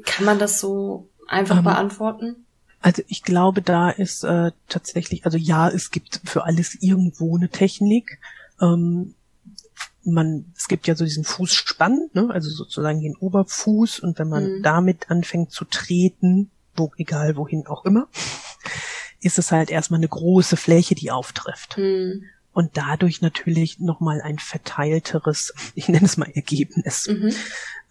kann 0.05 0.25
man 0.25 0.39
das 0.39 0.59
so 0.59 1.09
einfach 1.27 1.57
ähm, 1.57 1.63
beantworten? 1.63 2.45
Also 2.81 3.01
ich 3.07 3.23
glaube, 3.23 3.61
da 3.61 3.89
ist 3.89 4.23
äh, 4.23 4.51
tatsächlich, 4.69 5.25
also 5.25 5.37
ja, 5.37 5.69
es 5.69 5.91
gibt 5.91 6.21
für 6.25 6.43
alles 6.45 6.75
irgendwo 6.81 7.37
eine 7.37 7.49
Technik. 7.49 8.19
Ähm, 8.61 9.15
man, 10.03 10.51
es 10.57 10.67
gibt 10.67 10.87
ja 10.87 10.95
so 10.95 11.05
diesen 11.05 11.23
Fußspann, 11.23 12.09
ne? 12.13 12.29
also 12.29 12.49
sozusagen 12.49 13.01
den 13.01 13.15
Oberfuß 13.15 13.99
und 13.99 14.19
wenn 14.19 14.27
man 14.27 14.57
mhm. 14.57 14.63
damit 14.63 15.09
anfängt 15.09 15.51
zu 15.51 15.65
treten, 15.65 16.51
wo, 16.75 16.91
egal 16.97 17.35
wohin 17.35 17.67
auch 17.67 17.85
immer, 17.85 18.07
ist 19.21 19.39
es 19.39 19.51
halt 19.51 19.71
erstmal 19.71 19.99
eine 19.99 20.07
große 20.07 20.57
Fläche, 20.57 20.95
die 20.95 21.11
auftrifft. 21.11 21.77
Mhm. 21.77 22.25
Und 22.51 22.77
dadurch 22.77 23.21
natürlich 23.21 23.79
nochmal 23.79 24.21
ein 24.21 24.37
verteilteres, 24.37 25.53
ich 25.75 25.87
nenne 25.87 26.05
es 26.05 26.17
mal 26.17 26.29
Ergebnis. 26.29 27.07
Mhm. 27.07 27.33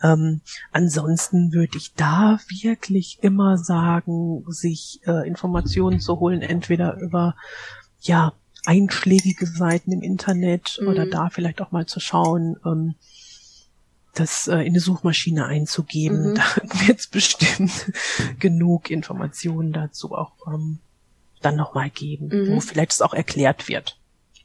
Ähm, 0.03 0.41
ansonsten 0.71 1.53
würde 1.53 1.79
ich 1.79 1.95
da 1.95 2.39
wirklich 2.49 3.19
immer 3.23 3.57
sagen, 3.59 4.45
sich 4.49 5.01
äh, 5.07 5.27
Informationen 5.27 6.01
zu 6.01 6.21
holen, 6.21 6.43
entweder 6.43 6.97
über 6.99 7.35
ja 8.01 8.33
einschlägige 8.65 9.47
Seiten 9.47 9.93
im 9.93 10.03
Internet 10.03 10.79
mhm. 10.81 10.89
oder 10.89 11.07
da 11.07 11.31
vielleicht 11.31 11.61
auch 11.61 11.73
mal 11.73 11.87
zu 11.87 12.01
schauen, 12.01 12.57
ähm, 12.65 12.95
das 14.15 14.47
äh, 14.47 14.59
in 14.59 14.73
eine 14.73 14.81
Suchmaschine 14.81 15.47
einzugeben. 15.47 16.31
Mhm. 16.31 16.35
Da 16.63 16.87
wird 16.87 17.01
es 17.01 17.07
bestimmt 17.07 17.93
genug 18.39 18.91
Informationen 18.91 19.73
dazu 19.73 20.13
auch 20.13 20.33
ähm, 20.47 20.79
dann 21.41 21.57
nochmal 21.57 21.91
geben, 21.91 22.29
mhm. 22.29 22.55
wo 22.55 22.61
vielleicht 22.61 22.93
es 22.93 23.03
auch 23.03 23.15
erklärt 23.15 23.69
wird. 23.69 23.99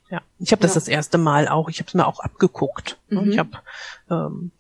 Ja, 0.09 0.21
ich 0.39 0.51
habe 0.51 0.61
das 0.61 0.71
ja. 0.71 0.75
das 0.75 0.87
erste 0.87 1.17
Mal 1.17 1.47
auch, 1.47 1.69
ich 1.69 1.79
habe 1.79 1.87
es 1.87 1.93
mir 1.93 2.07
auch 2.07 2.21
abgeguckt. 2.21 2.97
Ne? 3.09 3.21
Mhm. 3.21 3.31
Ich 3.31 3.37
habe 3.37 3.51
ähm, 4.09 4.51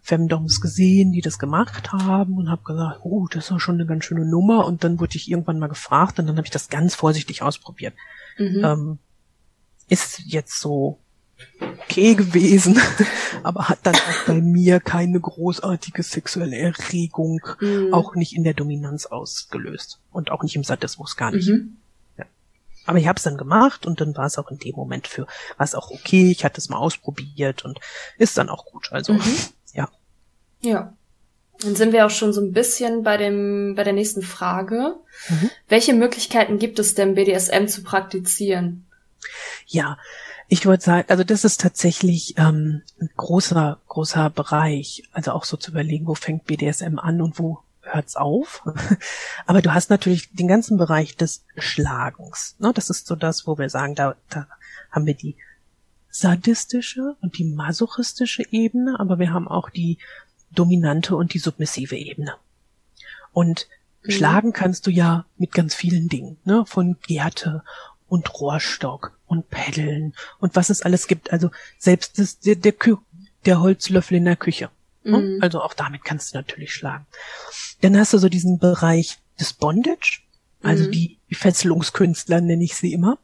Femdoms 0.00 0.60
gesehen, 0.60 1.12
die 1.12 1.20
das 1.20 1.38
gemacht 1.38 1.92
haben 1.92 2.36
und 2.38 2.50
habe 2.50 2.62
gesagt, 2.62 3.00
oh, 3.04 3.26
das 3.30 3.44
ist 3.44 3.50
doch 3.50 3.60
schon 3.60 3.76
eine 3.76 3.86
ganz 3.86 4.04
schöne 4.04 4.24
Nummer. 4.26 4.66
Und 4.66 4.82
dann 4.82 4.98
wurde 4.98 5.16
ich 5.16 5.30
irgendwann 5.30 5.58
mal 5.58 5.68
gefragt 5.68 6.18
und 6.18 6.26
dann 6.26 6.36
habe 6.36 6.46
ich 6.46 6.50
das 6.50 6.68
ganz 6.68 6.94
vorsichtig 6.94 7.42
ausprobiert. 7.42 7.94
Mhm. 8.38 8.64
Ähm, 8.64 8.98
ist 9.88 10.20
jetzt 10.24 10.58
so 10.58 10.98
okay 11.60 12.14
gewesen, 12.14 12.80
aber 13.42 13.68
hat 13.68 13.80
dann 13.82 13.94
auch 13.94 14.26
bei 14.26 14.40
mir 14.40 14.80
keine 14.80 15.20
großartige 15.20 16.02
sexuelle 16.02 16.56
Erregung, 16.56 17.40
mhm. 17.60 17.92
auch 17.92 18.14
nicht 18.14 18.34
in 18.34 18.44
der 18.44 18.54
Dominanz 18.54 19.06
ausgelöst 19.06 20.00
und 20.12 20.30
auch 20.30 20.42
nicht 20.42 20.56
im 20.56 20.64
Sadismus 20.64 21.16
gar 21.16 21.30
nicht. 21.30 21.48
Mhm. 21.48 21.76
Aber 22.86 22.98
ich 22.98 23.08
habe 23.08 23.16
es 23.16 23.22
dann 23.22 23.36
gemacht 23.36 23.86
und 23.86 24.00
dann 24.00 24.16
war 24.16 24.26
es 24.26 24.38
auch 24.38 24.50
in 24.50 24.58
dem 24.58 24.76
Moment 24.76 25.06
für, 25.06 25.26
war 25.56 25.64
es 25.64 25.74
auch 25.74 25.90
okay, 25.90 26.30
ich 26.30 26.44
hatte 26.44 26.58
es 26.58 26.68
mal 26.68 26.76
ausprobiert 26.76 27.64
und 27.64 27.80
ist 28.18 28.36
dann 28.36 28.48
auch 28.48 28.66
gut. 28.66 28.92
Also, 28.92 29.14
mhm. 29.14 29.22
ja. 29.72 29.88
Ja. 30.60 30.94
Dann 31.60 31.76
sind 31.76 31.92
wir 31.92 32.04
auch 32.04 32.10
schon 32.10 32.32
so 32.32 32.40
ein 32.40 32.52
bisschen 32.52 33.04
bei 33.04 33.16
dem, 33.16 33.74
bei 33.76 33.84
der 33.84 33.92
nächsten 33.92 34.22
Frage. 34.22 34.96
Mhm. 35.28 35.50
Welche 35.68 35.94
Möglichkeiten 35.94 36.58
gibt 36.58 36.78
es 36.78 36.94
denn, 36.94 37.14
BDSM 37.14 37.68
zu 37.68 37.82
praktizieren? 37.82 38.86
Ja, 39.66 39.96
ich 40.48 40.66
würde 40.66 40.82
sagen, 40.82 41.08
also 41.08 41.24
das 41.24 41.44
ist 41.44 41.60
tatsächlich 41.60 42.34
ähm, 42.36 42.82
ein 43.00 43.10
großer, 43.16 43.80
großer 43.88 44.30
Bereich. 44.30 45.04
Also 45.12 45.32
auch 45.32 45.44
so 45.44 45.56
zu 45.56 45.70
überlegen, 45.70 46.06
wo 46.06 46.14
fängt 46.14 46.44
BDSM 46.44 46.98
an 46.98 47.20
und 47.20 47.38
wo 47.38 47.60
hört's 47.82 48.16
auf. 48.16 48.62
Aber 49.46 49.62
du 49.62 49.72
hast 49.72 49.90
natürlich 49.90 50.32
den 50.32 50.48
ganzen 50.48 50.76
Bereich 50.76 51.16
des 51.16 51.44
Schlagens. 51.56 52.56
Ne? 52.58 52.72
Das 52.74 52.90
ist 52.90 53.06
so 53.06 53.16
das, 53.16 53.46
wo 53.46 53.58
wir 53.58 53.70
sagen, 53.70 53.94
da, 53.94 54.16
da 54.30 54.46
haben 54.90 55.06
wir 55.06 55.14
die 55.14 55.36
sadistische 56.10 57.16
und 57.22 57.38
die 57.38 57.44
masochistische 57.44 58.44
Ebene, 58.52 59.00
aber 59.00 59.18
wir 59.18 59.32
haben 59.32 59.48
auch 59.48 59.68
die 59.68 59.98
dominante 60.52 61.16
und 61.16 61.34
die 61.34 61.40
submissive 61.40 61.96
Ebene. 61.96 62.34
Und 63.32 63.66
mhm. 64.02 64.10
schlagen 64.12 64.52
kannst 64.52 64.86
du 64.86 64.90
ja 64.90 65.26
mit 65.36 65.52
ganz 65.52 65.74
vielen 65.74 66.08
Dingen, 66.08 66.38
ne? 66.44 66.64
Von 66.66 66.96
Gerte 67.04 67.64
und 68.08 68.32
Rohrstock 68.40 69.16
und 69.26 69.48
Peddeln 69.50 70.14
und 70.38 70.56
was 70.56 70.70
es 70.70 70.82
alles 70.82 71.06
gibt. 71.06 71.32
Also 71.32 71.50
selbst 71.78 72.18
das, 72.18 72.38
der, 72.38 72.56
der, 72.56 72.74
der 73.46 73.60
Holzlöffel 73.60 74.16
in 74.16 74.24
der 74.24 74.36
Küche. 74.36 74.70
Ne? 75.04 75.18
Mhm. 75.18 75.38
Also 75.42 75.60
auch 75.60 75.74
damit 75.74 76.04
kannst 76.04 76.32
du 76.32 76.38
natürlich 76.38 76.72
schlagen. 76.72 77.06
Dann 77.80 77.96
hast 77.96 78.12
du 78.12 78.18
so 78.18 78.28
diesen 78.28 78.58
Bereich 78.58 79.18
des 79.38 79.52
Bondage, 79.52 80.20
also 80.62 80.84
mhm. 80.84 80.92
die, 80.92 81.18
Fesselungskünstler 81.30 82.40
nenne 82.40 82.62
ich 82.62 82.76
sie 82.76 82.92
immer, 82.92 83.18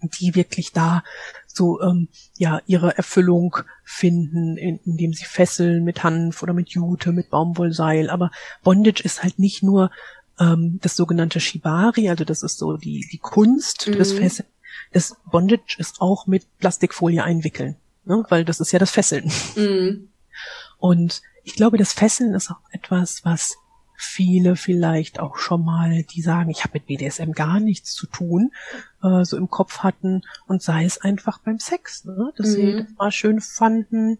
die 0.00 0.34
wirklich 0.34 0.72
da 0.72 1.04
so 1.46 1.78
ähm, 1.82 2.08
ja 2.38 2.62
ihre 2.66 2.96
Erfüllung 2.96 3.58
finden, 3.84 4.56
indem 4.56 5.12
sie 5.12 5.26
fesseln 5.26 5.84
mit 5.84 6.02
Hanf 6.02 6.42
oder 6.42 6.54
mit 6.54 6.70
Jute, 6.70 7.12
mit 7.12 7.28
Baumwollseil. 7.28 8.08
Aber 8.08 8.30
Bondage 8.62 9.02
ist 9.04 9.22
halt 9.22 9.38
nicht 9.38 9.62
nur 9.62 9.90
ähm, 10.38 10.78
das 10.82 10.96
sogenannte 10.96 11.40
Shibari, 11.40 12.08
also 12.08 12.24
das 12.24 12.42
ist 12.42 12.58
so 12.58 12.76
die 12.76 13.06
die 13.10 13.18
Kunst 13.18 13.88
mhm. 13.88 13.92
des 13.92 14.12
Fesseln. 14.12 14.48
Das 14.92 15.16
Bondage 15.30 15.76
ist 15.78 16.00
auch 16.00 16.26
mit 16.26 16.46
Plastikfolie 16.58 17.22
einwickeln, 17.22 17.76
ne? 18.04 18.24
weil 18.28 18.44
das 18.44 18.60
ist 18.60 18.72
ja 18.72 18.78
das 18.78 18.90
Fesseln. 18.90 19.30
Mhm. 19.56 20.08
Und 20.78 21.22
ich 21.44 21.54
glaube, 21.54 21.78
das 21.78 21.92
Fesseln 21.92 22.34
ist 22.34 22.50
auch 22.50 22.60
etwas, 22.72 23.24
was 23.24 23.56
viele 23.96 24.56
vielleicht 24.56 25.20
auch 25.20 25.36
schon 25.36 25.64
mal, 25.64 26.02
die 26.02 26.20
sagen, 26.20 26.50
ich 26.50 26.64
habe 26.64 26.74
mit 26.74 26.86
BDSM 26.86 27.32
gar 27.32 27.60
nichts 27.60 27.92
zu 27.92 28.06
tun, 28.06 28.52
äh, 29.02 29.24
so 29.24 29.36
im 29.36 29.48
Kopf 29.48 29.78
hatten 29.78 30.22
und 30.46 30.62
sei 30.62 30.84
es 30.84 31.00
einfach 31.00 31.38
beim 31.38 31.58
Sex, 31.58 32.04
ne? 32.04 32.32
dass 32.36 32.48
mhm. 32.48 32.52
sie 32.52 32.76
das 32.78 32.86
mal 32.98 33.12
schön 33.12 33.40
fanden, 33.40 34.18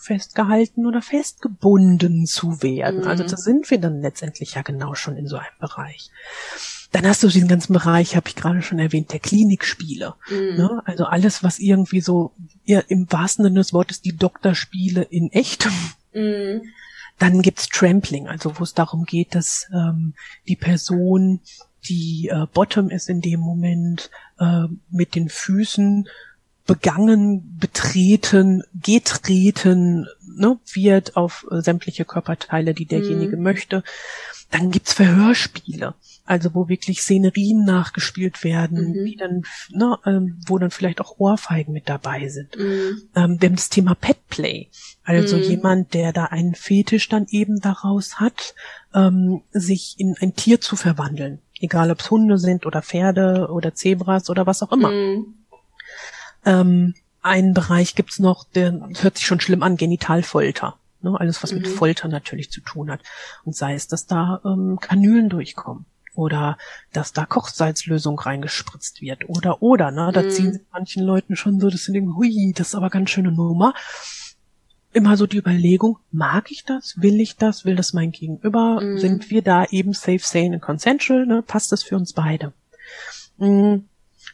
festgehalten 0.00 0.86
oder 0.86 1.02
festgebunden 1.02 2.26
zu 2.26 2.62
werden. 2.62 3.00
Also 3.00 3.04
mhm. 3.04 3.20
Also 3.20 3.24
da 3.24 3.36
sind 3.36 3.70
wir 3.70 3.78
dann 3.78 4.00
letztendlich 4.00 4.54
ja 4.54 4.62
genau 4.62 4.94
schon 4.94 5.16
in 5.16 5.26
so 5.26 5.36
einem 5.36 5.46
Bereich. 5.60 6.10
dann 6.92 7.06
hast 7.06 7.22
du 7.22 7.28
diesen 7.28 7.48
ganzen 7.48 7.72
Bereich, 7.72 8.16
habe 8.16 8.28
ich 8.28 8.34
gerade 8.34 8.62
schon 8.62 8.78
erwähnt, 8.78 9.12
der 9.12 9.20
Klinikspiele. 9.20 10.14
Mhm. 10.28 10.56
Ne? 10.56 10.82
Also 10.86 11.04
alles, 11.04 11.44
was 11.44 11.58
irgendwie 11.58 12.00
so 12.00 12.32
ja, 12.64 12.80
im 12.88 13.06
wahrsten 13.12 13.44
Sinne 13.44 13.60
des 13.60 13.72
Wortes 13.72 14.00
die 14.00 14.16
Doktorspiele 14.16 15.02
in 15.02 15.30
echt. 15.30 15.68
Mhm. 16.14 16.62
Dann 17.18 17.42
gibt's 17.42 17.68
Trampling, 17.68 18.26
also 18.26 18.58
wo 18.58 18.64
es 18.64 18.72
darum 18.72 19.04
geht, 19.04 19.34
dass 19.34 19.68
ähm, 19.72 20.14
die 20.48 20.56
Person, 20.56 21.40
die 21.88 22.28
äh, 22.32 22.46
Bottom 22.52 22.88
ist 22.88 23.10
in 23.10 23.20
dem 23.20 23.40
Moment, 23.40 24.10
äh, 24.38 24.64
mit 24.90 25.14
den 25.14 25.28
Füßen 25.28 26.08
begangen, 26.70 27.56
betreten, 27.58 28.62
getreten 28.72 30.06
ne, 30.36 30.58
wird 30.72 31.16
auf 31.16 31.44
äh, 31.50 31.60
sämtliche 31.60 32.04
Körperteile, 32.04 32.74
die 32.74 32.86
derjenige 32.86 33.36
mhm. 33.36 33.42
möchte. 33.42 33.82
Dann 34.52 34.70
gibt's 34.70 34.92
Verhörspiele, 34.92 35.94
also 36.24 36.54
wo 36.54 36.68
wirklich 36.68 37.02
Szenerien 37.02 37.64
nachgespielt 37.64 38.44
werden, 38.44 38.90
mhm. 38.90 39.04
die 39.04 39.16
dann, 39.16 39.42
ne, 39.70 39.98
ähm, 40.06 40.40
wo 40.46 40.58
dann 40.58 40.70
vielleicht 40.70 41.00
auch 41.00 41.18
Ohrfeigen 41.18 41.72
mit 41.72 41.88
dabei 41.88 42.28
sind. 42.28 42.56
Mhm. 42.56 43.02
Ähm, 43.16 43.40
wir 43.40 43.48
haben 43.48 43.56
das 43.56 43.68
Thema 43.68 43.96
Petplay, 43.96 44.68
also 45.02 45.38
mhm. 45.38 45.42
jemand, 45.42 45.94
der 45.94 46.12
da 46.12 46.26
einen 46.26 46.54
Fetisch 46.54 47.08
dann 47.08 47.26
eben 47.30 47.60
daraus 47.60 48.20
hat, 48.20 48.54
ähm, 48.94 49.42
sich 49.50 49.96
in 49.98 50.14
ein 50.20 50.34
Tier 50.36 50.60
zu 50.60 50.76
verwandeln, 50.76 51.40
egal 51.58 51.90
ob 51.90 51.98
es 51.98 52.10
Hunde 52.12 52.38
sind 52.38 52.64
oder 52.64 52.80
Pferde 52.80 53.48
oder 53.50 53.74
Zebras 53.74 54.30
oder 54.30 54.46
was 54.46 54.62
auch 54.62 54.70
immer. 54.70 54.92
Mhm. 54.92 55.34
Ähm, 56.44 56.94
einen 57.22 57.54
Bereich 57.54 57.94
gibt's 57.94 58.18
noch, 58.18 58.44
der 58.44 58.88
hört 59.00 59.18
sich 59.18 59.26
schon 59.26 59.40
schlimm 59.40 59.62
an, 59.62 59.76
Genitalfolter. 59.76 60.76
Ne, 61.02 61.18
alles, 61.18 61.42
was 61.42 61.52
mhm. 61.52 61.58
mit 61.58 61.68
Folter 61.68 62.08
natürlich 62.08 62.50
zu 62.50 62.60
tun 62.60 62.90
hat. 62.90 63.00
Und 63.44 63.56
sei 63.56 63.74
es, 63.74 63.88
dass 63.88 64.06
da 64.06 64.40
ähm, 64.44 64.78
Kanülen 64.80 65.30
durchkommen 65.30 65.86
oder 66.14 66.58
dass 66.92 67.12
da 67.12 67.24
Kochsalzlösung 67.24 68.18
reingespritzt 68.18 69.00
wird 69.00 69.28
oder 69.28 69.62
oder, 69.62 69.90
ne, 69.90 70.10
da 70.12 70.22
mhm. 70.22 70.30
ziehen 70.30 70.60
manchen 70.72 71.02
Leuten 71.02 71.36
schon 71.36 71.58
so, 71.58 71.70
das 71.70 71.84
sind 71.84 71.94
irgendwie, 71.94 72.16
hui, 72.16 72.52
das 72.54 72.68
ist 72.68 72.74
aber 72.74 72.90
ganz 72.90 73.10
schöne 73.10 73.32
Nummer. 73.32 73.72
Immer 74.92 75.16
so 75.16 75.26
die 75.26 75.38
Überlegung, 75.38 75.98
mag 76.10 76.50
ich 76.50 76.64
das, 76.64 77.00
will 77.00 77.20
ich 77.20 77.36
das, 77.36 77.64
will 77.64 77.76
das 77.76 77.92
mein 77.92 78.10
Gegenüber, 78.10 78.80
mhm. 78.80 78.98
sind 78.98 79.30
wir 79.30 79.40
da 79.40 79.64
eben 79.66 79.94
safe, 79.94 80.20
sane 80.20 80.56
und 80.56 80.60
consensual, 80.60 81.26
ne, 81.26 81.42
passt 81.42 81.72
das 81.72 81.82
für 81.82 81.96
uns 81.96 82.12
beide. 82.12 82.52
Mhm. 83.38 83.86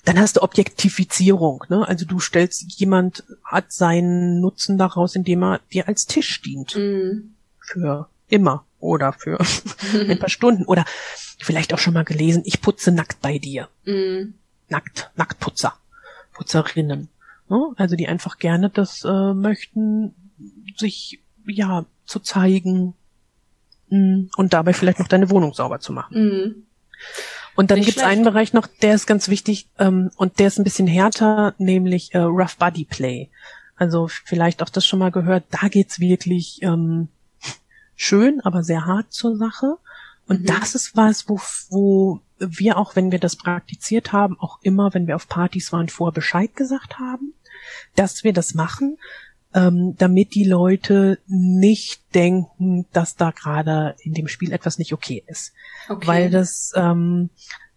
Dann 0.07 0.21
hast 0.21 0.37
du 0.37 0.43
Objektifizierung, 0.43 1.65
ne? 1.69 1.87
Also 1.87 2.07
du 2.07 2.21
stellst, 2.21 2.79
jemand 2.79 3.25
hat 3.45 3.73
seinen 3.73 4.41
Nutzen 4.41 4.79
daraus, 4.79 5.17
indem 5.17 5.43
er 5.43 5.61
dir 5.73 5.89
als 5.89 6.07
Tisch 6.07 6.41
dient. 6.43 6.77
Mhm. 6.77 7.35
Für 7.59 8.09
immer 8.29 8.65
oder 8.79 9.13
für 9.13 9.41
ein 10.09 10.19
paar 10.21 10.29
Stunden. 10.29 10.65
Oder 10.65 10.85
vielleicht 11.41 11.75
auch 11.75 11.81
schon 11.81 11.95
mal 11.95 12.05
gelesen, 12.05 12.43
ich 12.45 12.61
putze 12.61 12.93
nackt 12.93 13.21
bei 13.21 13.39
dir. 13.39 13.69
Mhm. 13.85 14.35
Nackt, 14.69 15.11
Nacktputzer, 15.17 15.75
Putzerinnen. 16.35 17.09
Ne? 17.49 17.73
Also 17.77 17.97
die 17.97 18.07
einfach 18.07 18.39
gerne 18.39 18.71
das 18.71 19.05
äh, 19.05 19.35
möchten, 19.35 20.15
sich 20.77 21.19
ja 21.49 21.85
zu 22.05 22.21
zeigen 22.21 22.95
mh, 23.89 23.99
mm, 23.99 24.31
und 24.37 24.53
dabei 24.53 24.73
vielleicht 24.73 25.01
noch 25.01 25.09
deine 25.09 25.31
Wohnung 25.31 25.53
sauber 25.53 25.81
zu 25.81 25.93
machen. 25.93 26.15
Mhm. 26.17 26.67
Und 27.57 27.71
dann 27.71 27.81
gibt 27.81 27.97
es 27.97 28.03
einen 28.03 28.25
Bereich 28.25 28.53
noch, 28.53 28.67
der 28.67 28.95
ist 28.95 29.07
ganz 29.07 29.29
wichtig 29.29 29.69
ähm, 29.79 30.11
und 30.17 30.39
der 30.39 30.49
ist 30.49 30.59
ein 30.59 30.65
bisschen 30.65 30.87
härter, 30.87 31.55
nämlich 31.59 32.15
äh, 32.15 32.19
Rough 32.19 32.57
Body 32.57 32.85
Play. 32.85 33.31
Also 33.77 34.09
vielleicht 34.09 34.63
auch 34.63 34.69
das 34.69 34.87
schon 34.87 34.99
mal 34.99 35.11
gehört. 35.11 35.45
Da 35.51 35.69
geht's 35.69 35.99
wirklich 35.99 36.63
ähm, 36.63 37.09
schön, 37.95 38.41
aber 38.43 38.63
sehr 38.63 38.87
hart 38.87 39.13
zur 39.13 39.37
Sache. 39.37 39.77
Und 40.27 40.43
mhm. 40.43 40.47
das 40.47 40.75
ist 40.75 40.97
was, 40.97 41.29
wo, 41.29 41.41
wo 41.71 42.21
wir 42.39 42.77
auch, 42.77 42.97
wenn 42.97 43.11
wir 43.11 43.19
das 43.19 43.37
praktiziert 43.37 44.13
haben, 44.13 44.39
auch 44.39 44.59
immer, 44.63 44.93
wenn 44.95 45.07
wir 45.07 45.17
auf 45.17 45.29
Partys 45.29 45.73
waren, 45.73 45.89
vor 45.89 46.13
Bescheid 46.13 46.55
gesagt 46.55 46.99
haben, 46.99 47.33
dass 47.95 48.25
wir 48.25 48.33
das 48.33 48.55
machen, 48.55 48.99
ähm, 49.57 49.95
damit 49.97 50.35
die 50.35 50.45
Leute 50.45 51.19
nicht 51.27 52.15
denken, 52.15 52.85
dass 52.93 53.17
da 53.17 53.31
gerade 53.31 53.97
in 54.03 54.13
dem 54.13 54.29
Spiel 54.29 54.53
etwas 54.53 54.79
nicht 54.79 54.93
okay 54.93 55.25
ist. 55.27 55.55
Okay. 55.89 56.07
Weil 56.07 56.31
das 56.31 56.73
ähm, 56.77 57.31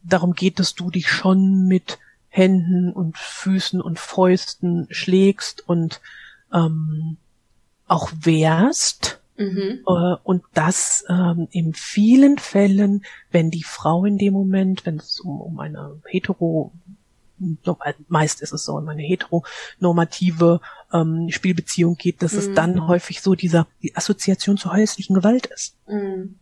darum 0.04 0.34
geht, 0.34 0.60
dass 0.60 0.76
du 0.76 0.92
dich 0.92 1.08
schon 1.08 1.68
mit 1.68 1.98
Händen 2.28 2.92
und 2.92 3.18
Füßen 3.18 3.82
und 3.82 3.98
Fäusten 3.98 4.88
schlägst 4.92 5.68
und 5.68 6.02
ähm, 6.54 7.16
auch 7.88 8.12
wehrst. 8.14 9.22
Mhm. 9.38 9.80
Äh, 9.88 10.16
und 10.24 10.44
das 10.54 11.06
ähm, 11.08 11.48
in 11.50 11.74
vielen 11.74 12.40
Fällen, 12.40 13.06
wenn 13.32 13.52
die 13.52 13.64
Frau 13.64 14.04
in 14.04 14.18
dem 14.18 14.34
Moment, 14.34 14.86
wenn 14.86 14.98
es 14.98 15.22
um, 15.22 15.40
um 15.40 15.60
eine 15.62 16.02
hetero 16.06 16.74
meist 18.08 18.42
ist 18.42 18.54
es 18.54 18.66
so, 18.66 18.78
in 18.80 18.90
eine 18.90 19.02
heteronormative 19.02 20.62
ähm, 20.94 21.28
Spielbeziehung 21.30 21.96
geht, 21.96 22.22
dass 22.22 22.34
mhm. 22.34 22.40
es 22.40 22.54
dann 22.54 22.88
häufig 22.88 23.22
so 23.22 23.36
dieser 23.36 23.68
die 23.82 23.96
Assoziation 23.96 24.58
zur 24.58 24.74
häuslichen 24.74 25.16
Gewalt 25.16 25.48
ist. 25.48 25.76
Mhm. 25.88 26.40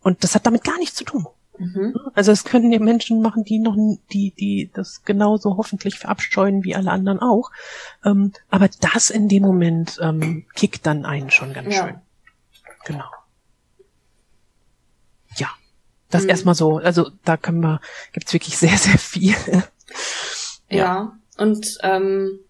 Und 0.00 0.22
das 0.24 0.34
hat 0.34 0.46
damit 0.46 0.64
gar 0.64 0.78
nichts 0.78 0.96
zu 0.96 1.04
tun. 1.04 1.26
Mhm. 1.58 1.94
Also 2.14 2.30
es 2.32 2.44
können 2.44 2.70
ja 2.72 2.78
Menschen 2.78 3.20
machen, 3.20 3.44
die 3.44 3.58
noch, 3.58 3.76
die, 4.12 4.30
die 4.30 4.70
das 4.72 5.02
genauso 5.04 5.56
hoffentlich 5.56 5.98
verabscheuen 5.98 6.64
wie 6.64 6.74
alle 6.74 6.90
anderen 6.90 7.18
auch. 7.18 7.50
Ähm, 8.04 8.32
aber 8.48 8.68
das 8.80 9.10
in 9.10 9.28
dem 9.28 9.42
Moment 9.42 9.98
ähm, 10.00 10.46
kickt 10.54 10.86
dann 10.86 11.04
einen 11.04 11.30
schon 11.30 11.52
ganz 11.52 11.74
ja. 11.74 11.86
schön. 11.86 12.00
Genau. 12.84 13.10
Ja. 15.36 15.48
Das 16.10 16.22
mhm. 16.22 16.30
erstmal 16.30 16.54
so, 16.54 16.78
also 16.78 17.10
da 17.24 17.36
können 17.36 17.60
wir, 17.60 17.80
gibt's 18.12 18.32
wirklich 18.32 18.56
sehr, 18.56 18.78
sehr 18.78 18.98
viel. 18.98 19.34
Ja. 20.68 20.76
ja. 20.76 21.18
Und 21.36 21.78
ähm, 21.82 22.40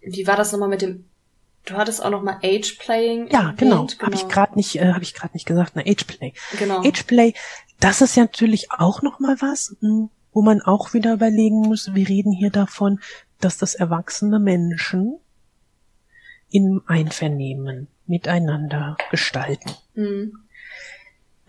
wie 0.00 0.26
war 0.26 0.36
das 0.36 0.52
nochmal 0.52 0.68
mit 0.68 0.82
dem 0.82 1.04
Du 1.66 1.74
hattest 1.74 2.02
auch 2.02 2.10
noch 2.10 2.22
mal 2.22 2.38
Age 2.44 2.78
Playing. 2.78 3.28
Ja, 3.28 3.52
genau. 3.56 3.86
genau. 3.86 4.02
Habe 4.02 4.14
ich 4.14 4.28
gerade 4.28 4.54
nicht, 4.54 4.76
äh, 4.76 4.92
habe 4.92 5.02
ich 5.02 5.14
gerade 5.14 5.34
nicht 5.34 5.46
gesagt. 5.46 5.74
Ne, 5.74 5.84
Age 5.84 6.04
Play. 6.04 6.32
Genau. 6.60 6.80
Age 6.80 7.02
Play, 7.02 7.34
das 7.80 8.00
ist 8.00 8.16
ja 8.16 8.22
natürlich 8.22 8.70
auch 8.70 9.02
noch 9.02 9.18
mal 9.18 9.36
was, 9.40 9.76
hm, 9.80 10.08
wo 10.32 10.42
man 10.42 10.62
auch 10.62 10.94
wieder 10.94 11.12
überlegen 11.12 11.62
muss. 11.62 11.92
Wir 11.92 12.08
reden 12.08 12.30
hier 12.30 12.50
davon, 12.50 13.00
dass 13.40 13.58
das 13.58 13.74
erwachsene 13.74 14.38
Menschen 14.38 15.18
im 16.50 16.82
Einvernehmen 16.86 17.88
miteinander 18.06 18.96
gestalten. 19.10 19.72
Mhm. 19.94 20.38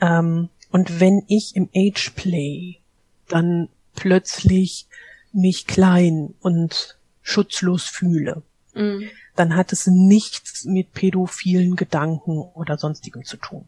Ähm, 0.01 0.49
und 0.71 0.99
wenn 0.99 1.23
ich 1.27 1.55
im 1.55 1.69
Age 1.75 2.11
Play 2.15 2.79
dann 3.27 3.69
plötzlich 3.95 4.87
mich 5.33 5.67
klein 5.67 6.33
und 6.39 6.97
schutzlos 7.21 7.83
fühle, 7.83 8.43
mhm. 8.73 9.09
dann 9.35 9.55
hat 9.55 9.73
es 9.73 9.87
nichts 9.87 10.63
mit 10.65 10.93
pädophilen 10.93 11.75
Gedanken 11.75 12.39
oder 12.39 12.77
sonstigem 12.77 13.25
zu 13.25 13.37
tun, 13.37 13.65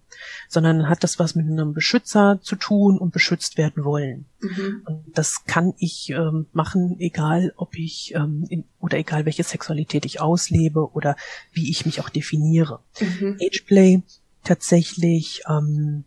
sondern 0.48 0.88
hat 0.88 1.04
das 1.04 1.20
was 1.20 1.36
mit 1.36 1.48
einem 1.48 1.74
Beschützer 1.74 2.40
zu 2.42 2.56
tun 2.56 2.98
und 2.98 3.12
beschützt 3.12 3.58
werden 3.58 3.84
wollen. 3.84 4.26
Mhm. 4.40 4.84
Und 4.86 5.04
das 5.14 5.46
kann 5.46 5.74
ich 5.78 6.10
ähm, 6.12 6.48
machen, 6.54 6.96
egal 7.00 7.54
ob 7.58 7.76
ich 7.76 8.14
ähm, 8.16 8.46
in, 8.50 8.64
oder 8.80 8.98
egal 8.98 9.26
welche 9.26 9.44
Sexualität 9.44 10.06
ich 10.06 10.22
auslebe 10.22 10.92
oder 10.94 11.18
wie 11.52 11.70
ich 11.70 11.86
mich 11.86 12.00
auch 12.00 12.10
definiere. 12.10 12.80
Mhm. 13.02 13.38
Ageplay 13.42 14.02
tatsächlich 14.44 15.44
ähm, 15.50 16.06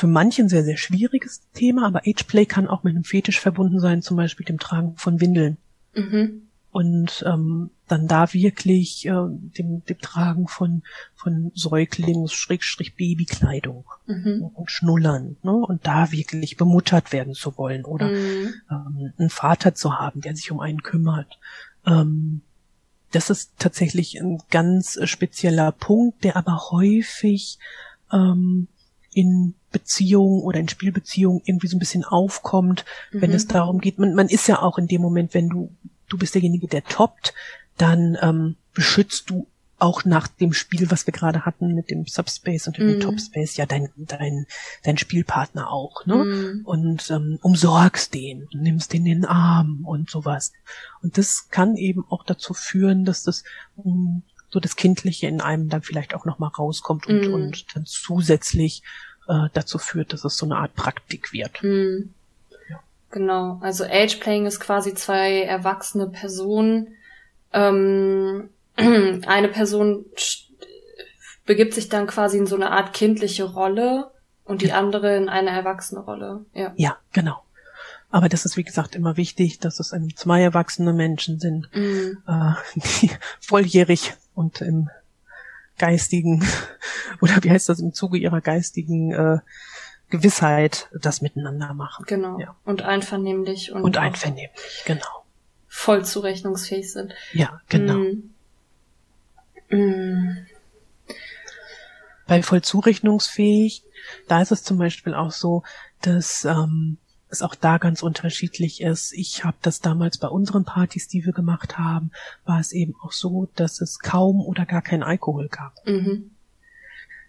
für 0.00 0.06
manchen 0.06 0.48
sehr, 0.48 0.64
sehr 0.64 0.78
schwieriges 0.78 1.42
Thema, 1.52 1.86
aber 1.86 2.00
Ageplay 2.06 2.46
kann 2.46 2.68
auch 2.68 2.84
mit 2.84 2.94
einem 2.94 3.04
Fetisch 3.04 3.38
verbunden 3.38 3.80
sein, 3.80 4.00
zum 4.00 4.16
Beispiel 4.16 4.46
dem 4.46 4.58
Tragen 4.58 4.96
von 4.96 5.20
Windeln. 5.20 5.58
Mhm. 5.94 6.48
Und 6.70 7.22
ähm, 7.26 7.68
dann 7.86 8.06
da 8.06 8.32
wirklich 8.32 9.04
äh, 9.04 9.10
dem, 9.10 9.84
dem 9.84 9.98
Tragen 9.98 10.48
von, 10.48 10.82
von 11.14 11.52
Säuglings, 11.54 12.32
Schrägstrich 12.32 12.94
Babykleidung 12.94 13.84
mhm. 14.06 14.50
und 14.54 14.70
Schnullern. 14.70 15.36
Ne? 15.42 15.52
Und 15.52 15.86
da 15.86 16.12
wirklich 16.12 16.56
bemuttert 16.56 17.12
werden 17.12 17.34
zu 17.34 17.58
wollen 17.58 17.84
oder 17.84 18.08
mhm. 18.08 18.54
ähm, 18.70 19.12
einen 19.18 19.30
Vater 19.30 19.74
zu 19.74 19.98
haben, 19.98 20.22
der 20.22 20.34
sich 20.34 20.50
um 20.50 20.60
einen 20.60 20.82
kümmert. 20.82 21.38
Ähm, 21.84 22.40
das 23.10 23.28
ist 23.28 23.52
tatsächlich 23.58 24.18
ein 24.18 24.40
ganz 24.50 24.98
spezieller 25.04 25.72
Punkt, 25.72 26.24
der 26.24 26.36
aber 26.36 26.70
häufig 26.70 27.58
ähm, 28.12 28.68
in 29.12 29.54
Beziehungen 29.72 30.42
oder 30.42 30.58
in 30.60 30.68
Spielbeziehungen 30.68 31.42
irgendwie 31.44 31.68
so 31.68 31.76
ein 31.76 31.80
bisschen 31.80 32.04
aufkommt, 32.04 32.84
mhm. 33.12 33.22
wenn 33.22 33.32
es 33.32 33.46
darum 33.46 33.80
geht, 33.80 33.98
man, 33.98 34.14
man 34.14 34.28
ist 34.28 34.48
ja 34.48 34.62
auch 34.62 34.78
in 34.78 34.86
dem 34.86 35.02
Moment, 35.02 35.34
wenn 35.34 35.48
du, 35.48 35.70
du 36.08 36.18
bist 36.18 36.34
derjenige, 36.34 36.66
der 36.66 36.84
toppt, 36.84 37.34
dann 37.76 38.16
ähm, 38.20 38.56
beschützt 38.74 39.30
du 39.30 39.46
auch 39.80 40.04
nach 40.04 40.28
dem 40.28 40.52
Spiel, 40.52 40.90
was 40.90 41.06
wir 41.06 41.12
gerade 41.12 41.44
hatten 41.46 41.74
mit 41.74 41.90
dem 41.90 42.06
Subspace 42.06 42.66
und 42.66 42.78
dem 42.78 42.98
mm. 42.98 43.00
Topspace, 43.00 43.56
ja 43.56 43.66
dein 43.66 43.88
dein 43.96 44.46
dein 44.84 44.98
Spielpartner 44.98 45.70
auch, 45.70 46.04
ne? 46.06 46.16
Mm. 46.16 46.66
Und 46.66 47.10
ähm, 47.10 47.38
umsorgst 47.42 48.12
den, 48.14 48.46
nimmst 48.52 48.92
den 48.92 49.06
in 49.06 49.22
den 49.22 49.24
Arm 49.24 49.86
und 49.86 50.10
sowas. 50.10 50.52
Und 51.02 51.16
das 51.16 51.48
kann 51.50 51.76
eben 51.76 52.04
auch 52.10 52.24
dazu 52.24 52.52
führen, 52.52 53.04
dass 53.04 53.22
das 53.22 53.42
um, 53.76 54.16
mm, 54.16 54.22
so 54.50 54.60
das 54.60 54.76
Kindliche 54.76 55.28
in 55.28 55.40
einem 55.40 55.68
dann 55.68 55.82
vielleicht 55.82 56.14
auch 56.14 56.24
noch 56.24 56.38
mal 56.38 56.48
rauskommt 56.48 57.06
und 57.06 57.28
mm. 57.28 57.34
und 57.34 57.76
dann 57.76 57.86
zusätzlich 57.86 58.82
äh, 59.30 59.48
dazu 59.52 59.78
führt, 59.78 60.12
dass 60.12 60.24
es 60.24 60.36
so 60.36 60.46
eine 60.46 60.56
Art 60.56 60.74
Praktik 60.74 61.32
wird. 61.32 61.62
Mhm. 61.62 62.12
Ja. 62.68 62.80
Genau, 63.10 63.60
also 63.62 63.84
Age-Playing 63.84 64.46
ist 64.46 64.60
quasi 64.60 64.94
zwei 64.94 65.42
erwachsene 65.42 66.08
Personen. 66.08 66.96
Ähm, 67.52 68.50
eine 68.76 69.48
Person 69.48 70.04
begibt 71.46 71.74
sich 71.74 71.88
dann 71.88 72.06
quasi 72.06 72.38
in 72.38 72.46
so 72.46 72.56
eine 72.56 72.70
Art 72.70 72.92
kindliche 72.92 73.44
Rolle 73.44 74.10
und 74.44 74.62
die 74.62 74.68
ja. 74.68 74.78
andere 74.78 75.16
in 75.16 75.28
eine 75.28 75.50
erwachsene 75.50 76.00
Rolle. 76.00 76.44
Ja, 76.52 76.72
ja 76.76 76.96
genau. 77.12 77.42
Aber 78.12 78.28
das 78.28 78.44
ist, 78.44 78.56
wie 78.56 78.64
gesagt, 78.64 78.96
immer 78.96 79.16
wichtig, 79.16 79.60
dass 79.60 79.78
es 79.78 79.94
zwei 80.16 80.42
erwachsene 80.42 80.92
Menschen 80.92 81.38
sind, 81.38 81.68
mhm. 81.72 82.18
äh, 82.26 82.52
die 83.00 83.10
volljährig 83.40 84.14
und 84.40 84.60
im 84.62 84.88
geistigen, 85.78 86.44
oder 87.20 87.42
wie 87.42 87.50
heißt 87.50 87.68
das, 87.68 87.78
im 87.80 87.92
Zuge 87.92 88.18
ihrer 88.18 88.40
geistigen 88.40 89.12
äh, 89.12 89.38
Gewissheit 90.08 90.88
das 90.92 91.20
miteinander 91.20 91.74
machen. 91.74 92.04
Genau. 92.08 92.40
Ja. 92.40 92.56
Und 92.64 92.82
einvernehmlich. 92.82 93.70
Und, 93.70 93.82
und 93.82 93.98
einvernehmlich, 93.98 94.82
genau. 94.86 95.24
Voll 95.68 96.04
zurechnungsfähig 96.04 96.90
sind. 96.90 97.14
Ja, 97.32 97.60
genau. 97.68 97.98
Mm. 97.98 99.76
Mm. 99.76 100.46
Bei 102.26 102.42
voll 102.42 102.62
zurechnungsfähig, 102.62 103.84
da 104.26 104.42
ist 104.42 104.52
es 104.52 104.64
zum 104.64 104.78
Beispiel 104.78 105.14
auch 105.14 105.30
so, 105.30 105.62
dass 106.00 106.44
ähm, 106.44 106.98
es 107.30 107.42
auch 107.42 107.54
da 107.54 107.78
ganz 107.78 108.02
unterschiedlich 108.02 108.80
ist. 108.80 109.12
Ich 109.12 109.44
habe 109.44 109.56
das 109.62 109.80
damals 109.80 110.18
bei 110.18 110.28
unseren 110.28 110.64
Partys, 110.64 111.08
die 111.08 111.24
wir 111.24 111.32
gemacht 111.32 111.78
haben, 111.78 112.10
war 112.44 112.60
es 112.60 112.72
eben 112.72 112.94
auch 113.02 113.12
so, 113.12 113.48
dass 113.54 113.80
es 113.80 113.98
kaum 114.00 114.40
oder 114.40 114.66
gar 114.66 114.82
keinen 114.82 115.02
Alkohol 115.02 115.48
gab. 115.48 115.74
Mhm. 115.86 116.30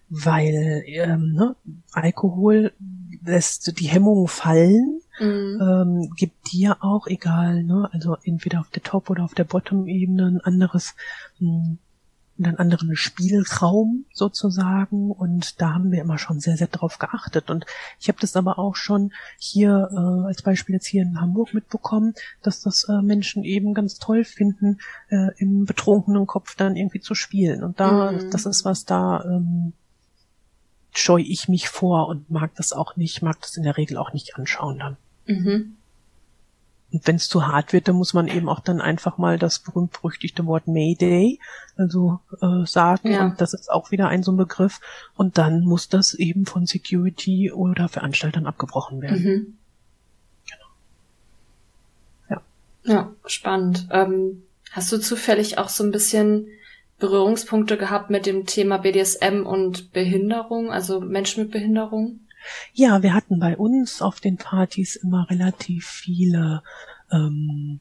Weil 0.09 0.83
ähm, 0.87 1.33
ne, 1.33 1.55
Alkohol 1.93 2.73
lässt 3.23 3.79
die 3.79 3.87
Hemmungen 3.87 4.27
fallen, 4.27 5.01
mhm. 5.19 5.61
ähm, 5.61 6.13
gibt 6.17 6.51
dir 6.51 6.83
auch, 6.83 7.07
egal, 7.07 7.63
ne, 7.63 7.87
also 7.93 8.17
entweder 8.23 8.59
auf 8.59 8.69
der 8.69 8.83
Top- 8.83 9.09
oder 9.09 9.23
auf 9.23 9.35
der 9.35 9.45
Bottom-Ebene 9.45 10.27
ein 10.27 10.41
anderes 10.41 10.95
mh, 11.39 11.49
hm, 11.49 11.77
einen 12.37 12.57
anderen 12.57 12.95
Spielraum 12.95 14.05
sozusagen 14.13 15.11
und 15.11 15.61
da 15.61 15.73
haben 15.73 15.91
wir 15.91 16.01
immer 16.01 16.17
schon 16.17 16.39
sehr, 16.39 16.57
sehr 16.57 16.67
drauf 16.67 16.97
geachtet 16.97 17.49
und 17.49 17.65
ich 17.99 18.07
habe 18.07 18.19
das 18.19 18.35
aber 18.35 18.57
auch 18.57 18.75
schon 18.75 19.11
hier 19.37 19.89
äh, 19.91 20.27
als 20.27 20.41
Beispiel 20.41 20.75
jetzt 20.75 20.87
hier 20.87 21.03
in 21.03 21.21
Hamburg 21.21 21.53
mitbekommen, 21.53 22.13
dass 22.41 22.61
das 22.61 22.87
äh, 22.89 23.01
Menschen 23.01 23.43
eben 23.43 23.73
ganz 23.73 23.99
toll 23.99 24.23
finden, 24.23 24.79
äh, 25.09 25.29
im 25.37 25.65
betrunkenen 25.65 26.25
Kopf 26.25 26.55
dann 26.55 26.75
irgendwie 26.75 27.01
zu 27.01 27.15
spielen 27.15 27.63
und 27.63 27.79
da, 27.79 28.11
mhm. 28.11 28.31
das 28.31 28.45
ist 28.45 28.65
was 28.65 28.85
da 28.85 29.23
ähm, 29.25 29.73
scheue 30.93 31.23
ich 31.23 31.47
mich 31.47 31.69
vor 31.69 32.07
und 32.07 32.29
mag 32.29 32.55
das 32.55 32.73
auch 32.73 32.95
nicht, 32.95 33.21
mag 33.21 33.39
das 33.41 33.55
in 33.55 33.63
der 33.63 33.77
Regel 33.77 33.97
auch 33.97 34.13
nicht 34.13 34.35
anschauen 34.35 34.79
dann. 34.79 34.97
Mhm. 35.25 35.77
Und 36.91 37.07
wenn 37.07 37.15
es 37.15 37.29
zu 37.29 37.47
hart 37.47 37.73
wird, 37.73 37.87
dann 37.87 37.95
muss 37.95 38.13
man 38.13 38.27
eben 38.27 38.49
auch 38.49 38.59
dann 38.59 38.81
einfach 38.81 39.17
mal 39.17 39.39
das 39.39 39.59
berühmt-berüchtigte 39.59 40.45
Wort 40.45 40.67
Mayday 40.67 41.39
also 41.81 42.19
äh, 42.41 42.65
sagen. 42.65 43.11
Ja. 43.11 43.25
Und 43.25 43.41
das 43.41 43.53
ist 43.53 43.71
auch 43.71 43.91
wieder 43.91 44.07
ein 44.07 44.23
so 44.23 44.31
ein 44.31 44.37
Begriff. 44.37 44.79
Und 45.15 45.37
dann 45.37 45.61
muss 45.61 45.89
das 45.89 46.13
eben 46.13 46.45
von 46.45 46.65
Security 46.65 47.51
oder 47.51 47.89
Veranstaltern 47.89 48.45
abgebrochen 48.45 49.01
werden. 49.01 49.23
Mhm. 49.23 49.57
Genau. 52.29 52.41
Ja. 52.85 52.93
Ja, 52.93 53.11
spannend. 53.25 53.87
Ähm, 53.91 54.43
hast 54.71 54.91
du 54.91 54.97
zufällig 54.97 55.57
auch 55.57 55.69
so 55.69 55.83
ein 55.83 55.91
bisschen 55.91 56.47
Berührungspunkte 56.99 57.77
gehabt 57.77 58.09
mit 58.09 58.25
dem 58.25 58.45
Thema 58.45 58.77
BDSM 58.77 59.45
und 59.45 59.91
Behinderung, 59.91 60.71
also 60.71 61.01
Menschen 61.01 61.43
mit 61.43 61.51
Behinderung? 61.51 62.19
Ja, 62.73 63.03
wir 63.03 63.13
hatten 63.13 63.39
bei 63.39 63.57
uns 63.57 64.01
auf 64.01 64.19
den 64.19 64.37
Partys 64.37 64.95
immer 64.95 65.29
relativ 65.29 65.87
viele 65.87 66.63
ähm, 67.11 67.79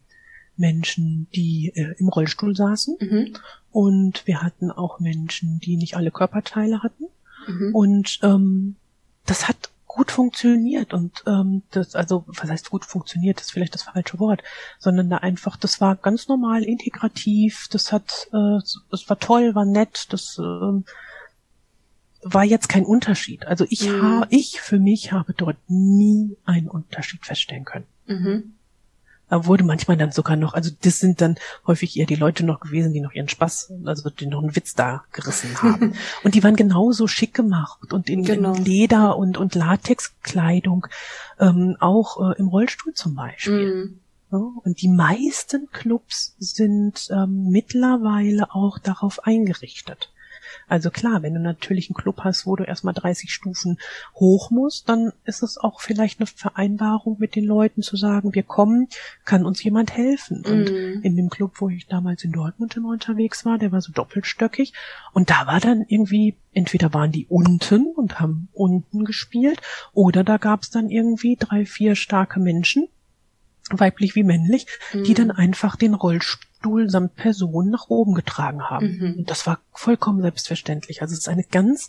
Menschen, 0.56 1.28
die 1.34 1.72
äh, 1.74 1.94
im 1.98 2.08
Rollstuhl 2.08 2.54
saßen. 2.54 2.96
Mhm. 3.00 3.36
Und 3.72 4.26
wir 4.26 4.42
hatten 4.42 4.70
auch 4.70 5.00
Menschen, 5.00 5.58
die 5.60 5.76
nicht 5.76 5.96
alle 5.96 6.10
Körperteile 6.10 6.82
hatten. 6.82 7.04
Mhm. 7.48 7.74
Und 7.74 8.18
ähm, 8.22 8.76
das 9.26 9.48
hat 9.48 9.70
gut 9.86 10.12
funktioniert 10.12 10.94
und 10.94 11.24
ähm, 11.26 11.62
das 11.72 11.96
also 11.96 12.24
was 12.28 12.48
heißt 12.48 12.70
gut 12.70 12.84
funktioniert 12.84 13.40
ist 13.40 13.50
vielleicht 13.50 13.74
das 13.74 13.82
falsche 13.82 14.20
Wort 14.20 14.40
sondern 14.78 15.10
da 15.10 15.16
einfach 15.16 15.56
das 15.56 15.80
war 15.80 15.96
ganz 15.96 16.28
normal 16.28 16.62
integrativ 16.62 17.66
das 17.72 17.90
hat 17.90 18.28
äh, 18.32 18.58
es 18.92 19.04
war 19.08 19.18
toll 19.18 19.56
war 19.56 19.64
nett 19.64 20.06
das 20.10 20.38
äh, 20.38 20.82
war 22.22 22.44
jetzt 22.44 22.68
kein 22.68 22.84
Unterschied. 22.84 23.46
Also 23.46 23.66
ich 23.68 23.88
mhm. 23.88 24.02
habe, 24.02 24.26
ich 24.30 24.60
für 24.60 24.78
mich 24.78 25.12
habe 25.12 25.32
dort 25.34 25.56
nie 25.68 26.36
einen 26.44 26.68
Unterschied 26.68 27.24
feststellen 27.24 27.64
können. 27.64 27.86
Mhm. 28.06 28.54
Da 29.30 29.46
wurde 29.46 29.62
manchmal 29.62 29.96
dann 29.96 30.10
sogar 30.10 30.34
noch, 30.34 30.54
also 30.54 30.70
das 30.82 30.98
sind 30.98 31.20
dann 31.20 31.36
häufig 31.64 31.96
eher 31.96 32.06
die 32.06 32.16
Leute 32.16 32.44
noch 32.44 32.58
gewesen, 32.58 32.92
die 32.92 33.00
noch 33.00 33.12
ihren 33.12 33.28
Spaß, 33.28 33.72
also 33.84 34.10
die 34.10 34.26
noch 34.26 34.42
einen 34.42 34.56
Witz 34.56 34.74
da 34.74 35.04
gerissen 35.12 35.56
haben. 35.62 35.94
und 36.24 36.34
die 36.34 36.42
waren 36.42 36.56
genauso 36.56 37.06
schick 37.06 37.32
gemacht 37.32 37.92
und 37.92 38.10
in, 38.10 38.24
genau. 38.24 38.54
in 38.54 38.64
Leder 38.64 39.16
und, 39.16 39.38
und 39.38 39.54
Latexkleidung, 39.54 40.88
ähm, 41.38 41.76
auch 41.78 42.32
äh, 42.32 42.38
im 42.38 42.48
Rollstuhl 42.48 42.92
zum 42.92 43.14
Beispiel. 43.14 43.74
Mhm. 43.74 44.00
Ja, 44.32 44.38
und 44.38 44.82
die 44.82 44.88
meisten 44.88 45.68
Clubs 45.70 46.34
sind 46.38 47.08
ähm, 47.10 47.50
mittlerweile 47.50 48.52
auch 48.52 48.78
darauf 48.78 49.24
eingerichtet. 49.24 50.10
Also 50.68 50.90
klar, 50.90 51.22
wenn 51.22 51.34
du 51.34 51.40
natürlich 51.40 51.88
einen 51.88 51.94
Club 51.94 52.20
hast, 52.20 52.46
wo 52.46 52.56
du 52.56 52.64
erstmal 52.64 52.94
30 52.94 53.32
Stufen 53.32 53.78
hoch 54.14 54.50
musst, 54.50 54.88
dann 54.88 55.12
ist 55.24 55.42
es 55.42 55.58
auch 55.58 55.80
vielleicht 55.80 56.20
eine 56.20 56.26
Vereinbarung 56.26 57.16
mit 57.18 57.36
den 57.36 57.44
Leuten 57.44 57.82
zu 57.82 57.96
sagen, 57.96 58.34
wir 58.34 58.42
kommen, 58.42 58.88
kann 59.24 59.44
uns 59.44 59.62
jemand 59.62 59.96
helfen. 59.96 60.44
Und 60.44 60.70
mm. 60.70 61.02
in 61.02 61.16
dem 61.16 61.30
Club, 61.30 61.60
wo 61.60 61.68
ich 61.68 61.86
damals 61.86 62.24
in 62.24 62.32
Dortmund 62.32 62.76
immer 62.76 62.90
unterwegs 62.90 63.44
war, 63.44 63.58
der 63.58 63.72
war 63.72 63.80
so 63.80 63.92
doppelstöckig. 63.92 64.72
Und 65.12 65.30
da 65.30 65.46
war 65.46 65.60
dann 65.60 65.84
irgendwie, 65.88 66.36
entweder 66.52 66.92
waren 66.94 67.12
die 67.12 67.26
unten 67.26 67.86
und 67.86 68.20
haben 68.20 68.48
unten 68.52 69.04
gespielt, 69.04 69.60
oder 69.92 70.24
da 70.24 70.36
gab 70.36 70.62
es 70.62 70.70
dann 70.70 70.90
irgendwie 70.90 71.36
drei, 71.36 71.66
vier 71.66 71.94
starke 71.94 72.40
Menschen, 72.40 72.88
weiblich 73.70 74.14
wie 74.14 74.24
männlich, 74.24 74.66
mm. 74.92 75.04
die 75.04 75.14
dann 75.14 75.30
einfach 75.30 75.76
den 75.76 75.94
Rollstuhl 75.94 76.49
Stuhl 76.60 76.90
samt 76.90 77.16
Person 77.16 77.70
nach 77.70 77.88
oben 77.88 78.14
getragen 78.14 78.68
haben. 78.68 78.98
Mhm. 78.98 79.14
Und 79.18 79.30
das 79.30 79.46
war 79.46 79.60
vollkommen 79.72 80.20
selbstverständlich. 80.20 81.02
Also 81.02 81.14
es 81.14 81.20
ist 81.20 81.28
eine 81.28 81.44
ganz 81.44 81.88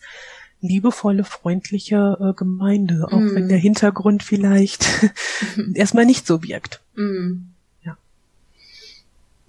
liebevolle, 0.61 1.24
freundliche 1.24 2.17
äh, 2.19 2.34
Gemeinde, 2.34 3.07
auch 3.07 3.19
mhm. 3.19 3.36
wenn 3.36 3.49
der 3.49 3.57
Hintergrund 3.57 4.24
vielleicht 4.24 4.86
erstmal 5.74 6.05
nicht 6.05 6.26
so 6.26 6.41
wirkt. 6.43 6.82
Mhm. 6.95 7.49
Ja. 7.84 7.97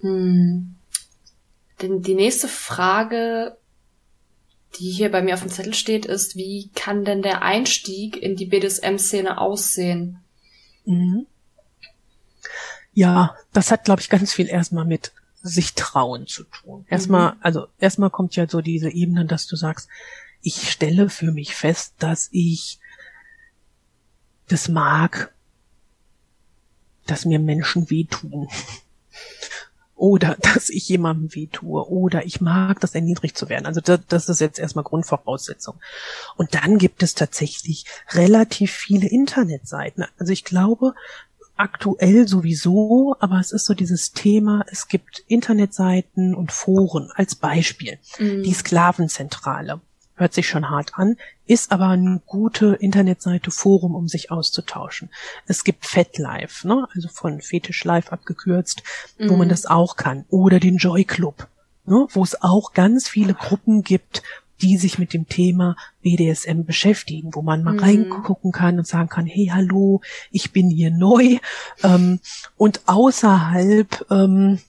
Mhm. 0.01 0.75
Denn 1.81 2.01
die 2.01 2.15
nächste 2.15 2.47
Frage, 2.47 3.57
die 4.79 4.89
hier 4.89 5.11
bei 5.11 5.21
mir 5.21 5.35
auf 5.35 5.41
dem 5.41 5.51
Zettel 5.51 5.73
steht, 5.73 6.05
ist, 6.05 6.35
wie 6.35 6.69
kann 6.75 7.05
denn 7.05 7.21
der 7.21 7.43
Einstieg 7.43 8.17
in 8.17 8.35
die 8.35 8.45
BDSM-Szene 8.45 9.37
aussehen? 9.37 10.19
Mhm. 10.85 11.27
Ja, 12.93 13.35
das 13.51 13.71
hat, 13.71 13.85
glaube 13.85 14.01
ich, 14.01 14.09
ganz 14.09 14.33
viel 14.33 14.47
erstmal 14.47 14.85
mit 14.85 15.11
sich 15.41 15.73
trauen 15.73 16.25
zu 16.27 16.43
tun. 16.45 16.85
Erstmal, 16.89 17.33
mhm. 17.33 17.37
also 17.41 17.67
erstmal 17.79 18.09
kommt 18.09 18.35
ja 18.35 18.47
so 18.47 18.61
diese 18.61 18.89
Ebene, 18.89 19.25
dass 19.25 19.47
du 19.47 19.55
sagst, 19.55 19.89
ich 20.41 20.71
stelle 20.71 21.09
für 21.09 21.31
mich 21.31 21.55
fest, 21.55 21.93
dass 21.99 22.29
ich 22.31 22.79
das 24.47 24.69
mag, 24.69 25.33
dass 27.05 27.25
mir 27.25 27.39
Menschen 27.39 27.89
wehtun. 27.89 28.47
Oder 29.95 30.35
dass 30.39 30.69
ich 30.69 30.89
jemandem 30.89 31.33
wehtue. 31.33 31.87
Oder 31.87 32.25
ich 32.25 32.41
mag 32.41 32.79
das 32.81 32.95
erniedrigt 32.95 33.37
zu 33.37 33.47
werden. 33.47 33.65
Also 33.65 33.79
das, 33.79 34.01
das 34.07 34.27
ist 34.27 34.41
jetzt 34.41 34.59
erstmal 34.59 34.83
Grundvoraussetzung. 34.83 35.75
Und 36.35 36.55
dann 36.55 36.77
gibt 36.77 37.03
es 37.03 37.15
tatsächlich 37.15 37.85
relativ 38.09 38.73
viele 38.73 39.07
Internetseiten. 39.07 40.05
Also 40.17 40.33
ich 40.33 40.43
glaube, 40.43 40.93
aktuell 41.55 42.27
sowieso, 42.27 43.15
aber 43.19 43.39
es 43.39 43.51
ist 43.51 43.65
so 43.65 43.73
dieses 43.73 44.11
Thema, 44.11 44.65
es 44.71 44.87
gibt 44.87 45.23
Internetseiten 45.27 46.35
und 46.35 46.51
Foren 46.51 47.11
als 47.15 47.35
Beispiel. 47.35 47.99
Mhm. 48.19 48.43
Die 48.43 48.53
Sklavenzentrale 48.53 49.81
hört 50.15 50.33
sich 50.33 50.47
schon 50.47 50.69
hart 50.69 50.91
an, 50.95 51.17
ist 51.45 51.71
aber 51.71 51.89
eine 51.89 52.21
gute 52.25 52.75
Internetseite, 52.75 53.51
Forum, 53.51 53.95
um 53.95 54.07
sich 54.07 54.31
auszutauschen. 54.31 55.09
Es 55.47 55.63
gibt 55.63 55.85
FetLife, 55.85 56.67
ne, 56.67 56.87
also 56.93 57.07
von 57.09 57.41
Fetish 57.41 57.83
Life 57.83 58.11
abgekürzt, 58.11 58.83
mhm. 59.17 59.29
wo 59.29 59.35
man 59.35 59.47
mhm. 59.47 59.51
das 59.51 59.65
auch 59.65 59.95
kann. 59.95 60.25
Oder 60.29 60.59
den 60.59 60.77
Joy 60.77 61.03
Club, 61.03 61.47
ne, 61.85 62.07
wo 62.11 62.23
es 62.23 62.41
auch 62.41 62.73
ganz 62.73 63.07
viele 63.07 63.33
Gruppen 63.33 63.83
gibt, 63.83 64.23
die 64.61 64.77
sich 64.77 64.99
mit 64.99 65.13
dem 65.13 65.27
Thema 65.27 65.75
BDSM 66.01 66.63
beschäftigen, 66.63 67.33
wo 67.33 67.41
man 67.41 67.63
mal 67.63 67.73
mhm. 67.73 67.79
reingucken 67.79 68.51
kann 68.51 68.77
und 68.77 68.87
sagen 68.87 69.09
kann, 69.09 69.25
hey, 69.25 69.49
hallo, 69.53 70.01
ich 70.31 70.51
bin 70.51 70.69
hier 70.69 70.91
neu. 70.91 71.37
Ähm, 71.83 72.19
und 72.55 72.81
außerhalb 72.85 74.05
ähm, 74.09 74.59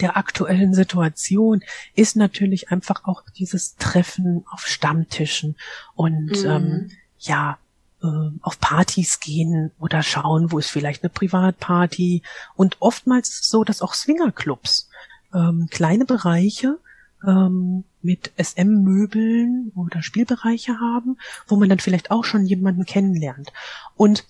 der 0.00 0.16
aktuellen 0.16 0.74
Situation 0.74 1.62
ist 1.94 2.16
natürlich 2.16 2.70
einfach 2.70 3.04
auch 3.04 3.22
dieses 3.36 3.76
Treffen 3.76 4.44
auf 4.50 4.66
Stammtischen 4.66 5.56
und 5.94 6.30
mhm. 6.30 6.46
ähm, 6.46 6.90
ja, 7.18 7.58
äh, 8.02 8.30
auf 8.42 8.60
Partys 8.60 9.20
gehen 9.20 9.72
oder 9.80 10.02
schauen, 10.02 10.52
wo 10.52 10.58
ist 10.58 10.70
vielleicht 10.70 11.02
eine 11.02 11.10
Privatparty. 11.10 12.22
Und 12.54 12.76
oftmals 12.80 13.30
ist 13.30 13.44
es 13.44 13.48
so, 13.48 13.64
dass 13.64 13.82
auch 13.82 13.94
Swingerclubs 13.94 14.88
ähm, 15.34 15.68
kleine 15.70 16.04
Bereiche 16.04 16.78
ähm, 17.26 17.84
mit 18.02 18.32
SM-Möbeln 18.36 19.72
oder 19.74 20.02
Spielbereiche 20.02 20.78
haben, 20.80 21.18
wo 21.46 21.56
man 21.56 21.68
dann 21.68 21.80
vielleicht 21.80 22.10
auch 22.10 22.24
schon 22.24 22.46
jemanden 22.46 22.84
kennenlernt. 22.84 23.52
Und 23.96 24.24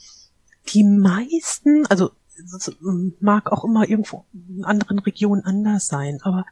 die 0.73 0.85
meisten, 0.85 1.87
also 1.87 2.11
mag 3.21 3.51
auch 3.53 3.65
immer 3.65 3.89
irgendwo 3.89 4.25
in 4.33 4.65
anderen 4.65 4.99
Regionen 5.01 5.45
anders 5.45 5.89
sein, 5.89 6.21
aber 6.23 6.45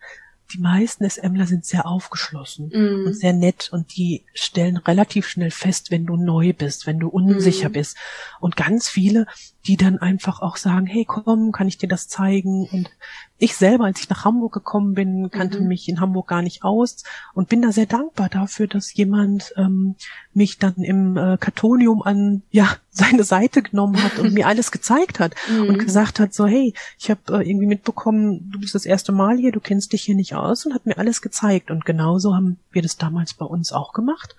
die 0.53 0.59
meisten 0.59 1.09
SMler 1.09 1.47
sind 1.47 1.65
sehr 1.65 1.87
aufgeschlossen 1.87 2.69
mm. 2.69 3.07
und 3.07 3.15
sehr 3.15 3.33
nett 3.33 3.69
und 3.73 3.97
die 3.97 4.25
stellen 4.33 4.77
relativ 4.77 5.27
schnell 5.27 5.51
fest, 5.51 5.91
wenn 5.91 6.07
du 6.07 6.17
neu 6.17 6.53
bist, 6.53 6.87
wenn 6.87 7.01
du 7.01 7.09
unsicher 7.09 7.69
mm. 7.69 7.73
bist. 7.73 7.97
Und 8.41 8.57
ganz 8.57 8.89
viele, 8.89 9.27
die 9.67 9.77
dann 9.77 9.99
einfach 9.99 10.41
auch 10.41 10.57
sagen, 10.57 10.87
hey 10.87 11.05
komm, 11.05 11.53
kann 11.53 11.69
ich 11.69 11.79
dir 11.79 11.89
das 11.89 12.09
zeigen? 12.09 12.69
Und 12.71 12.91
ich 13.39 13.57
selber, 13.57 13.85
als 13.85 14.01
ich 14.01 14.09
nach 14.09 14.25
Hamburg 14.25 14.53
gekommen 14.53 14.95
bin, 14.95 15.31
kannte 15.31 15.61
mhm. 15.61 15.69
mich 15.69 15.89
in 15.89 16.01
Hamburg 16.01 16.29
gar 16.29 16.43
nicht 16.43 16.63
aus 16.65 17.03
und 17.35 17.49
bin 17.49 17.63
da 17.63 17.73
sehr 17.73 17.87
dankbar 17.87 18.29
dafür, 18.29 18.67
dass 18.67 18.95
jemand 18.95 19.53
ähm, 19.57 19.97
mich 20.33 20.59
dann 20.59 20.77
im 20.77 21.17
äh, 21.17 21.37
Kartonium 21.39 22.03
an 22.03 22.43
ja 22.51 22.77
seine 22.91 23.25
Seite 23.25 23.63
genommen 23.63 24.03
hat 24.03 24.19
und 24.19 24.33
mir 24.33 24.47
alles 24.47 24.71
gezeigt 24.71 25.21
hat 25.21 25.35
mhm. 25.51 25.69
und 25.69 25.79
gesagt 25.79 26.19
hat 26.21 26.33
so 26.33 26.47
hey 26.47 26.73
ich 26.99 27.11
habe 27.11 27.21
äh, 27.29 27.49
irgendwie 27.49 27.67
mitbekommen 27.67 28.51
du 28.51 28.61
bist 28.61 28.75
das 28.75 28.87
erste 28.87 29.13
Mal 29.13 29.37
hier 29.37 29.53
du 29.53 29.61
kennst 29.61 29.93
dich 29.93 30.03
hier 30.03 30.15
nicht 30.15 30.35
aus 30.35 30.65
und 30.65 30.73
hat 30.73 30.87
mir 30.87 30.97
alles 30.97 31.21
gezeigt 31.21 31.71
und 31.71 31.85
genauso 31.85 32.35
haben 32.35 32.59
wir 32.73 32.81
das 32.81 32.97
damals 32.97 33.35
bei 33.35 33.45
uns 33.45 33.73
auch 33.73 33.93
gemacht 33.93 34.35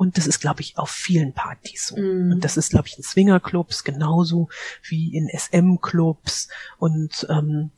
und 0.00 0.16
das 0.16 0.26
ist, 0.26 0.40
glaube 0.40 0.62
ich, 0.62 0.78
auf 0.78 0.88
vielen 0.88 1.34
Partys 1.34 1.88
so. 1.88 1.96
Mm. 1.98 2.32
Und 2.32 2.40
das 2.42 2.56
ist, 2.56 2.70
glaube 2.70 2.88
ich, 2.88 2.96
in 2.96 3.04
Swingerclubs 3.04 3.84
genauso 3.84 4.48
wie 4.82 5.14
in 5.14 5.28
SM-Clubs 5.28 6.48
und 6.78 7.26
ähm, 7.28 7.70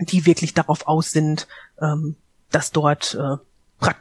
die 0.00 0.26
wirklich 0.26 0.54
darauf 0.54 0.88
aus 0.88 1.12
sind, 1.12 1.46
ähm, 1.80 2.16
dass 2.50 2.72
dort 2.72 3.14
äh, 3.14 3.36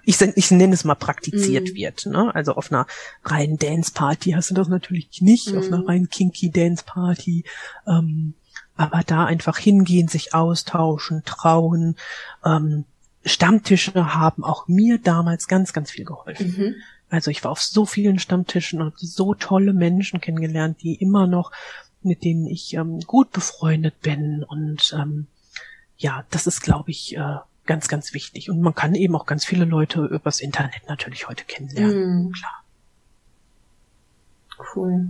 ich, 0.06 0.20
ich 0.20 0.50
nenne 0.50 0.74
es 0.74 0.86
mal 0.86 0.96
praktiziert 0.96 1.74
mm. 1.74 1.76
wird. 1.76 2.06
Ne? 2.08 2.34
Also 2.34 2.56
auf 2.56 2.72
einer 2.72 2.88
reinen 3.24 3.60
Dance-Party 3.60 4.32
hast 4.32 4.50
du 4.50 4.56
das 4.56 4.70
natürlich 4.70 5.22
nicht, 5.22 5.54
mm. 5.54 5.58
auf 5.60 5.68
einer 5.68 5.78
mhm. 5.78 5.86
reinen 5.86 6.10
kinky 6.10 6.50
Dance-Party. 6.50 7.44
Ähm, 7.86 8.34
aber 8.76 9.04
da 9.06 9.26
einfach 9.26 9.60
hingehen, 9.60 10.08
sich 10.08 10.34
austauschen, 10.34 11.22
trauen. 11.26 11.96
Ähm, 12.44 12.86
Stammtische 13.24 14.16
haben 14.16 14.44
auch 14.44 14.68
mir 14.68 14.98
damals 14.98 15.48
ganz, 15.48 15.74
ganz 15.74 15.92
viel 15.92 16.06
geholfen. 16.06 16.56
Mhm. 16.58 16.76
Also 17.10 17.32
ich 17.32 17.44
war 17.44 17.52
auf 17.52 17.62
so 17.62 17.86
vielen 17.86 18.20
Stammtischen 18.20 18.82
und 18.82 19.00
so 19.00 19.34
tolle 19.34 19.74
Menschen 19.74 20.20
kennengelernt, 20.20 20.82
die 20.82 20.96
immer 20.96 21.28
noch, 21.28 21.52
mit 22.02 22.24
denen 22.24 22.48
ich 22.48 22.74
ähm, 22.74 23.00
gut 23.02 23.32
befreundet 23.32 24.02
bin 24.02 24.44
und 24.44 24.94
ähm, 24.98 25.28
ja, 25.98 26.26
das 26.30 26.48
ist, 26.48 26.62
glaube 26.62 26.92
ich, 26.92 27.18
äh, 27.18 27.38
ganz, 27.66 27.88
ganz 27.88 28.14
wichtig. 28.14 28.50
Und 28.50 28.62
man 28.62 28.76
kann 28.76 28.96
eben 28.96 29.16
auch 29.16 29.26
ganz 29.26 29.46
viele 29.46 29.66
Leute 29.66 30.06
übers 30.06 30.40
Internet 30.40 30.88
natürlich 30.88 31.28
heute 31.28 31.44
kennenlernen. 31.46 32.30
Mm. 32.30 32.32
Klar. 32.32 32.64
Cool. 34.76 35.10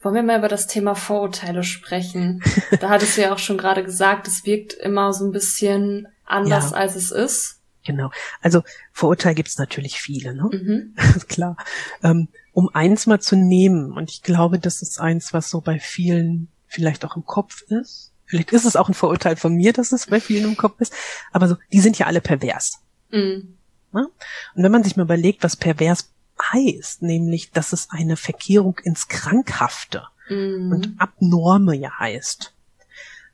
Wollen 0.00 0.14
wir 0.14 0.22
mal 0.22 0.38
über 0.38 0.48
das 0.48 0.66
Thema 0.66 0.94
Vorurteile 0.94 1.62
sprechen? 1.62 2.42
da 2.80 2.88
hattest 2.90 3.16
du 3.16 3.22
ja 3.22 3.32
auch 3.32 3.38
schon 3.38 3.58
gerade 3.58 3.82
gesagt, 3.82 4.28
es 4.28 4.44
wirkt 4.44 4.74
immer 4.74 5.12
so 5.12 5.24
ein 5.26 5.32
bisschen 5.32 6.08
anders, 6.24 6.70
ja. 6.70 6.76
als 6.76 6.96
es 6.96 7.10
ist. 7.10 7.57
Genau. 7.88 8.10
Also 8.42 8.64
Vorurteile 8.92 9.34
gibt 9.34 9.48
es 9.48 9.56
natürlich 9.56 9.98
viele, 9.98 10.34
ne? 10.34 10.50
Mhm. 10.52 10.94
Klar. 11.28 11.56
Ähm, 12.02 12.28
um 12.52 12.68
eins 12.74 13.06
mal 13.06 13.18
zu 13.18 13.34
nehmen, 13.34 13.92
und 13.92 14.10
ich 14.10 14.22
glaube, 14.22 14.58
das 14.58 14.82
ist 14.82 15.00
eins, 15.00 15.32
was 15.32 15.48
so 15.48 15.62
bei 15.62 15.78
vielen 15.78 16.48
vielleicht 16.66 17.06
auch 17.06 17.16
im 17.16 17.24
Kopf 17.24 17.62
ist, 17.62 18.12
Vielleicht 18.28 18.52
ist 18.52 18.66
es 18.66 18.76
auch 18.76 18.90
ein 18.90 18.94
Vorurteil 18.94 19.36
von 19.36 19.54
mir, 19.54 19.72
dass 19.72 19.90
es 19.90 20.06
bei 20.06 20.20
vielen 20.20 20.50
im 20.50 20.56
Kopf 20.58 20.82
ist. 20.82 20.92
Aber 21.32 21.48
so, 21.48 21.56
die 21.72 21.80
sind 21.80 21.98
ja 21.98 22.04
alle 22.04 22.20
pervers. 22.20 22.80
Mhm. 23.10 23.56
Und 23.90 24.12
wenn 24.54 24.70
man 24.70 24.84
sich 24.84 24.96
mal 24.96 25.04
überlegt, 25.04 25.42
was 25.42 25.56
pervers 25.56 26.10
heißt, 26.52 27.00
nämlich, 27.00 27.52
dass 27.52 27.72
es 27.72 27.88
eine 27.88 28.18
Verkehrung 28.18 28.78
ins 28.84 29.08
Krankhafte 29.08 30.02
mhm. 30.28 30.72
und 30.72 30.94
Abnorme 30.98 31.74
ja 31.74 31.98
heißt. 31.98 32.52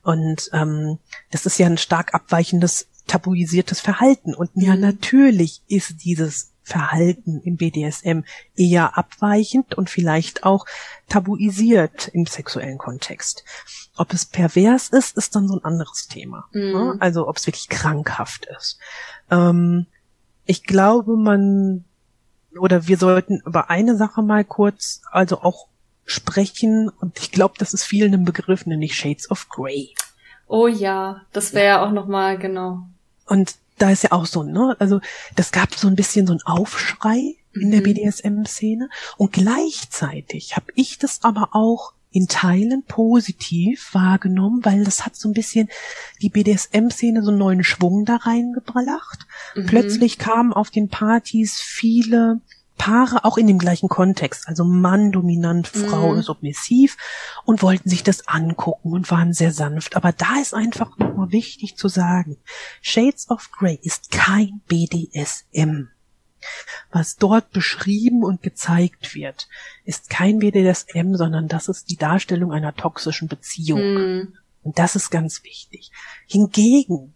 Und 0.03 0.49
ähm, 0.53 1.01
das 1.33 1.45
ist 1.45 1.59
ja 1.59 1.67
ein 1.67 1.77
stark 1.77 2.15
abweichendes, 2.15 2.87
tabuisiertes 3.07 3.81
Verhalten. 3.81 4.35
Und 4.35 4.57
mhm. 4.57 4.63
ja, 4.63 4.77
natürlich 4.77 5.63
ist 5.69 6.05
dieses 6.05 6.53
Verhalten 6.63 7.43
im 7.43 7.57
BDSM 7.57 8.21
eher 8.57 8.97
abweichend 8.97 9.75
und 9.75 9.91
vielleicht 9.91 10.45
auch 10.45 10.65
tabuisiert 11.09 12.09
im 12.09 12.25
sexuellen 12.25 12.79
Kontext. 12.79 13.45
Ob 13.97 14.13
es 14.15 14.25
pervers 14.25 14.89
ist, 14.89 15.17
ist 15.19 15.37
dann 15.37 15.47
so 15.47 15.57
ein 15.57 15.65
anderes 15.65 16.09
Thema. 16.09 16.49
Mhm. 16.53 16.73
Ne? 16.73 16.97
Also 17.01 17.29
ob 17.29 17.37
es 17.37 17.47
wirklich 17.47 17.69
krankhaft 17.69 18.47
ist. 18.59 18.79
Ähm, 19.31 19.87
ich 20.47 20.65
glaube, 20.65 21.17
man 21.17 21.85
oder 22.59 22.87
wir 22.87 22.97
sollten 22.97 23.43
über 23.45 23.69
eine 23.69 23.97
Sache 23.97 24.23
mal 24.23 24.45
kurz, 24.45 25.03
also 25.11 25.41
auch 25.43 25.69
sprechen 26.05 26.89
und 26.89 27.19
ich 27.19 27.31
glaube, 27.31 27.55
das 27.59 27.75
ist 27.75 27.85
vielen 27.85 28.15
ein 28.15 28.25
Begriff, 28.25 28.67
nämlich 28.67 28.95
Shades 28.95 29.31
of 29.31 29.49
Grey. 29.49 29.95
Oh 30.47 30.67
ja, 30.67 31.23
das 31.33 31.55
wäre 31.55 31.67
ja 31.67 31.87
auch 31.87 31.93
noch 31.93 32.07
mal 32.07 32.39
genau. 32.39 32.87
Und 33.27 33.57
da 33.79 33.91
ist 33.91 34.05
ja 34.05 34.13
auch 34.13 34.27
so, 34.27 34.43
ne? 34.43 34.77
Also 34.79 35.01
das 35.37 35.53
gab 35.53 35.75
so 35.75 35.89
ein 35.89 35.97
bisschen 35.97 36.27
so 36.27 36.35
ein 36.35 36.43
Aufschrei 36.45 37.37
in 37.53 37.71
der 37.71 37.81
mhm. 37.81 37.85
BDSM-Szene 37.85 38.89
und 39.17 39.33
gleichzeitig 39.33 40.57
habe 40.57 40.67
ich 40.75 40.99
das 40.99 41.23
aber 41.23 41.51
auch 41.53 41.93
in 42.11 42.29
Teilen 42.29 42.85
positiv 42.87 43.93
wahrgenommen, 43.93 44.65
weil 44.65 44.85
das 44.85 45.05
hat 45.05 45.17
so 45.17 45.29
ein 45.29 45.33
bisschen 45.33 45.69
die 46.23 46.29
BDSM-Szene 46.29 47.25
so 47.25 47.31
einen 47.31 47.39
neuen 47.39 47.65
Schwung 47.65 48.05
da 48.05 48.17
reingebracht. 48.17 49.27
Mhm. 49.57 49.67
Plötzlich 49.67 50.19
kamen 50.19 50.53
auf 50.53 50.71
den 50.71 50.89
Partys 50.89 51.61
viele 51.61 52.41
Paare 52.77 53.25
auch 53.25 53.39
in 53.39 53.47
dem 53.47 53.59
gleichen 53.59 53.89
Kontext, 53.89 54.49
also 54.49 54.65
Mann 54.65 55.13
dominant, 55.13 55.69
Frau 55.69 56.15
mhm. 56.15 56.23
submissiv 56.23 56.97
und 57.45 57.63
wollten 57.63 57.89
sich 57.89 58.03
das 58.03 58.27
angucken 58.27 58.93
und 58.93 59.11
waren 59.11 59.33
sehr 59.33 59.53
sanft. 59.53 59.97
Aber 59.97 60.13
da 60.13 60.41
ist 60.41 60.55
einfach 60.55 60.99
nochmal 60.99 61.31
wichtig 61.31 61.77
zu 61.77 61.89
sagen, 61.89 62.37
Shades 62.83 63.31
of 63.31 63.51
Grey 63.53 63.79
ist 63.83 64.11
kein 64.11 64.61
BDSM. 64.67 65.89
Was 66.91 67.17
dort 67.17 67.51
beschrieben 67.53 68.23
und 68.23 68.43
gezeigt 68.43 69.15
wird, 69.15 69.49
ist 69.85 70.11
kein 70.11 70.41
BDSM, 70.41 71.15
sondern 71.15 71.49
das 71.49 71.69
ist 71.69 71.91
die 71.91 71.97
Darstellung 71.97 72.53
einer 72.53 72.75
toxischen 72.75 73.29
Beziehung. 73.29 73.81
Mhm. 73.81 74.35
Und 74.63 74.79
das 74.79 74.97
ist 74.97 75.11
ganz 75.11 75.45
wichtig. 75.45 75.91
Hingegen, 76.27 77.15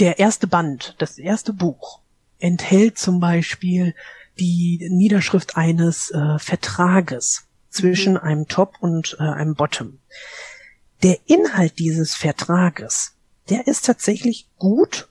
der 0.00 0.18
erste 0.18 0.46
Band, 0.46 0.94
das 0.98 1.18
erste 1.18 1.52
Buch, 1.52 2.00
enthält 2.38 2.98
zum 2.98 3.20
Beispiel 3.20 3.94
die 4.38 4.88
Niederschrift 4.90 5.56
eines 5.56 6.10
äh, 6.10 6.38
Vertrages 6.38 7.46
zwischen 7.70 8.14
mhm. 8.14 8.20
einem 8.20 8.48
Top 8.48 8.74
und 8.80 9.16
äh, 9.18 9.22
einem 9.22 9.54
Bottom. 9.54 9.98
Der 11.02 11.18
Inhalt 11.26 11.78
dieses 11.78 12.14
Vertrages, 12.14 13.12
der 13.50 13.66
ist 13.66 13.84
tatsächlich 13.84 14.48
gut. 14.56 15.08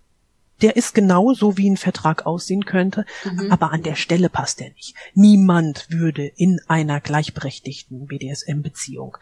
Der 0.61 0.75
ist 0.77 0.93
genauso, 0.93 1.57
wie 1.57 1.69
ein 1.69 1.77
Vertrag 1.77 2.25
aussehen 2.25 2.63
könnte, 2.63 3.05
mhm. 3.25 3.51
aber 3.51 3.71
an 3.71 3.83
der 3.83 3.95
Stelle 3.95 4.29
passt 4.29 4.61
er 4.61 4.69
nicht. 4.69 4.95
Niemand 5.13 5.87
würde 5.89 6.25
in 6.25 6.61
einer 6.67 7.01
gleichberechtigten 7.01 8.07
BDSM-Beziehung 8.07 9.17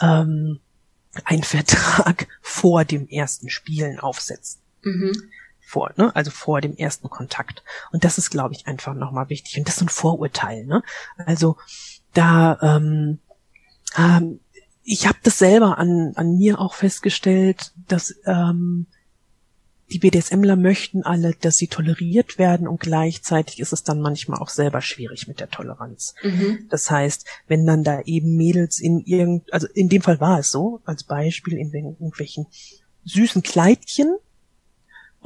ähm, 0.00 0.60
einen 1.24 1.42
Vertrag 1.42 2.26
vor 2.40 2.84
dem 2.84 3.06
ersten 3.08 3.50
Spielen 3.50 3.98
aufsetzen. 3.98 4.60
Mhm 4.82 5.12
vor, 5.68 5.92
ne? 5.96 6.14
Also 6.16 6.30
vor 6.30 6.62
dem 6.62 6.74
ersten 6.74 7.10
Kontakt. 7.10 7.62
Und 7.92 8.04
das 8.04 8.16
ist, 8.16 8.30
glaube 8.30 8.54
ich, 8.54 8.66
einfach 8.66 8.94
nochmal 8.94 9.28
wichtig. 9.28 9.58
Und 9.58 9.68
das 9.68 9.76
ist 9.76 9.82
ein 9.82 9.90
Vorurteil, 9.90 10.64
ne? 10.64 10.82
Also 11.18 11.56
da, 12.14 12.58
ähm, 12.62 13.18
ähm, 13.96 14.40
ich 14.82 15.06
habe 15.06 15.18
das 15.22 15.38
selber 15.38 15.76
an, 15.76 16.12
an 16.16 16.38
mir 16.38 16.58
auch 16.58 16.72
festgestellt, 16.72 17.72
dass 17.86 18.14
ähm, 18.24 18.86
die 19.92 19.98
BDSMler 19.98 20.56
möchten 20.56 21.02
alle, 21.02 21.34
dass 21.34 21.58
sie 21.58 21.68
toleriert 21.68 22.38
werden 22.38 22.66
und 22.66 22.80
gleichzeitig 22.80 23.60
ist 23.60 23.72
es 23.72 23.84
dann 23.84 24.00
manchmal 24.00 24.38
auch 24.38 24.48
selber 24.48 24.80
schwierig 24.80 25.28
mit 25.28 25.40
der 25.40 25.50
Toleranz. 25.50 26.14
Mhm. 26.22 26.66
Das 26.70 26.90
heißt, 26.90 27.26
wenn 27.46 27.66
dann 27.66 27.84
da 27.84 28.00
eben 28.02 28.36
Mädels 28.36 28.80
in 28.80 29.00
irgend, 29.00 29.52
also 29.52 29.66
in 29.74 29.88
dem 29.88 30.00
Fall 30.00 30.20
war 30.20 30.38
es 30.38 30.50
so, 30.50 30.80
als 30.84 31.04
Beispiel 31.04 31.58
in 31.58 31.72
irgendwelchen 31.72 32.46
süßen 33.04 33.42
Kleidchen 33.42 34.16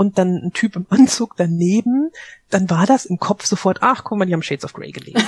und 0.02 0.18
dann 0.18 0.36
ein 0.36 0.52
Typ 0.52 0.76
im 0.76 0.86
Anzug 0.90 1.36
daneben, 1.36 2.10
dann 2.50 2.68
war 2.68 2.86
das 2.86 3.06
im 3.06 3.18
Kopf 3.18 3.46
sofort, 3.46 3.78
ach, 3.80 4.02
guck 4.04 4.18
mal, 4.18 4.26
die 4.26 4.34
haben 4.34 4.42
Shades 4.42 4.64
of 4.64 4.72
Grey 4.72 4.90
gelesen. 4.90 5.24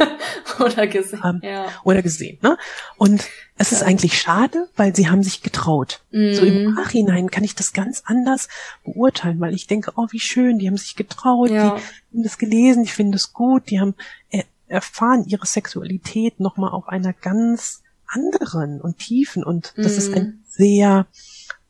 oder 0.60 0.86
gesehen. 0.86 1.20
Ähm, 1.24 1.40
ja. 1.42 1.66
Oder 1.84 2.02
gesehen, 2.02 2.38
ne? 2.42 2.58
Und 2.96 3.24
es 3.56 3.70
ja. 3.70 3.78
ist 3.78 3.82
eigentlich 3.82 4.20
schade, 4.20 4.68
weil 4.76 4.94
sie 4.94 5.08
haben 5.08 5.22
sich 5.22 5.42
getraut. 5.42 6.02
Mm. 6.10 6.34
So 6.34 6.44
im 6.44 6.66
mhm. 6.66 6.74
Nachhinein 6.74 7.30
kann 7.30 7.44
ich 7.44 7.54
das 7.54 7.72
ganz 7.72 8.02
anders 8.04 8.48
beurteilen, 8.84 9.40
weil 9.40 9.54
ich 9.54 9.66
denke, 9.66 9.92
oh, 9.96 10.06
wie 10.10 10.20
schön, 10.20 10.58
die 10.58 10.68
haben 10.68 10.76
sich 10.76 10.96
getraut, 10.96 11.50
ja. 11.50 11.76
die 11.76 12.16
haben 12.18 12.22
das 12.22 12.36
gelesen, 12.36 12.82
ich 12.82 12.92
finde 12.92 13.16
es 13.16 13.32
gut, 13.32 13.70
die 13.70 13.80
haben 13.80 13.94
äh, 14.30 14.44
erfahren 14.68 15.24
ihre 15.26 15.46
Sexualität 15.46 16.40
nochmal 16.40 16.70
auf 16.70 16.88
einer 16.88 17.14
ganz 17.14 17.82
anderen 18.06 18.80
und 18.80 18.98
tiefen 18.98 19.44
und 19.44 19.72
das 19.76 19.92
mhm. 19.92 19.98
ist 19.98 20.14
eine 20.14 20.34
sehr 20.46 21.06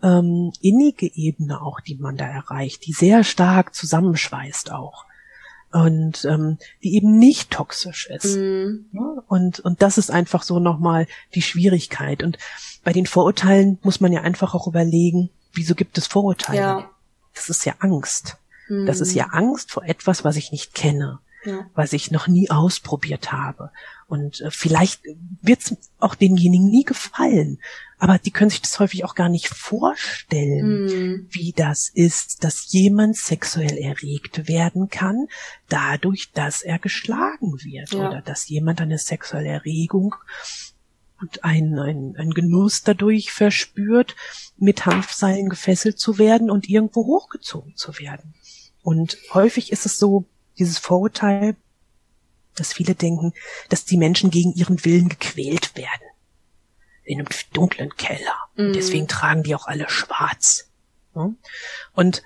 ähm, 0.02 0.52
innige 0.60 1.06
Ebene 1.14 1.60
auch, 1.62 1.80
die 1.80 1.96
man 1.96 2.16
da 2.16 2.26
erreicht, 2.26 2.86
die 2.86 2.92
sehr 2.92 3.24
stark 3.24 3.74
zusammenschweißt 3.74 4.72
auch 4.72 5.04
und 5.72 6.24
ähm, 6.24 6.58
die 6.82 6.94
eben 6.96 7.18
nicht 7.18 7.50
toxisch 7.50 8.08
ist. 8.08 8.36
Mhm. 8.36 8.86
Ja, 8.92 9.22
und 9.28 9.60
und 9.60 9.82
das 9.82 9.98
ist 9.98 10.10
einfach 10.10 10.42
so 10.42 10.58
nochmal 10.58 11.06
die 11.34 11.42
Schwierigkeit. 11.42 12.22
Und 12.22 12.38
bei 12.82 12.92
den 12.92 13.06
Vorurteilen 13.06 13.78
muss 13.82 14.00
man 14.00 14.12
ja 14.12 14.22
einfach 14.22 14.54
auch 14.54 14.66
überlegen, 14.66 15.30
wieso 15.52 15.74
gibt 15.74 15.96
es 15.98 16.06
Vorurteile? 16.06 16.58
Ja. 16.58 16.90
Das 17.34 17.48
ist 17.48 17.64
ja 17.64 17.74
Angst. 17.78 18.36
Mhm. 18.68 18.86
Das 18.86 19.00
ist 19.00 19.14
ja 19.14 19.26
mhm. 19.26 19.34
Angst 19.34 19.70
vor 19.70 19.84
etwas, 19.84 20.24
was 20.24 20.36
ich 20.36 20.50
nicht 20.50 20.74
kenne, 20.74 21.20
ja. 21.44 21.66
was 21.74 21.92
ich 21.92 22.10
noch 22.10 22.28
nie 22.28 22.50
ausprobiert 22.50 23.32
habe. 23.32 23.70
Und 24.06 24.40
äh, 24.40 24.50
vielleicht 24.50 25.02
wird 25.40 25.60
es 25.60 25.76
auch 25.98 26.14
denjenigen 26.14 26.68
nie 26.68 26.84
gefallen. 26.84 27.58
Aber 27.98 28.18
die 28.18 28.30
können 28.30 28.50
sich 28.50 28.62
das 28.62 28.78
häufig 28.80 29.04
auch 29.04 29.14
gar 29.14 29.28
nicht 29.28 29.48
vorstellen, 29.48 30.86
mm. 30.86 31.26
wie 31.30 31.52
das 31.52 31.88
ist, 31.88 32.42
dass 32.42 32.72
jemand 32.72 33.16
sexuell 33.16 33.76
erregt 33.76 34.48
werden 34.48 34.88
kann, 34.88 35.28
dadurch, 35.68 36.32
dass 36.32 36.62
er 36.62 36.78
geschlagen 36.78 37.62
wird 37.62 37.92
ja. 37.92 38.08
oder 38.08 38.22
dass 38.22 38.48
jemand 38.48 38.80
eine 38.80 38.98
sexuelle 38.98 39.50
Erregung 39.50 40.14
und 41.20 41.44
ein, 41.44 41.78
ein, 41.78 42.16
ein 42.16 42.30
Genuss 42.30 42.82
dadurch 42.82 43.32
verspürt, 43.32 44.16
mit 44.56 44.86
Hanfseilen 44.86 45.48
gefesselt 45.48 45.98
zu 45.98 46.18
werden 46.18 46.50
und 46.50 46.68
irgendwo 46.68 47.06
hochgezogen 47.06 47.76
zu 47.76 47.98
werden. 47.98 48.34
Und 48.82 49.18
häufig 49.34 49.72
ist 49.72 49.86
es 49.86 49.98
so, 49.98 50.24
dieses 50.60 50.78
Vorurteil, 50.78 51.56
dass 52.54 52.72
viele 52.72 52.94
denken, 52.94 53.32
dass 53.68 53.84
die 53.84 53.96
Menschen 53.96 54.30
gegen 54.30 54.52
ihren 54.52 54.84
Willen 54.84 55.08
gequält 55.08 55.76
werden. 55.76 56.06
In 57.04 57.18
einem 57.18 57.28
dunklen 57.52 57.96
Keller. 57.96 58.36
Mhm. 58.54 58.74
Deswegen 58.74 59.08
tragen 59.08 59.42
die 59.42 59.54
auch 59.54 59.66
alle 59.66 59.88
schwarz. 59.88 60.70
Und 61.92 62.22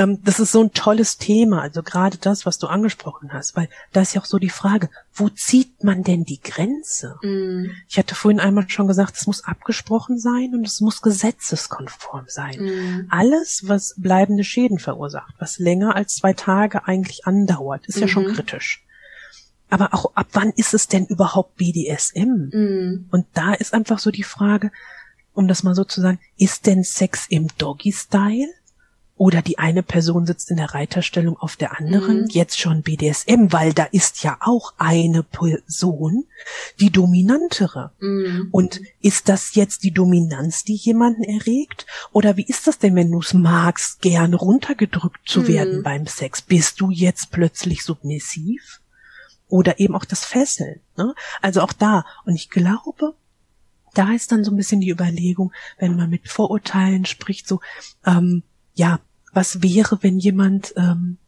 ähm, 0.00 0.18
das 0.24 0.40
ist 0.40 0.52
so 0.52 0.62
ein 0.62 0.72
tolles 0.72 1.18
Thema, 1.18 1.60
also 1.60 1.82
gerade 1.82 2.16
das, 2.18 2.46
was 2.46 2.58
du 2.58 2.66
angesprochen 2.66 3.32
hast, 3.32 3.56
weil 3.56 3.68
da 3.92 4.00
ist 4.00 4.14
ja 4.14 4.20
auch 4.20 4.26
so 4.26 4.38
die 4.38 4.50
Frage, 4.50 4.88
wo 5.14 5.28
zieht 5.28 5.84
man 5.84 6.02
denn 6.02 6.24
die 6.24 6.40
Grenze? 6.40 7.16
Mm. 7.22 7.70
Ich 7.88 7.98
hatte 7.98 8.14
vorhin 8.14 8.40
einmal 8.40 8.68
schon 8.68 8.88
gesagt, 8.88 9.16
es 9.16 9.26
muss 9.26 9.44
abgesprochen 9.44 10.18
sein 10.18 10.54
und 10.54 10.66
es 10.66 10.80
muss 10.80 11.02
gesetzeskonform 11.02 12.24
sein. 12.28 12.60
Mm. 12.60 13.06
Alles, 13.10 13.64
was 13.66 13.94
bleibende 13.98 14.44
Schäden 14.44 14.78
verursacht, 14.78 15.34
was 15.38 15.58
länger 15.58 15.94
als 15.94 16.16
zwei 16.16 16.32
Tage 16.32 16.86
eigentlich 16.86 17.26
andauert, 17.26 17.86
ist 17.86 17.98
mm. 17.98 18.00
ja 18.00 18.08
schon 18.08 18.26
mhm. 18.26 18.34
kritisch 18.34 18.84
aber 19.72 19.94
auch 19.94 20.16
ab 20.16 20.26
wann 20.32 20.50
ist 20.50 20.74
es 20.74 20.88
denn 20.88 21.06
überhaupt 21.06 21.54
BDSM? 21.54 22.50
Mm. 22.52 23.06
Und 23.12 23.26
da 23.34 23.54
ist 23.54 23.72
einfach 23.72 24.00
so 24.00 24.10
die 24.10 24.24
Frage, 24.24 24.72
um 25.32 25.46
das 25.48 25.62
mal 25.62 25.76
so 25.76 25.84
zu 25.84 26.00
sagen, 26.00 26.18
ist 26.36 26.66
denn 26.66 26.82
Sex 26.82 27.26
im 27.28 27.46
Doggy-Style? 27.56 28.48
Oder 29.20 29.42
die 29.42 29.58
eine 29.58 29.82
Person 29.82 30.24
sitzt 30.24 30.50
in 30.50 30.56
der 30.56 30.72
Reiterstellung 30.72 31.36
auf 31.36 31.54
der 31.54 31.78
anderen, 31.78 32.22
mm. 32.22 32.28
jetzt 32.30 32.58
schon 32.58 32.80
BDSM, 32.80 33.48
weil 33.50 33.74
da 33.74 33.84
ist 33.84 34.22
ja 34.22 34.38
auch 34.40 34.72
eine 34.78 35.22
Person 35.22 36.24
die 36.80 36.88
dominantere. 36.88 37.92
Mm. 38.00 38.48
Und 38.50 38.80
ist 39.02 39.28
das 39.28 39.54
jetzt 39.54 39.82
die 39.82 39.90
Dominanz, 39.90 40.64
die 40.64 40.74
jemanden 40.74 41.22
erregt? 41.22 41.84
Oder 42.12 42.38
wie 42.38 42.46
ist 42.46 42.66
das 42.66 42.78
denn, 42.78 42.96
wenn 42.96 43.10
du 43.10 43.18
es 43.18 43.34
magst, 43.34 44.00
gern 44.00 44.32
runtergedrückt 44.32 45.28
zu 45.28 45.42
mm. 45.42 45.48
werden 45.48 45.82
beim 45.82 46.06
Sex? 46.06 46.40
Bist 46.40 46.80
du 46.80 46.90
jetzt 46.90 47.30
plötzlich 47.30 47.84
submissiv? 47.84 48.80
oder 49.48 49.80
eben 49.80 49.96
auch 49.96 50.04
das 50.04 50.24
Fesseln. 50.24 50.78
Ne? 50.96 51.12
Also 51.42 51.60
auch 51.60 51.72
da. 51.72 52.04
Und 52.24 52.36
ich 52.36 52.50
glaube, 52.50 53.16
da 53.94 54.12
ist 54.12 54.30
dann 54.30 54.44
so 54.44 54.52
ein 54.52 54.56
bisschen 54.56 54.80
die 54.80 54.90
Überlegung, 54.90 55.52
wenn 55.76 55.96
man 55.96 56.08
mit 56.08 56.28
Vorurteilen 56.28 57.04
spricht, 57.04 57.48
so, 57.48 57.60
ähm, 58.06 58.44
ja, 58.74 59.00
was 59.32 59.62
wäre, 59.62 59.98
wenn 60.02 60.18
jemand 60.18 60.74
ähm, 60.76 61.18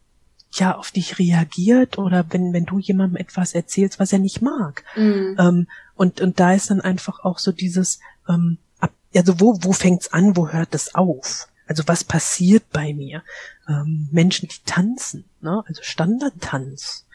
ja 0.52 0.76
auf 0.76 0.90
dich 0.90 1.18
reagiert 1.18 1.98
oder 1.98 2.26
wenn, 2.30 2.52
wenn 2.52 2.66
du 2.66 2.78
jemandem 2.78 3.16
etwas 3.16 3.54
erzählst, 3.54 3.98
was 3.98 4.12
er 4.12 4.18
nicht 4.18 4.42
mag. 4.42 4.84
Mhm. 4.96 5.36
Ähm, 5.38 5.68
und, 5.94 6.20
und 6.20 6.40
da 6.40 6.52
ist 6.52 6.70
dann 6.70 6.80
einfach 6.80 7.24
auch 7.24 7.38
so 7.38 7.52
dieses, 7.52 8.00
ähm, 8.28 8.58
ab, 8.80 8.92
also 9.14 9.40
wo, 9.40 9.58
wo 9.62 9.72
fängt's 9.72 10.12
an, 10.12 10.36
wo 10.36 10.48
hört 10.48 10.74
es 10.74 10.94
auf? 10.94 11.48
Also 11.66 11.84
was 11.86 12.04
passiert 12.04 12.64
bei 12.70 12.92
mir? 12.92 13.22
Ähm, 13.68 14.08
Menschen, 14.10 14.48
die 14.48 14.60
tanzen, 14.66 15.24
ne? 15.40 15.62
also 15.66 15.82
Standardtanz 15.82 17.06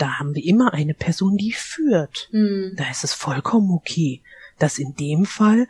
da 0.00 0.18
haben 0.18 0.34
wir 0.34 0.44
immer 0.44 0.72
eine 0.72 0.94
Person, 0.94 1.36
die 1.36 1.52
führt. 1.52 2.28
Mhm. 2.32 2.72
Da 2.76 2.90
ist 2.90 3.04
es 3.04 3.12
vollkommen 3.12 3.70
okay, 3.70 4.22
dass 4.58 4.78
in 4.78 4.94
dem 4.94 5.26
Fall 5.26 5.68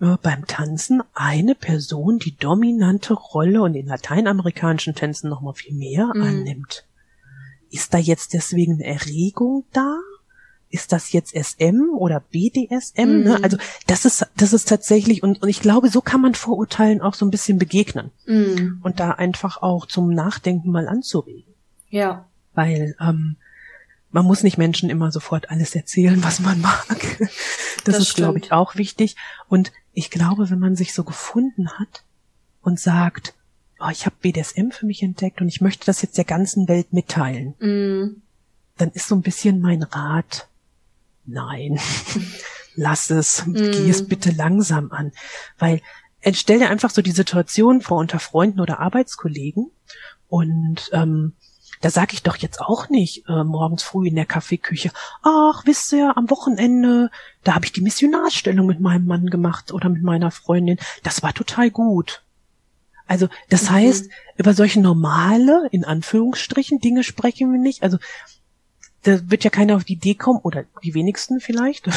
beim 0.00 0.46
Tanzen 0.46 1.02
eine 1.12 1.54
Person 1.54 2.18
die 2.18 2.34
dominante 2.36 3.12
Rolle 3.12 3.62
und 3.62 3.74
in 3.74 3.86
lateinamerikanischen 3.86 4.94
Tänzen 4.94 5.28
noch 5.28 5.42
mal 5.42 5.52
viel 5.52 5.74
mehr 5.74 6.10
mhm. 6.14 6.22
annimmt. 6.22 6.86
Ist 7.70 7.92
da 7.92 7.98
jetzt 7.98 8.32
deswegen 8.32 8.74
eine 8.74 8.86
Erregung 8.86 9.64
da? 9.72 9.98
Ist 10.70 10.92
das 10.92 11.12
jetzt 11.12 11.34
SM 11.34 11.90
oder 11.94 12.20
BDSM? 12.20 13.18
Mhm. 13.18 13.24
Ne? 13.24 13.40
Also 13.42 13.58
das 13.86 14.04
ist 14.06 14.26
das 14.36 14.52
ist 14.52 14.68
tatsächlich 14.68 15.22
und, 15.22 15.42
und 15.42 15.48
ich 15.48 15.60
glaube, 15.60 15.90
so 15.90 16.00
kann 16.00 16.22
man 16.22 16.34
Vorurteilen 16.34 17.02
auch 17.02 17.14
so 17.14 17.26
ein 17.26 17.30
bisschen 17.30 17.58
begegnen 17.58 18.10
mhm. 18.26 18.80
und 18.82 19.00
da 19.00 19.10
einfach 19.10 19.60
auch 19.60 19.86
zum 19.86 20.14
Nachdenken 20.14 20.70
mal 20.70 20.88
anzuregen. 20.88 21.52
Ja. 21.90 22.26
Weil 22.54 22.96
ähm, 23.00 23.36
man 24.10 24.24
muss 24.24 24.42
nicht 24.42 24.58
Menschen 24.58 24.90
immer 24.90 25.12
sofort 25.12 25.50
alles 25.50 25.74
erzählen, 25.74 26.22
was 26.24 26.40
man 26.40 26.60
mag. 26.60 27.18
Das, 27.84 27.96
das 27.96 27.98
ist, 27.98 28.14
glaube 28.14 28.38
ich, 28.38 28.52
auch 28.52 28.76
wichtig. 28.76 29.16
Und 29.48 29.72
ich 29.92 30.10
glaube, 30.10 30.50
wenn 30.50 30.58
man 30.58 30.76
sich 30.76 30.92
so 30.92 31.04
gefunden 31.04 31.78
hat 31.78 32.04
und 32.60 32.78
sagt, 32.78 33.34
oh, 33.78 33.88
ich 33.90 34.06
habe 34.06 34.16
BDSM 34.20 34.70
für 34.70 34.86
mich 34.86 35.02
entdeckt 35.02 35.40
und 35.40 35.48
ich 35.48 35.60
möchte 35.60 35.86
das 35.86 36.02
jetzt 36.02 36.18
der 36.18 36.24
ganzen 36.24 36.68
Welt 36.68 36.92
mitteilen, 36.92 37.54
mm. 37.58 38.22
dann 38.76 38.90
ist 38.90 39.08
so 39.08 39.14
ein 39.14 39.22
bisschen 39.22 39.60
mein 39.60 39.82
Rat, 39.82 40.48
nein, 41.24 41.78
lass 42.74 43.10
es, 43.10 43.46
mm. 43.46 43.54
geh 43.54 43.88
es 43.88 44.06
bitte 44.06 44.30
langsam 44.30 44.92
an. 44.92 45.12
Weil 45.58 45.80
äh, 46.20 46.34
stell 46.34 46.58
dir 46.58 46.70
einfach 46.70 46.90
so 46.90 47.02
die 47.02 47.12
Situation 47.12 47.80
vor 47.80 47.98
unter 47.98 48.18
Freunden 48.18 48.60
oder 48.60 48.80
Arbeitskollegen 48.80 49.70
und 50.28 50.90
ähm, 50.92 51.34
da 51.80 51.90
sage 51.90 52.12
ich 52.12 52.22
doch 52.22 52.36
jetzt 52.36 52.60
auch 52.60 52.88
nicht 52.88 53.26
äh, 53.28 53.44
morgens 53.44 53.82
früh 53.82 54.08
in 54.08 54.14
der 54.14 54.26
Kaffeeküche, 54.26 54.90
ach, 55.22 55.62
wisst 55.64 55.92
ihr, 55.92 56.16
am 56.16 56.28
Wochenende, 56.28 57.10
da 57.42 57.54
habe 57.54 57.64
ich 57.64 57.72
die 57.72 57.80
Missionarstellung 57.80 58.66
mit 58.66 58.80
meinem 58.80 59.06
Mann 59.06 59.26
gemacht 59.26 59.72
oder 59.72 59.88
mit 59.88 60.02
meiner 60.02 60.30
Freundin. 60.30 60.78
Das 61.02 61.22
war 61.22 61.32
total 61.32 61.70
gut. 61.70 62.22
Also 63.06 63.28
das 63.48 63.64
mhm. 63.64 63.70
heißt, 63.70 64.10
über 64.36 64.54
solche 64.54 64.80
normale, 64.80 65.68
in 65.72 65.84
Anführungsstrichen, 65.84 66.80
Dinge 66.80 67.02
sprechen 67.02 67.50
wir 67.50 67.58
nicht. 67.58 67.82
Also 67.82 67.98
da 69.02 69.30
wird 69.30 69.44
ja 69.44 69.50
keiner 69.50 69.76
auf 69.76 69.84
die 69.84 69.94
Idee 69.94 70.14
kommen, 70.14 70.40
oder 70.42 70.64
die 70.84 70.94
wenigsten 70.94 71.40
vielleicht, 71.40 71.88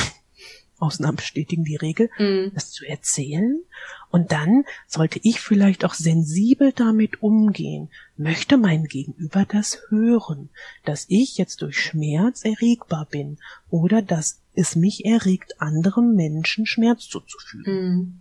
Ausnahmen 0.80 1.18
bestätigen 1.18 1.64
die 1.64 1.76
Regel, 1.76 2.10
mhm. 2.18 2.52
das 2.54 2.72
zu 2.72 2.86
erzählen. 2.86 3.62
Und 4.10 4.32
dann 4.32 4.66
sollte 4.88 5.20
ich 5.24 5.40
vielleicht 5.40 5.86
auch 5.86 5.94
sensibel 5.94 6.72
damit 6.72 7.22
umgehen. 7.22 7.90
Möchte 8.18 8.58
mein 8.58 8.86
Gegenüber 8.86 9.46
das 9.46 9.80
hören, 9.90 10.50
dass 10.86 11.06
ich 11.10 11.38
jetzt 11.38 11.62
durch 11.62 11.80
Schmerz 11.80 12.44
erregbar 12.44 13.08
bin 13.10 13.38
oder 13.70 14.02
dass 14.02 14.42
es 14.54 14.76
mich 14.76 15.06
erregt, 15.06 15.60
anderen 15.62 16.16
Menschen 16.16 16.66
Schmerz 16.66 17.08
zuzufügen. 17.08 17.74
Mhm. 17.74 18.20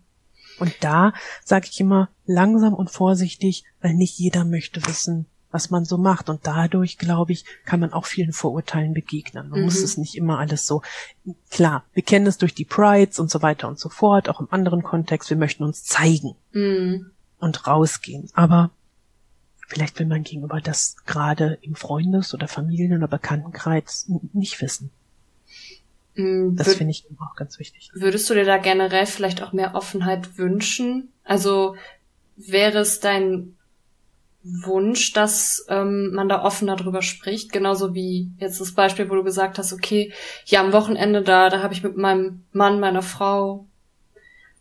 Und 0.59 0.77
da 0.81 1.13
sage 1.45 1.69
ich 1.71 1.81
immer 1.81 2.11
langsam 2.25 2.75
und 2.75 2.91
vorsichtig, 2.91 3.65
weil 3.81 3.95
nicht 3.95 4.19
jeder 4.19 4.45
möchte 4.45 4.87
wissen, 4.87 5.27
was 5.53 5.71
man 5.71 5.85
so 5.85 5.99
macht. 5.99 6.29
Und 6.29 6.47
dadurch, 6.47 6.99
glaube 6.99 7.33
ich, 7.33 7.45
kann 7.65 7.81
man 7.81 7.93
auch 7.93 8.07
vielen 8.07 8.33
Vorurteilen 8.33 8.95
begegnen. 8.95 9.51
Man 9.51 9.61
mhm. 9.61 9.65
muss 9.67 9.83
es 9.83 9.97
nicht 9.97 10.17
immer 10.17 10.39
alles 10.39 10.67
so, 10.67 10.83
klar, 11.51 11.85
wir 11.93 12.03
kennen 12.03 12.27
es 12.27 12.39
durch 12.39 12.55
die 12.55 12.65
Prides 12.65 13.21
und 13.21 13.31
so 13.31 13.43
weiter 13.43 13.69
und 13.69 13.79
so 13.79 13.89
fort, 13.89 14.29
auch 14.29 14.41
im 14.41 14.49
anderen 14.51 14.83
Kontext, 14.83 15.31
wir 15.31 15.37
möchten 15.37 15.63
uns 15.63 15.85
zeigen 15.85 16.35
mhm. 16.53 17.11
und 17.39 17.67
rausgehen. 17.67 18.29
Aber 18.35 18.71
vielleicht 19.69 19.99
will 19.99 20.07
man 20.07 20.25
gegenüber 20.25 20.61
das 20.61 20.97
gerade 21.07 21.59
im 21.63 21.75
Freundes- 21.75 22.35
oder 22.35 22.49
Familien- 22.49 22.97
oder 22.97 23.09
Bekanntenkreis 23.09 24.11
nicht 24.33 24.61
wissen. 24.61 24.91
Mhm. 26.15 26.57
Das 26.57 26.75
finde 26.75 26.91
ich 26.91 27.07
auch 27.19 27.37
ganz 27.37 27.59
wichtig. 27.59 27.91
Würdest 27.95 28.29
du 28.29 28.35
dir 28.35 28.45
da 28.45 28.59
generell 28.59 29.07
vielleicht 29.07 29.43
auch 29.43 29.53
mehr 29.53 29.75
Offenheit 29.75 30.37
wünschen? 30.39 31.09
Also 31.25 31.77
wäre 32.37 32.79
es 32.79 33.01
dein 33.01 33.57
Wunsch, 34.45 35.13
dass 35.13 35.65
ähm, 35.69 36.13
man 36.13 36.29
da 36.29 36.43
offen 36.43 36.67
darüber 36.67 37.01
spricht, 37.03 37.53
genauso 37.53 37.95
wie 37.95 38.31
jetzt 38.39 38.61
das 38.61 38.73
Beispiel, 38.73 39.09
wo 39.09 39.15
du 39.15 39.23
gesagt 39.23 39.59
hast, 39.59 39.73
okay, 39.73 40.13
ja 40.47 40.61
am 40.61 40.73
Wochenende 40.73 41.23
da, 41.23 41.49
da 41.49 41.63
habe 41.63 41.75
ich 41.75 41.83
mit 41.83 41.97
meinem 41.97 42.43
Mann, 42.53 42.81
meiner 42.81 43.03
Frau, 43.03 43.67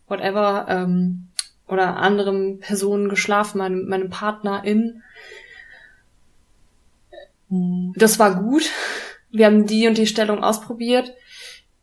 whatever, 0.06 0.66
ähm, 0.68 1.28
oder 1.66 1.96
anderen 1.96 2.60
Personen 2.60 3.08
geschlafen, 3.08 3.58
meinem, 3.58 3.88
meinem 3.88 4.10
Partner 4.10 4.62
in. 4.64 5.02
Das 7.96 8.18
war 8.18 8.42
gut. 8.42 8.70
wir 9.30 9.46
haben 9.46 9.66
die 9.66 9.88
und 9.88 9.98
die 9.98 10.06
Stellung 10.06 10.44
ausprobiert. 10.44 11.14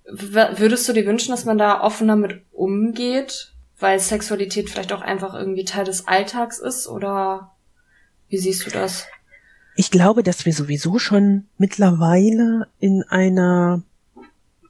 Würdest 0.06 0.88
du 0.88 0.93
dir 0.93 1.06
wünschen, 1.06 1.32
dass 1.32 1.45
man 1.45 1.58
da 1.58 1.82
offener 1.82 2.16
mit 2.16 2.41
umgeht, 2.52 3.54
weil 3.80 4.00
Sexualität 4.00 4.70
vielleicht 4.70 4.93
auch 4.93 5.02
einfach 5.02 5.34
irgendwie 5.34 5.66
Teil 5.66 5.86
des 5.86 6.08
Alltags 6.08 6.60
ist 6.60 6.88
oder 6.88 7.52
wie 8.30 8.38
siehst 8.38 8.66
du 8.66 8.70
das? 8.70 9.06
Ich 9.76 9.92
glaube, 9.92 10.24
dass 10.24 10.46
wir 10.46 10.54
sowieso 10.54 11.00
schon 11.00 11.48
mittlerweile 11.58 12.68
in 12.80 13.04
einer, 13.04 13.84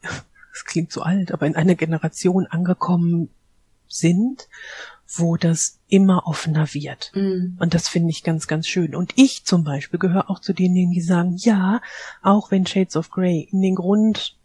es 0.54 0.66
klingt 0.66 0.92
so 0.92 1.02
alt, 1.02 1.32
aber 1.32 1.48
in 1.48 1.56
einer 1.56 1.76
Generation 1.76 2.48
angekommen 2.48 3.30
sind, 3.88 4.48
wo 5.08 5.36
das 5.36 5.80
immer 5.88 6.28
offener 6.28 6.74
wird. 6.74 7.12
Mm. 7.16 7.58
Und 7.60 7.74
das 7.74 7.88
finde 7.88 8.12
ich 8.12 8.24
ganz, 8.24 8.48
ganz 8.48 8.68
schön. 8.68 8.96
Und 8.96 9.14
ich 9.16 9.46
zum 9.46 9.64
Beispiel 9.64 10.00
gehöre 10.00 10.30
auch 10.30 10.40
zu 10.40 10.54
denen, 10.54 10.92
die 10.92 11.02
sagen, 11.02 11.36
ja, 11.38 11.82
auch 12.22 12.52
wenn 12.52 12.68
Shades 12.68 12.96
of 12.96 13.10
Grey 13.10 13.48
in 13.52 13.62
den 13.62 13.76
Grund, 13.76 14.38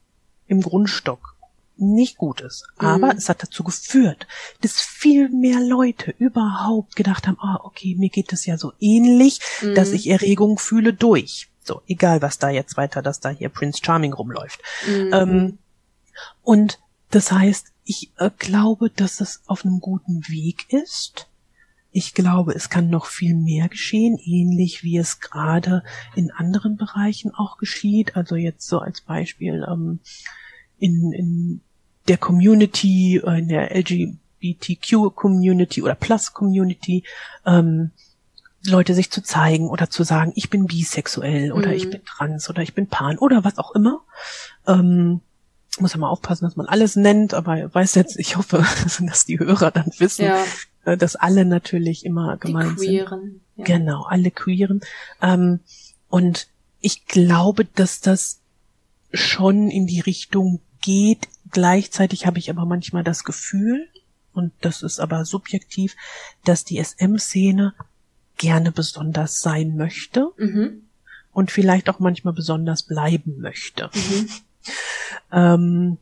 im 0.47 0.63
Grundstock 0.63 1.34
nicht 1.77 2.17
gut 2.17 2.41
ist. 2.41 2.67
Aber 2.77 3.13
mhm. 3.13 3.19
es 3.19 3.29
hat 3.29 3.43
dazu 3.43 3.65
geführt, 3.65 4.27
dass 4.61 4.81
viel 4.81 5.29
mehr 5.29 5.61
Leute 5.61 6.15
überhaupt 6.19 6.97
gedacht 6.97 7.27
haben, 7.27 7.39
ah, 7.41 7.61
okay, 7.65 7.97
mir 7.99 8.11
geht 8.11 8.33
es 8.33 8.47
ja 8.47 8.59
so 8.59 8.73
ähnlich, 8.81 9.41
mhm. 9.61 9.75
dass 9.75 9.91
ich 9.91 10.09
Erregung 10.09 10.59
fühle 10.59 10.93
durch. 10.93 11.49
So, 11.65 11.83
egal 11.87 12.23
was 12.23 12.39
da 12.39 12.51
jetzt 12.51 12.77
weiter, 12.77 13.03
dass 13.03 13.21
da 13.21 13.31
hier 13.31 13.49
Prince 13.49 13.81
Charming 13.83 14.13
rumläuft. 14.13 14.61
Mhm. 14.87 15.11
Ähm, 15.13 15.59
und 16.43 16.79
das 17.11 17.33
heißt, 17.33 17.73
ich 17.85 18.11
äh, 18.19 18.31
glaube, 18.39 18.91
dass 18.91 19.21
es 19.21 19.43
auf 19.47 19.65
einem 19.65 19.81
guten 19.81 20.27
Weg 20.29 20.67
ist. 20.73 21.29
Ich 21.91 22.13
glaube, 22.13 22.55
es 22.55 22.71
kann 22.71 22.91
noch 22.91 23.07
viel 23.07 23.37
mehr 23.37 23.69
geschehen, 23.69 24.19
ähnlich 24.19 24.83
wie 24.83 24.99
es 24.99 25.21
gerade 25.21 25.85
in 26.17 26.33
anderen 26.33 26.77
Bereichen 26.77 27.33
auch 27.33 27.57
geschieht. 27.57 28.17
Also 28.17 28.35
jetzt 28.35 28.67
so 28.67 28.81
als 28.81 29.01
Beispiel 29.01 29.65
ähm, 29.71 30.01
in, 30.79 31.13
in 31.13 31.61
der 32.09 32.19
Community, 32.19 33.21
äh, 33.25 33.39
in 33.39 33.49
der 33.49 33.75
LGBTQ-Community 33.75 35.83
oder 35.83 35.95
Plus-Community, 35.95 37.05
ähm, 37.47 37.93
Leute 38.67 38.95
sich 38.95 39.11
zu 39.11 39.23
zeigen 39.23 39.69
oder 39.69 39.91
zu 39.91 40.05
sagen, 40.05 40.33
ich 40.37 40.49
bin 40.49 40.67
bisexuell 40.67 41.53
oder 41.53 41.69
mhm. 41.69 41.75
ich 41.75 41.91
bin 41.91 42.03
trans 42.05 42.49
oder 42.49 42.63
ich 42.63 42.75
bin 42.75 42.87
pan 42.87 43.19
oder 43.19 43.45
was 43.45 43.59
auch 43.59 43.75
immer. 43.75 44.01
Ähm, 44.67 45.21
muss 45.79 45.93
ja 45.93 45.99
mal 45.99 46.09
aufpassen, 46.09 46.45
dass 46.45 46.57
man 46.57 46.67
alles 46.67 46.97
nennt, 46.97 47.35
aber 47.35 47.75
weiß 47.75 47.95
jetzt, 47.97 48.19
ich 48.19 48.37
hoffe, 48.37 48.65
dass 49.01 49.27
die 49.27 49.39
Hörer 49.39 49.71
dann 49.71 49.91
wissen, 49.99 50.25
ja. 50.25 50.43
Äh, 50.85 50.97
dass 50.97 51.17
alle 51.17 51.45
natürlich 51.45 52.07
immer 52.07 52.37
gemeint 52.37 52.81
die 52.81 52.87
Queeren, 52.87 53.21
sind. 53.21 53.41
Ja. 53.57 53.65
Genau, 53.65 54.05
alle 54.05 54.31
Queeren. 54.31 54.81
Ähm, 55.21 55.61
und 56.09 56.49
ich 56.81 57.07
glaube, 57.07 57.65
dass 57.65 58.01
das 58.01 58.41
schon 59.15 59.71
in 59.71 59.87
die 59.87 60.01
Richtung 60.01 60.61
geht. 60.83 61.29
Gleichzeitig 61.51 62.27
habe 62.27 62.39
ich 62.39 62.51
aber 62.51 62.67
manchmal 62.67 63.05
das 63.05 63.25
Gefühl, 63.25 63.89
und 64.33 64.53
das 64.61 64.83
ist 64.83 64.99
aber 64.99 65.25
subjektiv, 65.25 65.97
dass 66.45 66.65
die 66.65 66.83
SM-Szene 66.83 67.75
gerne 68.37 68.73
besonders 68.73 69.41
sein 69.41 69.77
möchte 69.77 70.31
mhm. 70.37 70.83
und 71.33 71.53
vielleicht 71.53 71.89
auch 71.89 72.01
manchmal 72.01 72.35
besonders 72.35 72.83
bleiben 72.83 73.39
möchte. 73.39 73.91
Mhm. 73.95 74.29
ähm, 75.33 75.99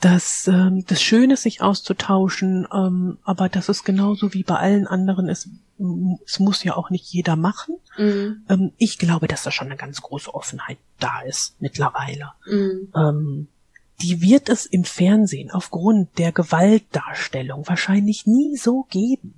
dass 0.00 0.46
ähm, 0.46 0.84
das 0.86 1.02
Schöne 1.02 1.34
ist, 1.34 1.42
sich 1.42 1.60
auszutauschen, 1.60 2.68
ähm, 2.72 3.18
aber 3.24 3.48
das 3.48 3.68
ist 3.68 3.82
genauso 3.82 4.32
wie 4.32 4.44
bei 4.44 4.54
allen 4.54 4.86
anderen. 4.86 5.28
Es, 5.28 5.48
es 6.24 6.40
muss 6.40 6.64
ja 6.64 6.76
auch 6.76 6.90
nicht 6.90 7.06
jeder 7.12 7.36
machen. 7.36 7.76
Mhm. 7.96 8.44
Ähm, 8.48 8.72
ich 8.78 8.98
glaube, 8.98 9.28
dass 9.28 9.42
da 9.42 9.50
schon 9.50 9.68
eine 9.68 9.76
ganz 9.76 10.02
große 10.02 10.32
Offenheit 10.34 10.78
da 10.98 11.20
ist 11.20 11.54
mittlerweile. 11.60 12.32
Mhm. 12.46 12.92
Ähm, 12.94 13.48
die 14.00 14.20
wird 14.20 14.48
es 14.48 14.66
im 14.66 14.84
Fernsehen 14.84 15.50
aufgrund 15.50 16.18
der 16.18 16.32
Gewaltdarstellung 16.32 17.66
wahrscheinlich 17.66 18.26
nie 18.26 18.56
so 18.56 18.86
geben. 18.90 19.34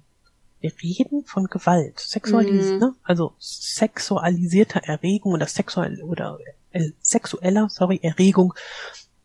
Wir 0.60 0.72
reden 0.82 1.24
von 1.24 1.46
Gewalt, 1.46 1.98
Sexualis, 1.98 2.72
mhm. 2.72 2.78
ne? 2.78 2.94
also 3.02 3.32
sexualisierter 3.38 4.80
Erregung 4.84 5.32
oder 5.32 5.46
sexuell 5.46 6.02
oder 6.02 6.38
äh, 6.72 6.90
sexueller, 7.00 7.68
sorry, 7.70 8.00
Erregung 8.02 8.52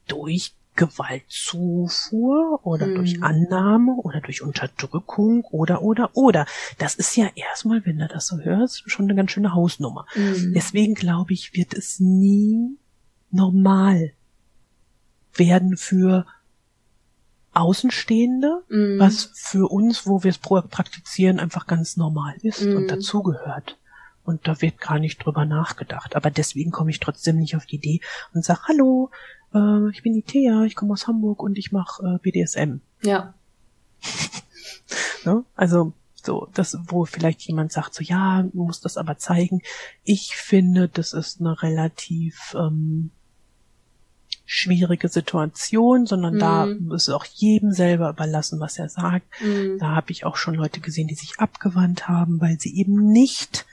durch 0.07 0.53
Gewaltzufuhr 0.75 2.59
oder 2.65 2.87
mhm. 2.87 2.95
durch 2.95 3.23
Annahme 3.23 3.95
oder 3.95 4.21
durch 4.21 4.41
Unterdrückung 4.41 5.43
oder 5.45 5.81
oder 5.81 6.11
oder. 6.13 6.45
Das 6.77 6.95
ist 6.95 7.15
ja 7.15 7.27
erstmal, 7.35 7.85
wenn 7.85 7.99
du 7.99 8.07
das 8.07 8.27
so 8.27 8.39
hörst, 8.39 8.89
schon 8.89 9.05
eine 9.05 9.15
ganz 9.15 9.31
schöne 9.31 9.53
Hausnummer. 9.53 10.05
Mhm. 10.15 10.53
Deswegen 10.53 10.93
glaube 10.93 11.33
ich, 11.33 11.53
wird 11.53 11.73
es 11.73 11.99
nie 11.99 12.77
normal 13.31 14.11
werden 15.33 15.77
für 15.77 16.25
Außenstehende, 17.53 18.63
mm. 18.67 18.99
was 18.99 19.31
für 19.33 19.71
uns, 19.71 20.05
wo 20.05 20.23
wir 20.23 20.29
es 20.29 20.37
praktizieren, 20.37 21.39
einfach 21.39 21.67
ganz 21.67 21.95
normal 21.95 22.35
ist 22.41 22.61
und 22.61 22.83
mhm. 22.83 22.87
dazugehört. 22.87 23.77
Und 24.25 24.47
da 24.47 24.61
wird 24.61 24.81
gar 24.81 24.99
nicht 24.99 25.23
drüber 25.23 25.45
nachgedacht. 25.45 26.15
Aber 26.15 26.31
deswegen 26.31 26.71
komme 26.71 26.89
ich 26.89 26.99
trotzdem 26.99 27.37
nicht 27.37 27.55
auf 27.55 27.65
die 27.65 27.77
Idee 27.77 28.01
und 28.33 28.43
sage, 28.43 28.61
hallo, 28.67 29.11
äh, 29.55 29.89
ich 29.91 30.03
bin 30.03 30.13
die 30.13 30.21
Thea, 30.21 30.63
ich 30.63 30.75
komme 30.75 30.93
aus 30.93 31.07
Hamburg 31.07 31.41
und 31.41 31.57
ich 31.57 31.71
mache 31.71 32.03
äh, 32.03 32.17
BDSM. 32.19 32.79
Ja. 33.01 33.33
ne? 35.25 35.43
Also 35.55 35.93
so, 36.23 36.47
das, 36.53 36.77
wo 36.87 37.05
vielleicht 37.05 37.41
jemand 37.43 37.71
sagt, 37.71 37.93
so 37.93 38.03
ja, 38.03 38.43
du 38.43 38.63
musst 38.63 38.83
das 38.83 38.97
aber 38.97 39.17
zeigen. 39.17 39.61
Ich 40.03 40.35
finde, 40.35 40.89
das 40.89 41.13
ist 41.13 41.39
eine 41.39 41.61
relativ 41.61 42.55
ähm, 42.57 43.11
schwierige 44.45 45.07
Situation, 45.07 46.05
sondern 46.05 46.35
mhm. 46.35 46.39
da 46.39 46.67
ist 46.95 47.09
auch 47.09 47.25
jedem 47.25 47.71
selber 47.71 48.09
überlassen, 48.09 48.59
was 48.59 48.77
er 48.77 48.89
sagt. 48.89 49.27
Mhm. 49.41 49.77
Da 49.79 49.95
habe 49.95 50.11
ich 50.11 50.25
auch 50.25 50.35
schon 50.35 50.55
Leute 50.55 50.79
gesehen, 50.79 51.07
die 51.07 51.15
sich 51.15 51.39
abgewandt 51.39 52.07
haben, 52.07 52.41
weil 52.41 52.59
sie 52.59 52.75
eben 52.75 53.11
nicht 53.11 53.65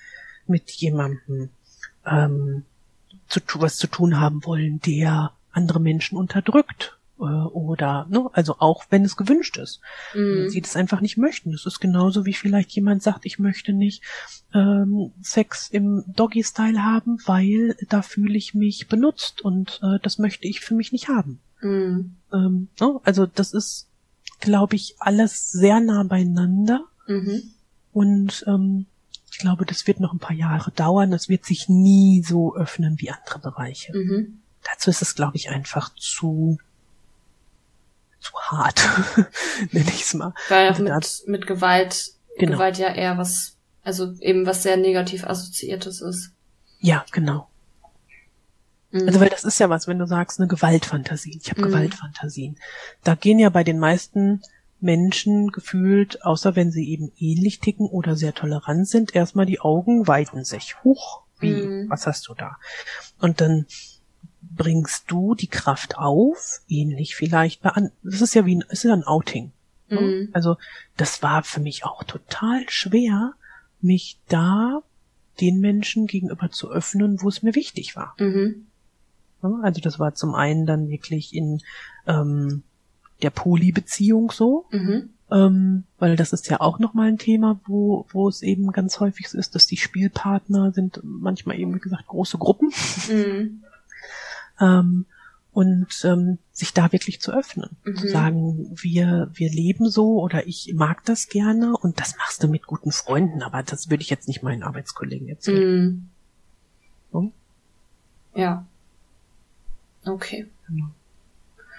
mit 0.47 0.71
jemandem 0.71 1.51
ähm, 2.07 2.65
zu, 3.29 3.41
was 3.57 3.77
zu 3.77 3.87
tun 3.87 4.21
haben 4.21 4.45
wollen, 4.45 4.81
der 4.81 5.33
andere 5.53 5.81
Menschen 5.81 6.17
unterdrückt 6.19 6.99
äh, 7.19 7.25
oder, 7.25 8.07
ne, 8.11 8.29
also 8.33 8.57
auch 8.59 8.85
wenn 8.91 9.05
es 9.05 9.17
gewünscht 9.17 9.57
ist, 9.57 9.81
mm. 10.15 10.49
sie 10.49 10.61
das 10.61 10.77
einfach 10.77 11.01
nicht 11.01 11.17
möchten. 11.17 11.53
Das 11.53 11.67
ist 11.67 11.81
genauso 11.81 12.27
wie 12.27 12.35
vielleicht 12.35 12.73
jemand 12.73 13.03
sagt, 13.03 13.27
ich 13.27 13.39
möchte 13.39 13.73
nicht 13.73 14.03
ähm, 14.55 15.13
Sex 15.21 15.69
im 15.69 16.05
Doggy-Style 16.09 16.83
haben, 16.83 17.19
weil 17.27 17.77
da 17.89 18.03
fühle 18.03 18.37
ich 18.37 18.55
mich 18.55 18.89
benutzt 18.89 19.43
und 19.43 19.81
äh, 19.83 19.99
das 20.03 20.19
möchte 20.19 20.47
ich 20.47 20.61
für 20.61 20.75
mich 20.75 20.93
nicht 20.93 21.09
haben. 21.09 21.41
Mm. 21.61 22.17
Ähm, 22.33 22.69
ne? 22.81 23.01
Also 23.05 23.27
das 23.27 23.53
ist, 23.53 23.89
glaube 24.41 24.77
ich, 24.77 24.97
alles 24.99 25.53
sehr 25.53 25.81
nah 25.81 26.03
beieinander 26.03 26.85
mhm. 27.07 27.43
und 27.93 28.45
ähm, 28.49 28.87
ich 29.31 29.39
glaube, 29.39 29.65
das 29.65 29.87
wird 29.87 29.99
noch 29.99 30.13
ein 30.13 30.19
paar 30.19 30.37
Jahre 30.37 30.73
dauern. 30.73 31.11
Das 31.11 31.29
wird 31.29 31.47
sich 31.47 31.69
nie 31.69 32.23
so 32.23 32.55
öffnen 32.55 32.97
wie 32.99 33.11
andere 33.11 33.39
Bereiche. 33.39 33.97
Mhm. 33.97 34.42
Dazu 34.65 34.91
ist 34.91 35.03
es, 35.03 35.15
glaube 35.15 35.37
ich, 35.37 35.51
einfach 35.51 35.95
zu 35.95 36.59
zu 38.23 38.33
hart, 38.35 38.89
nenne 39.73 39.91
ich 39.91 40.03
es 40.03 40.15
mal. 40.15 40.33
Weil 40.49 40.71
auch 40.71 40.79
mit, 40.79 41.23
mit 41.27 41.47
Gewalt, 41.47 42.13
genau. 42.39 42.53
Gewalt 42.53 42.79
ja 42.79 42.95
eher 42.95 43.19
was, 43.19 43.57
also 43.83 44.13
eben 44.21 44.47
was 44.47 44.63
sehr 44.63 44.77
negativ 44.77 45.25
assoziiertes 45.25 46.01
ist. 46.01 46.31
Ja, 46.79 47.05
genau. 47.11 47.49
Mhm. 48.93 49.09
Also 49.09 49.21
weil 49.21 49.29
das 49.29 49.45
ist 49.45 49.59
ja 49.59 49.69
was, 49.69 49.89
wenn 49.89 49.99
du 49.99 50.07
sagst, 50.07 50.39
eine 50.39 50.49
Gewaltfantasie. 50.49 51.39
Ich 51.43 51.51
habe 51.51 51.63
mhm. 51.63 51.67
Gewaltfantasien. 51.67 52.59
Da 53.03 53.15
gehen 53.15 53.39
ja 53.39 53.51
bei 53.51 53.65
den 53.65 53.79
meisten 53.79 54.43
Menschen 54.81 55.49
gefühlt, 55.51 56.25
außer 56.25 56.57
wenn 56.57 56.71
sie 56.71 56.89
eben 56.91 57.13
ähnlich 57.19 57.61
ticken 57.61 57.87
oder 57.87 58.17
sehr 58.17 58.35
tolerant 58.35 58.89
sind, 58.89 59.15
erstmal 59.15 59.47
die 59.47 59.61
Augen 59.61 60.07
weiten 60.07 60.45
sich. 60.45 60.77
Huch, 60.85 61.23
wie, 61.39 61.53
mhm. 61.53 61.91
was 61.91 62.07
hast 62.07 62.29
du 62.29 62.35
da? 62.35 62.57
Und 63.21 63.41
dann 63.41 63.67
bringst 64.43 65.11
du 65.11 65.35
die 65.35 65.47
Kraft 65.47 65.97
auf, 65.97 66.61
ähnlich 66.69 67.15
vielleicht 67.15 67.63
bei 67.63 67.71
an, 67.71 67.91
das 68.03 68.21
ist 68.21 68.35
ja 68.35 68.45
wie 68.45 68.57
ein, 68.57 68.65
es 68.69 68.85
ist 68.85 68.91
ein 68.91 69.05
Outing. 69.05 69.53
Ne? 69.89 70.01
Mhm. 70.01 70.29
Also 70.33 70.57
das 70.97 71.23
war 71.23 71.43
für 71.43 71.61
mich 71.61 71.85
auch 71.85 72.05
total 72.05 72.69
schwer, 72.69 73.35
mich 73.81 74.19
da 74.29 74.83
den 75.41 75.61
Menschen 75.61 76.07
gegenüber 76.07 76.51
zu 76.51 76.71
öffnen, 76.71 77.23
wo 77.23 77.29
es 77.29 77.43
mir 77.43 77.55
wichtig 77.55 77.97
war. 77.97 78.15
Mhm. 78.19 78.67
Also 79.63 79.81
das 79.81 79.99
war 79.99 80.15
zum 80.15 80.35
einen 80.35 80.67
dann 80.67 80.89
wirklich 80.89 81.35
in 81.35 81.63
ähm, 82.07 82.63
der 83.23 83.31
Poly-Beziehung 83.31 84.31
so, 84.31 84.67
mhm. 84.71 85.11
ähm, 85.33 85.85
weil 85.99 86.15
das 86.17 86.33
ist 86.33 86.49
ja 86.49 86.61
auch 86.61 86.79
nochmal 86.79 87.09
ein 87.09 87.19
Thema, 87.19 87.59
wo, 87.67 88.07
wo 88.13 88.29
es 88.29 88.43
eben 88.43 88.71
ganz 88.71 89.01
häufig 89.01 89.29
so 89.29 89.39
ist, 89.39 89.55
dass 89.55 89.67
die 89.67 89.79
Spielpartner 89.79 90.73
sind 90.73 91.01
manchmal 91.03 91.59
eben, 91.59 91.75
wie 91.75 91.81
gesagt, 91.81 92.07
große 92.07 92.39
Gruppen. 92.39 92.73
Mhm 93.11 93.63
ähm, 94.61 95.07
und 95.53 95.89
ähm, 96.05 96.39
sich 96.53 96.73
da 96.73 96.93
wirklich 96.93 97.21
zu 97.21 97.33
öffnen, 97.33 97.77
mhm. 97.85 97.97
zu 97.97 98.09
sagen, 98.09 98.71
wir 98.75 99.31
wir 99.35 99.51
leben 99.51 99.91
so 99.91 100.21
oder 100.21 100.47
ich 100.47 100.73
mag 100.75 101.05
das 101.05 101.29
gerne 101.29 101.77
und 101.77 102.01
das 102.01 102.17
machst 102.17 102.43
du 102.43 102.49
mit 102.49 102.67
guten 102.67 102.91
Freunden, 102.91 103.43
aber 103.43 103.63
das 103.63 103.91
würde 103.91 104.03
ich 104.03 104.11
jetzt 104.11 104.29
nicht 104.29 104.43
meinen 104.43 104.63
Arbeitskollegen 104.63 105.29
erzählen. 105.29 105.85
Mhm. 105.85 106.09
So? 107.13 107.33
Ja. 108.35 108.67
Okay. 110.07 110.47
Genau. 110.67 110.89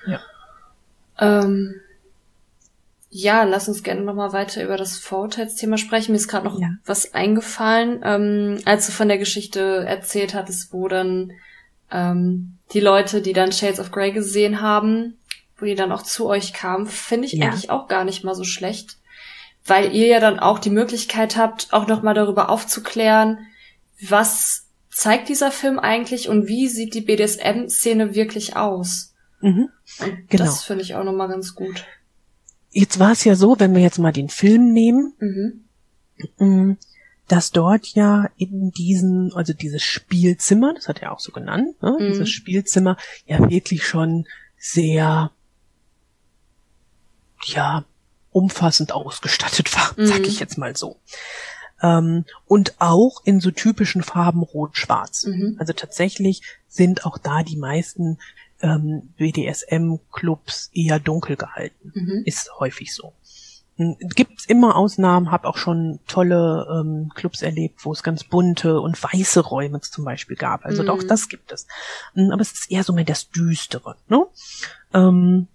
Ja. 0.05 0.19
Ähm, 1.19 1.75
ja, 3.09 3.43
lass 3.43 3.67
uns 3.67 3.83
gerne 3.83 4.01
nochmal 4.01 4.33
weiter 4.33 4.63
über 4.63 4.77
das 4.77 4.97
Vorurteilsthema 4.97 5.77
sprechen. 5.77 6.11
Mir 6.11 6.17
ist 6.17 6.27
gerade 6.27 6.45
noch 6.45 6.59
ja. 6.59 6.69
was 6.85 7.13
eingefallen, 7.13 8.01
ähm, 8.03 8.59
als 8.65 8.87
du 8.87 8.91
von 8.91 9.07
der 9.07 9.19
Geschichte 9.19 9.85
erzählt 9.85 10.33
hattest, 10.33 10.73
wo 10.73 10.87
dann 10.87 11.31
ähm, 11.93 12.57
die 12.73 12.79
Leute, 12.79 13.21
die 13.21 13.33
dann 13.33 13.51
Shades 13.51 13.79
of 13.79 13.91
Grey 13.91 14.11
gesehen 14.11 14.61
haben, 14.61 15.17
wo 15.57 15.65
die 15.65 15.75
dann 15.75 15.91
auch 15.91 16.01
zu 16.01 16.27
euch 16.27 16.51
kamen, 16.51 16.87
finde 16.87 17.27
ich 17.27 17.33
ja. 17.33 17.47
eigentlich 17.47 17.69
auch 17.69 17.87
gar 17.87 18.03
nicht 18.03 18.23
mal 18.23 18.35
so 18.35 18.43
schlecht, 18.43 18.97
weil 19.65 19.93
ihr 19.95 20.07
ja 20.07 20.19
dann 20.19 20.39
auch 20.39 20.59
die 20.59 20.71
Möglichkeit 20.71 21.37
habt, 21.37 21.71
auch 21.71 21.87
nochmal 21.87 22.15
darüber 22.15 22.49
aufzuklären, 22.49 23.37
was 24.01 24.65
zeigt 24.89 25.29
dieser 25.29 25.51
Film 25.51 25.79
eigentlich 25.79 26.27
und 26.27 26.47
wie 26.47 26.67
sieht 26.67 26.93
die 26.93 27.01
BDSM-Szene 27.01 28.15
wirklich 28.15 28.55
aus. 28.55 29.13
Mhm. 29.41 29.69
Und 29.99 30.29
genau. 30.29 30.45
das 30.45 30.63
finde 30.63 30.83
ich 30.83 30.95
auch 30.95 31.03
nochmal 31.03 31.29
ganz 31.29 31.55
gut. 31.55 31.85
Jetzt 32.71 32.99
war 32.99 33.11
es 33.11 33.23
ja 33.23 33.35
so, 33.35 33.59
wenn 33.59 33.75
wir 33.75 33.81
jetzt 33.81 33.99
mal 33.99 34.11
den 34.11 34.29
Film 34.29 34.73
nehmen, 34.73 35.13
mhm. 35.19 36.77
Dass 37.27 37.51
dort 37.51 37.87
ja 37.87 38.29
in 38.37 38.71
diesen, 38.71 39.33
also 39.33 39.53
dieses 39.53 39.81
Spielzimmer, 39.81 40.73
das 40.73 40.87
hat 40.87 41.01
er 41.01 41.13
auch 41.13 41.19
so 41.19 41.31
genannt, 41.31 41.81
ne, 41.81 41.97
mhm. 41.99 42.07
dieses 42.07 42.29
Spielzimmer 42.29 42.97
ja 43.25 43.49
wirklich 43.49 43.85
schon 43.85 44.25
sehr, 44.57 45.31
ja, 47.45 47.85
umfassend 48.31 48.91
ausgestattet 48.91 49.75
war, 49.75 49.93
mhm. 49.97 50.05
sag 50.07 50.27
ich 50.27 50.39
jetzt 50.39 50.57
mal 50.57 50.75
so. 50.75 50.97
Ähm, 51.81 52.25
und 52.47 52.75
auch 52.79 53.21
in 53.25 53.39
so 53.39 53.51
typischen 53.51 54.03
Farben 54.03 54.41
Rot-Schwarz. 54.41 55.25
Mhm. 55.25 55.57
Also 55.59 55.73
tatsächlich 55.73 56.41
sind 56.67 57.05
auch 57.05 57.17
da 57.17 57.43
die 57.43 57.57
meisten 57.57 58.17
ähm, 58.61 59.13
BDSM-Clubs 59.17 60.71
eher 60.73 60.99
dunkel 60.99 61.35
gehalten. 61.35 61.91
Mhm. 61.93 62.23
Ist 62.25 62.49
häufig 62.59 62.93
so. 62.93 63.13
Gibt's 63.77 64.45
immer 64.45 64.75
Ausnahmen, 64.75 65.31
habe 65.31 65.47
auch 65.47 65.57
schon 65.57 65.99
tolle 66.07 66.67
ähm, 66.69 67.11
Clubs 67.15 67.41
erlebt, 67.41 67.83
wo 67.85 67.91
es 67.91 68.03
ganz 68.03 68.23
bunte 68.23 68.79
und 68.79 69.01
weiße 69.01 69.39
Räume 69.39 69.81
zum 69.81 70.05
Beispiel 70.05 70.35
gab. 70.35 70.63
Also 70.65 70.83
mhm. 70.83 70.89
auch 70.89 71.03
das 71.03 71.27
gibt 71.27 71.51
es. 71.51 71.65
Aber 72.15 72.41
es 72.41 72.51
ist 72.51 72.71
eher 72.71 72.83
so 72.83 72.93
mehr 72.93 73.03
das 73.03 73.29
Düstere. 73.29 73.95
Ne? 74.07 74.25
Ähm, 74.93 75.47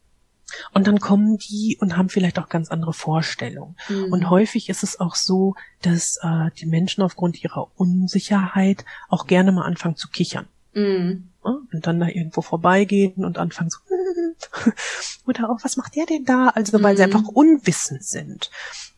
und 0.73 0.87
dann 0.87 0.99
kommen 0.99 1.39
die 1.39 1.77
und 1.81 1.97
haben 1.97 2.09
vielleicht 2.09 2.39
auch 2.39 2.49
ganz 2.49 2.71
andere 2.71 2.93
Vorstellungen. 2.93 3.77
Mhm. 3.89 4.12
Und 4.12 4.31
häufig 4.31 4.69
ist 4.69 4.83
es 4.83 4.99
auch 4.99 5.14
so, 5.14 5.55
dass 5.83 6.19
äh, 6.23 6.51
die 6.59 6.66
Menschen 6.66 7.03
aufgrund 7.03 7.43
ihrer 7.43 7.69
Unsicherheit 7.77 8.85
auch 9.09 9.27
gerne 9.27 9.53
mal 9.53 9.64
anfangen 9.64 9.97
zu 9.97 10.09
kichern. 10.09 10.47
Mhm. 10.73 11.28
Und 11.43 11.86
dann 11.86 12.01
da 12.01 12.09
irgendwo 12.09 12.43
vorbeigehen 12.43 13.24
und 13.24 13.39
anfangen 13.39 13.70
so, 13.70 13.78
oder 15.26 15.51
auch, 15.51 15.59
was 15.62 15.76
macht 15.76 15.97
der 15.97 16.07
denn 16.07 16.24
da? 16.24 16.49
Also, 16.49 16.82
weil 16.82 16.95
mhm. 16.95 16.97
sie 16.97 17.03
einfach 17.05 17.28
unwissend 17.28 18.05
sind. 18.05 18.51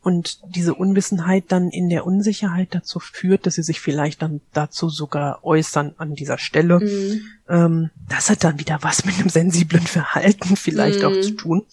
Und 0.03 0.41
diese 0.55 0.75
Unwissenheit 0.75 1.45
dann 1.49 1.69
in 1.69 1.91
der 1.91 2.07
Unsicherheit 2.07 2.75
dazu 2.75 3.01
führt, 3.01 3.47
dass 3.47 3.57
sie 3.57 3.63
sich 3.63 3.81
vielleicht 3.81 4.23
dann 4.23 4.41
dazu 4.55 4.89
sogar 4.89 5.45
äußern 5.45 5.95
an 5.99 6.15
dieser 6.15 6.39
Stelle. 6.39 6.81
Mhm. 6.81 7.23
Ähm, 7.49 7.91
das 8.09 8.31
hat 8.31 8.43
dann 8.43 8.59
wieder 8.59 8.79
was 8.81 9.05
mit 9.05 9.17
einem 9.17 9.29
sensiblen 9.29 9.87
Verhalten 9.87 10.57
vielleicht 10.57 11.01
mhm. 11.01 11.07
auch 11.07 11.21
zu 11.21 11.33
tun. 11.33 11.67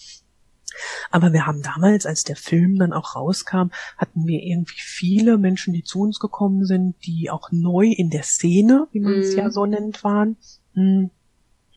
Aber 1.11 1.34
wir 1.34 1.45
haben 1.45 1.61
damals, 1.61 2.05
als 2.05 2.23
der 2.23 2.36
Film 2.36 2.78
dann 2.78 2.93
auch 2.93 3.15
rauskam, 3.15 3.69
hatten 3.97 4.25
wir 4.25 4.41
irgendwie 4.41 4.80
viele 4.80 5.38
Menschen, 5.38 5.73
die 5.73 5.84
zu 5.84 6.01
uns 6.01 6.19
gekommen 6.19 6.65
sind, 6.65 6.95
die 7.05 7.30
auch 7.30 7.51
neu 7.51 7.88
in 7.88 8.09
der 8.09 8.23
Szene, 8.23 8.88
wie 8.91 8.99
man 8.99 9.13
es 9.13 9.36
ja 9.36 9.45
mhm. 9.45 9.51
so 9.51 9.65
nennt, 9.65 10.03
waren. 10.03 10.38
Hm. 10.73 11.09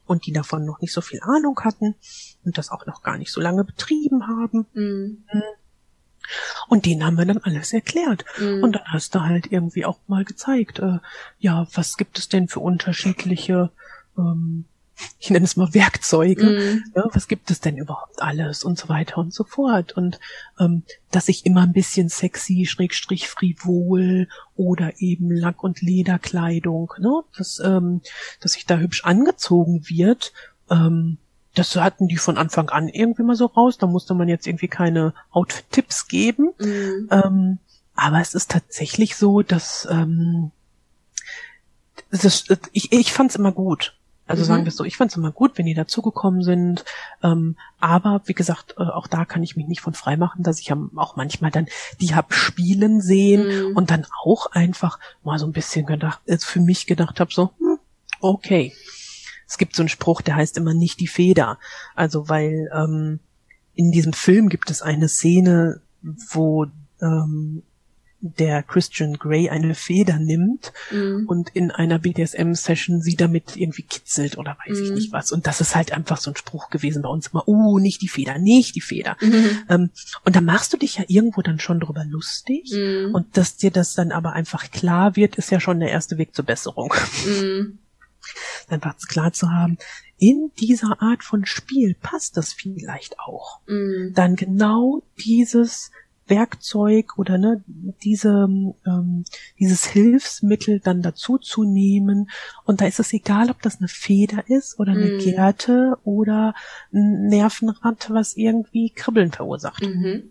Und 0.07 0.27
die 0.27 0.33
davon 0.33 0.65
noch 0.65 0.81
nicht 0.81 0.93
so 0.93 1.01
viel 1.01 1.21
Ahnung 1.23 1.61
hatten 1.61 1.95
und 2.45 2.59
das 2.59 2.71
auch 2.71 2.85
noch 2.87 3.03
gar 3.03 3.17
nicht 3.17 3.31
so 3.31 3.41
lange 3.41 3.63
betrieben 3.63 4.27
haben. 4.27 4.67
Mhm. 4.75 5.25
Und 6.69 6.87
denen 6.87 7.05
haben 7.05 7.17
wir 7.17 7.25
dann 7.25 7.39
alles 7.39 7.73
erklärt. 7.73 8.25
Mhm. 8.39 8.63
Und 8.63 8.73
dann 8.73 8.85
hast 8.87 9.15
du 9.15 9.21
halt 9.21 9.51
irgendwie 9.53 9.85
auch 9.85 9.99
mal 10.07 10.25
gezeigt, 10.25 10.79
äh, 10.79 10.99
ja, 11.39 11.67
was 11.75 11.97
gibt 11.97 12.19
es 12.19 12.29
denn 12.29 12.49
für 12.49 12.61
unterschiedliche 12.61 13.71
ähm, 14.19 14.65
ich 15.19 15.31
nenne 15.31 15.45
es 15.45 15.57
mal 15.57 15.73
Werkzeuge. 15.75 16.45
Mhm. 16.45 16.85
Ja, 16.95 17.05
was 17.13 17.29
gibt 17.29 17.51
es 17.51 17.61
denn 17.61 17.77
überhaupt 17.77 18.23
alles 18.23 18.65
und 18.65 18.79
so 18.79 18.89
weiter 18.89 19.19
und 19.19 19.33
so 19.33 19.45
fort. 19.45 19.93
Und 19.93 20.21
ähm, 20.59 20.83
dass 21.11 21.29
ich 21.29 21.47
immer 21.47 21.63
ein 21.63 21.73
bisschen 21.73 22.09
sexy, 22.09 22.67
schrägstrich 22.67 23.29
frivol 23.29 24.29
oder 24.57 25.01
eben 25.01 25.31
Lack- 25.31 25.63
und 25.63 25.83
Lederkleidung, 25.83 26.93
ne, 26.99 27.23
dass, 27.37 27.61
ähm, 27.65 28.01
dass 28.41 28.53
sich 28.53 28.67
da 28.67 28.79
hübsch 28.79 29.05
angezogen 29.05 29.89
wird, 29.89 30.33
ähm, 30.71 31.19
das 31.55 31.75
hatten 31.77 32.07
die 32.07 32.17
von 32.17 32.39
Anfang 32.39 32.69
an 32.69 32.89
irgendwie 32.89 33.23
mal 33.23 33.35
so 33.35 33.47
raus. 33.47 33.77
Da 33.79 33.87
musste 33.87 34.15
man 34.15 34.29
jetzt 34.29 34.47
irgendwie 34.47 34.69
keine 34.69 35.15
Outfit-Tipps 35.31 36.07
geben. 36.07 36.53
Mhm. 36.59 37.09
Ähm, 37.11 37.59
aber 37.95 38.21
es 38.21 38.35
ist 38.35 38.51
tatsächlich 38.51 39.17
so, 39.17 39.43
dass 39.43 39.87
ähm, 39.91 40.53
das, 42.11 42.45
ich, 42.73 42.93
ich 42.93 43.13
fand 43.13 43.31
es 43.31 43.37
immer 43.37 43.53
gut. 43.53 43.97
Also 44.31 44.45
mhm. 44.45 44.47
sagen 44.47 44.65
wir 44.65 44.71
so, 44.71 44.85
ich 44.85 44.97
fand 44.97 45.11
es 45.11 45.17
immer 45.17 45.33
gut, 45.33 45.59
wenn 45.59 45.67
die 45.67 45.75
dazugekommen 45.75 46.43
sind. 46.43 46.85
Ähm, 47.21 47.57
aber 47.81 48.23
wie 48.27 48.33
gesagt, 48.33 48.77
äh, 48.79 48.83
auch 48.85 49.09
da 49.09 49.25
kann 49.25 49.43
ich 49.43 49.57
mich 49.57 49.67
nicht 49.67 49.81
von 49.81 49.93
frei 49.93 50.17
machen, 50.17 50.45
dass 50.45 50.61
ich 50.61 50.69
ja 50.69 50.79
auch 50.95 51.17
manchmal 51.17 51.51
dann 51.51 51.67
die 52.01 52.15
hab 52.15 52.33
spielen 52.33 53.01
sehen 53.01 53.71
mhm. 53.71 53.77
und 53.77 53.91
dann 53.91 54.07
auch 54.25 54.47
einfach 54.53 55.01
mal 55.25 55.39
so 55.41 55.47
ein 55.47 55.53
bisschen 55.53 55.85
gedacht, 55.85 56.21
äh, 56.27 56.39
für 56.39 56.61
mich 56.61 56.87
gedacht 56.87 57.19
habe, 57.19 57.33
so, 57.33 57.51
hm, 57.59 57.79
okay. 58.21 58.73
Es 59.49 59.59
gibt 59.59 59.75
so 59.75 59.83
einen 59.83 59.89
Spruch, 59.89 60.23
der 60.23 60.37
heißt 60.37 60.57
immer 60.59 60.75
nicht 60.75 61.01
die 61.01 61.09
Feder. 61.09 61.59
Also 61.97 62.29
weil 62.29 62.71
ähm, 62.73 63.19
in 63.75 63.91
diesem 63.91 64.13
Film 64.13 64.49
gibt 64.49 64.71
es 64.71 64.81
eine 64.81 65.09
Szene, 65.09 65.81
wo 66.03 66.67
ähm, 67.03 67.65
der 68.21 68.63
Christian 68.63 69.15
Grey 69.15 69.49
eine 69.49 69.75
Feder 69.75 70.19
nimmt 70.19 70.73
mhm. 70.91 71.25
und 71.27 71.51
in 71.51 71.71
einer 71.71 71.99
BDSM-Session 71.99 73.01
sie 73.01 73.17
damit 73.17 73.57
irgendwie 73.57 73.83
kitzelt 73.83 74.37
oder 74.37 74.57
weiß 74.67 74.79
mhm. 74.79 74.85
ich 74.85 74.91
nicht 74.91 75.13
was. 75.13 75.33
Und 75.33 75.47
das 75.47 75.61
ist 75.61 75.75
halt 75.75 75.93
einfach 75.93 76.19
so 76.19 76.31
ein 76.31 76.37
Spruch 76.37 76.69
gewesen 76.69 77.03
bei 77.03 77.09
uns 77.09 77.29
immer, 77.29 77.49
oh, 77.49 77.79
nicht 77.79 78.03
die 78.03 78.09
Feder, 78.09 78.39
nicht 78.39 78.75
die 78.75 78.83
Feder. 78.83 79.17
Mhm. 79.21 79.63
Ähm, 79.69 79.91
und 80.25 80.37
da 80.37 80.41
machst 80.43 80.73
du 80.73 80.77
dich 80.77 80.99
ja 80.99 81.05
irgendwo 81.09 81.41
dann 81.41 81.59
schon 81.59 81.81
drüber 81.81 82.05
lustig. 82.05 82.71
Mhm. 82.73 83.15
Und 83.15 83.37
dass 83.37 83.57
dir 83.57 83.71
das 83.71 83.95
dann 83.95 84.13
aber 84.13 84.35
einfach 84.35 84.71
klar 84.71 85.17
wird, 85.17 85.37
ist 85.37 85.51
ja 85.51 85.61
schon 85.61 85.81
der 85.81 85.91
erste 85.91 86.19
Weg 86.19 86.35
zur 86.35 86.45
Besserung. 86.45 86.93
Mhm. 87.27 87.79
Einfach 88.69 88.97
klar 89.09 89.33
zu 89.33 89.51
haben, 89.51 89.79
in 90.19 90.51
dieser 90.61 91.01
Art 91.01 91.25
von 91.25 91.47
Spiel 91.47 91.97
passt 92.01 92.37
das 92.37 92.53
vielleicht 92.53 93.19
auch. 93.19 93.61
Mhm. 93.67 94.13
Dann 94.15 94.37
genau 94.37 95.03
dieses 95.25 95.91
Werkzeug 96.31 97.19
oder 97.19 97.37
ne, 97.37 97.63
diese, 98.03 98.49
ähm, 98.87 99.25
dieses 99.59 99.85
Hilfsmittel 99.85 100.81
dann 100.81 101.03
dazu 101.03 101.39
zu 101.39 101.65
nehmen. 101.65 102.31
Und 102.65 102.81
da 102.81 102.87
ist 102.87 103.01
es 103.01 103.13
egal, 103.13 103.51
ob 103.51 103.61
das 103.63 103.79
eine 103.79 103.89
Feder 103.89 104.49
ist 104.49 104.79
oder 104.79 104.93
eine 104.93 105.17
mm. 105.17 105.19
Gerte 105.19 105.99
oder 106.05 106.55
ein 106.93 107.27
Nervenrad, 107.27 108.11
was 108.11 108.37
irgendwie 108.37 108.91
Kribbeln 108.91 109.33
verursacht. 109.33 109.83
Mhm. 109.83 110.31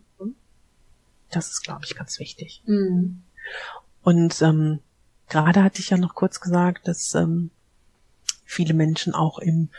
Das 1.30 1.50
ist, 1.50 1.62
glaube 1.62 1.86
ich, 1.86 1.95
ganz 1.95 2.20
wichtig. 2.20 2.64
Mhm. 2.66 3.22
Und 4.02 4.41
ähm, 4.41 4.80
gerade 5.28 5.64
hatte 5.64 5.80
ich 5.82 5.91
ja 5.91 5.97
noch 5.97 6.16
kurz 6.16 6.39
gesagt, 6.39 6.88
dass 6.88 7.14
ähm, 7.14 7.52
viele 8.45 8.74
Menschen 8.74 9.14
auch 9.14 9.38
im 9.38 9.70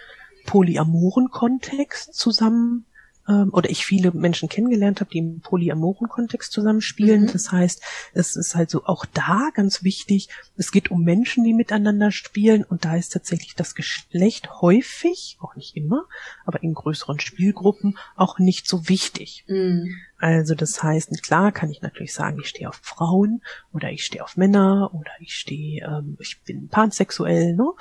polyamoren 0.46 1.30
Kontext 1.30 2.14
zusammen 2.14 2.86
ähm, 3.28 3.50
oder 3.52 3.70
ich 3.70 3.84
viele 3.84 4.12
Menschen 4.12 4.48
kennengelernt 4.48 5.00
habe, 5.00 5.10
die 5.10 5.18
im 5.18 5.40
polyamoren 5.40 6.08
Kontext 6.08 6.52
zusammenspielen. 6.52 7.22
Mhm. 7.22 7.32
Das 7.32 7.52
heißt, 7.52 7.82
es 8.12 8.36
ist 8.36 8.54
halt 8.54 8.70
so 8.70 8.84
auch 8.84 9.04
da 9.06 9.50
ganz 9.54 9.82
wichtig, 9.82 10.28
es 10.56 10.72
geht 10.72 10.90
um 10.90 11.02
Menschen, 11.02 11.44
die 11.44 11.54
miteinander 11.54 12.10
spielen 12.10 12.64
und 12.64 12.84
da 12.84 12.96
ist 12.96 13.12
tatsächlich 13.12 13.54
das 13.54 13.74
Geschlecht 13.74 14.60
häufig, 14.60 15.38
auch 15.40 15.56
nicht 15.56 15.76
immer, 15.76 16.04
aber 16.44 16.62
in 16.62 16.74
größeren 16.74 17.20
Spielgruppen 17.20 17.98
auch 18.16 18.38
nicht 18.38 18.68
so 18.68 18.88
wichtig. 18.88 19.44
Mhm. 19.48 19.96
Also 20.20 20.54
das 20.54 20.82
heißt, 20.82 21.22
klar 21.22 21.50
kann 21.50 21.70
ich 21.70 21.80
natürlich 21.80 22.12
sagen, 22.12 22.38
ich 22.40 22.48
stehe 22.48 22.68
auf 22.68 22.78
Frauen 22.82 23.40
oder 23.72 23.90
ich 23.90 24.04
stehe 24.04 24.22
auf 24.22 24.36
Männer 24.36 24.90
oder 24.92 25.12
ich 25.18 25.34
stehe, 25.34 25.82
ähm, 25.84 26.18
ich 26.20 26.42
bin 26.42 26.68
pansexuell, 26.68 27.54
ne? 27.54 27.72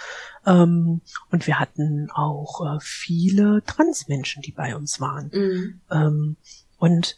Ähm, 0.45 1.01
und 1.31 1.47
wir 1.47 1.59
hatten 1.59 2.09
auch 2.11 2.65
äh, 2.65 2.77
viele 2.81 3.61
Transmenschen, 3.65 4.41
die 4.41 4.53
bei 4.53 4.73
uns 4.75 5.01
waren. 5.01 5.29
Mhm. 5.33 5.81
Ähm, 5.91 6.37
und 6.77 7.17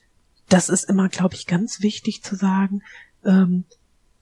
das 0.49 0.69
ist 0.69 0.85
immer, 0.85 1.07
glaube 1.07 1.35
ich, 1.35 1.45
ganz 1.45 1.81
wichtig 1.81 2.23
zu 2.23 2.35
sagen, 2.35 2.81
ähm, 3.23 3.65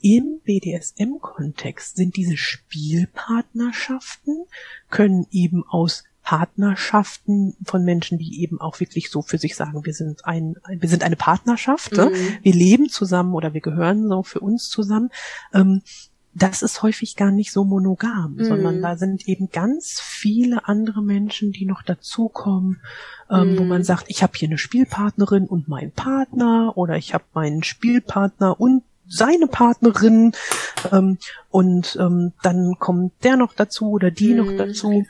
im 0.02 0.42
BDSM-Kontext 0.44 1.96
sind 1.96 2.18
diese 2.18 2.38
Spielpartnerschaften, 2.38 4.46
können 4.90 5.28
eben 5.32 5.64
aus 5.68 6.04
Partnerschaften 6.24 7.56
von 7.64 7.84
Menschen, 7.84 8.18
die 8.18 8.42
eben 8.42 8.62
auch 8.62 8.80
wirklich 8.80 9.10
so 9.10 9.22
für 9.22 9.38
sich 9.38 9.56
sagen, 9.56 9.86
wir 9.86 9.94
sind 9.94 10.26
ein, 10.26 10.56
wir 10.70 10.90
sind 10.90 11.04
eine 11.04 11.16
Partnerschaft, 11.16 11.98
mhm. 11.98 12.12
wir 12.42 12.54
leben 12.54 12.90
zusammen 12.90 13.34
oder 13.34 13.54
wir 13.54 13.62
gehören 13.62 14.08
so 14.08 14.24
für 14.24 14.40
uns 14.40 14.70
zusammen. 14.70 15.10
Ähm, 15.54 15.82
das 16.34 16.62
ist 16.62 16.84
häufig 16.84 17.16
gar 17.16 17.32
nicht 17.32 17.52
so 17.52 17.64
monogam, 17.64 18.36
mm. 18.36 18.44
sondern 18.44 18.82
da 18.82 18.98
sind 18.98 19.28
eben 19.28 19.50
ganz 19.50 20.00
viele 20.00 20.68
andere 20.68 21.02
Menschen, 21.02 21.52
die 21.52 21.66
noch 21.66 21.82
dazukommen, 21.82 22.82
ähm, 23.30 23.56
mm. 23.56 23.58
wo 23.58 23.64
man 23.64 23.84
sagt, 23.84 24.06
ich 24.08 24.22
habe 24.22 24.34
hier 24.36 24.48
eine 24.48 24.58
Spielpartnerin 24.58 25.46
und 25.46 25.68
meinen 25.68 25.92
Partner 25.92 26.78
oder 26.78 26.98
ich 26.98 27.14
habe 27.14 27.24
meinen 27.34 27.64
Spielpartner 27.64 28.60
und 28.60 28.84
seine 29.08 29.48
Partnerin 29.48 30.34
ähm, 30.92 31.18
und 31.50 31.98
ähm, 32.00 32.34
dann 32.44 32.76
kommt 32.78 33.24
der 33.24 33.36
noch 33.36 33.54
dazu 33.54 33.90
oder 33.90 34.12
die 34.12 34.36
noch 34.36 34.56
dazu. 34.56 35.06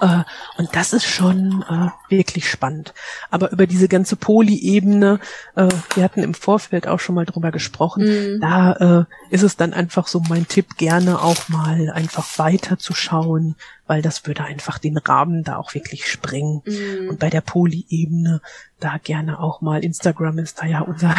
Äh, 0.00 0.22
und 0.56 0.74
das 0.74 0.92
ist 0.92 1.04
schon 1.04 1.64
äh, 1.68 1.88
wirklich 2.10 2.48
spannend. 2.48 2.94
Aber 3.30 3.50
über 3.52 3.66
diese 3.66 3.88
ganze 3.88 4.16
Poly-Ebene, 4.16 5.20
äh, 5.56 5.68
wir 5.94 6.04
hatten 6.04 6.22
im 6.22 6.34
Vorfeld 6.34 6.86
auch 6.86 7.00
schon 7.00 7.14
mal 7.14 7.26
drüber 7.26 7.50
gesprochen, 7.50 8.04
mm. 8.04 8.40
da 8.40 8.72
äh, 8.72 9.34
ist 9.34 9.42
es 9.42 9.56
dann 9.56 9.72
einfach 9.72 10.06
so 10.06 10.20
mein 10.28 10.48
Tipp, 10.48 10.76
gerne 10.76 11.20
auch 11.22 11.48
mal 11.48 11.90
einfach 11.90 12.38
weiterzuschauen, 12.38 13.56
weil 13.86 14.02
das 14.02 14.26
würde 14.26 14.44
einfach 14.44 14.78
den 14.78 14.96
Rahmen 14.96 15.44
da 15.44 15.56
auch 15.56 15.74
wirklich 15.74 16.10
sprengen. 16.10 16.62
Mm. 16.64 17.10
Und 17.10 17.18
bei 17.18 17.30
der 17.30 17.40
Poly-Ebene, 17.40 18.40
da 18.80 18.98
gerne 18.98 19.38
auch 19.38 19.60
mal, 19.60 19.84
Instagram 19.84 20.38
ist 20.38 20.60
da 20.60 20.66
ja 20.66 20.80
unser 20.80 21.14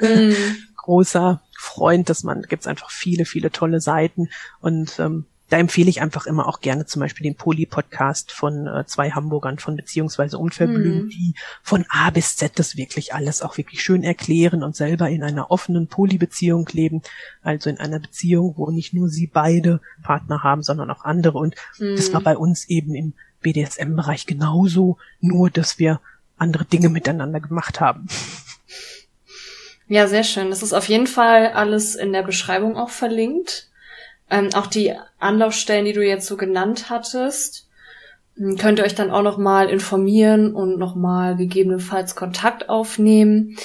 mm. 0.00 0.32
großer 0.76 1.40
Freund, 1.56 2.08
dass 2.08 2.24
man, 2.24 2.42
gibt's 2.42 2.66
einfach 2.66 2.90
viele, 2.90 3.24
viele 3.24 3.50
tolle 3.50 3.80
Seiten 3.80 4.30
und 4.60 4.98
ähm, 4.98 5.26
da 5.50 5.58
empfehle 5.58 5.90
ich 5.90 6.00
einfach 6.00 6.26
immer 6.26 6.48
auch 6.48 6.60
gerne 6.60 6.86
zum 6.86 7.00
Beispiel 7.00 7.24
den 7.24 7.34
Poli-Podcast 7.34 8.30
von 8.30 8.68
äh, 8.68 8.84
zwei 8.86 9.10
Hamburgern 9.10 9.58
von 9.58 9.76
beziehungsweise 9.76 10.38
Unverblümt, 10.38 11.04
mhm. 11.04 11.08
die 11.08 11.34
von 11.62 11.84
A 11.88 12.10
bis 12.10 12.36
Z 12.36 12.58
das 12.58 12.76
wirklich 12.76 13.14
alles 13.14 13.42
auch 13.42 13.58
wirklich 13.58 13.82
schön 13.82 14.04
erklären 14.04 14.62
und 14.62 14.76
selber 14.76 15.10
in 15.10 15.24
einer 15.24 15.50
offenen 15.50 15.88
Poli-Beziehung 15.88 16.68
leben, 16.72 17.02
also 17.42 17.68
in 17.68 17.78
einer 17.78 17.98
Beziehung, 17.98 18.54
wo 18.56 18.70
nicht 18.70 18.94
nur 18.94 19.08
sie 19.08 19.26
beide 19.26 19.80
Partner 20.04 20.44
haben, 20.44 20.62
sondern 20.62 20.88
auch 20.90 21.04
andere. 21.04 21.38
Und 21.38 21.56
mhm. 21.78 21.96
das 21.96 22.12
war 22.14 22.20
bei 22.20 22.36
uns 22.36 22.68
eben 22.68 22.94
im 22.94 23.14
BDSM-Bereich 23.42 24.26
genauso, 24.26 24.98
nur 25.20 25.50
dass 25.50 25.80
wir 25.80 26.00
andere 26.38 26.64
Dinge 26.64 26.88
miteinander 26.88 27.40
gemacht 27.40 27.80
haben. 27.80 28.06
Ja, 29.88 30.06
sehr 30.06 30.22
schön. 30.22 30.50
Das 30.50 30.62
ist 30.62 30.72
auf 30.72 30.88
jeden 30.88 31.08
Fall 31.08 31.48
alles 31.48 31.96
in 31.96 32.12
der 32.12 32.22
Beschreibung 32.22 32.76
auch 32.76 32.90
verlinkt. 32.90 33.69
Ähm, 34.30 34.50
auch 34.54 34.66
die 34.66 34.94
Anlaufstellen, 35.18 35.84
die 35.84 35.92
du 35.92 36.04
jetzt 36.04 36.26
so 36.26 36.36
genannt 36.36 36.88
hattest, 36.88 37.68
hm, 38.36 38.56
könnt 38.56 38.78
ihr 38.78 38.84
euch 38.84 38.94
dann 38.94 39.10
auch 39.10 39.22
nochmal 39.22 39.68
informieren 39.68 40.54
und 40.54 40.78
nochmal 40.78 41.36
gegebenenfalls 41.36 42.14
Kontakt 42.14 42.68
aufnehmen. 42.68 43.56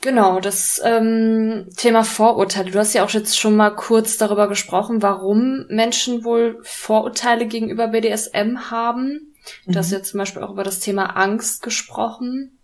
Genau, 0.00 0.38
das 0.38 0.80
ähm, 0.84 1.66
Thema 1.76 2.04
Vorurteile. 2.04 2.70
Du 2.70 2.78
hast 2.78 2.94
ja 2.94 3.04
auch 3.04 3.10
jetzt 3.10 3.36
schon 3.36 3.56
mal 3.56 3.70
kurz 3.70 4.16
darüber 4.16 4.48
gesprochen, 4.48 5.02
warum 5.02 5.66
Menschen 5.68 6.22
wohl 6.22 6.60
Vorurteile 6.62 7.46
gegenüber 7.46 7.88
BDSM 7.88 8.70
haben. 8.70 9.34
Du 9.66 9.76
hast 9.76 9.88
mhm. 9.88 9.96
ja 9.96 10.02
zum 10.04 10.18
Beispiel 10.18 10.42
auch 10.42 10.52
über 10.52 10.62
das 10.62 10.78
Thema 10.78 11.16
Angst 11.16 11.62
gesprochen. 11.62 12.56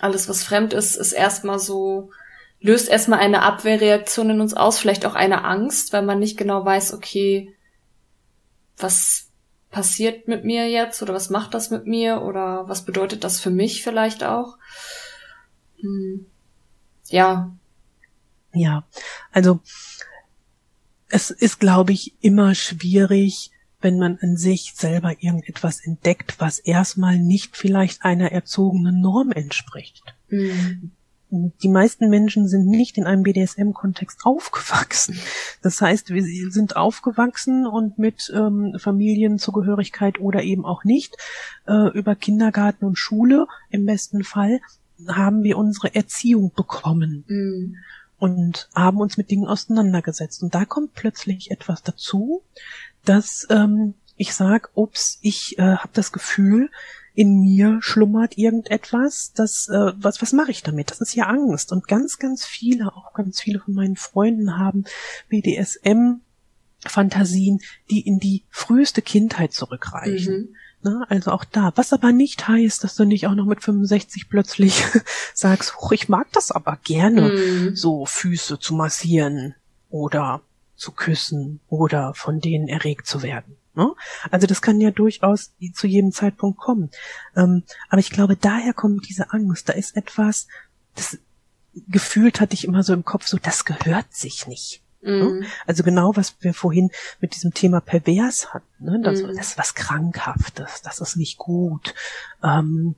Alles, 0.00 0.28
was 0.28 0.42
fremd 0.42 0.74
ist, 0.74 0.96
ist 0.96 1.12
erstmal 1.12 1.58
so 1.58 2.10
löst 2.60 2.88
erstmal 2.88 3.20
eine 3.20 3.42
Abwehrreaktion 3.42 4.30
in 4.30 4.40
uns 4.40 4.54
aus, 4.54 4.78
vielleicht 4.78 5.06
auch 5.06 5.14
eine 5.14 5.44
Angst, 5.44 5.92
weil 5.92 6.02
man 6.02 6.18
nicht 6.18 6.36
genau 6.36 6.64
weiß, 6.64 6.92
okay, 6.92 7.54
was 8.76 9.28
passiert 9.70 10.28
mit 10.28 10.44
mir 10.44 10.68
jetzt 10.68 11.00
oder 11.02 11.14
was 11.14 11.30
macht 11.30 11.54
das 11.54 11.70
mit 11.70 11.86
mir 11.86 12.22
oder 12.22 12.68
was 12.68 12.84
bedeutet 12.84 13.24
das 13.24 13.40
für 13.40 13.50
mich 13.50 13.82
vielleicht 13.82 14.24
auch. 14.24 14.58
Hm. 15.80 16.26
Ja. 17.08 17.50
Ja, 18.52 18.84
also 19.32 19.60
es 21.08 21.30
ist, 21.30 21.60
glaube 21.60 21.92
ich, 21.92 22.14
immer 22.20 22.54
schwierig, 22.54 23.52
wenn 23.80 23.98
man 23.98 24.18
an 24.20 24.36
sich 24.36 24.74
selber 24.76 25.14
irgendetwas 25.20 25.80
entdeckt, 25.84 26.34
was 26.38 26.58
erstmal 26.58 27.18
nicht 27.18 27.56
vielleicht 27.56 28.04
einer 28.04 28.32
erzogenen 28.32 29.00
Norm 29.00 29.30
entspricht. 29.32 30.14
Mhm 30.28 30.92
die 31.30 31.68
meisten 31.68 32.10
Menschen 32.10 32.48
sind 32.48 32.66
nicht 32.66 32.98
in 32.98 33.04
einem 33.04 33.22
BDSM-Kontext 33.22 34.24
aufgewachsen. 34.24 35.18
Das 35.62 35.80
heißt, 35.80 36.10
wir 36.10 36.50
sind 36.50 36.76
aufgewachsen 36.76 37.66
und 37.66 37.98
mit 37.98 38.32
ähm, 38.34 38.76
Familienzugehörigkeit 38.78 40.20
oder 40.20 40.42
eben 40.42 40.64
auch 40.64 40.84
nicht 40.84 41.16
äh, 41.66 41.90
über 41.96 42.16
Kindergarten 42.16 42.84
und 42.84 42.98
Schule 42.98 43.46
im 43.70 43.86
besten 43.86 44.24
Fall 44.24 44.60
haben 45.08 45.42
wir 45.44 45.56
unsere 45.56 45.94
Erziehung 45.94 46.52
bekommen. 46.54 47.24
Mhm. 47.26 47.76
Und 48.18 48.68
haben 48.74 48.98
uns 48.98 49.16
mit 49.16 49.30
Dingen 49.30 49.46
auseinandergesetzt. 49.46 50.42
Und 50.42 50.54
da 50.54 50.66
kommt 50.66 50.92
plötzlich 50.92 51.50
etwas 51.50 51.82
dazu, 51.82 52.42
dass 53.06 53.46
ähm, 53.48 53.94
ich 54.18 54.34
sag, 54.34 54.68
ups, 54.74 55.18
ich 55.22 55.58
äh, 55.58 55.76
habe 55.76 55.88
das 55.94 56.12
Gefühl, 56.12 56.68
in 57.20 57.38
mir 57.38 57.80
schlummert 57.82 58.38
irgendetwas, 58.38 59.34
das, 59.34 59.68
äh, 59.68 59.92
was, 59.96 60.22
was 60.22 60.32
mache 60.32 60.52
ich 60.52 60.62
damit? 60.62 60.90
Das 60.90 61.02
ist 61.02 61.14
ja 61.14 61.26
Angst. 61.26 61.70
Und 61.70 61.86
ganz, 61.86 62.18
ganz 62.18 62.46
viele, 62.46 62.96
auch 62.96 63.12
ganz 63.12 63.42
viele 63.42 63.60
von 63.60 63.74
meinen 63.74 63.96
Freunden 63.96 64.56
haben 64.56 64.84
BDSM 65.28 66.22
Fantasien, 66.86 67.60
die 67.90 68.00
in 68.00 68.20
die 68.20 68.44
früheste 68.48 69.02
Kindheit 69.02 69.52
zurückreichen. 69.52 70.34
Mhm. 70.34 70.56
Na, 70.80 71.04
also 71.10 71.32
auch 71.32 71.44
da, 71.44 71.72
was 71.74 71.92
aber 71.92 72.10
nicht 72.10 72.48
heißt, 72.48 72.82
dass 72.84 72.94
du 72.94 73.04
nicht 73.04 73.26
auch 73.26 73.34
noch 73.34 73.44
mit 73.44 73.62
65 73.62 74.30
plötzlich 74.30 74.82
sagst, 75.34 75.76
huch, 75.76 75.92
ich 75.92 76.08
mag 76.08 76.32
das 76.32 76.50
aber 76.50 76.78
gerne, 76.84 77.32
mhm. 77.32 77.76
so 77.76 78.06
Füße 78.06 78.58
zu 78.58 78.72
massieren 78.72 79.54
oder 79.90 80.40
zu 80.74 80.92
küssen 80.92 81.60
oder 81.68 82.14
von 82.14 82.40
denen 82.40 82.66
erregt 82.66 83.06
zu 83.06 83.22
werden. 83.22 83.56
Ne? 83.74 83.92
Also 84.30 84.46
das 84.46 84.62
kann 84.62 84.80
ja 84.80 84.90
durchaus 84.90 85.52
zu 85.74 85.86
jedem 85.86 86.12
Zeitpunkt 86.12 86.58
kommen. 86.58 86.90
Ähm, 87.36 87.62
aber 87.88 88.00
ich 88.00 88.10
glaube, 88.10 88.36
daher 88.36 88.72
kommt 88.72 89.08
diese 89.08 89.32
Angst. 89.32 89.68
Da 89.68 89.72
ist 89.72 89.96
etwas, 89.96 90.48
das 90.94 91.18
gefühlt 91.88 92.40
hatte 92.40 92.54
ich 92.54 92.64
immer 92.64 92.82
so 92.82 92.92
im 92.92 93.04
Kopf, 93.04 93.26
so 93.26 93.38
das 93.38 93.64
gehört 93.64 94.12
sich 94.12 94.46
nicht. 94.46 94.82
Ne? 95.02 95.24
Mm. 95.24 95.44
Also 95.66 95.82
genau, 95.82 96.16
was 96.16 96.36
wir 96.40 96.52
vorhin 96.52 96.90
mit 97.20 97.34
diesem 97.34 97.54
Thema 97.54 97.80
pervers 97.80 98.52
hatten. 98.52 98.84
Ne? 98.84 99.00
Das, 99.02 99.22
mm. 99.22 99.28
das 99.28 99.48
ist 99.48 99.58
was 99.58 99.74
Krankhaftes, 99.74 100.82
das 100.82 101.00
ist 101.00 101.16
nicht 101.16 101.38
gut. 101.38 101.94
Ähm, 102.42 102.96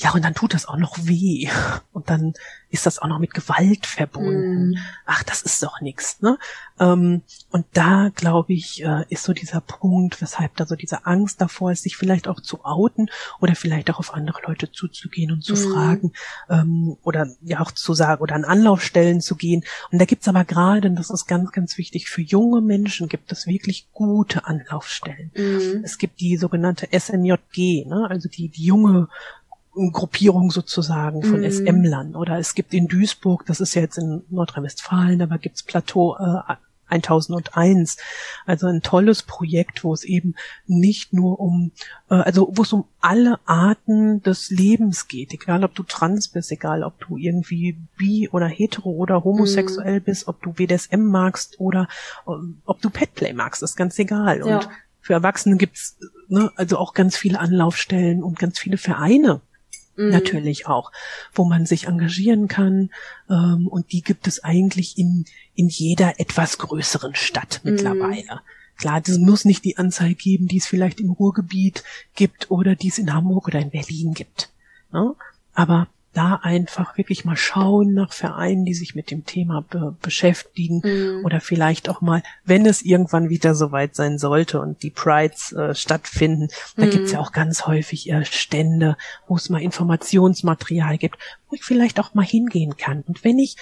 ja, 0.00 0.12
und 0.12 0.24
dann 0.24 0.34
tut 0.34 0.54
das 0.54 0.66
auch 0.66 0.78
noch 0.78 0.96
weh. 1.02 1.48
Und 1.92 2.08
dann 2.08 2.32
ist 2.70 2.86
das 2.86 3.00
auch 3.00 3.08
noch 3.08 3.18
mit 3.18 3.34
Gewalt 3.34 3.84
verbunden. 3.84 4.70
Mm. 4.70 4.76
Ach, 5.04 5.22
das 5.24 5.42
ist 5.42 5.62
doch 5.62 5.82
nichts. 5.82 6.22
Ne? 6.22 6.38
Ähm, 6.78 7.22
und 7.50 7.66
da, 7.74 8.10
glaube 8.14 8.54
ich, 8.54 8.82
äh, 8.82 9.04
ist 9.10 9.24
so 9.24 9.34
dieser 9.34 9.60
Punkt, 9.60 10.22
weshalb 10.22 10.56
da 10.56 10.64
so 10.64 10.74
diese 10.74 11.04
Angst 11.04 11.40
davor 11.42 11.72
ist, 11.72 11.82
sich 11.82 11.96
vielleicht 11.96 12.28
auch 12.28 12.40
zu 12.40 12.64
outen 12.64 13.10
oder 13.40 13.54
vielleicht 13.54 13.90
auch 13.90 13.98
auf 13.98 14.14
andere 14.14 14.40
Leute 14.46 14.72
zuzugehen 14.72 15.32
und 15.32 15.44
zu 15.44 15.52
mm. 15.52 15.72
fragen 15.72 16.12
ähm, 16.48 16.96
oder 17.02 17.28
ja 17.42 17.60
auch 17.60 17.72
zu 17.72 17.92
sagen 17.92 18.22
oder 18.22 18.36
an 18.36 18.44
Anlaufstellen 18.44 19.20
zu 19.20 19.36
gehen. 19.36 19.64
Und 19.92 20.00
da 20.00 20.06
gibt's 20.06 20.28
aber 20.28 20.44
gerade, 20.44 20.88
und 20.88 20.96
das 20.96 21.10
ist 21.10 21.26
ganz, 21.26 21.52
ganz 21.52 21.76
wichtig, 21.76 22.08
für 22.08 22.22
junge 22.22 22.62
Menschen 22.62 23.08
gibt 23.08 23.32
es 23.32 23.46
wirklich 23.46 23.88
gute 23.92 24.46
Anlaufstellen. 24.46 25.30
Mm. 25.36 25.84
Es 25.84 25.98
gibt 25.98 26.20
die 26.20 26.38
sogenannte 26.38 26.88
SNJG, 26.90 27.84
ne? 27.86 28.06
also 28.08 28.30
die, 28.30 28.48
die 28.48 28.64
junge 28.64 29.08
Gruppierung 29.72 30.50
sozusagen 30.50 31.22
von 31.22 31.40
mm. 31.40 31.50
SM-Lern. 31.50 32.16
Oder 32.16 32.38
es 32.38 32.54
gibt 32.54 32.74
in 32.74 32.88
Duisburg, 32.88 33.46
das 33.46 33.60
ist 33.60 33.74
ja 33.74 33.82
jetzt 33.82 33.98
in 33.98 34.22
Nordrhein-Westfalen, 34.28 35.22
aber 35.22 35.38
gibt's 35.38 35.62
Plateau 35.62 36.16
äh, 36.16 36.54
1001. 36.90 37.96
Also 38.46 38.66
ein 38.66 38.82
tolles 38.82 39.22
Projekt, 39.22 39.84
wo 39.84 39.94
es 39.94 40.04
eben 40.04 40.34
nicht 40.66 41.12
nur 41.12 41.40
um, 41.40 41.72
äh, 42.10 42.14
also 42.14 42.52
wo 42.52 42.62
es 42.62 42.72
um 42.72 42.84
alle 43.00 43.38
Arten 43.46 44.22
des 44.22 44.50
Lebens 44.50 45.08
geht, 45.08 45.32
egal 45.32 45.64
ob 45.64 45.74
du 45.74 45.82
trans 45.82 46.28
bist, 46.28 46.50
egal 46.50 46.82
ob 46.82 46.98
du 47.00 47.16
irgendwie 47.16 47.78
bi 47.96 48.28
oder 48.30 48.46
hetero 48.46 48.90
oder 48.90 49.24
homosexuell 49.24 50.00
mm. 50.00 50.04
bist, 50.04 50.28
ob 50.28 50.42
du 50.42 50.52
BDSM 50.52 51.00
magst 51.00 51.58
oder 51.60 51.88
äh, 52.26 52.32
ob 52.64 52.80
du 52.80 52.90
Petplay 52.90 53.32
magst, 53.32 53.62
ist 53.62 53.76
ganz 53.76 53.98
egal. 53.98 54.38
Ja. 54.44 54.56
Und 54.56 54.68
für 55.00 55.14
Erwachsene 55.14 55.56
gibt's 55.56 55.96
ne, 56.28 56.50
also 56.56 56.76
auch 56.76 56.92
ganz 56.92 57.16
viele 57.16 57.38
Anlaufstellen 57.38 58.22
und 58.22 58.38
ganz 58.38 58.58
viele 58.58 58.76
Vereine, 58.76 59.40
mhm. 60.00 60.10
natürlich 60.10 60.66
auch, 60.66 60.92
wo 61.32 61.44
man 61.44 61.66
sich 61.66 61.86
engagieren 61.86 62.48
kann. 62.48 62.90
Ähm, 63.28 63.68
und 63.68 63.92
die 63.92 64.02
gibt 64.02 64.26
es 64.26 64.42
eigentlich 64.42 64.98
in, 64.98 65.24
in 65.54 65.68
jeder 65.68 66.18
etwas 66.18 66.58
größeren 66.58 67.14
Stadt 67.14 67.60
mhm. 67.62 67.72
mittlerweile. 67.72 68.34
Mhm. 68.34 68.40
Klar, 68.76 69.00
das 69.02 69.18
muss 69.18 69.44
nicht 69.44 69.64
die 69.64 69.76
Anzahl 69.76 70.14
geben, 70.14 70.48
die 70.48 70.56
es 70.56 70.66
vielleicht 70.66 71.00
im 71.00 71.10
Ruhrgebiet 71.10 71.84
gibt 72.14 72.50
oder 72.50 72.74
die 72.74 72.88
es 72.88 72.98
in 72.98 73.12
Hamburg 73.12 73.48
oder 73.48 73.58
in 73.58 73.70
Berlin 73.70 74.14
gibt. 74.14 74.48
Ne? 74.90 75.14
Aber 75.52 75.88
da 76.12 76.40
einfach 76.42 76.98
wirklich 76.98 77.24
mal 77.24 77.36
schauen 77.36 77.94
nach 77.94 78.12
Vereinen, 78.12 78.64
die 78.64 78.74
sich 78.74 78.94
mit 78.94 79.10
dem 79.10 79.24
Thema 79.24 79.62
be 79.62 79.96
beschäftigen 80.02 80.82
mhm. 80.82 81.24
oder 81.24 81.40
vielleicht 81.40 81.88
auch 81.88 82.00
mal, 82.00 82.22
wenn 82.44 82.66
es 82.66 82.82
irgendwann 82.82 83.28
wieder 83.28 83.54
soweit 83.54 83.94
sein 83.94 84.18
sollte 84.18 84.60
und 84.60 84.82
die 84.82 84.90
Prides 84.90 85.52
äh, 85.52 85.74
stattfinden, 85.74 86.48
da 86.76 86.86
mhm. 86.86 86.90
gibt's 86.90 87.12
ja 87.12 87.20
auch 87.20 87.32
ganz 87.32 87.66
häufig 87.66 88.10
äh, 88.10 88.24
Stände, 88.24 88.96
wo 89.28 89.36
es 89.36 89.50
mal 89.50 89.62
Informationsmaterial 89.62 90.98
gibt, 90.98 91.16
wo 91.48 91.54
ich 91.54 91.62
vielleicht 91.62 92.00
auch 92.00 92.14
mal 92.14 92.26
hingehen 92.26 92.76
kann. 92.76 93.02
Und 93.06 93.24
wenn 93.24 93.38
ich 93.38 93.56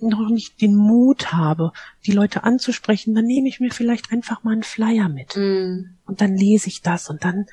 noch 0.00 0.28
nicht 0.30 0.60
den 0.60 0.74
Mut 0.74 1.32
habe, 1.32 1.72
die 2.06 2.12
Leute 2.12 2.44
anzusprechen, 2.44 3.14
dann 3.14 3.24
nehme 3.24 3.48
ich 3.48 3.60
mir 3.60 3.70
vielleicht 3.70 4.12
einfach 4.12 4.42
mal 4.42 4.52
einen 4.52 4.64
Flyer 4.64 5.08
mit. 5.08 5.36
Mm. 5.36 5.94
Und 6.06 6.20
dann 6.20 6.36
lese 6.36 6.68
ich 6.68 6.82
das 6.82 7.08
und 7.08 7.24
dann 7.24 7.46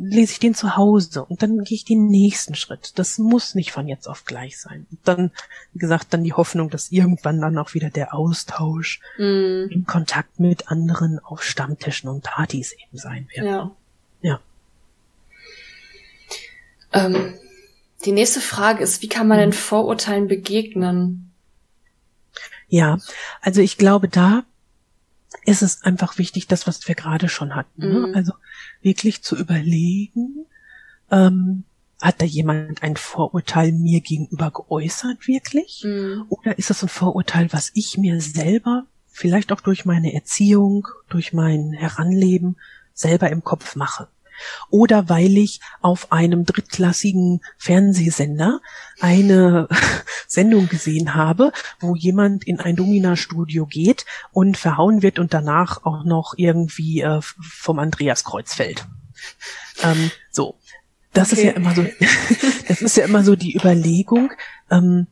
lese 0.00 0.32
ich 0.32 0.38
den 0.38 0.54
zu 0.54 0.76
Hause 0.76 1.24
und 1.24 1.42
dann 1.42 1.64
gehe 1.64 1.76
ich 1.76 1.84
den 1.84 2.06
nächsten 2.06 2.54
Schritt. 2.54 2.92
Das 2.98 3.18
muss 3.18 3.54
nicht 3.54 3.72
von 3.72 3.88
jetzt 3.88 4.06
auf 4.06 4.24
gleich 4.24 4.60
sein. 4.60 4.86
Und 4.90 5.00
dann, 5.04 5.30
wie 5.72 5.78
gesagt, 5.78 6.08
dann 6.10 6.22
die 6.22 6.32
Hoffnung, 6.32 6.70
dass 6.70 6.92
irgendwann 6.92 7.40
dann 7.40 7.58
auch 7.58 7.74
wieder 7.74 7.90
der 7.90 8.14
Austausch 8.14 9.00
mm. 9.18 9.70
im 9.70 9.84
Kontakt 9.86 10.38
mit 10.38 10.68
anderen 10.68 11.18
auf 11.18 11.42
Stammtischen 11.42 12.08
und 12.08 12.22
Partys 12.22 12.72
eben 12.72 12.96
sein 12.96 13.28
wird. 13.34 13.46
Ja. 13.46 13.70
Ja. 14.22 14.40
Ähm, 16.92 17.34
die 18.04 18.12
nächste 18.12 18.40
Frage 18.40 18.82
ist, 18.82 19.02
wie 19.02 19.08
kann 19.08 19.26
man 19.26 19.38
denn 19.38 19.52
Vorurteilen 19.52 20.28
begegnen? 20.28 21.32
Ja, 22.68 22.98
also 23.40 23.60
ich 23.60 23.78
glaube, 23.78 24.08
da 24.08 24.44
ist 25.44 25.62
es 25.62 25.82
einfach 25.82 26.18
wichtig, 26.18 26.46
das, 26.46 26.66
was 26.66 26.86
wir 26.88 26.94
gerade 26.94 27.28
schon 27.28 27.54
hatten. 27.54 27.92
Ne? 27.92 28.06
Mhm. 28.08 28.14
Also 28.14 28.32
wirklich 28.82 29.22
zu 29.22 29.36
überlegen, 29.36 30.46
ähm, 31.10 31.64
hat 32.00 32.20
da 32.22 32.24
jemand 32.24 32.82
ein 32.82 32.96
Vorurteil 32.96 33.72
mir 33.72 34.00
gegenüber 34.00 34.50
geäußert, 34.50 35.26
wirklich? 35.26 35.82
Mhm. 35.84 36.26
Oder 36.28 36.58
ist 36.58 36.70
das 36.70 36.82
ein 36.82 36.88
Vorurteil, 36.88 37.48
was 37.52 37.72
ich 37.74 37.98
mir 37.98 38.20
selber, 38.20 38.86
vielleicht 39.08 39.52
auch 39.52 39.60
durch 39.60 39.84
meine 39.84 40.14
Erziehung, 40.14 40.86
durch 41.08 41.32
mein 41.32 41.72
Heranleben, 41.72 42.56
selber 42.94 43.30
im 43.30 43.42
Kopf 43.42 43.74
mache? 43.74 44.08
Oder 44.70 45.08
weil 45.08 45.36
ich 45.36 45.60
auf 45.80 46.12
einem 46.12 46.44
drittklassigen 46.44 47.40
Fernsehsender 47.56 48.60
eine 49.00 49.68
Sendung 50.26 50.68
gesehen 50.68 51.14
habe, 51.14 51.52
wo 51.80 51.94
jemand 51.94 52.44
in 52.44 52.60
ein 52.60 52.76
Domina-Studio 52.76 53.66
geht 53.66 54.04
und 54.32 54.56
verhauen 54.56 55.02
wird 55.02 55.18
und 55.18 55.34
danach 55.34 55.84
auch 55.84 56.04
noch 56.04 56.34
irgendwie 56.36 57.00
äh, 57.00 57.20
vom 57.22 57.78
Andreas 57.78 58.24
Kreuz 58.24 58.54
fällt. 58.54 58.86
Ähm, 59.82 60.10
so. 60.30 60.54
Das 61.12 61.32
okay. 61.32 61.40
ist 61.40 61.46
ja 61.46 61.52
immer 61.52 61.74
so, 61.74 61.86
das 62.68 62.82
ist 62.82 62.96
ja 62.96 63.04
immer 63.04 63.24
so 63.24 63.34
die 63.34 63.56
Überlegung, 63.56 64.30
ähm, 64.70 65.06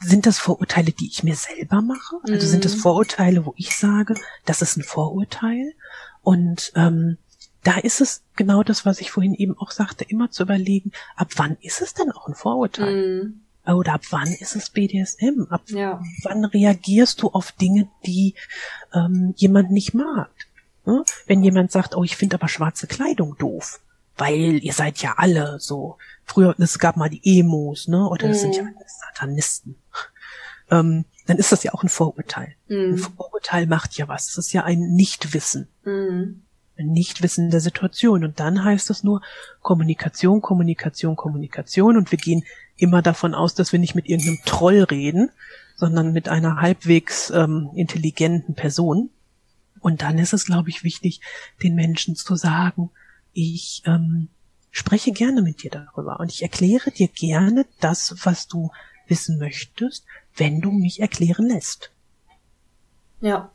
sind 0.00 0.26
das 0.26 0.38
Vorurteile, 0.38 0.92
die 0.92 1.06
ich 1.06 1.22
mir 1.22 1.36
selber 1.36 1.80
mache? 1.80 2.16
Also 2.24 2.46
sind 2.46 2.64
das 2.64 2.76
mhm. 2.76 2.80
Vorurteile, 2.80 3.46
wo 3.46 3.54
ich 3.56 3.76
sage, 3.76 4.14
das 4.44 4.62
ist 4.62 4.76
ein 4.76 4.82
Vorurteil? 4.82 5.72
Und 6.22 6.72
ähm, 6.74 7.18
da 7.64 7.78
ist 7.78 8.00
es 8.00 8.22
genau 8.36 8.62
das, 8.62 8.86
was 8.86 9.00
ich 9.00 9.10
vorhin 9.10 9.34
eben 9.34 9.58
auch 9.58 9.70
sagte, 9.70 10.04
immer 10.04 10.30
zu 10.30 10.44
überlegen, 10.44 10.92
ab 11.16 11.30
wann 11.36 11.56
ist 11.60 11.80
es 11.80 11.94
denn 11.94 12.12
auch 12.12 12.28
ein 12.28 12.34
Vorurteil? 12.34 13.24
Mm. 13.24 13.40
Oder 13.66 13.94
ab 13.94 14.02
wann 14.10 14.28
ist 14.28 14.54
es 14.54 14.68
BDSM? 14.68 15.46
Ab 15.48 15.62
ja. 15.68 16.00
wann 16.22 16.44
reagierst 16.44 17.22
du 17.22 17.30
auf 17.30 17.52
Dinge, 17.52 17.88
die 18.04 18.34
ähm, 18.92 19.32
jemand 19.36 19.70
nicht 19.70 19.94
mag? 19.94 20.30
Ne? 20.84 21.02
Wenn 21.26 21.42
jemand 21.42 21.72
sagt, 21.72 21.96
oh, 21.96 22.04
ich 22.04 22.16
finde 22.16 22.36
aber 22.36 22.48
schwarze 22.48 22.86
Kleidung 22.86 23.38
doof, 23.38 23.80
weil 24.18 24.62
ihr 24.62 24.74
seid 24.74 24.98
ja 24.98 25.14
alle 25.16 25.58
so, 25.58 25.96
früher, 26.26 26.54
es 26.58 26.78
gab 26.78 26.98
mal 26.98 27.08
die 27.08 27.22
Emos, 27.24 27.88
ne? 27.88 28.06
Oder 28.06 28.28
das 28.28 28.38
mm. 28.38 28.40
sind 28.40 28.56
ja 28.56 28.62
mhm. 28.64 28.74
alle 28.76 28.86
Satanisten. 28.86 29.76
Ähm, 30.70 31.06
dann 31.26 31.38
ist 31.38 31.52
das 31.52 31.62
ja 31.62 31.72
auch 31.72 31.82
ein 31.82 31.88
Vorurteil. 31.88 32.54
Mm. 32.68 32.92
Ein 32.92 32.98
Vorurteil 32.98 33.66
macht 33.66 33.96
ja 33.96 34.08
was. 34.08 34.26
Das 34.26 34.46
ist 34.46 34.52
ja 34.52 34.64
ein 34.64 34.94
Nichtwissen. 34.94 35.68
Mm. 35.84 36.43
Nichtwissen 36.76 37.50
der 37.50 37.60
Situation. 37.60 38.24
Und 38.24 38.40
dann 38.40 38.64
heißt 38.64 38.90
es 38.90 39.04
nur 39.04 39.22
Kommunikation, 39.60 40.40
Kommunikation, 40.40 41.16
Kommunikation. 41.16 41.96
Und 41.96 42.10
wir 42.10 42.18
gehen 42.18 42.44
immer 42.76 43.02
davon 43.02 43.34
aus, 43.34 43.54
dass 43.54 43.72
wir 43.72 43.78
nicht 43.78 43.94
mit 43.94 44.08
irgendeinem 44.08 44.40
Troll 44.44 44.82
reden, 44.82 45.30
sondern 45.76 46.12
mit 46.12 46.28
einer 46.28 46.60
halbwegs 46.60 47.30
ähm, 47.30 47.70
intelligenten 47.74 48.54
Person. 48.54 49.10
Und 49.80 50.02
dann 50.02 50.18
ist 50.18 50.32
es, 50.32 50.46
glaube 50.46 50.70
ich, 50.70 50.82
wichtig, 50.82 51.20
den 51.62 51.74
Menschen 51.74 52.16
zu 52.16 52.36
sagen, 52.36 52.90
ich 53.32 53.82
ähm, 53.86 54.28
spreche 54.70 55.12
gerne 55.12 55.42
mit 55.42 55.62
dir 55.62 55.70
darüber 55.70 56.20
und 56.20 56.32
ich 56.32 56.42
erkläre 56.42 56.90
dir 56.90 57.08
gerne 57.08 57.66
das, 57.80 58.14
was 58.24 58.48
du 58.48 58.70
wissen 59.06 59.38
möchtest, 59.38 60.04
wenn 60.36 60.60
du 60.60 60.70
mich 60.70 61.00
erklären 61.00 61.46
lässt. 61.46 61.90
Ja. 63.20 63.50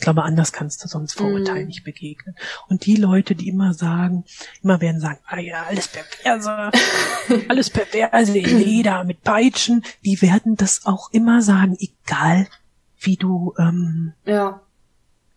Ich 0.00 0.04
glaube, 0.04 0.22
anders 0.22 0.50
kannst 0.52 0.82
du 0.82 0.88
sonst 0.88 1.12
Vorurteilen 1.12 1.64
mm. 1.64 1.66
nicht 1.66 1.84
begegnen. 1.84 2.34
Und 2.68 2.86
die 2.86 2.96
Leute, 2.96 3.34
die 3.34 3.48
immer 3.48 3.74
sagen, 3.74 4.24
immer 4.62 4.80
werden 4.80 4.98
sagen, 4.98 5.18
ah 5.26 5.38
ja, 5.38 5.64
alles 5.64 5.88
perverse, 5.88 6.70
alles 7.50 7.68
perverse 7.68 8.38
in 8.38 8.58
Leder 8.60 9.04
mit 9.04 9.22
Peitschen, 9.24 9.84
die 10.02 10.22
werden 10.22 10.56
das 10.56 10.86
auch 10.86 11.12
immer 11.12 11.42
sagen, 11.42 11.76
egal 11.78 12.48
wie 12.98 13.16
du, 13.16 13.52
ähm, 13.58 14.14
ja. 14.24 14.62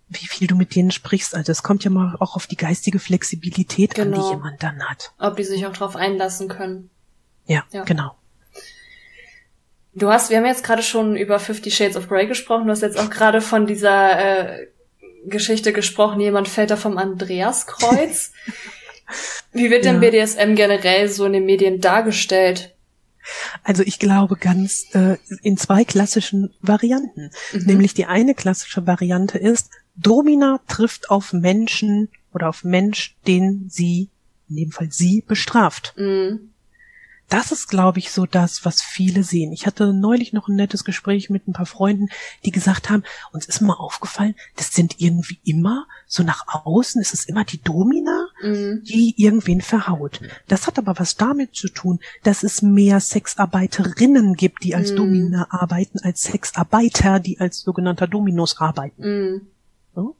wie 0.07 0.27
viel 0.27 0.47
du 0.47 0.55
mit 0.55 0.77
denen 0.77 0.91
sprichst. 0.91 1.35
Also 1.35 1.51
es 1.51 1.61
kommt 1.61 1.83
ja 1.83 1.91
mal 1.91 2.15
auch 2.21 2.37
auf 2.37 2.47
die 2.47 2.55
geistige 2.55 2.99
Flexibilität 2.99 3.95
genau. 3.95 4.05
an, 4.05 4.13
die 4.13 4.15
genau. 4.15 4.31
jemand 4.31 4.63
dann 4.63 4.81
hat. 4.81 5.11
Ob 5.19 5.35
die 5.35 5.43
sich 5.43 5.67
auch 5.67 5.73
drauf 5.73 5.97
einlassen 5.97 6.47
können. 6.47 6.89
Ja, 7.47 7.65
ja. 7.73 7.83
genau. 7.83 8.15
Du 9.95 10.09
hast, 10.09 10.29
wir 10.29 10.37
haben 10.37 10.45
jetzt 10.45 10.63
gerade 10.63 10.81
schon 10.81 11.15
über 11.15 11.39
Fifty 11.39 11.69
Shades 11.69 11.95
of 11.95 12.09
Grey 12.09 12.25
gesprochen, 12.25 12.65
du 12.65 12.71
hast 12.71 12.81
jetzt 12.81 12.97
auch 12.97 13.09
gerade 13.09 13.41
von 13.41 13.67
dieser 13.67 14.59
äh, 14.59 14.67
Geschichte 15.25 15.71
gesprochen, 15.71 16.19
jemand 16.19 16.47
fällt 16.47 16.71
da 16.71 16.77
vom 16.77 16.97
Andreaskreuz. 16.97 18.31
Wie 19.51 19.69
wird 19.69 19.85
denn 19.85 20.01
ja. 20.01 20.09
BDSM 20.09 20.55
generell 20.55 21.09
so 21.09 21.25
in 21.25 21.33
den 21.33 21.45
Medien 21.45 21.79
dargestellt? 21.79 22.73
Also 23.63 23.83
ich 23.83 23.99
glaube 23.99 24.35
ganz 24.35 24.87
äh, 24.95 25.17
in 25.43 25.57
zwei 25.57 25.85
klassischen 25.85 26.53
Varianten. 26.61 27.29
Mhm. 27.53 27.63
Nämlich 27.65 27.93
die 27.93 28.05
eine 28.05 28.33
klassische 28.33 28.87
Variante 28.87 29.37
ist, 29.37 29.69
Domina 29.95 30.59
trifft 30.67 31.11
auf 31.11 31.33
Menschen 31.33 32.09
oder 32.33 32.49
auf 32.49 32.63
Mensch, 32.63 33.15
den 33.27 33.67
sie, 33.69 34.09
in 34.49 34.55
dem 34.55 34.71
Fall 34.71 34.91
sie, 34.91 35.23
bestraft. 35.27 35.93
Mhm 35.95 36.52
das 37.33 37.51
ist, 37.51 37.67
glaube 37.67 37.97
ich, 37.97 38.11
so 38.11 38.27
das, 38.27 38.63
was 38.63 38.83
viele 38.83 39.23
sehen. 39.23 39.53
Ich 39.53 39.65
hatte 39.65 39.91
neulich 39.91 40.33
noch 40.33 40.47
ein 40.47 40.55
nettes 40.55 40.83
Gespräch 40.83 41.31
mit 41.31 41.47
ein 41.47 41.53
paar 41.53 41.65
Freunden, 41.65 42.09
die 42.45 42.51
gesagt 42.51 42.91
haben, 42.91 43.01
uns 43.31 43.47
ist 43.47 43.59
mal 43.59 43.73
aufgefallen, 43.73 44.35
das 44.55 44.71
sind 44.71 45.01
irgendwie 45.01 45.39
immer, 45.43 45.87
so 46.05 46.21
nach 46.21 46.45
außen 46.47 47.01
ist 47.01 47.11
es 47.11 47.25
immer 47.25 47.43
die 47.43 47.59
Domina, 47.59 48.27
mhm. 48.43 48.83
die 48.83 49.15
irgendwen 49.17 49.61
verhaut. 49.61 50.21
Das 50.47 50.67
hat 50.67 50.77
aber 50.77 50.99
was 50.99 51.15
damit 51.15 51.55
zu 51.55 51.69
tun, 51.69 51.99
dass 52.21 52.43
es 52.43 52.61
mehr 52.61 52.99
Sexarbeiterinnen 52.99 54.35
gibt, 54.35 54.63
die 54.63 54.75
als 54.75 54.91
mhm. 54.91 54.97
Domina 54.97 55.47
arbeiten, 55.49 55.97
als 56.03 56.21
Sexarbeiter, 56.21 57.19
die 57.19 57.39
als 57.39 57.61
sogenannter 57.61 58.05
Dominos 58.05 58.59
arbeiten. 58.59 59.01
Mhm. 59.01 59.41
So. 59.95 60.15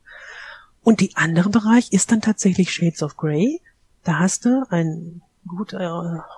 Und 0.82 1.00
die 1.00 1.16
andere 1.16 1.50
Bereich 1.50 1.94
ist 1.94 2.12
dann 2.12 2.22
tatsächlich 2.22 2.74
Shades 2.74 3.04
of 3.04 3.18
Grey. 3.18 3.62
Da 4.04 4.18
hast 4.18 4.46
du 4.46 4.66
ein 4.72 5.22
gut 5.48 5.74
äh, 5.74 5.88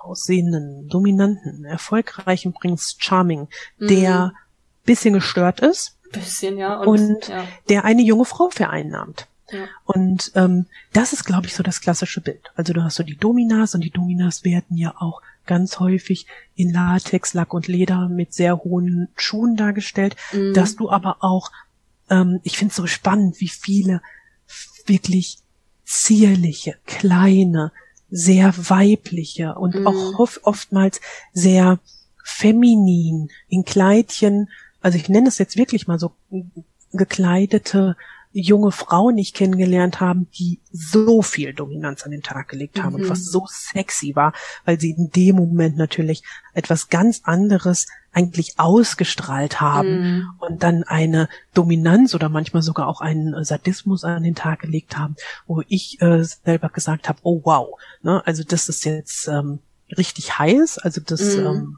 aussehenden, 0.02 0.88
dominanten, 0.88 1.64
erfolgreichen 1.64 2.52
Prince 2.52 2.96
Charming, 2.98 3.48
mhm. 3.78 3.88
der 3.88 4.32
bisschen 4.84 5.14
gestört 5.14 5.60
ist. 5.60 5.96
Bisschen, 6.12 6.56
ja. 6.56 6.80
Und, 6.80 7.16
und 7.16 7.28
ja. 7.28 7.44
der 7.68 7.84
eine 7.84 8.02
junge 8.02 8.24
Frau 8.24 8.48
vereinnahmt. 8.50 9.26
Ja. 9.50 9.66
Und 9.84 10.32
ähm, 10.34 10.66
das 10.92 11.12
ist, 11.12 11.24
glaube 11.24 11.46
ich, 11.46 11.54
so 11.54 11.62
das 11.62 11.80
klassische 11.80 12.20
Bild. 12.20 12.50
Also 12.54 12.72
du 12.72 12.82
hast 12.82 12.96
so 12.96 13.02
die 13.02 13.16
Dominas 13.16 13.74
und 13.74 13.82
die 13.82 13.90
Dominas 13.90 14.44
werden 14.44 14.76
ja 14.76 14.94
auch 14.98 15.22
ganz 15.46 15.78
häufig 15.78 16.26
in 16.56 16.72
Latex, 16.72 17.34
Lack 17.34 17.54
und 17.54 17.68
Leder 17.68 18.08
mit 18.08 18.34
sehr 18.34 18.58
hohen 18.58 19.08
Schuhen 19.16 19.56
dargestellt, 19.56 20.16
mhm. 20.32 20.54
dass 20.54 20.74
du 20.74 20.90
aber 20.90 21.18
auch, 21.20 21.52
ähm, 22.10 22.40
ich 22.42 22.58
finde 22.58 22.70
es 22.70 22.76
so 22.76 22.86
spannend, 22.86 23.40
wie 23.40 23.48
viele 23.48 24.02
wirklich 24.86 25.38
zierliche, 25.84 26.76
kleine, 26.86 27.72
sehr 28.10 28.54
weibliche 28.56 29.54
und 29.54 29.74
mhm. 29.74 29.86
auch 29.86 30.18
oft, 30.18 30.44
oftmals 30.44 31.00
sehr 31.32 31.80
feminin 32.24 33.30
in 33.48 33.64
Kleidchen, 33.64 34.48
also 34.80 34.98
ich 34.98 35.08
nenne 35.08 35.28
es 35.28 35.38
jetzt 35.38 35.56
wirklich 35.56 35.86
mal 35.86 35.98
so 35.98 36.12
gekleidete 36.92 37.96
junge 38.32 38.70
Frauen 38.70 39.14
nicht 39.14 39.34
kennengelernt 39.34 40.00
haben, 40.00 40.28
die 40.38 40.60
so 40.70 41.22
viel 41.22 41.54
Dominanz 41.54 42.02
an 42.02 42.10
den 42.10 42.22
Tag 42.22 42.48
gelegt 42.48 42.82
haben 42.82 42.94
mhm. 42.96 43.02
und 43.02 43.08
was 43.08 43.24
so 43.24 43.46
sexy 43.48 44.14
war, 44.14 44.34
weil 44.66 44.78
sie 44.78 44.90
in 44.90 45.10
dem 45.10 45.36
Moment 45.36 45.76
natürlich 45.76 46.22
etwas 46.52 46.88
ganz 46.88 47.22
anderes 47.24 47.86
eigentlich 48.16 48.58
ausgestrahlt 48.58 49.60
haben 49.60 50.00
mhm. 50.00 50.28
und 50.38 50.62
dann 50.62 50.84
eine 50.84 51.28
Dominanz 51.52 52.14
oder 52.14 52.30
manchmal 52.30 52.62
sogar 52.62 52.88
auch 52.88 53.02
einen 53.02 53.44
Sadismus 53.44 54.04
an 54.04 54.22
den 54.22 54.34
Tag 54.34 54.60
gelegt 54.60 54.96
haben, 54.96 55.16
wo 55.46 55.62
ich 55.68 56.00
äh, 56.00 56.24
selber 56.24 56.70
gesagt 56.70 57.10
habe, 57.10 57.18
oh 57.22 57.42
wow, 57.44 57.78
ne, 58.02 58.26
also 58.26 58.42
das 58.42 58.70
ist 58.70 58.86
jetzt 58.86 59.28
ähm, 59.28 59.58
richtig 59.98 60.38
heiß, 60.38 60.78
also 60.78 61.02
das 61.04 61.36
mhm. 61.36 61.46
ähm, 61.46 61.76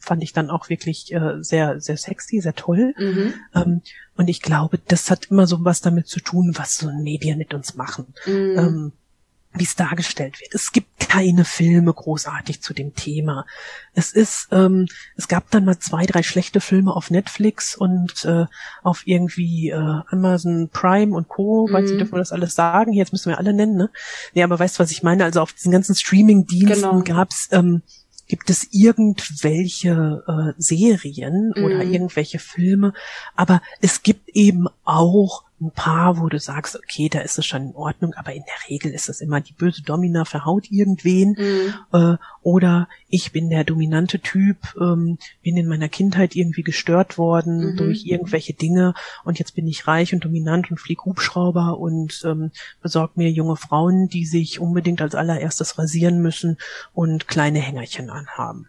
fand 0.00 0.24
ich 0.24 0.32
dann 0.32 0.50
auch 0.50 0.68
wirklich 0.68 1.12
äh, 1.12 1.40
sehr, 1.42 1.80
sehr 1.80 1.96
sexy, 1.96 2.40
sehr 2.40 2.56
toll. 2.56 2.92
Mhm. 2.98 3.34
Ähm, 3.54 3.82
und 4.16 4.26
ich 4.28 4.42
glaube, 4.42 4.80
das 4.88 5.12
hat 5.12 5.26
immer 5.26 5.46
so 5.46 5.64
was 5.64 5.80
damit 5.80 6.08
zu 6.08 6.18
tun, 6.18 6.54
was 6.56 6.76
so 6.76 6.90
Medien 6.90 7.38
mit 7.38 7.54
uns 7.54 7.76
machen. 7.76 8.12
Mhm. 8.26 8.58
Ähm, 8.58 8.92
wie 9.54 9.64
es 9.64 9.76
dargestellt 9.76 10.40
wird. 10.40 10.54
Es 10.54 10.72
gibt 10.72 10.98
keine 11.00 11.44
Filme 11.44 11.92
großartig 11.92 12.62
zu 12.62 12.72
dem 12.72 12.94
Thema. 12.94 13.44
Es 13.94 14.12
ist, 14.12 14.48
ähm, 14.50 14.86
es 15.16 15.28
gab 15.28 15.50
dann 15.50 15.64
mal 15.64 15.78
zwei, 15.78 16.06
drei 16.06 16.22
schlechte 16.22 16.60
Filme 16.60 16.94
auf 16.94 17.10
Netflix 17.10 17.76
und 17.76 18.24
äh, 18.24 18.46
auf 18.82 19.02
irgendwie 19.06 19.70
äh, 19.70 20.00
Amazon 20.08 20.70
Prime 20.72 21.14
und 21.14 21.28
Co. 21.28 21.66
Mhm. 21.68 21.72
Weiß 21.74 21.90
nicht, 21.90 22.00
dürfen 22.00 22.14
wir 22.14 22.18
das 22.18 22.32
alles 22.32 22.54
sagen? 22.54 22.92
Jetzt 22.94 23.12
müssen 23.12 23.30
wir 23.30 23.38
alle 23.38 23.52
nennen, 23.52 23.76
ne? 23.76 23.90
Nee, 24.34 24.42
aber 24.42 24.58
weißt 24.58 24.78
du, 24.78 24.82
was 24.82 24.90
ich 24.90 25.02
meine? 25.02 25.24
Also 25.24 25.40
auf 25.40 25.52
diesen 25.52 25.72
ganzen 25.72 25.94
Streaming-Diensten 25.94 26.80
genau. 26.80 27.02
gab's 27.02 27.48
ähm, 27.52 27.82
gibt 28.28 28.48
es 28.48 28.68
irgendwelche 28.70 30.24
äh, 30.26 30.54
Serien 30.56 31.52
mhm. 31.54 31.64
oder 31.64 31.82
irgendwelche 31.82 32.38
Filme, 32.38 32.94
aber 33.36 33.60
es 33.82 34.02
gibt 34.02 34.30
eben 34.30 34.68
auch 34.84 35.44
ein 35.62 35.70
paar, 35.70 36.18
wo 36.18 36.28
du 36.28 36.38
sagst, 36.38 36.76
okay, 36.76 37.08
da 37.08 37.20
ist 37.20 37.38
es 37.38 37.46
schon 37.46 37.68
in 37.68 37.74
Ordnung, 37.74 38.14
aber 38.14 38.32
in 38.32 38.42
der 38.42 38.70
Regel 38.70 38.92
ist 38.92 39.08
es 39.08 39.20
immer 39.20 39.40
die 39.40 39.52
böse 39.52 39.82
Domina 39.82 40.24
verhaut 40.24 40.70
irgendwen 40.70 41.36
mhm. 41.38 41.74
äh, 41.92 42.16
oder 42.42 42.88
ich 43.08 43.32
bin 43.32 43.48
der 43.48 43.64
dominante 43.64 44.18
Typ, 44.18 44.56
ähm, 44.80 45.18
bin 45.42 45.56
in 45.56 45.68
meiner 45.68 45.88
Kindheit 45.88 46.34
irgendwie 46.34 46.62
gestört 46.62 47.16
worden 47.18 47.72
mhm. 47.72 47.76
durch 47.76 48.04
irgendwelche 48.04 48.54
Dinge 48.54 48.94
und 49.24 49.38
jetzt 49.38 49.54
bin 49.54 49.66
ich 49.66 49.86
reich 49.86 50.12
und 50.12 50.24
dominant 50.24 50.70
und 50.70 50.78
flieg 50.78 51.04
Hubschrauber 51.04 51.78
und 51.78 52.22
ähm, 52.24 52.50
besorg 52.82 53.16
mir 53.16 53.30
junge 53.30 53.56
Frauen, 53.56 54.08
die 54.08 54.26
sich 54.26 54.60
unbedingt 54.60 55.00
als 55.00 55.14
allererstes 55.14 55.78
rasieren 55.78 56.20
müssen 56.20 56.58
und 56.92 57.28
kleine 57.28 57.60
Hängerchen 57.60 58.10
anhaben. 58.10 58.66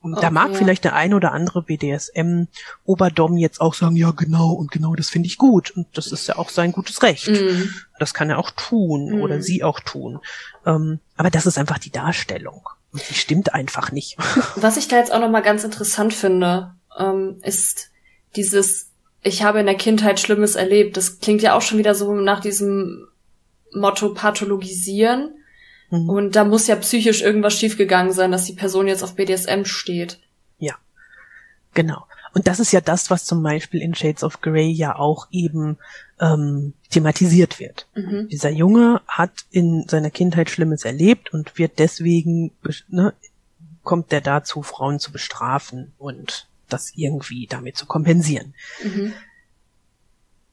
Okay. 0.00 0.20
Da 0.20 0.30
mag 0.30 0.54
vielleicht 0.56 0.84
der 0.84 0.94
ein 0.94 1.12
oder 1.12 1.32
andere 1.32 1.62
BDSM-Oberdom 1.62 3.36
jetzt 3.36 3.60
auch 3.60 3.74
sagen, 3.74 3.96
ja 3.96 4.12
genau 4.12 4.52
und 4.52 4.70
genau 4.70 4.94
das 4.94 5.10
finde 5.10 5.26
ich 5.26 5.38
gut 5.38 5.72
und 5.72 5.86
das 5.94 6.12
ist 6.12 6.28
ja 6.28 6.36
auch 6.36 6.50
sein 6.50 6.72
gutes 6.72 7.02
Recht. 7.02 7.28
Mm. 7.28 7.68
Das 7.98 8.14
kann 8.14 8.30
er 8.30 8.38
auch 8.38 8.52
tun 8.52 9.18
mm. 9.18 9.22
oder 9.22 9.42
sie 9.42 9.64
auch 9.64 9.80
tun. 9.80 10.20
Ähm, 10.64 11.00
aber 11.16 11.30
das 11.30 11.46
ist 11.46 11.58
einfach 11.58 11.78
die 11.78 11.90
Darstellung 11.90 12.68
und 12.92 13.08
die 13.10 13.14
stimmt 13.14 13.54
einfach 13.54 13.90
nicht. 13.90 14.16
Was 14.56 14.76
ich 14.76 14.86
da 14.86 14.96
jetzt 14.96 15.12
auch 15.12 15.20
noch 15.20 15.30
mal 15.30 15.42
ganz 15.42 15.64
interessant 15.64 16.14
finde, 16.14 16.74
ähm, 16.96 17.38
ist 17.42 17.90
dieses, 18.36 18.90
ich 19.22 19.42
habe 19.42 19.60
in 19.60 19.66
der 19.66 19.74
Kindheit 19.74 20.20
Schlimmes 20.20 20.54
erlebt. 20.54 20.96
Das 20.96 21.18
klingt 21.18 21.42
ja 21.42 21.54
auch 21.54 21.62
schon 21.62 21.78
wieder 21.78 21.94
so 21.96 22.14
nach 22.14 22.40
diesem 22.40 23.08
Motto 23.72 24.14
pathologisieren. 24.14 25.34
Mhm. 25.90 26.08
Und 26.08 26.36
da 26.36 26.44
muss 26.44 26.66
ja 26.66 26.76
psychisch 26.76 27.22
irgendwas 27.22 27.54
schiefgegangen 27.54 28.12
sein, 28.12 28.32
dass 28.32 28.44
die 28.44 28.52
Person 28.52 28.86
jetzt 28.86 29.02
auf 29.02 29.14
BDSM 29.14 29.64
steht. 29.64 30.18
Ja, 30.58 30.74
genau. 31.74 32.04
Und 32.34 32.46
das 32.46 32.60
ist 32.60 32.72
ja 32.72 32.80
das, 32.80 33.10
was 33.10 33.24
zum 33.24 33.42
Beispiel 33.42 33.80
in 33.80 33.94
Shades 33.94 34.22
of 34.22 34.40
Grey 34.40 34.70
ja 34.70 34.96
auch 34.96 35.28
eben 35.30 35.78
ähm, 36.20 36.74
thematisiert 36.90 37.58
wird. 37.58 37.86
Mhm. 37.94 38.28
Dieser 38.28 38.50
Junge 38.50 39.00
hat 39.06 39.46
in 39.50 39.86
seiner 39.88 40.10
Kindheit 40.10 40.50
Schlimmes 40.50 40.84
erlebt 40.84 41.32
und 41.32 41.56
wird 41.58 41.78
deswegen, 41.78 42.52
ne, 42.88 43.14
kommt 43.82 44.12
er 44.12 44.20
dazu, 44.20 44.62
Frauen 44.62 45.00
zu 45.00 45.10
bestrafen 45.10 45.92
und 45.98 46.46
das 46.68 46.92
irgendwie 46.94 47.46
damit 47.46 47.76
zu 47.76 47.86
kompensieren. 47.86 48.54
Mhm. 48.84 49.14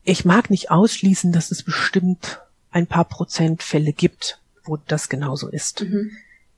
Ich 0.03 0.23
mag 0.23 0.49
nicht 0.49 0.71
ausschließen, 0.71 1.31
dass 1.31 1.51
es 1.51 1.63
bestimmt 1.63 2.39
ein 2.71 2.87
paar 2.87 3.05
Prozent 3.05 3.63
Fälle 3.63 3.91
gibt, 3.91 4.39
wo 4.65 4.77
das 4.77 5.09
genauso 5.09 5.49
ist. 5.49 5.81
Mhm. 5.81 6.11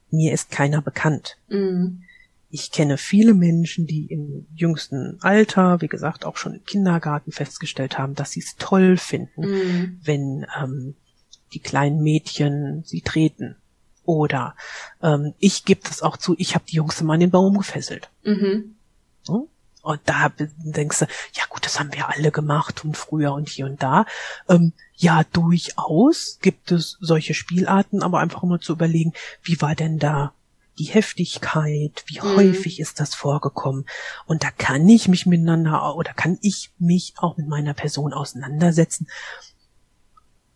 Mir 0.10 0.34
ist 0.34 0.52
keiner 0.52 0.82
bekannt. 0.82 1.38
Mhm. 1.50 2.04
Ich 2.50 2.72
kenne 2.72 2.98
viele 2.98 3.34
Menschen, 3.34 3.88
die 3.88 4.06
im 4.06 4.48
jüngsten 4.56 5.18
Alter, 5.22 5.82
wie 5.82 5.90
gesagt, 5.90 6.26
auch 6.26 6.38
schon 6.38 6.56
im 6.56 6.64
Kindergarten 6.64 7.32
festgestellt 7.32 7.98
haben, 7.98 8.16
dass 8.16 8.32
sie 8.32 8.40
es 8.40 8.56
toll 8.56 8.96
finden, 8.96 9.42
mhm. 9.42 10.00
wenn 10.04 10.46
ähm, 10.62 10.96
die 11.54 11.60
kleinen 11.60 12.02
Mädchen 12.02 12.84
sie 12.86 13.02
treten. 13.02 13.58
Oder 14.04 14.56
ähm, 15.04 15.34
ich 15.40 15.66
gebe 15.66 15.82
das 15.84 16.02
auch 16.02 16.16
zu, 16.16 16.36
ich 16.38 16.56
habe 16.56 16.64
die 16.70 16.78
Jungs 16.78 17.02
immer 17.02 17.14
an 17.14 17.20
den 17.20 17.32
Baum 17.32 17.58
gefesselt. 17.58 18.10
Mhm. 18.24 18.76
So? 19.24 19.50
Und 19.82 20.02
da 20.06 20.32
denkst 20.38 21.00
du, 21.00 21.06
ja 21.34 21.44
gut, 21.50 21.66
das 21.66 21.80
haben 21.80 21.94
wir 21.94 22.10
alle 22.10 22.32
gemacht 22.32 22.84
und 22.84 22.96
früher 22.96 23.34
und 23.34 23.50
hier 23.50 23.66
und 23.66 23.84
da. 23.84 24.06
Ähm, 24.50 24.74
ja, 24.98 25.24
durchaus 25.32 26.40
gibt 26.42 26.72
es 26.72 26.98
solche 27.00 27.36
Spielarten, 27.36 28.02
aber 28.02 28.20
einfach 28.20 28.42
mal 28.44 28.60
zu 28.60 28.74
überlegen, 28.74 29.14
wie 29.44 29.62
war 29.62 29.76
denn 29.76 30.00
da 30.00 30.34
die 30.80 30.86
Heftigkeit, 30.86 32.04
wie 32.08 32.20
mhm. 32.20 32.36
häufig 32.36 32.80
ist 32.80 33.00
das 33.00 33.14
vorgekommen? 33.14 33.86
Und 34.26 34.44
da 34.44 34.50
kann 34.50 34.90
ich 34.90 35.08
mich 35.08 35.28
miteinander 35.28 35.96
oder 35.96 36.14
kann 36.14 36.40
ich 36.42 36.72
mich 36.80 37.14
auch 37.18 37.38
mit 37.38 37.48
meiner 37.48 37.76
Person 37.76 38.12
auseinandersetzen. 38.12 39.08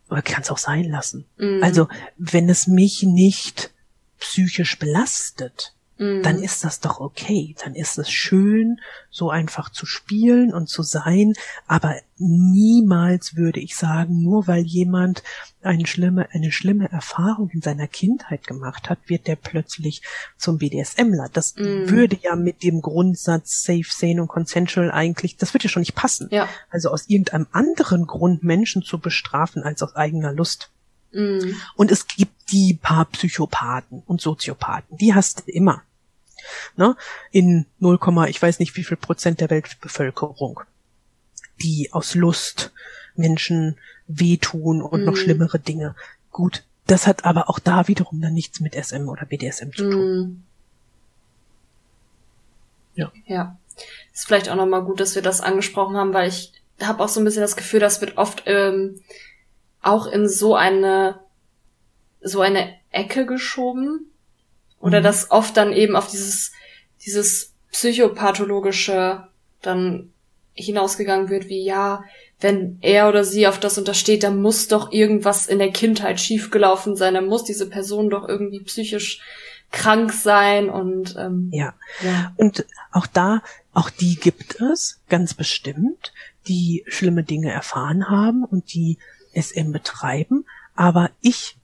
Aber 0.10 0.24
kann 0.24 0.42
es 0.42 0.50
auch 0.50 0.58
sein 0.58 0.86
lassen. 0.86 1.26
Mhm. 1.38 1.64
Also, 1.64 1.88
wenn 2.18 2.50
es 2.50 2.66
mich 2.66 3.04
nicht 3.04 3.72
psychisch 4.20 4.78
belastet, 4.80 5.74
dann 6.02 6.38
mhm. 6.38 6.44
ist 6.44 6.64
das 6.64 6.80
doch 6.80 7.00
okay. 7.00 7.56
Dann 7.64 7.76
ist 7.76 8.00
es 8.00 8.10
schön, 8.10 8.80
so 9.12 9.30
einfach 9.30 9.70
zu 9.70 9.86
spielen 9.86 10.52
und 10.52 10.68
zu 10.68 10.82
sein. 10.82 11.34
Aber 11.68 11.96
niemals 12.18 13.36
würde 13.36 13.60
ich 13.60 13.76
sagen, 13.76 14.20
nur 14.20 14.48
weil 14.48 14.64
jemand 14.64 15.22
eine 15.62 15.86
schlimme, 15.86 16.28
eine 16.32 16.52
schlimme 16.52 16.92
Erfahrung 16.92 17.52
in 17.52 17.62
seiner 17.62 17.86
Kindheit 17.86 18.48
gemacht 18.48 18.90
hat, 18.90 18.98
wird 19.06 19.28
der 19.28 19.36
plötzlich 19.36 20.02
zum 20.38 20.58
BDSMler. 20.58 21.30
Das 21.32 21.54
mm. 21.56 21.90
würde 21.90 22.18
ja 22.20 22.36
mit 22.36 22.64
dem 22.64 22.82
Grundsatz 22.82 23.62
safe, 23.62 23.86
sane 23.88 24.24
und 24.24 24.28
consensual 24.28 24.90
eigentlich, 24.90 25.38
das 25.38 25.54
würde 25.54 25.66
ja 25.66 25.70
schon 25.70 25.82
nicht 25.82 25.94
passen. 25.94 26.30
Ja. 26.32 26.50
Also 26.72 26.90
aus 26.90 27.10
irgendeinem 27.10 27.46
anderen 27.52 28.08
Grund 28.08 28.44
Menschen 28.44 28.82
zu 28.82 28.98
bestrafen 28.98 29.62
als 29.62 29.84
aus 29.84 29.96
eigener 29.96 30.34
Lust. 30.34 30.72
Mm. 31.12 31.54
Und 31.76 31.92
es 31.92 32.08
gibt 32.08 32.52
die 32.52 32.74
paar 32.74 33.06
Psychopathen 33.06 34.02
und 34.08 34.20
Soziopathen, 34.20 34.98
die 34.98 35.14
hast 35.14 35.42
du 35.42 35.52
immer 35.52 35.84
ne, 36.76 36.96
in 37.32 37.66
0, 37.80 38.00
ich 38.28 38.42
weiß 38.42 38.60
nicht 38.60 38.76
wie 38.76 38.84
viel 38.84 38.98
Prozent 38.98 39.42
der 39.42 39.50
Weltbevölkerung, 39.50 40.62
die 41.62 41.90
aus 41.92 42.16
Lust 42.16 42.72
Menschen 43.16 43.78
wehtun 44.08 44.82
und 44.82 45.02
mhm. 45.02 45.06
noch 45.06 45.18
schlimmere 45.18 45.60
Dinge. 45.60 45.96
Gut, 46.32 46.64
das 46.88 47.08
hat 47.08 47.26
aber 47.26 47.50
auch 47.50 47.60
da 47.60 47.88
wiederum 47.88 48.22
dann 48.22 48.34
nichts 48.34 48.60
mit 48.60 48.76
SM 48.76 49.08
oder 49.08 49.26
BDSM 49.26 49.72
zu 49.72 49.90
tun. 49.90 50.20
Mhm. 50.20 50.44
Ja. 52.96 53.12
Ja. 53.26 53.58
Ist 54.14 54.28
vielleicht 54.28 54.50
auch 54.50 54.56
nochmal 54.56 54.84
gut, 54.84 55.00
dass 55.00 55.16
wir 55.16 55.22
das 55.22 55.42
angesprochen 55.42 55.96
haben, 55.96 56.14
weil 56.14 56.28
ich 56.28 56.52
habe 56.82 57.04
auch 57.04 57.08
so 57.08 57.20
ein 57.20 57.24
bisschen 57.24 57.42
das 57.42 57.56
Gefühl, 57.56 57.80
das 57.80 58.02
wird 58.02 58.18
oft 58.18 58.44
ähm, 58.46 59.02
auch 59.82 60.08
in 60.08 60.28
so 60.28 60.56
eine 60.56 61.20
so 62.22 62.42
eine 62.42 62.76
Ecke 62.92 63.26
geschoben, 63.26 64.11
oder 64.82 65.00
mhm. 65.00 65.04
dass 65.04 65.32
oft 65.32 65.56
dann 65.58 65.74
eben 65.74 65.96
auf 65.96 66.08
dieses, 66.08 66.52
dieses 67.06 67.54
psychopathologische 67.72 69.28
dann 69.62 70.12
hinausgegangen 70.54 71.30
wird, 71.30 71.48
wie 71.48 71.64
ja, 71.64 72.04
wenn 72.40 72.78
er 72.82 73.08
oder 73.08 73.24
sie 73.24 73.48
auf 73.48 73.60
das 73.60 73.78
untersteht, 73.78 74.24
dann 74.24 74.42
muss 74.42 74.68
doch 74.68 74.92
irgendwas 74.92 75.48
in 75.48 75.60
der 75.60 75.72
Kindheit 75.72 76.20
schiefgelaufen 76.20 76.96
sein, 76.96 77.14
dann 77.14 77.28
muss 77.28 77.44
diese 77.44 77.70
Person 77.70 78.10
doch 78.10 78.28
irgendwie 78.28 78.62
psychisch 78.62 79.22
krank 79.72 80.12
sein 80.12 80.70
und 80.70 81.16
ähm, 81.18 81.50
ja. 81.54 81.74
ja. 82.04 82.34
Und 82.36 82.66
auch 82.92 83.08
da, 83.08 83.42
auch 83.74 83.90
die 83.90 84.16
gibt 84.16 84.60
es 84.60 85.00
ganz 85.08 85.34
bestimmt, 85.34 86.14
die 86.48 86.84
schlimme 86.88 87.24
Dinge 87.24 87.52
erfahren 87.52 88.10
haben 88.10 88.44
und 88.44 88.74
die 88.74 88.98
SM 89.34 89.72
betreiben. 89.72 90.46
Aber 90.76 91.10
ich 91.22 91.58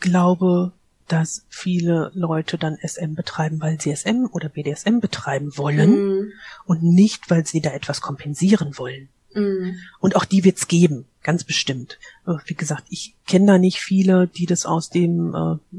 glaube 0.00 0.72
dass 1.12 1.44
viele 1.50 2.10
Leute 2.14 2.56
dann 2.56 2.78
SM 2.82 3.14
betreiben, 3.14 3.60
weil 3.60 3.78
sie 3.78 3.94
SM 3.94 4.26
oder 4.32 4.48
BDSM 4.48 5.00
betreiben 5.00 5.56
wollen 5.58 5.90
mm. 5.90 6.32
und 6.64 6.82
nicht, 6.82 7.28
weil 7.28 7.44
sie 7.46 7.60
da 7.60 7.70
etwas 7.70 8.00
kompensieren 8.00 8.78
wollen. 8.78 9.10
Mm. 9.34 9.74
Und 10.00 10.16
auch 10.16 10.24
die 10.24 10.42
wird's 10.44 10.68
geben, 10.68 11.04
ganz 11.22 11.44
bestimmt. 11.44 11.98
Wie 12.46 12.54
gesagt, 12.54 12.84
ich 12.88 13.14
kenne 13.26 13.46
da 13.46 13.58
nicht 13.58 13.78
viele, 13.78 14.26
die 14.26 14.46
das 14.46 14.64
aus 14.64 14.88
dem 14.88 15.34
äh, 15.34 15.76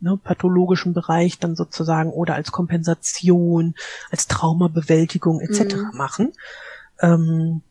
ne, 0.00 0.20
pathologischen 0.22 0.92
Bereich 0.92 1.38
dann 1.38 1.56
sozusagen 1.56 2.10
oder 2.10 2.34
als 2.34 2.52
Kompensation, 2.52 3.74
als 4.10 4.26
Traumabewältigung 4.26 5.40
etc. 5.40 5.74
Mm. 5.74 5.96
machen. 5.96 6.32
Ähm, 7.00 7.62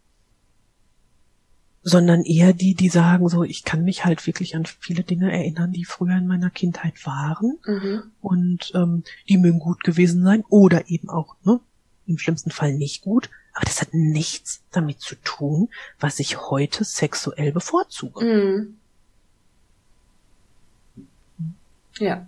sondern 1.87 2.23
eher 2.23 2.51
die, 2.51 2.73
die 2.73 2.89
sagen 2.89 3.29
so, 3.29 3.43
ich 3.43 3.63
kann 3.63 3.83
mich 3.83 4.05
halt 4.05 4.25
wirklich 4.25 4.55
an 4.55 4.65
viele 4.65 5.03
Dinge 5.03 5.31
erinnern, 5.31 5.71
die 5.71 5.85
früher 5.85 6.17
in 6.17 6.25
meiner 6.25 6.49
Kindheit 6.49 7.05
waren 7.05 7.59
mhm. 7.63 8.03
und 8.21 8.71
ähm, 8.73 9.03
die 9.29 9.37
mögen 9.37 9.59
gut 9.59 9.83
gewesen 9.83 10.23
sein 10.23 10.43
oder 10.49 10.89
eben 10.89 11.09
auch 11.11 11.35
ne, 11.43 11.59
im 12.07 12.17
schlimmsten 12.17 12.49
Fall 12.49 12.73
nicht 12.73 13.03
gut, 13.03 13.29
aber 13.53 13.65
das 13.65 13.81
hat 13.81 13.93
nichts 13.93 14.63
damit 14.71 14.99
zu 14.99 15.13
tun, 15.23 15.69
was 15.99 16.19
ich 16.19 16.49
heute 16.49 16.83
sexuell 16.83 17.51
bevorzuge. 17.51 18.25
Mhm. 18.25 18.77
Ja. 21.99 22.25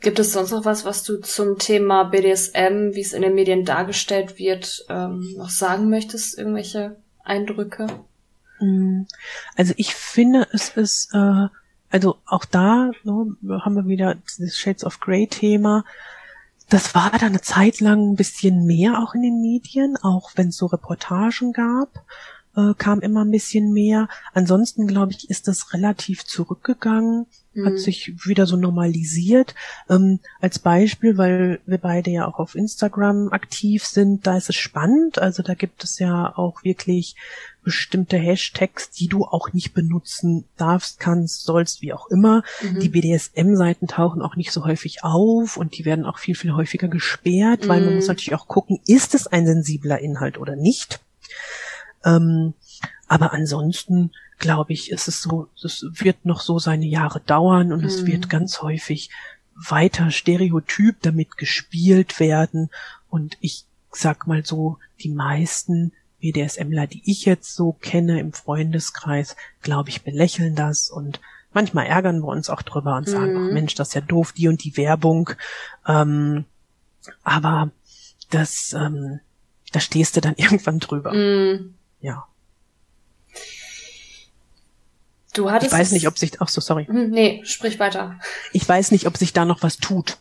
Gibt 0.00 0.18
es 0.18 0.32
sonst 0.32 0.50
noch 0.50 0.64
was, 0.64 0.84
was 0.84 1.02
du 1.02 1.20
zum 1.20 1.58
Thema 1.58 2.04
BDSM, 2.04 2.94
wie 2.94 3.00
es 3.00 3.12
in 3.12 3.22
den 3.22 3.34
Medien 3.34 3.64
dargestellt 3.64 4.38
wird, 4.38 4.84
ähm, 4.88 5.34
noch 5.36 5.50
sagen 5.50 5.88
möchtest? 5.88 6.38
Irgendwelche 6.38 6.96
Eindrücke? 7.22 7.86
Mm, 8.60 9.02
also 9.56 9.74
ich 9.76 9.94
finde, 9.94 10.46
es 10.52 10.70
ist, 10.70 11.14
äh, 11.14 11.46
also 11.90 12.16
auch 12.26 12.44
da 12.44 12.90
ne, 13.02 13.36
haben 13.64 13.76
wir 13.76 13.86
wieder 13.86 14.16
das 14.38 14.56
Shades 14.56 14.84
of 14.84 15.00
Grey 15.00 15.26
Thema. 15.26 15.84
Das 16.68 16.94
war 16.94 17.10
da 17.10 17.26
eine 17.26 17.40
Zeit 17.40 17.80
lang 17.80 18.12
ein 18.12 18.16
bisschen 18.16 18.64
mehr 18.64 18.98
auch 18.98 19.14
in 19.14 19.22
den 19.22 19.40
Medien, 19.40 19.96
auch 20.02 20.32
wenn 20.36 20.48
es 20.48 20.56
so 20.56 20.66
Reportagen 20.66 21.52
gab 21.52 22.04
äh, 22.56 22.74
kam 22.76 23.00
immer 23.00 23.24
ein 23.24 23.30
bisschen 23.30 23.72
mehr. 23.72 24.08
Ansonsten, 24.32 24.86
glaube 24.86 25.12
ich, 25.12 25.30
ist 25.30 25.48
das 25.48 25.72
relativ 25.72 26.24
zurückgegangen, 26.24 27.26
mhm. 27.54 27.66
hat 27.66 27.78
sich 27.78 28.12
wieder 28.26 28.46
so 28.46 28.56
normalisiert. 28.56 29.54
Ähm, 29.88 30.20
als 30.40 30.58
Beispiel, 30.58 31.18
weil 31.18 31.60
wir 31.66 31.78
beide 31.78 32.10
ja 32.10 32.26
auch 32.26 32.38
auf 32.38 32.54
Instagram 32.54 33.28
aktiv 33.30 33.84
sind, 33.84 34.26
da 34.26 34.36
ist 34.36 34.48
es 34.48 34.56
spannend. 34.56 35.18
Also 35.18 35.42
da 35.42 35.54
gibt 35.54 35.84
es 35.84 35.98
ja 35.98 36.32
auch 36.36 36.64
wirklich 36.64 37.16
bestimmte 37.64 38.18
Hashtags, 38.18 38.90
die 38.90 39.08
du 39.08 39.24
auch 39.24 39.52
nicht 39.52 39.72
benutzen 39.72 40.44
darfst, 40.56 41.00
kannst, 41.00 41.44
sollst, 41.44 41.82
wie 41.82 41.92
auch 41.92 42.08
immer. 42.10 42.44
Mhm. 42.62 42.80
Die 42.80 42.90
BDSM-Seiten 42.90 43.88
tauchen 43.88 44.22
auch 44.22 44.36
nicht 44.36 44.52
so 44.52 44.64
häufig 44.64 45.02
auf 45.02 45.56
und 45.56 45.76
die 45.78 45.84
werden 45.84 46.04
auch 46.04 46.18
viel, 46.18 46.34
viel 46.34 46.52
häufiger 46.52 46.88
gesperrt, 46.88 47.64
mhm. 47.64 47.68
weil 47.68 47.80
man 47.80 47.94
muss 47.96 48.06
natürlich 48.06 48.34
auch 48.34 48.46
gucken, 48.46 48.80
ist 48.86 49.14
es 49.14 49.26
ein 49.26 49.46
sensibler 49.46 49.98
Inhalt 49.98 50.38
oder 50.38 50.54
nicht. 50.56 51.00
Ähm, 52.04 52.54
aber 53.08 53.32
ansonsten 53.32 54.12
glaube 54.38 54.72
ich, 54.72 54.90
ist 54.90 55.08
es 55.08 55.22
so, 55.22 55.48
es 55.62 55.86
wird 55.90 56.24
noch 56.24 56.40
so 56.40 56.58
seine 56.58 56.86
Jahre 56.86 57.20
dauern 57.20 57.72
und 57.72 57.80
mhm. 57.80 57.86
es 57.86 58.06
wird 58.06 58.26
mhm. 58.26 58.28
ganz 58.28 58.62
häufig 58.62 59.10
weiter 59.54 60.10
stereotyp 60.10 60.96
damit 61.02 61.36
gespielt 61.36 62.18
werden. 62.20 62.70
Und 63.08 63.36
ich 63.40 63.64
sag 63.92 64.26
mal 64.26 64.44
so, 64.44 64.78
die 65.00 65.10
meisten 65.10 65.92
BDSMler, 66.20 66.86
die 66.86 67.02
ich 67.04 67.24
jetzt 67.24 67.54
so 67.54 67.72
kenne 67.72 68.18
im 68.18 68.32
Freundeskreis, 68.32 69.36
glaube 69.62 69.90
ich, 69.90 70.02
belächeln 70.02 70.54
das 70.54 70.90
und 70.90 71.20
manchmal 71.52 71.86
ärgern 71.86 72.20
wir 72.20 72.28
uns 72.28 72.50
auch 72.50 72.62
drüber 72.62 72.96
und 72.96 73.08
sagen, 73.08 73.34
mhm. 73.34 73.48
ach 73.48 73.52
Mensch, 73.52 73.74
das 73.74 73.88
ist 73.88 73.94
ja 73.94 74.00
doof, 74.00 74.32
die 74.32 74.48
und 74.48 74.64
die 74.64 74.76
Werbung. 74.76 75.30
Ähm, 75.86 76.46
aber 77.22 77.70
das, 78.30 78.72
ähm, 78.72 79.20
da 79.72 79.80
stehst 79.80 80.16
du 80.16 80.20
dann 80.20 80.34
irgendwann 80.38 80.80
drüber. 80.80 81.12
Mhm 81.12 81.74
ja. 82.04 82.26
Du 85.34 85.50
hattest. 85.50 85.72
Ich 85.72 85.78
weiß 85.78 85.92
nicht, 85.92 86.08
ob 86.08 86.18
sich, 86.18 86.40
ach 86.40 86.48
so, 86.48 86.60
sorry. 86.60 86.86
Hm, 86.86 87.10
nee, 87.10 87.42
sprich 87.44 87.78
weiter. 87.78 88.18
Ich 88.52 88.66
weiß 88.66 88.92
nicht, 88.92 89.06
ob 89.06 89.16
sich 89.16 89.32
da 89.32 89.44
noch 89.44 89.62
was 89.62 89.76
tut. 89.76 90.16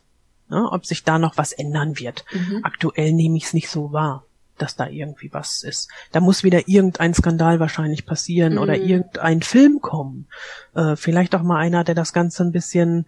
Ne? 0.49 0.67
Ob 0.71 0.85
sich 0.85 1.03
da 1.03 1.19
noch 1.19 1.37
was 1.37 1.53
ändern 1.53 1.97
wird. 1.97 2.25
Mhm. 2.31 2.59
Aktuell 2.63 3.13
nehme 3.13 3.37
ich 3.37 3.45
es 3.45 3.53
nicht 3.53 3.69
so 3.69 3.93
wahr, 3.93 4.25
dass 4.57 4.75
da 4.75 4.87
irgendwie 4.87 5.31
was 5.31 5.63
ist. 5.63 5.89
Da 6.11 6.19
muss 6.19 6.43
wieder 6.43 6.67
irgendein 6.67 7.13
Skandal 7.13 7.59
wahrscheinlich 7.59 8.05
passieren 8.05 8.53
mhm. 8.53 8.59
oder 8.59 8.75
irgendein 8.75 9.41
Film 9.41 9.79
kommen. 9.81 10.27
Äh, 10.75 10.95
vielleicht 10.95 11.35
auch 11.35 11.43
mal 11.43 11.59
einer, 11.59 11.83
der 11.83 11.95
das 11.95 12.11
Ganze 12.11 12.43
ein 12.43 12.51
bisschen 12.51 13.05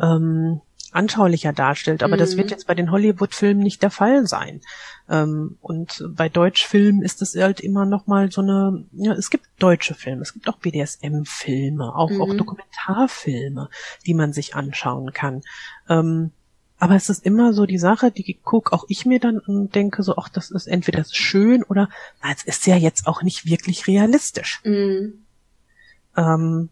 ähm, 0.00 0.60
anschaulicher 0.98 1.52
darstellt. 1.52 2.02
Aber 2.02 2.16
mhm. 2.16 2.20
das 2.20 2.36
wird 2.36 2.48
mhm. 2.48 2.50
jetzt 2.50 2.66
bei 2.66 2.74
den 2.74 2.90
Hollywood-Filmen 2.90 3.62
nicht 3.62 3.82
der 3.82 3.90
Fall 3.90 4.26
sein. 4.26 4.60
Ähm, 5.08 5.56
und 5.62 6.04
bei 6.10 6.28
Deutschfilmen 6.28 7.02
ist 7.02 7.22
es 7.22 7.34
halt 7.34 7.60
immer 7.60 7.86
noch 7.86 8.06
mal 8.06 8.30
so 8.30 8.42
eine, 8.42 8.84
ja, 8.92 9.12
es 9.12 9.30
gibt 9.30 9.46
deutsche 9.58 9.94
Filme, 9.94 10.22
es 10.22 10.34
gibt 10.34 10.48
auch 10.48 10.58
BDSM-Filme, 10.58 11.94
auch, 11.94 12.10
mhm. 12.10 12.20
auch 12.20 12.34
Dokumentarfilme, 12.34 13.70
die 14.06 14.14
man 14.14 14.32
sich 14.32 14.54
anschauen 14.54 15.12
kann. 15.12 15.42
Ähm, 15.88 16.32
aber 16.80 16.94
es 16.94 17.08
ist 17.08 17.24
immer 17.24 17.52
so 17.52 17.66
die 17.66 17.78
Sache, 17.78 18.10
die 18.10 18.38
guck 18.42 18.72
auch 18.72 18.84
ich 18.88 19.04
mir 19.04 19.18
dann 19.18 19.38
und 19.38 19.74
denke 19.74 20.02
so, 20.02 20.16
ach, 20.16 20.28
das 20.28 20.50
ist 20.50 20.68
entweder 20.68 20.98
das 20.98 21.08
ist 21.08 21.16
schön 21.16 21.64
oder 21.64 21.88
na, 22.22 22.30
es 22.32 22.44
ist 22.44 22.66
ja 22.66 22.76
jetzt 22.76 23.06
auch 23.06 23.22
nicht 23.22 23.46
wirklich 23.46 23.86
realistisch. 23.86 24.60
Mhm. 24.64 25.24
Ähm, 26.16 26.68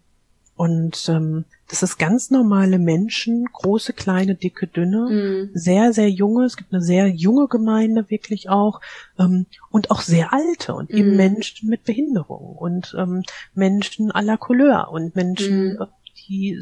und 0.56 1.08
ähm, 1.08 1.44
das 1.68 1.82
ist 1.82 1.98
ganz 1.98 2.30
normale 2.30 2.78
Menschen, 2.78 3.44
große, 3.52 3.92
kleine, 3.92 4.36
dicke, 4.36 4.66
dünne, 4.66 5.08
mhm. 5.10 5.50
sehr, 5.52 5.92
sehr 5.92 6.08
junge. 6.10 6.44
Es 6.44 6.56
gibt 6.56 6.72
eine 6.72 6.82
sehr 6.82 7.08
junge 7.08 7.48
Gemeinde 7.48 8.08
wirklich 8.08 8.48
auch 8.48 8.80
ähm, 9.18 9.46
und 9.70 9.90
auch 9.90 10.00
sehr 10.00 10.32
alte 10.32 10.74
und 10.74 10.90
mhm. 10.90 10.96
eben 10.96 11.16
Menschen 11.16 11.68
mit 11.68 11.84
Behinderung 11.84 12.56
und 12.56 12.94
ähm, 12.96 13.22
Menschen 13.54 14.10
aller 14.10 14.38
Couleur 14.38 14.88
und 14.90 15.14
Menschen, 15.14 15.74
mhm. 15.74 15.86
die 16.28 16.58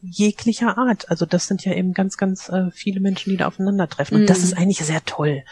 jeglicher 0.00 0.78
Art. 0.78 1.10
Also 1.10 1.26
das 1.26 1.46
sind 1.46 1.64
ja 1.64 1.74
eben 1.74 1.92
ganz, 1.92 2.16
ganz 2.16 2.48
äh, 2.48 2.70
viele 2.70 3.00
Menschen, 3.00 3.30
die 3.30 3.36
da 3.36 3.48
aufeinandertreffen. 3.48 4.20
Und 4.20 4.30
das 4.30 4.38
mhm. 4.38 4.44
ist 4.44 4.56
eigentlich 4.56 4.78
sehr 4.84 5.04
toll. 5.04 5.42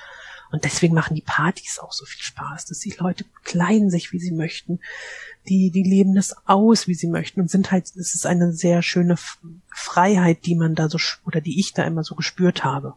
Und 0.50 0.64
deswegen 0.64 0.94
machen 0.94 1.14
die 1.14 1.22
Partys 1.22 1.78
auch 1.78 1.92
so 1.92 2.04
viel 2.04 2.22
Spaß, 2.22 2.66
dass 2.66 2.78
die 2.78 2.94
Leute 2.98 3.24
kleiden 3.44 3.90
sich, 3.90 4.12
wie 4.12 4.18
sie 4.18 4.32
möchten. 4.32 4.80
Die, 5.48 5.70
die 5.70 5.82
leben 5.82 6.14
das 6.14 6.34
aus, 6.46 6.88
wie 6.88 6.94
sie 6.94 7.06
möchten 7.06 7.40
und 7.40 7.50
sind 7.50 7.70
halt, 7.70 7.84
es 7.84 8.14
ist 8.14 8.26
eine 8.26 8.52
sehr 8.52 8.82
schöne 8.82 9.16
Freiheit, 9.68 10.46
die 10.46 10.54
man 10.54 10.74
da 10.74 10.88
so, 10.88 10.98
oder 11.26 11.40
die 11.40 11.60
ich 11.60 11.74
da 11.74 11.84
immer 11.84 12.02
so 12.02 12.14
gespürt 12.14 12.64
habe. 12.64 12.94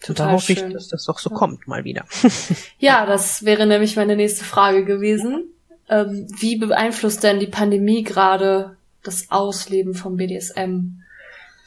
Total 0.00 0.28
da 0.28 0.32
hoffe 0.32 0.54
schön. 0.54 0.68
ich, 0.68 0.72
dass 0.72 0.88
das 0.88 1.04
doch 1.04 1.18
so 1.18 1.30
ja. 1.30 1.36
kommt 1.36 1.68
mal 1.68 1.84
wieder. 1.84 2.06
ja, 2.78 3.06
das 3.06 3.44
wäre 3.44 3.66
nämlich 3.66 3.96
meine 3.96 4.16
nächste 4.16 4.44
Frage 4.44 4.84
gewesen. 4.84 5.44
Ähm, 5.88 6.26
wie 6.38 6.56
beeinflusst 6.56 7.22
denn 7.22 7.38
die 7.38 7.46
Pandemie 7.46 8.02
gerade 8.02 8.76
das 9.02 9.30
Ausleben 9.30 9.94
vom 9.94 10.16
BDSM? 10.16 11.02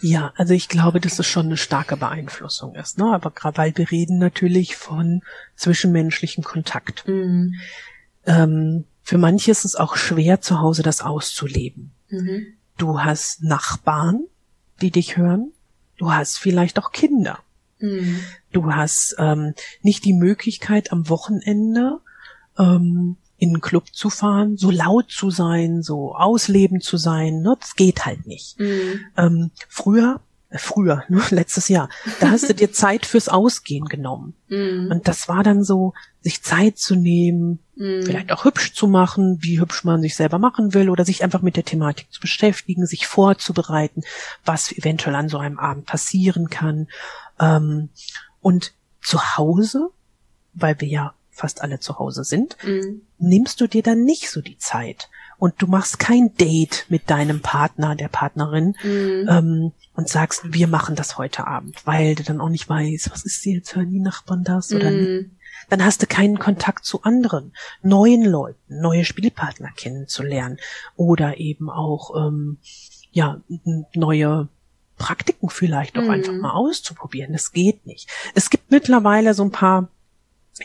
Ja, 0.06 0.34
also 0.36 0.54
ich 0.54 0.68
glaube, 0.68 1.00
dass 1.00 1.18
es 1.18 1.26
schon 1.26 1.46
eine 1.46 1.56
starke 1.56 1.96
Beeinflussung 1.96 2.76
ist. 2.76 2.98
Ne? 2.98 3.06
Aber 3.06 3.32
gerade 3.32 3.58
weil 3.58 3.78
wir 3.78 3.90
reden 3.90 4.18
natürlich 4.18 4.76
von 4.76 5.22
zwischenmenschlichem 5.56 6.44
Kontakt. 6.44 7.08
Mhm. 7.08 7.56
Ähm, 8.26 8.84
für 9.02 9.18
manche 9.18 9.52
ist 9.52 9.64
es 9.64 9.78
auch 9.78 9.96
schwer, 9.96 10.42
zu 10.42 10.60
Hause 10.60 10.84
das 10.84 11.02
auszuleben. 11.02 11.92
Mhm. 12.10 12.48
Du 12.78 13.00
hast 13.00 13.44
Nachbarn, 13.44 14.26
die 14.82 14.92
dich 14.92 15.16
hören. 15.16 15.54
Du 15.98 16.12
hast 16.12 16.38
vielleicht 16.38 16.80
auch 16.80 16.92
Kinder. 16.92 17.40
Mhm. 17.80 18.20
Du 18.52 18.74
hast 18.74 19.16
ähm, 19.20 19.54
nicht 19.84 20.04
die 20.04 20.14
Möglichkeit 20.14 20.92
am 20.92 21.08
Wochenende 21.08 22.02
ähm, 22.60 23.16
in 23.44 23.50
einen 23.50 23.62
Club 23.62 23.88
zu 23.92 24.10
fahren, 24.10 24.56
so 24.58 24.72
laut 24.72 25.12
zu 25.12 25.30
sein, 25.30 25.82
so 25.82 26.16
auslebend 26.16 26.84
zu 26.84 26.98
sein, 26.98 27.42
ne? 27.42 27.56
das 27.60 27.76
geht 27.76 28.06
halt 28.06 28.26
nicht. 28.26 28.58
Mhm. 28.58 29.02
Ähm, 29.18 29.52
früher, 29.68 30.22
äh, 30.50 30.58
früher, 30.58 31.04
ne? 31.10 31.22
letztes 31.30 31.68
Jahr, 31.68 31.90
da 32.22 32.32
hast 32.32 32.50
du 32.50 32.54
dir 32.54 32.72
Zeit 32.72 33.06
fürs 33.06 33.28
Ausgehen 33.28 33.86
genommen. 33.86 34.34
Mhm. 34.48 34.90
Und 34.92 35.08
das 35.10 35.28
war 35.28 35.44
dann 35.44 35.64
so, 35.64 35.94
sich 36.22 36.42
Zeit 36.42 36.78
zu 36.78 36.96
nehmen, 36.96 37.60
mhm. 37.76 38.04
vielleicht 38.04 38.32
auch 38.32 38.46
hübsch 38.46 38.74
zu 38.74 38.88
machen, 38.88 39.40
wie 39.42 39.60
hübsch 39.60 39.84
man 39.84 40.02
sich 40.02 40.16
selber 40.16 40.40
machen 40.40 40.74
will, 40.74 40.90
oder 40.90 41.04
sich 41.04 41.22
einfach 41.22 41.42
mit 41.42 41.58
der 41.58 41.66
Thematik 41.66 42.12
zu 42.12 42.22
beschäftigen, 42.22 42.86
sich 42.86 43.08
vorzubereiten, 43.08 44.04
was 44.46 44.72
eventuell 44.72 45.16
an 45.16 45.28
so 45.28 45.38
einem 45.38 45.60
Abend 45.60 45.86
passieren 45.86 46.50
kann. 46.50 46.88
Ähm, 47.42 47.90
und 48.40 48.74
zu 49.02 49.38
Hause, 49.38 49.90
weil 50.54 50.80
wir 50.80 50.88
ja 50.88 51.14
fast 51.34 51.62
alle 51.62 51.80
zu 51.80 52.00
Hause 52.00 52.24
sind, 52.24 52.58
mhm. 52.64 53.02
nimmst 53.20 53.60
du 53.62 53.68
dir 53.68 53.84
dann 53.84 54.04
nicht 54.04 54.30
so 54.30 54.42
die 54.42 54.58
Zeit 54.58 55.10
und 55.44 55.56
du 55.62 55.68
machst 55.68 56.00
kein 56.00 56.34
Date 56.38 56.86
mit 56.88 57.10
deinem 57.10 57.42
Partner, 57.42 57.96
der 57.96 58.08
Partnerin 58.08 58.76
mhm. 58.84 59.28
ähm, 59.30 59.72
und 59.96 60.08
sagst, 60.08 60.54
wir 60.54 60.68
machen 60.68 60.96
das 60.96 61.18
heute 61.18 61.48
Abend, 61.48 61.86
weil 61.86 62.16
du 62.16 62.24
dann 62.24 62.40
auch 62.40 62.50
nicht 62.50 62.70
weißt, 62.70 63.12
was 63.12 63.26
ist 63.26 63.46
jetzt, 63.46 63.76
hören 63.76 63.92
die 63.92 64.00
Nachbarn 64.00 64.44
das 64.44 64.72
oder 64.72 64.90
mhm. 64.90 64.98
nicht. 64.98 65.30
Dann 65.70 65.84
hast 65.84 66.02
du 66.02 66.08
keinen 66.08 66.40
Kontakt 66.40 66.86
zu 66.86 67.04
anderen, 67.04 67.54
neuen 67.82 68.24
Leuten, 68.24 68.80
neue 68.80 69.06
Spielpartner 69.06 69.70
kennenzulernen 69.76 70.60
oder 70.96 71.38
eben 71.38 71.70
auch 71.70 72.16
ähm, 72.16 72.58
ja 73.12 73.42
neue 73.94 74.48
Praktiken 74.98 75.50
vielleicht 75.50 75.98
auch 75.98 76.04
mhm. 76.04 76.12
einfach 76.12 76.34
mal 76.34 76.52
auszuprobieren. 76.52 77.34
Das 77.34 77.52
geht 77.52 77.86
nicht. 77.86 78.10
Es 78.36 78.50
gibt 78.50 78.72
mittlerweile 78.72 79.34
so 79.34 79.44
ein 79.44 79.52
paar 79.52 79.90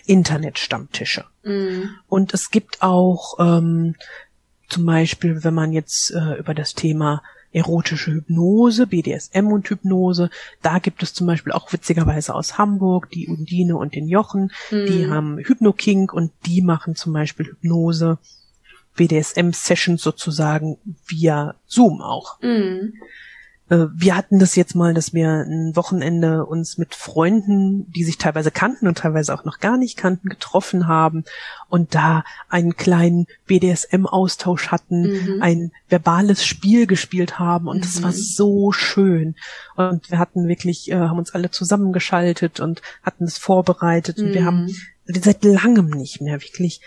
Internetstammtische. 0.07 1.25
Mhm. 1.43 1.91
Und 2.09 2.35
es 2.35 2.51
gibt 2.51 2.83
auch 2.83 3.39
ähm, 3.39 3.95
zum 4.69 4.87
Beispiel, 4.87 5.45
wenn 5.45 5.55
man 5.55 5.73
jetzt 5.73 6.11
äh, 6.11 6.35
über 6.39 6.55
das 6.55 6.75
Thema 6.75 7.23
erotische 7.53 8.13
Hypnose, 8.13 8.87
BDSM 8.87 9.47
und 9.47 9.69
Hypnose. 9.69 10.31
Da 10.63 10.79
gibt 10.79 11.03
es 11.03 11.15
zum 11.15 11.27
Beispiel 11.27 11.53
auch 11.53 11.73
witzigerweise 11.73 12.35
aus 12.35 12.59
Hamburg 12.59 13.11
die 13.11 13.27
Undine 13.27 13.77
und 13.77 13.95
den 13.95 14.07
Jochen. 14.07 14.53
Mhm. 14.71 14.87
Die 14.87 15.07
haben 15.09 15.39
Hypnoking 15.39 16.11
und 16.11 16.33
die 16.47 16.63
machen 16.63 16.95
zum 16.95 17.13
Beispiel 17.13 17.47
Hypnose, 17.47 18.19
BDSM-Sessions 18.97 20.03
sozusagen 20.03 20.79
via 21.07 21.55
Zoom 21.67 22.03
auch. 22.03 22.41
Mhm. 22.43 22.95
Äh, 23.71 23.87
wir 23.95 24.17
hatten 24.17 24.39
das 24.39 24.57
jetzt 24.57 24.75
mal, 24.75 24.95
dass 24.95 25.13
wir 25.13 25.29
ein 25.29 25.77
Wochenende 25.77 26.47
uns 26.47 26.79
mit 26.79 26.95
Freunden, 26.95 27.91
die 27.93 28.05
sich 28.05 28.19
teilweise 28.19 28.51
kannten 28.51 28.89
und 28.89 28.99
teilweise 28.99 29.35
auch 29.35 29.45
noch 29.45 29.61
gar 29.61 29.77
nicht 29.77 29.97
kannten, 29.97 30.29
getroffen 30.29 30.87
haben 30.87 31.25
und 31.69 31.95
da 31.95 32.25
einen 32.49 32.77
kleinen 32.77 33.27
BDSM-Austausch 33.47 34.69
hatten, 34.69 35.03
mhm. 35.03 35.43
ein 35.43 35.73
verbales 35.89 36.45
Spiel 36.45 36.87
gespielt 36.87 37.39
haben 37.39 37.69
und 37.69 37.85
es 37.85 38.01
mhm. 38.01 38.05
war 38.05 38.13
so 38.13 38.73
schön. 38.73 39.37
Und 39.77 40.11
wir 40.11 40.19
hatten 40.19 40.49
wirklich, 40.49 40.91
äh, 40.91 40.97
haben 40.97 41.19
uns 41.19 41.35
alle 41.35 41.51
zusammengeschaltet 41.51 42.61
und 42.61 42.83
hatten 43.03 43.25
es 43.25 43.39
vorbereitet 43.39 44.19
mhm. 44.19 44.25
und 44.25 44.35
wir 44.35 44.45
haben 44.45 44.65
mhm. 44.65 45.21
seit 45.23 45.45
langem 45.45 45.91
nicht 45.91 46.21
mehr 46.21 46.41
wirklich 46.41 46.81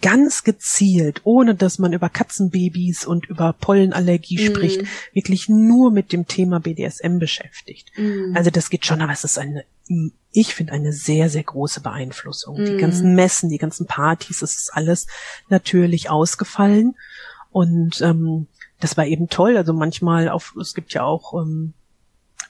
ganz 0.00 0.44
gezielt, 0.44 1.22
ohne 1.24 1.54
dass 1.54 1.78
man 1.78 1.92
über 1.92 2.08
Katzenbabys 2.08 3.06
und 3.06 3.26
über 3.26 3.54
Pollenallergie 3.54 4.36
mm. 4.36 4.46
spricht, 4.46 4.82
wirklich 5.14 5.48
nur 5.48 5.90
mit 5.90 6.12
dem 6.12 6.26
Thema 6.26 6.60
BDSM 6.60 7.18
beschäftigt. 7.18 7.90
Mm. 7.96 8.36
Also 8.36 8.50
das 8.50 8.68
geht 8.68 8.84
schon, 8.84 9.00
aber 9.00 9.12
es 9.12 9.24
ist 9.24 9.38
eine, 9.38 9.64
ich 10.32 10.54
finde 10.54 10.74
eine 10.74 10.92
sehr, 10.92 11.30
sehr 11.30 11.44
große 11.44 11.80
Beeinflussung. 11.80 12.60
Mm. 12.60 12.64
Die 12.66 12.76
ganzen 12.76 13.14
Messen, 13.14 13.48
die 13.48 13.58
ganzen 13.58 13.86
Partys, 13.86 14.42
es 14.42 14.56
ist 14.56 14.74
alles 14.74 15.06
natürlich 15.48 16.10
ausgefallen. 16.10 16.94
Und 17.50 18.02
ähm, 18.02 18.48
das 18.80 18.98
war 18.98 19.06
eben 19.06 19.28
toll. 19.28 19.56
Also 19.56 19.72
manchmal 19.72 20.28
auf, 20.28 20.54
es 20.60 20.74
gibt 20.74 20.92
ja 20.92 21.04
auch 21.04 21.34
ähm, 21.40 21.72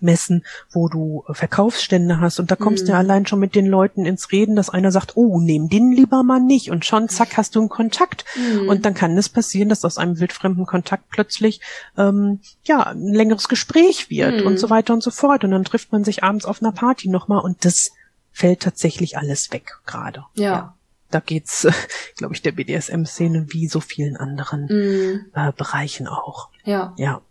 Messen, 0.02 0.44
wo 0.70 0.88
du 0.88 1.24
Verkaufsstände 1.30 2.20
hast 2.20 2.40
und 2.40 2.50
da 2.50 2.56
kommst 2.56 2.84
mhm. 2.84 2.86
du 2.86 2.92
ja 2.92 2.98
allein 2.98 3.26
schon 3.26 3.40
mit 3.40 3.54
den 3.54 3.66
Leuten 3.66 4.04
ins 4.04 4.32
Reden, 4.32 4.56
dass 4.56 4.70
einer 4.70 4.92
sagt, 4.92 5.16
oh, 5.16 5.40
nehm 5.40 5.68
den 5.68 5.92
lieber 5.92 6.22
mal 6.22 6.40
nicht 6.40 6.70
und 6.70 6.84
schon 6.84 7.08
zack 7.08 7.36
hast 7.36 7.54
du 7.54 7.60
einen 7.60 7.68
Kontakt 7.68 8.24
mhm. 8.36 8.68
und 8.68 8.84
dann 8.84 8.94
kann 8.94 9.16
es 9.16 9.28
passieren, 9.28 9.68
dass 9.68 9.84
aus 9.84 9.98
einem 9.98 10.18
wildfremden 10.18 10.66
Kontakt 10.66 11.08
plötzlich 11.10 11.60
ähm, 11.96 12.40
ja 12.64 12.82
ein 12.86 13.14
längeres 13.14 13.48
Gespräch 13.48 14.10
wird 14.10 14.40
mhm. 14.40 14.46
und 14.46 14.58
so 14.58 14.70
weiter 14.70 14.94
und 14.94 15.02
so 15.02 15.10
fort 15.10 15.44
und 15.44 15.50
dann 15.50 15.64
trifft 15.64 15.92
man 15.92 16.04
sich 16.04 16.24
abends 16.24 16.44
auf 16.44 16.62
einer 16.62 16.72
Party 16.72 17.08
nochmal 17.08 17.42
und 17.42 17.64
das 17.64 17.90
fällt 18.32 18.60
tatsächlich 18.60 19.18
alles 19.18 19.52
weg 19.52 19.78
gerade. 19.86 20.24
ja. 20.34 20.44
ja 20.44 20.74
da 21.10 21.20
geht's, 21.20 21.66
glaube 22.16 22.34
ich, 22.34 22.42
der 22.42 22.52
BDSM-Szene 22.52 23.46
wie 23.48 23.66
so 23.66 23.80
vielen 23.80 24.16
anderen 24.16 24.66
mm. 24.66 25.30
äh, 25.34 25.52
Bereichen 25.56 26.06
auch. 26.06 26.50
Ja. 26.64 26.94
Ja. 26.96 27.22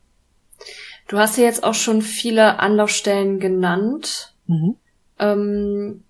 Du 1.10 1.18
hast 1.18 1.38
ja 1.38 1.44
jetzt 1.44 1.64
auch 1.64 1.74
schon 1.74 2.04
viele 2.04 2.60
Anlaufstellen 2.60 3.40
genannt. 3.40 4.36
Mhm. 4.46 4.76
Ähm, 5.18 6.04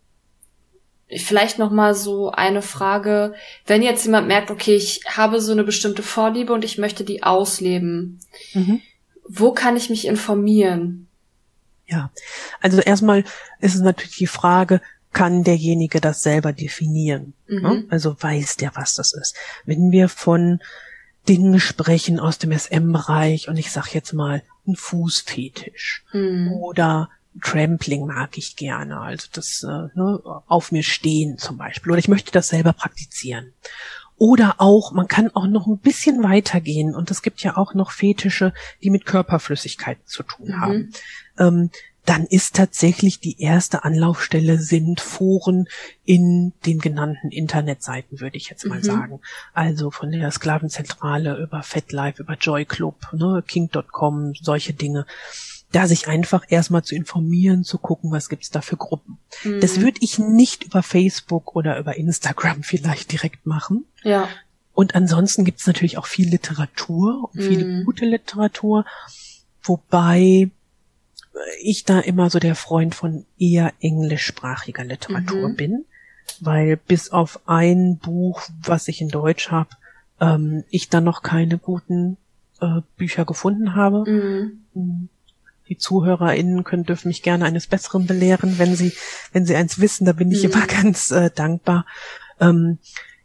vielleicht 1.08 1.58
noch 1.58 1.72
mal 1.72 1.96
so 1.96 2.32
eine 2.32 2.62
Frage: 2.62 3.34
Wenn 3.66 3.82
jetzt 3.82 4.04
jemand 4.06 4.28
merkt, 4.28 4.52
okay, 4.52 4.76
ich 4.76 5.02
habe 5.08 5.40
so 5.40 5.54
eine 5.54 5.64
bestimmte 5.64 6.04
Vorliebe 6.04 6.52
und 6.52 6.66
ich 6.66 6.78
möchte 6.78 7.06
die 7.06 7.24
ausleben, 7.24 8.20
mhm. 8.54 8.82
wo 9.28 9.54
kann 9.54 9.78
ich 9.78 9.90
mich 9.90 10.06
informieren? 10.06 11.08
Ja, 11.88 12.12
also 12.60 12.82
erstmal 12.82 13.24
ist 13.62 13.76
es 13.76 13.82
natürlich 13.82 14.18
die 14.18 14.28
Frage, 14.28 14.82
kann 15.14 15.46
derjenige 15.46 16.02
das 16.02 16.24
selber 16.24 16.52
definieren? 16.52 17.34
Mhm. 17.48 17.62
Ne? 17.62 17.86
Also 17.90 18.22
weiß 18.22 18.58
der, 18.58 18.76
was 18.76 18.96
das 18.96 19.14
ist. 19.14 19.34
Wenn 19.66 19.92
wir 19.92 20.10
von 20.10 20.60
Dingen 21.30 21.58
sprechen 21.62 22.20
aus 22.20 22.38
dem 22.38 22.52
SM-Bereich 22.52 23.48
und 23.48 23.56
ich 23.56 23.72
sag 23.72 23.94
jetzt 23.94 24.12
mal 24.12 24.44
ein 24.70 24.76
Fußfetisch 24.76 26.04
mhm. 26.14 26.54
oder 26.54 27.10
Trampling 27.41 28.06
mag 28.06 28.38
ich 28.38 28.56
gerne, 28.56 29.00
also 29.00 29.28
das 29.32 29.64
äh, 29.64 29.88
ne, 29.98 30.20
auf 30.48 30.72
mir 30.72 30.84
stehen 30.84 31.38
zum 31.38 31.58
Beispiel 31.58 31.91
oder 31.91 32.00
ich 32.00 32.08
möchte 32.08 32.32
das 32.32 32.50
selber 32.50 32.74
praktizieren. 32.74 33.54
Oder 34.18 34.56
auch, 34.58 34.91
man 34.91 35.08
kann 35.08 35.30
auch 35.34 35.48
noch 35.48 35.66
ein 35.66 35.78
bisschen 35.78 36.24
weitergehen 36.24 36.94
und 36.94 37.10
es 37.10 37.22
gibt 37.22 37.41
ja 37.41 37.56
auch 37.56 37.74
noch 37.74 37.91
Fetische, 37.91 38.54
die 38.84 38.90
mit 38.90 39.06
Körperflüssigkeiten 39.06 40.06
zu 40.06 40.24
tun 40.24 40.50
mhm. 40.50 40.60
haben. 40.60 40.94
Ähm, 41.38 41.70
dann 42.06 42.26
ist 42.26 42.56
tatsächlich 42.56 43.20
die 43.20 43.42
erste 43.42 43.84
Anlaufstelle 43.84 44.58
sind 44.58 45.00
Foren 45.00 45.68
in 46.06 46.54
den 46.66 46.80
genannten 46.80 47.30
Internetseiten, 47.30 48.20
würde 48.20 48.38
ich 48.38 48.50
jetzt 48.50 48.66
mal 48.66 48.80
mhm. 48.80 48.84
sagen. 48.84 49.22
Also 49.54 49.92
von 49.92 50.12
der 50.12 50.32
Sklavenzentrale 50.32 51.38
über 51.38 51.62
FetLife, 51.62 52.24
über 52.24 52.36
JoyClub, 52.36 53.14
ne, 53.14 53.44
King.com, 53.46 54.34
solche 54.42 54.74
Dinge. 54.74 55.06
Da 55.72 55.88
sich 55.88 56.08
einfach 56.08 56.46
erstmal 56.50 56.84
zu 56.84 56.96
informieren, 56.96 57.64
zu 57.64 57.78
gucken, 57.78 58.12
was 58.12 58.28
gibt's 58.28 58.50
da 58.50 58.62
für 58.62 58.78
Gruppen. 58.78 59.20
Mhm. 59.44 59.60
Das 59.60 59.80
würde 59.80 60.00
ich 60.02 60.18
nicht 60.18 60.64
über 60.64 60.82
Facebook 60.82 61.56
oder 61.56 61.78
über 61.78 61.96
Instagram 61.96 62.64
vielleicht 62.64 63.12
direkt 63.12 63.46
machen. 63.46 63.86
Ja. 64.04 64.28
Und 64.74 64.96
ansonsten 64.96 65.44
gibt's 65.44 65.68
natürlich 65.68 65.98
auch 65.98 66.08
viel 66.08 66.30
Literatur 66.30 67.30
und 67.32 67.42
viele 67.42 67.66
mhm. 67.66 67.86
gute 67.86 68.06
Literatur, 68.06 68.86
wobei 69.62 70.50
ich 71.61 71.86
da 71.86 71.99
immer 71.99 72.30
so 72.30 72.40
der 72.40 72.56
Freund 72.56 72.95
von 72.95 73.26
eher 73.38 73.74
englischsprachiger 73.80 74.84
Literatur 74.84 75.49
mhm. 75.49 75.56
bin, 75.56 75.86
weil 76.40 76.78
bis 76.78 77.11
auf 77.11 77.41
ein 77.48 77.98
Buch, 77.98 78.41
was 78.64 78.88
ich 78.88 79.02
in 79.02 79.10
Deutsch 79.10 79.52
habe, 79.52 79.70
ähm, 80.20 80.64
ich 80.70 80.90
dann 80.90 81.03
noch 81.03 81.22
keine 81.22 81.57
guten 81.57 82.18
äh, 82.61 82.82
Bücher 82.98 83.26
gefunden 83.26 83.76
habe. 83.76 84.10
Mhm. 84.10 84.60
Mm. 84.74 85.10
Die 85.68 85.78
ZuhörerInnen 85.78 86.64
können, 86.64 86.84
dürfen 86.84 87.10
mich 87.10 87.22
gerne 87.22 87.45
eines 87.45 87.68
Besseren 87.68 88.07
belehren, 88.07 88.57
wenn 88.57 88.76
sie, 88.76 88.91
wenn 89.34 89.45
sie 89.45 89.56
eins 89.56 89.80
wissen, 89.80 90.06
da 90.06 90.14
bin 90.14 90.32
ich 90.32 90.44
mhm. 90.44 90.52
immer 90.52 90.68
ganz 90.82 91.11
äh, 91.11 91.30
dankbar. 91.34 91.86
Ähm, 92.40 92.80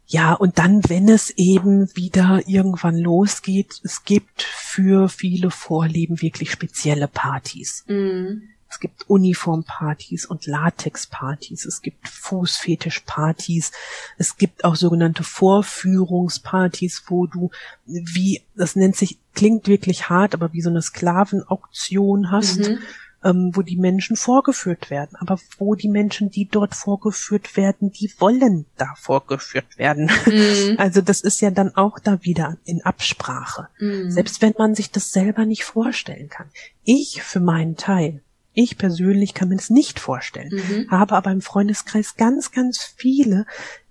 ja, 0.07 0.33
und 0.33 0.59
dann, 0.59 0.81
wenn 0.87 1.09
es 1.09 1.31
eben 1.31 1.89
wieder 1.95 2.41
irgendwann 2.47 2.97
losgeht, 2.97 3.79
es 3.83 4.03
gibt 4.03 4.43
für 4.43 5.09
viele 5.09 5.49
Vorlieben 5.49 6.21
wirklich 6.21 6.51
spezielle 6.51 7.07
Partys. 7.07 7.83
Mhm. 7.87 8.49
Es 8.69 8.79
gibt 8.79 9.09
Uniformpartys 9.09 10.25
und 10.25 10.47
Latexpartys. 10.47 11.65
Es 11.65 11.81
gibt 11.81 12.07
Fußfetischpartys. 12.09 13.71
Es 14.17 14.37
gibt 14.37 14.65
auch 14.65 14.75
sogenannte 14.75 15.23
Vorführungspartys, 15.23 17.03
wo 17.07 17.25
du 17.25 17.51
wie, 17.85 18.41
das 18.55 18.75
nennt 18.75 18.97
sich, 18.97 19.17
klingt 19.33 19.67
wirklich 19.67 20.09
hart, 20.09 20.33
aber 20.33 20.51
wie 20.51 20.61
so 20.61 20.69
eine 20.69 20.81
Sklavenauktion 20.81 22.31
hast. 22.31 22.59
Mhm 22.59 22.79
ähm, 23.25 23.51
wo 23.53 23.63
die 23.63 23.75
Menschen 23.75 24.15
vorgeführt 24.15 24.89
werden. 24.89 25.17
Aber 25.19 25.39
wo 25.57 25.75
die 25.75 25.89
Menschen, 25.89 26.29
die 26.29 26.47
dort 26.47 26.75
vorgeführt 26.75 27.57
werden, 27.57 27.91
die 27.91 28.13
wollen 28.19 28.65
da 28.77 28.93
vorgeführt 28.95 29.77
werden. 29.77 30.09
Mhm. 30.25 30.75
Also 30.85 31.01
das 31.01 31.21
ist 31.21 31.41
ja 31.41 31.49
dann 31.51 31.75
auch 31.75 31.99
da 31.99 32.23
wieder 32.23 32.57
in 32.65 32.81
Absprache. 32.83 33.69
Mhm. 33.79 34.11
Selbst 34.11 34.41
wenn 34.41 34.53
man 34.57 34.75
sich 34.75 34.91
das 34.91 35.11
selber 35.11 35.45
nicht 35.45 35.63
vorstellen 35.63 36.29
kann. 36.29 36.47
Ich 36.83 37.23
für 37.23 37.39
meinen 37.39 37.75
Teil 37.75 38.21
ich 38.57 38.77
persönlich 38.77 39.33
kann 39.33 39.49
mir 39.49 39.57
das 39.57 39.69
nicht 39.69 39.99
vorstellen, 39.99 40.49
mhm. 40.53 40.89
habe 40.89 41.15
aber 41.15 41.29
im 41.29 41.41
Freundeskreis 41.41 42.15
ganz, 42.15 42.51
ganz 42.51 42.81
viele, 42.95 43.45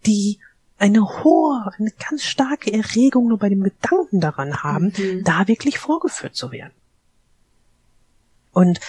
die 0.06 0.38
eine 0.78 1.02
hohe, 1.22 1.70
eine 1.78 1.92
ganz 2.08 2.24
starke 2.24 2.72
Erregung 2.72 3.28
nur 3.28 3.38
bei 3.38 3.50
dem 3.50 3.62
Gedanken 3.62 4.20
daran 4.20 4.62
haben, 4.62 4.94
mhm. 4.96 5.22
da 5.22 5.48
wirklich 5.48 5.78
vorgeführt 5.78 6.34
zu 6.34 6.50
werden. 6.50 6.72
Und 8.52 8.80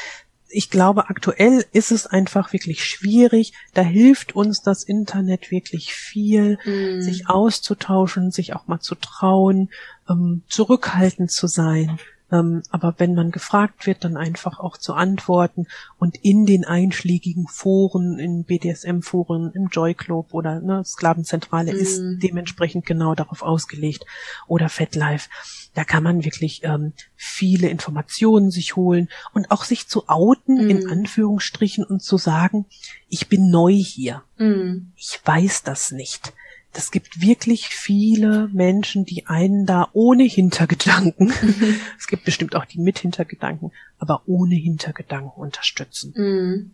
ich 0.56 0.70
glaube, 0.70 1.10
aktuell 1.10 1.66
ist 1.74 1.92
es 1.92 2.08
einfach 2.08 2.54
wirklich 2.54 2.86
schwierig. 2.86 3.54
Da 3.74 3.82
hilft 3.82 4.36
uns 4.36 4.62
das 4.62 4.84
Internet 4.84 5.52
wirklich 5.52 5.94
viel, 5.94 6.58
mm. 6.66 7.02
sich 7.02 7.30
auszutauschen, 7.30 8.32
sich 8.32 8.56
auch 8.56 8.68
mal 8.68 8.80
zu 8.80 8.96
trauen, 8.96 9.70
ähm, 10.10 10.44
zurückhaltend 10.48 11.30
zu 11.30 11.48
sein. 11.48 12.00
Ähm, 12.32 12.64
aber 12.72 12.96
wenn 12.98 13.14
man 13.14 13.32
gefragt 13.32 13.86
wird, 13.86 14.04
dann 14.04 14.18
einfach 14.18 14.60
auch 14.60 14.78
zu 14.78 14.94
antworten 14.94 15.68
und 16.00 16.18
in 16.24 16.46
den 16.46 16.66
einschlägigen 16.66 17.48
Foren, 17.48 18.18
in 18.18 18.46
BDSM-Foren, 18.46 19.52
im 19.54 19.68
Joy 19.68 19.94
Club 19.94 20.34
oder 20.34 20.62
ne, 20.62 20.84
Sklavenzentrale 20.86 21.74
mm. 21.74 21.78
ist 21.78 22.02
dementsprechend 22.24 22.86
genau 22.86 23.14
darauf 23.14 23.42
ausgelegt 23.42 24.06
oder 24.48 24.70
FetLife 24.70 25.30
da 25.76 25.84
kann 25.84 26.04
man 26.04 26.24
wirklich 26.24 26.64
ähm, 26.64 26.94
viele 27.16 27.68
Informationen 27.68 28.50
sich 28.50 28.76
holen 28.76 29.10
und 29.34 29.52
auch 29.52 29.66
sich 29.66 29.88
zu 29.88 30.08
outen, 30.08 30.66
mm. 30.66 30.70
in 30.70 30.90
Anführungsstrichen, 30.90 31.84
und 31.84 32.02
zu 32.02 32.18
sagen, 32.18 32.66
ich 33.10 33.28
bin 33.28 33.50
neu 33.50 33.74
hier. 33.74 34.24
Mm. 34.38 34.88
Ich 34.96 35.20
weiß 35.24 35.64
das 35.64 35.92
nicht. 35.92 36.34
Das 36.72 36.92
gibt 36.92 37.22
wirklich 37.22 37.68
viele 37.68 38.50
Menschen, 38.54 39.06
die 39.06 39.28
einen 39.28 39.66
da 39.66 39.90
ohne 39.94 40.24
Hintergedanken, 40.24 41.28
mhm. 41.28 41.80
es 41.98 42.08
gibt 42.08 42.26
bestimmt 42.26 42.56
auch 42.56 42.66
die 42.66 42.80
mit 42.80 43.00
Hintergedanken, 43.00 43.72
aber 43.98 44.24
ohne 44.26 44.56
Hintergedanken 44.56 45.42
unterstützen. 45.42 46.14
Mm. 46.16 46.72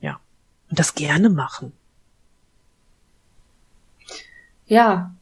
Ja. 0.00 0.20
Und 0.70 0.78
das 0.78 0.94
gerne 0.94 1.28
machen. 1.28 1.72
Ja, 4.66 5.14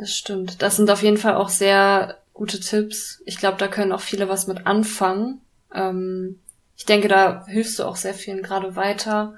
das 0.00 0.16
stimmt. 0.16 0.62
Das 0.62 0.76
sind 0.76 0.90
auf 0.90 1.02
jeden 1.02 1.18
Fall 1.18 1.34
auch 1.34 1.50
sehr 1.50 2.18
gute 2.32 2.58
Tipps. 2.58 3.20
Ich 3.26 3.36
glaube, 3.36 3.58
da 3.58 3.68
können 3.68 3.92
auch 3.92 4.00
viele 4.00 4.30
was 4.30 4.46
mit 4.46 4.66
anfangen. 4.66 5.42
Ähm, 5.74 6.40
ich 6.74 6.86
denke, 6.86 7.06
da 7.06 7.44
hilfst 7.46 7.78
du 7.78 7.84
auch 7.84 7.96
sehr 7.96 8.14
vielen 8.14 8.42
gerade 8.42 8.76
weiter, 8.76 9.34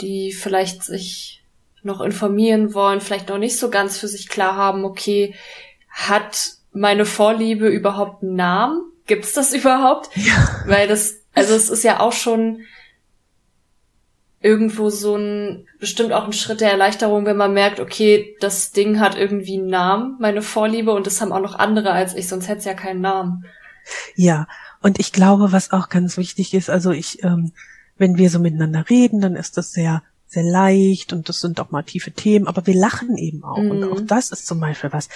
die 0.00 0.32
vielleicht 0.32 0.82
sich 0.82 1.44
noch 1.82 2.00
informieren 2.00 2.72
wollen, 2.72 3.02
vielleicht 3.02 3.28
noch 3.28 3.36
nicht 3.36 3.58
so 3.58 3.68
ganz 3.68 3.98
für 3.98 4.08
sich 4.08 4.30
klar 4.30 4.56
haben, 4.56 4.86
okay, 4.86 5.34
hat 5.90 6.52
meine 6.72 7.04
Vorliebe 7.04 7.68
überhaupt 7.68 8.22
einen 8.22 8.36
Namen? 8.36 8.80
Gibt's 9.06 9.34
das 9.34 9.52
überhaupt? 9.54 10.08
Ja. 10.16 10.62
Weil 10.64 10.88
das, 10.88 11.16
also 11.34 11.54
es 11.54 11.68
ist 11.68 11.84
ja 11.84 12.00
auch 12.00 12.12
schon 12.14 12.62
irgendwo 14.40 14.88
so 14.88 15.16
ein, 15.16 15.66
bestimmt 15.78 16.12
auch 16.12 16.24
ein 16.24 16.32
Schritt 16.32 16.60
der 16.60 16.70
Erleichterung, 16.70 17.26
wenn 17.26 17.36
man 17.36 17.52
merkt, 17.52 17.78
okay, 17.78 18.36
das 18.40 18.72
Ding 18.72 18.98
hat 18.98 19.16
irgendwie 19.16 19.58
einen 19.58 19.68
Namen, 19.68 20.16
meine 20.18 20.42
Vorliebe, 20.42 20.92
und 20.92 21.06
das 21.06 21.20
haben 21.20 21.32
auch 21.32 21.42
noch 21.42 21.54
andere 21.54 21.92
als 21.92 22.14
ich, 22.14 22.26
sonst 22.28 22.48
hätte 22.48 22.60
es 22.60 22.64
ja 22.64 22.74
keinen 22.74 23.02
Namen. 23.02 23.44
Ja, 24.14 24.46
und 24.82 24.98
ich 24.98 25.12
glaube, 25.12 25.52
was 25.52 25.72
auch 25.72 25.88
ganz 25.88 26.16
wichtig 26.16 26.54
ist, 26.54 26.70
also 26.70 26.90
ich, 26.90 27.22
ähm, 27.22 27.52
wenn 27.98 28.16
wir 28.16 28.30
so 28.30 28.38
miteinander 28.38 28.88
reden, 28.88 29.20
dann 29.20 29.36
ist 29.36 29.56
das 29.58 29.72
sehr 29.72 30.02
sehr 30.30 30.44
leicht 30.44 31.12
und 31.12 31.28
das 31.28 31.40
sind 31.40 31.58
auch 31.58 31.72
mal 31.72 31.82
tiefe 31.82 32.12
Themen, 32.12 32.46
aber 32.46 32.64
wir 32.66 32.74
lachen 32.74 33.16
eben 33.16 33.42
auch. 33.42 33.58
Mhm. 33.58 33.70
Und 33.70 33.84
auch 33.84 34.00
das 34.00 34.30
ist 34.30 34.46
zum 34.46 34.60
Beispiel 34.60 34.92
was. 34.92 35.08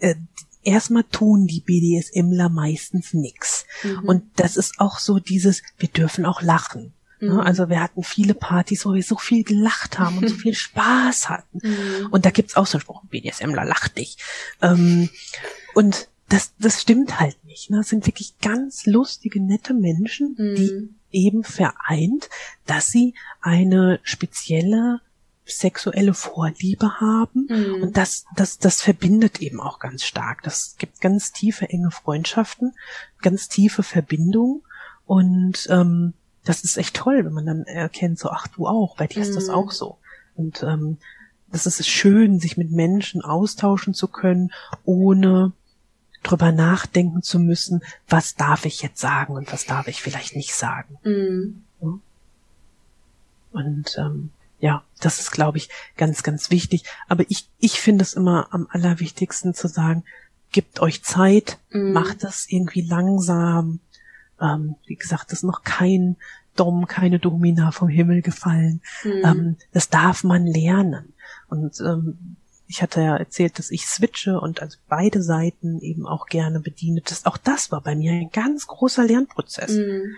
Äh, 0.00 0.16
erstmal 0.62 1.04
tun 1.04 1.46
die 1.46 1.60
BDSMler 1.60 2.50
meistens 2.50 3.14
nix. 3.14 3.64
Mhm. 3.82 4.00
Und 4.00 4.22
das 4.36 4.58
ist 4.58 4.80
auch 4.80 4.98
so 4.98 5.18
dieses, 5.18 5.62
wir 5.78 5.88
dürfen 5.88 6.26
auch 6.26 6.42
lachen. 6.42 6.92
Ne? 7.24 7.34
Mhm. 7.34 7.40
Also 7.40 7.68
wir 7.68 7.80
hatten 7.80 8.02
viele 8.02 8.34
Partys, 8.34 8.86
wo 8.86 8.94
wir 8.94 9.02
so 9.02 9.16
viel 9.16 9.44
gelacht 9.44 9.98
haben 9.98 10.18
und 10.18 10.28
so 10.28 10.34
viel 10.34 10.54
Spaß 10.54 11.28
hatten. 11.28 11.58
Mhm. 11.62 12.08
Und 12.10 12.24
da 12.24 12.30
gibt's 12.30 12.56
auch 12.56 12.66
so 12.66 12.78
einen 12.78 12.82
Spruch, 12.82 13.02
BDSMler, 13.06 13.64
lach 13.64 13.88
dich. 13.88 14.16
Ähm, 14.62 15.08
und 15.74 16.08
das, 16.28 16.52
das 16.58 16.80
stimmt 16.80 17.20
halt 17.20 17.42
nicht. 17.44 17.70
Ne? 17.70 17.78
Das 17.78 17.88
sind 17.88 18.06
wirklich 18.06 18.38
ganz 18.40 18.86
lustige, 18.86 19.42
nette 19.42 19.74
Menschen, 19.74 20.34
die 20.36 20.72
mhm 20.72 20.94
eben 21.14 21.44
vereint, 21.44 22.28
dass 22.66 22.88
sie 22.88 23.14
eine 23.40 24.00
spezielle 24.02 25.00
sexuelle 25.46 26.14
Vorliebe 26.14 27.00
haben 27.00 27.46
mhm. 27.50 27.82
und 27.82 27.96
das, 27.96 28.24
das, 28.34 28.58
das 28.58 28.80
verbindet 28.80 29.40
eben 29.40 29.60
auch 29.60 29.78
ganz 29.78 30.02
stark. 30.04 30.42
Das 30.42 30.76
gibt 30.78 31.02
ganz 31.02 31.32
tiefe, 31.32 31.68
enge 31.68 31.90
Freundschaften, 31.90 32.72
ganz 33.20 33.48
tiefe 33.48 33.82
Verbindungen 33.82 34.62
und 35.04 35.66
ähm, 35.70 36.14
das 36.44 36.62
ist 36.62 36.76
echt 36.76 36.94
toll, 36.96 37.24
wenn 37.24 37.32
man 37.32 37.46
dann 37.46 37.64
erkennt, 37.64 38.18
so, 38.18 38.30
ach 38.30 38.46
du 38.48 38.66
auch, 38.66 38.96
bei 38.96 39.06
dir 39.06 39.22
ist 39.22 39.36
das 39.36 39.48
mhm. 39.48 39.54
auch 39.54 39.70
so. 39.72 39.98
Und 40.34 40.62
ähm, 40.62 40.98
das 41.48 41.66
ist 41.66 41.86
schön, 41.88 42.40
sich 42.40 42.56
mit 42.56 42.70
Menschen 42.70 43.22
austauschen 43.22 43.94
zu 43.94 44.08
können, 44.08 44.52
ohne 44.84 45.52
drüber 46.22 46.52
nachdenken 46.52 47.22
zu 47.22 47.38
müssen, 47.38 47.82
was 48.08 48.34
darf 48.34 48.64
ich 48.64 48.82
jetzt 48.82 49.00
sagen 49.00 49.34
und 49.34 49.52
was 49.52 49.66
darf 49.66 49.88
ich 49.88 50.02
vielleicht 50.02 50.36
nicht 50.36 50.54
sagen. 50.54 50.98
Mhm. 51.04 51.62
Und 53.52 53.96
ähm, 53.98 54.30
ja, 54.58 54.82
das 55.00 55.20
ist, 55.20 55.30
glaube 55.30 55.58
ich, 55.58 55.68
ganz, 55.96 56.22
ganz 56.22 56.50
wichtig. 56.50 56.84
Aber 57.08 57.24
ich, 57.28 57.48
ich 57.58 57.80
finde 57.80 58.02
es 58.02 58.14
immer 58.14 58.48
am 58.50 58.66
allerwichtigsten 58.70 59.54
zu 59.54 59.68
sagen, 59.68 60.04
gebt 60.50 60.80
euch 60.80 61.04
Zeit, 61.04 61.58
mhm. 61.70 61.92
macht 61.92 62.24
das 62.24 62.46
irgendwie 62.48 62.82
langsam. 62.82 63.78
Ähm, 64.40 64.76
wie 64.86 64.96
gesagt, 64.96 65.32
das 65.32 65.38
ist 65.40 65.44
noch 65.44 65.62
kein 65.62 66.16
Dom, 66.56 66.86
keine 66.86 67.18
Domina 67.18 67.72
vom 67.72 67.88
Himmel 67.88 68.22
gefallen. 68.22 68.80
Mhm. 69.02 69.22
Ähm, 69.24 69.56
das 69.72 69.88
darf 69.88 70.24
man 70.24 70.46
lernen. 70.46 71.12
Und 71.48 71.80
ähm, 71.80 72.36
ich 72.66 72.82
hatte 72.82 73.00
ja 73.00 73.16
erzählt, 73.16 73.58
dass 73.58 73.70
ich 73.70 73.86
switche 73.86 74.40
und 74.40 74.62
also 74.62 74.78
beide 74.88 75.22
Seiten 75.22 75.80
eben 75.80 76.06
auch 76.06 76.26
gerne 76.26 76.60
bediene. 76.60 77.02
Das, 77.04 77.26
auch 77.26 77.36
das 77.36 77.70
war 77.70 77.80
bei 77.80 77.94
mir 77.94 78.12
ein 78.12 78.30
ganz 78.30 78.66
großer 78.66 79.04
Lernprozess. 79.04 79.72
Mhm. 79.72 80.14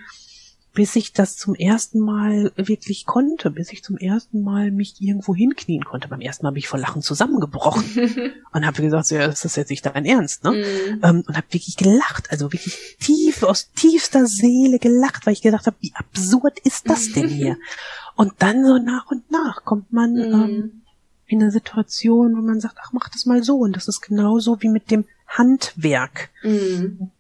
Bis 0.76 0.94
ich 0.94 1.14
das 1.14 1.36
zum 1.36 1.54
ersten 1.54 2.00
Mal 2.00 2.52
wirklich 2.54 3.06
konnte, 3.06 3.50
bis 3.50 3.72
ich 3.72 3.82
zum 3.82 3.96
ersten 3.96 4.42
Mal 4.42 4.70
mich 4.70 5.00
irgendwo 5.00 5.34
hinknien 5.34 5.84
konnte. 5.86 6.06
Beim 6.06 6.20
ersten 6.20 6.44
Mal 6.44 6.50
habe 6.50 6.58
ich 6.58 6.68
vor 6.68 6.78
Lachen 6.78 7.00
zusammengebrochen 7.00 8.34
und 8.52 8.66
habe 8.66 8.82
gesagt, 8.82 9.10
ja, 9.10 9.26
das 9.26 9.46
ist 9.46 9.56
jetzt 9.56 9.70
nicht 9.70 9.86
dein 9.86 10.04
Ernst, 10.04 10.44
ne? 10.44 10.50
Mhm. 10.50 11.00
Ähm, 11.02 11.24
und 11.26 11.34
habe 11.34 11.46
wirklich 11.50 11.78
gelacht, 11.78 12.30
also 12.30 12.52
wirklich 12.52 12.96
tief 13.00 13.42
aus 13.42 13.72
tiefster 13.72 14.26
Seele 14.26 14.78
gelacht, 14.78 15.24
weil 15.24 15.32
ich 15.32 15.40
gedacht 15.40 15.66
habe, 15.66 15.76
wie 15.80 15.94
absurd 15.94 16.58
ist 16.60 16.90
das 16.90 17.10
denn 17.12 17.28
hier? 17.28 17.56
und 18.14 18.34
dann 18.40 18.62
so 18.64 18.76
nach 18.76 19.10
und 19.10 19.30
nach 19.30 19.64
kommt 19.64 19.92
man 19.94 20.12
mhm. 20.12 20.20
ähm, 20.20 20.82
in 21.26 21.42
einer 21.42 21.50
Situation, 21.50 22.36
wo 22.36 22.42
man 22.42 22.60
sagt, 22.60 22.76
ach, 22.82 22.92
mach 22.92 23.08
das 23.08 23.24
mal 23.24 23.42
so. 23.42 23.56
Und 23.56 23.76
das 23.76 23.88
ist 23.88 24.02
genauso 24.02 24.60
wie 24.60 24.68
mit 24.68 24.90
dem 24.90 25.06
Handwerk. 25.26 26.30
Mhm. 26.42 27.10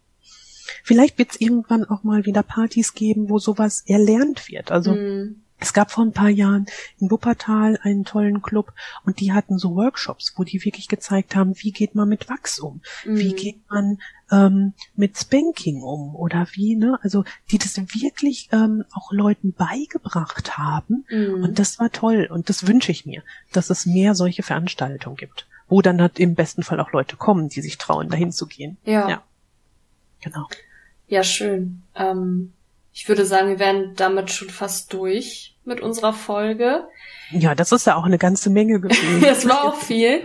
Vielleicht 0.86 1.18
wird 1.18 1.32
es 1.32 1.40
irgendwann 1.40 1.84
auch 1.84 2.04
mal 2.04 2.26
wieder 2.26 2.44
Partys 2.44 2.94
geben, 2.94 3.28
wo 3.28 3.40
sowas 3.40 3.82
erlernt 3.88 4.48
wird. 4.48 4.70
Also 4.70 4.92
mhm. 4.92 5.42
Es 5.58 5.72
gab 5.72 5.90
vor 5.90 6.04
ein 6.04 6.12
paar 6.12 6.28
Jahren 6.28 6.66
in 6.98 7.10
Wuppertal 7.10 7.78
einen 7.82 8.04
tollen 8.04 8.40
Club 8.42 8.72
und 9.04 9.18
die 9.18 9.32
hatten 9.32 9.58
so 9.58 9.74
Workshops, 9.74 10.34
wo 10.36 10.44
die 10.44 10.64
wirklich 10.64 10.86
gezeigt 10.86 11.34
haben, 11.34 11.54
wie 11.56 11.72
geht 11.72 11.94
man 11.94 12.08
mit 12.08 12.28
Wachs 12.28 12.60
um, 12.60 12.82
mhm. 13.04 13.18
wie 13.18 13.32
geht 13.32 13.68
man 13.70 13.98
ähm, 14.30 14.74
mit 14.94 15.16
Spanking 15.18 15.82
um 15.82 16.14
oder 16.14 16.46
wie, 16.52 16.76
ne? 16.76 16.98
Also 17.02 17.24
die 17.50 17.58
das 17.58 17.78
wirklich 17.78 18.50
ähm, 18.52 18.84
auch 18.92 19.10
Leuten 19.12 19.54
beigebracht 19.54 20.58
haben 20.58 21.04
mhm. 21.08 21.42
und 21.42 21.58
das 21.58 21.80
war 21.80 21.90
toll 21.90 22.28
und 22.30 22.50
das 22.50 22.66
wünsche 22.66 22.92
ich 22.92 23.06
mir, 23.06 23.22
dass 23.52 23.70
es 23.70 23.86
mehr 23.86 24.14
solche 24.14 24.42
Veranstaltungen 24.44 25.16
gibt, 25.16 25.48
wo 25.68 25.80
dann 25.80 26.00
halt 26.00 26.20
im 26.20 26.34
besten 26.34 26.62
Fall 26.62 26.78
auch 26.78 26.92
Leute 26.92 27.16
kommen, 27.16 27.48
die 27.48 27.62
sich 27.62 27.78
trauen, 27.78 28.10
dahin 28.10 28.30
zu 28.30 28.46
gehen. 28.46 28.76
Ja. 28.84 29.08
ja. 29.08 29.22
Genau. 30.20 30.46
Ja, 31.08 31.22
schön. 31.22 31.82
Ähm 31.94 32.52
ich 32.98 33.08
würde 33.08 33.26
sagen, 33.26 33.48
wir 33.48 33.58
wären 33.58 33.94
damit 33.94 34.30
schon 34.30 34.48
fast 34.48 34.90
durch 34.94 35.54
mit 35.66 35.82
unserer 35.82 36.14
Folge. 36.14 36.88
Ja, 37.30 37.54
das 37.54 37.70
ist 37.70 37.86
ja 37.86 37.94
auch 37.94 38.04
eine 38.04 38.16
ganze 38.16 38.48
Menge 38.48 38.80
gewesen. 38.80 39.20
das 39.20 39.46
war 39.46 39.64
auch 39.64 39.76
viel. 39.76 40.22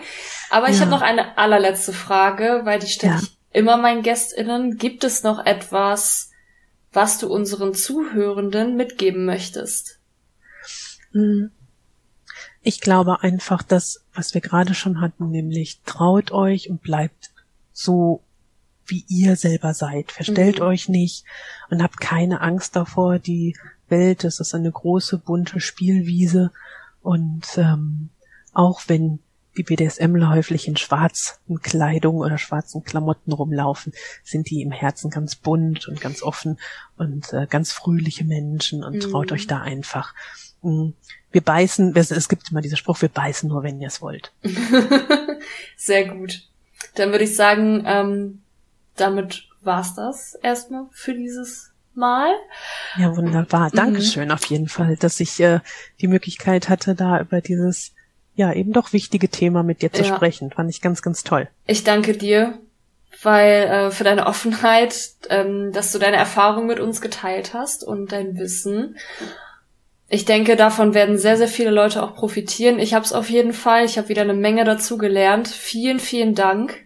Aber 0.50 0.70
ich 0.70 0.76
ja. 0.76 0.82
habe 0.82 0.92
noch 0.92 1.02
eine 1.02 1.38
allerletzte 1.38 1.92
Frage, 1.92 2.62
weil 2.64 2.80
die 2.80 2.88
stelle 2.88 3.16
ja. 3.16 3.20
ich 3.22 3.38
immer 3.52 3.76
meinen 3.76 4.04
GästInnen. 4.04 4.78
Gibt 4.78 5.04
es 5.04 5.22
noch 5.22 5.46
etwas, 5.46 6.32
was 6.94 7.18
du 7.18 7.28
unseren 7.28 7.74
Zuhörenden 7.74 8.78
mitgeben 8.78 9.26
möchtest? 9.26 10.00
Hm. 11.12 11.52
Ich 12.62 12.80
glaube 12.80 13.22
einfach, 13.22 13.64
dass, 13.64 14.06
was 14.14 14.34
wir 14.34 14.40
gerade 14.40 14.76
schon 14.76 15.02
hatten, 15.02 15.30
nämlich 15.30 15.82
traut 15.86 16.32
euch 16.32 16.70
und 16.70 16.82
bleibt 16.82 17.32
so 17.74 18.24
wie 18.92 19.06
ihr 19.08 19.36
selber 19.36 19.74
seid. 19.74 20.12
Verstellt 20.12 20.60
mhm. 20.60 20.66
euch 20.66 20.90
nicht 20.90 21.26
und 21.70 21.82
habt 21.82 22.00
keine 22.00 22.42
Angst 22.42 22.76
davor. 22.76 23.18
Die 23.18 23.58
Welt, 23.90 24.24
es 24.24 24.40
ist 24.40 24.54
eine 24.54 24.72
große, 24.72 25.18
bunte 25.18 25.60
Spielwiese 25.60 26.52
und 27.02 27.58
ähm, 27.58 28.10
auch 28.54 28.84
wenn 28.88 29.20
die 29.58 29.64
BDSMler 29.64 30.30
häufig 30.30 30.68
in 30.68 30.78
schwarzen 30.78 31.62
Kleidung 31.62 32.18
oder 32.18 32.38
schwarzen 32.38 32.84
Klamotten 32.84 33.34
rumlaufen, 33.34 33.92
sind 34.24 34.50
die 34.50 34.62
im 34.62 34.72
Herzen 34.72 35.10
ganz 35.10 35.36
bunt 35.36 35.88
und 35.88 36.00
ganz 36.00 36.24
offen 36.24 36.58
und 36.98 37.34
äh, 37.34 37.48
ganz 37.50 37.74
fröhliche 37.74 38.24
Menschen 38.24 38.84
und 38.84 39.02
traut 39.02 39.32
mhm. 39.32 39.36
euch 39.36 39.48
da 39.48 39.62
einfach. 39.62 40.14
Mhm. 40.62 40.94
Wir 41.32 41.42
beißen, 41.42 41.96
es 41.96 42.30
gibt 42.30 42.52
immer 42.52 42.62
diesen 42.62 42.78
Spruch, 42.78 43.02
wir 43.02 43.10
beißen 43.10 43.50
nur, 43.50 43.64
wenn 43.64 43.82
ihr 43.82 43.88
es 43.88 44.02
wollt. 44.02 44.32
Sehr 45.78 46.08
gut. 46.08 46.48
Dann 46.96 47.12
würde 47.12 47.24
ich 47.24 47.36
sagen, 47.36 47.84
ähm, 47.86 48.42
damit 48.96 49.48
war's 49.62 49.96
das 49.96 50.36
erstmal 50.36 50.86
für 50.92 51.14
dieses 51.14 51.72
Mal. 51.94 52.32
Ja, 52.98 53.16
wunderbar. 53.16 53.68
Mhm. 53.68 53.76
Dankeschön 53.76 54.26
mhm. 54.26 54.32
auf 54.32 54.46
jeden 54.46 54.70
Fall, 54.70 54.96
dass 54.96 55.20
ich 55.20 55.40
äh, 55.40 55.60
die 56.00 56.08
Möglichkeit 56.08 56.70
hatte, 56.70 56.96
da 56.96 57.20
über 57.20 57.42
dieses 57.42 57.94
ja 58.36 58.54
eben 58.54 58.72
doch 58.72 58.94
wichtige 58.94 59.30
Thema 59.30 59.62
mit 59.64 59.82
dir 59.82 59.92
zu 59.92 60.04
ja. 60.04 60.16
sprechen. 60.16 60.52
Fand 60.52 60.70
ich 60.70 60.82
ganz, 60.82 61.02
ganz 61.02 61.24
toll. 61.24 61.50
Ich 61.68 61.84
danke 61.84 62.16
dir, 62.16 62.58
weil 63.22 63.64
äh, 63.64 63.92
für 63.92 64.04
deine 64.04 64.26
Offenheit, 64.26 64.96
ähm, 65.30 65.72
dass 65.74 65.92
du 65.92 66.00
deine 66.00 66.18
Erfahrung 66.18 66.68
mit 66.68 66.80
uns 66.80 67.02
geteilt 67.02 67.54
hast 67.54 67.84
und 67.84 68.12
dein 68.12 68.38
Wissen. 68.38 68.98
Ich 70.08 70.26
denke, 70.26 70.56
davon 70.56 70.94
werden 70.94 71.18
sehr, 71.18 71.38
sehr 71.38 71.48
viele 71.48 71.72
Leute 71.72 72.04
auch 72.04 72.16
profitieren. 72.16 72.80
Ich 72.80 72.94
habe 72.94 73.06
es 73.06 73.14
auf 73.14 73.30
jeden 73.30 73.54
Fall. 73.54 73.86
Ich 73.86 73.98
habe 73.98 74.10
wieder 74.10 74.24
eine 74.24 74.34
Menge 74.34 74.64
dazu 74.64 74.98
gelernt. 74.98 75.48
Vielen, 75.48 76.00
vielen 76.00 76.36
Dank. 76.36 76.86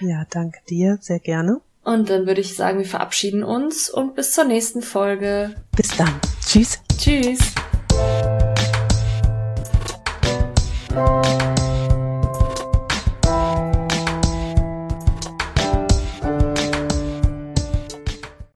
Ja, 0.00 0.24
danke 0.30 0.60
dir, 0.68 0.98
sehr 1.00 1.18
gerne. 1.18 1.60
Und 1.84 2.10
dann 2.10 2.26
würde 2.26 2.40
ich 2.40 2.54
sagen, 2.54 2.78
wir 2.78 2.86
verabschieden 2.86 3.42
uns 3.42 3.88
und 3.88 4.14
bis 4.14 4.32
zur 4.32 4.44
nächsten 4.44 4.82
Folge. 4.82 5.54
Bis 5.74 5.88
dann. 5.96 6.20
Tschüss. 6.44 6.80
Tschüss. 6.98 7.54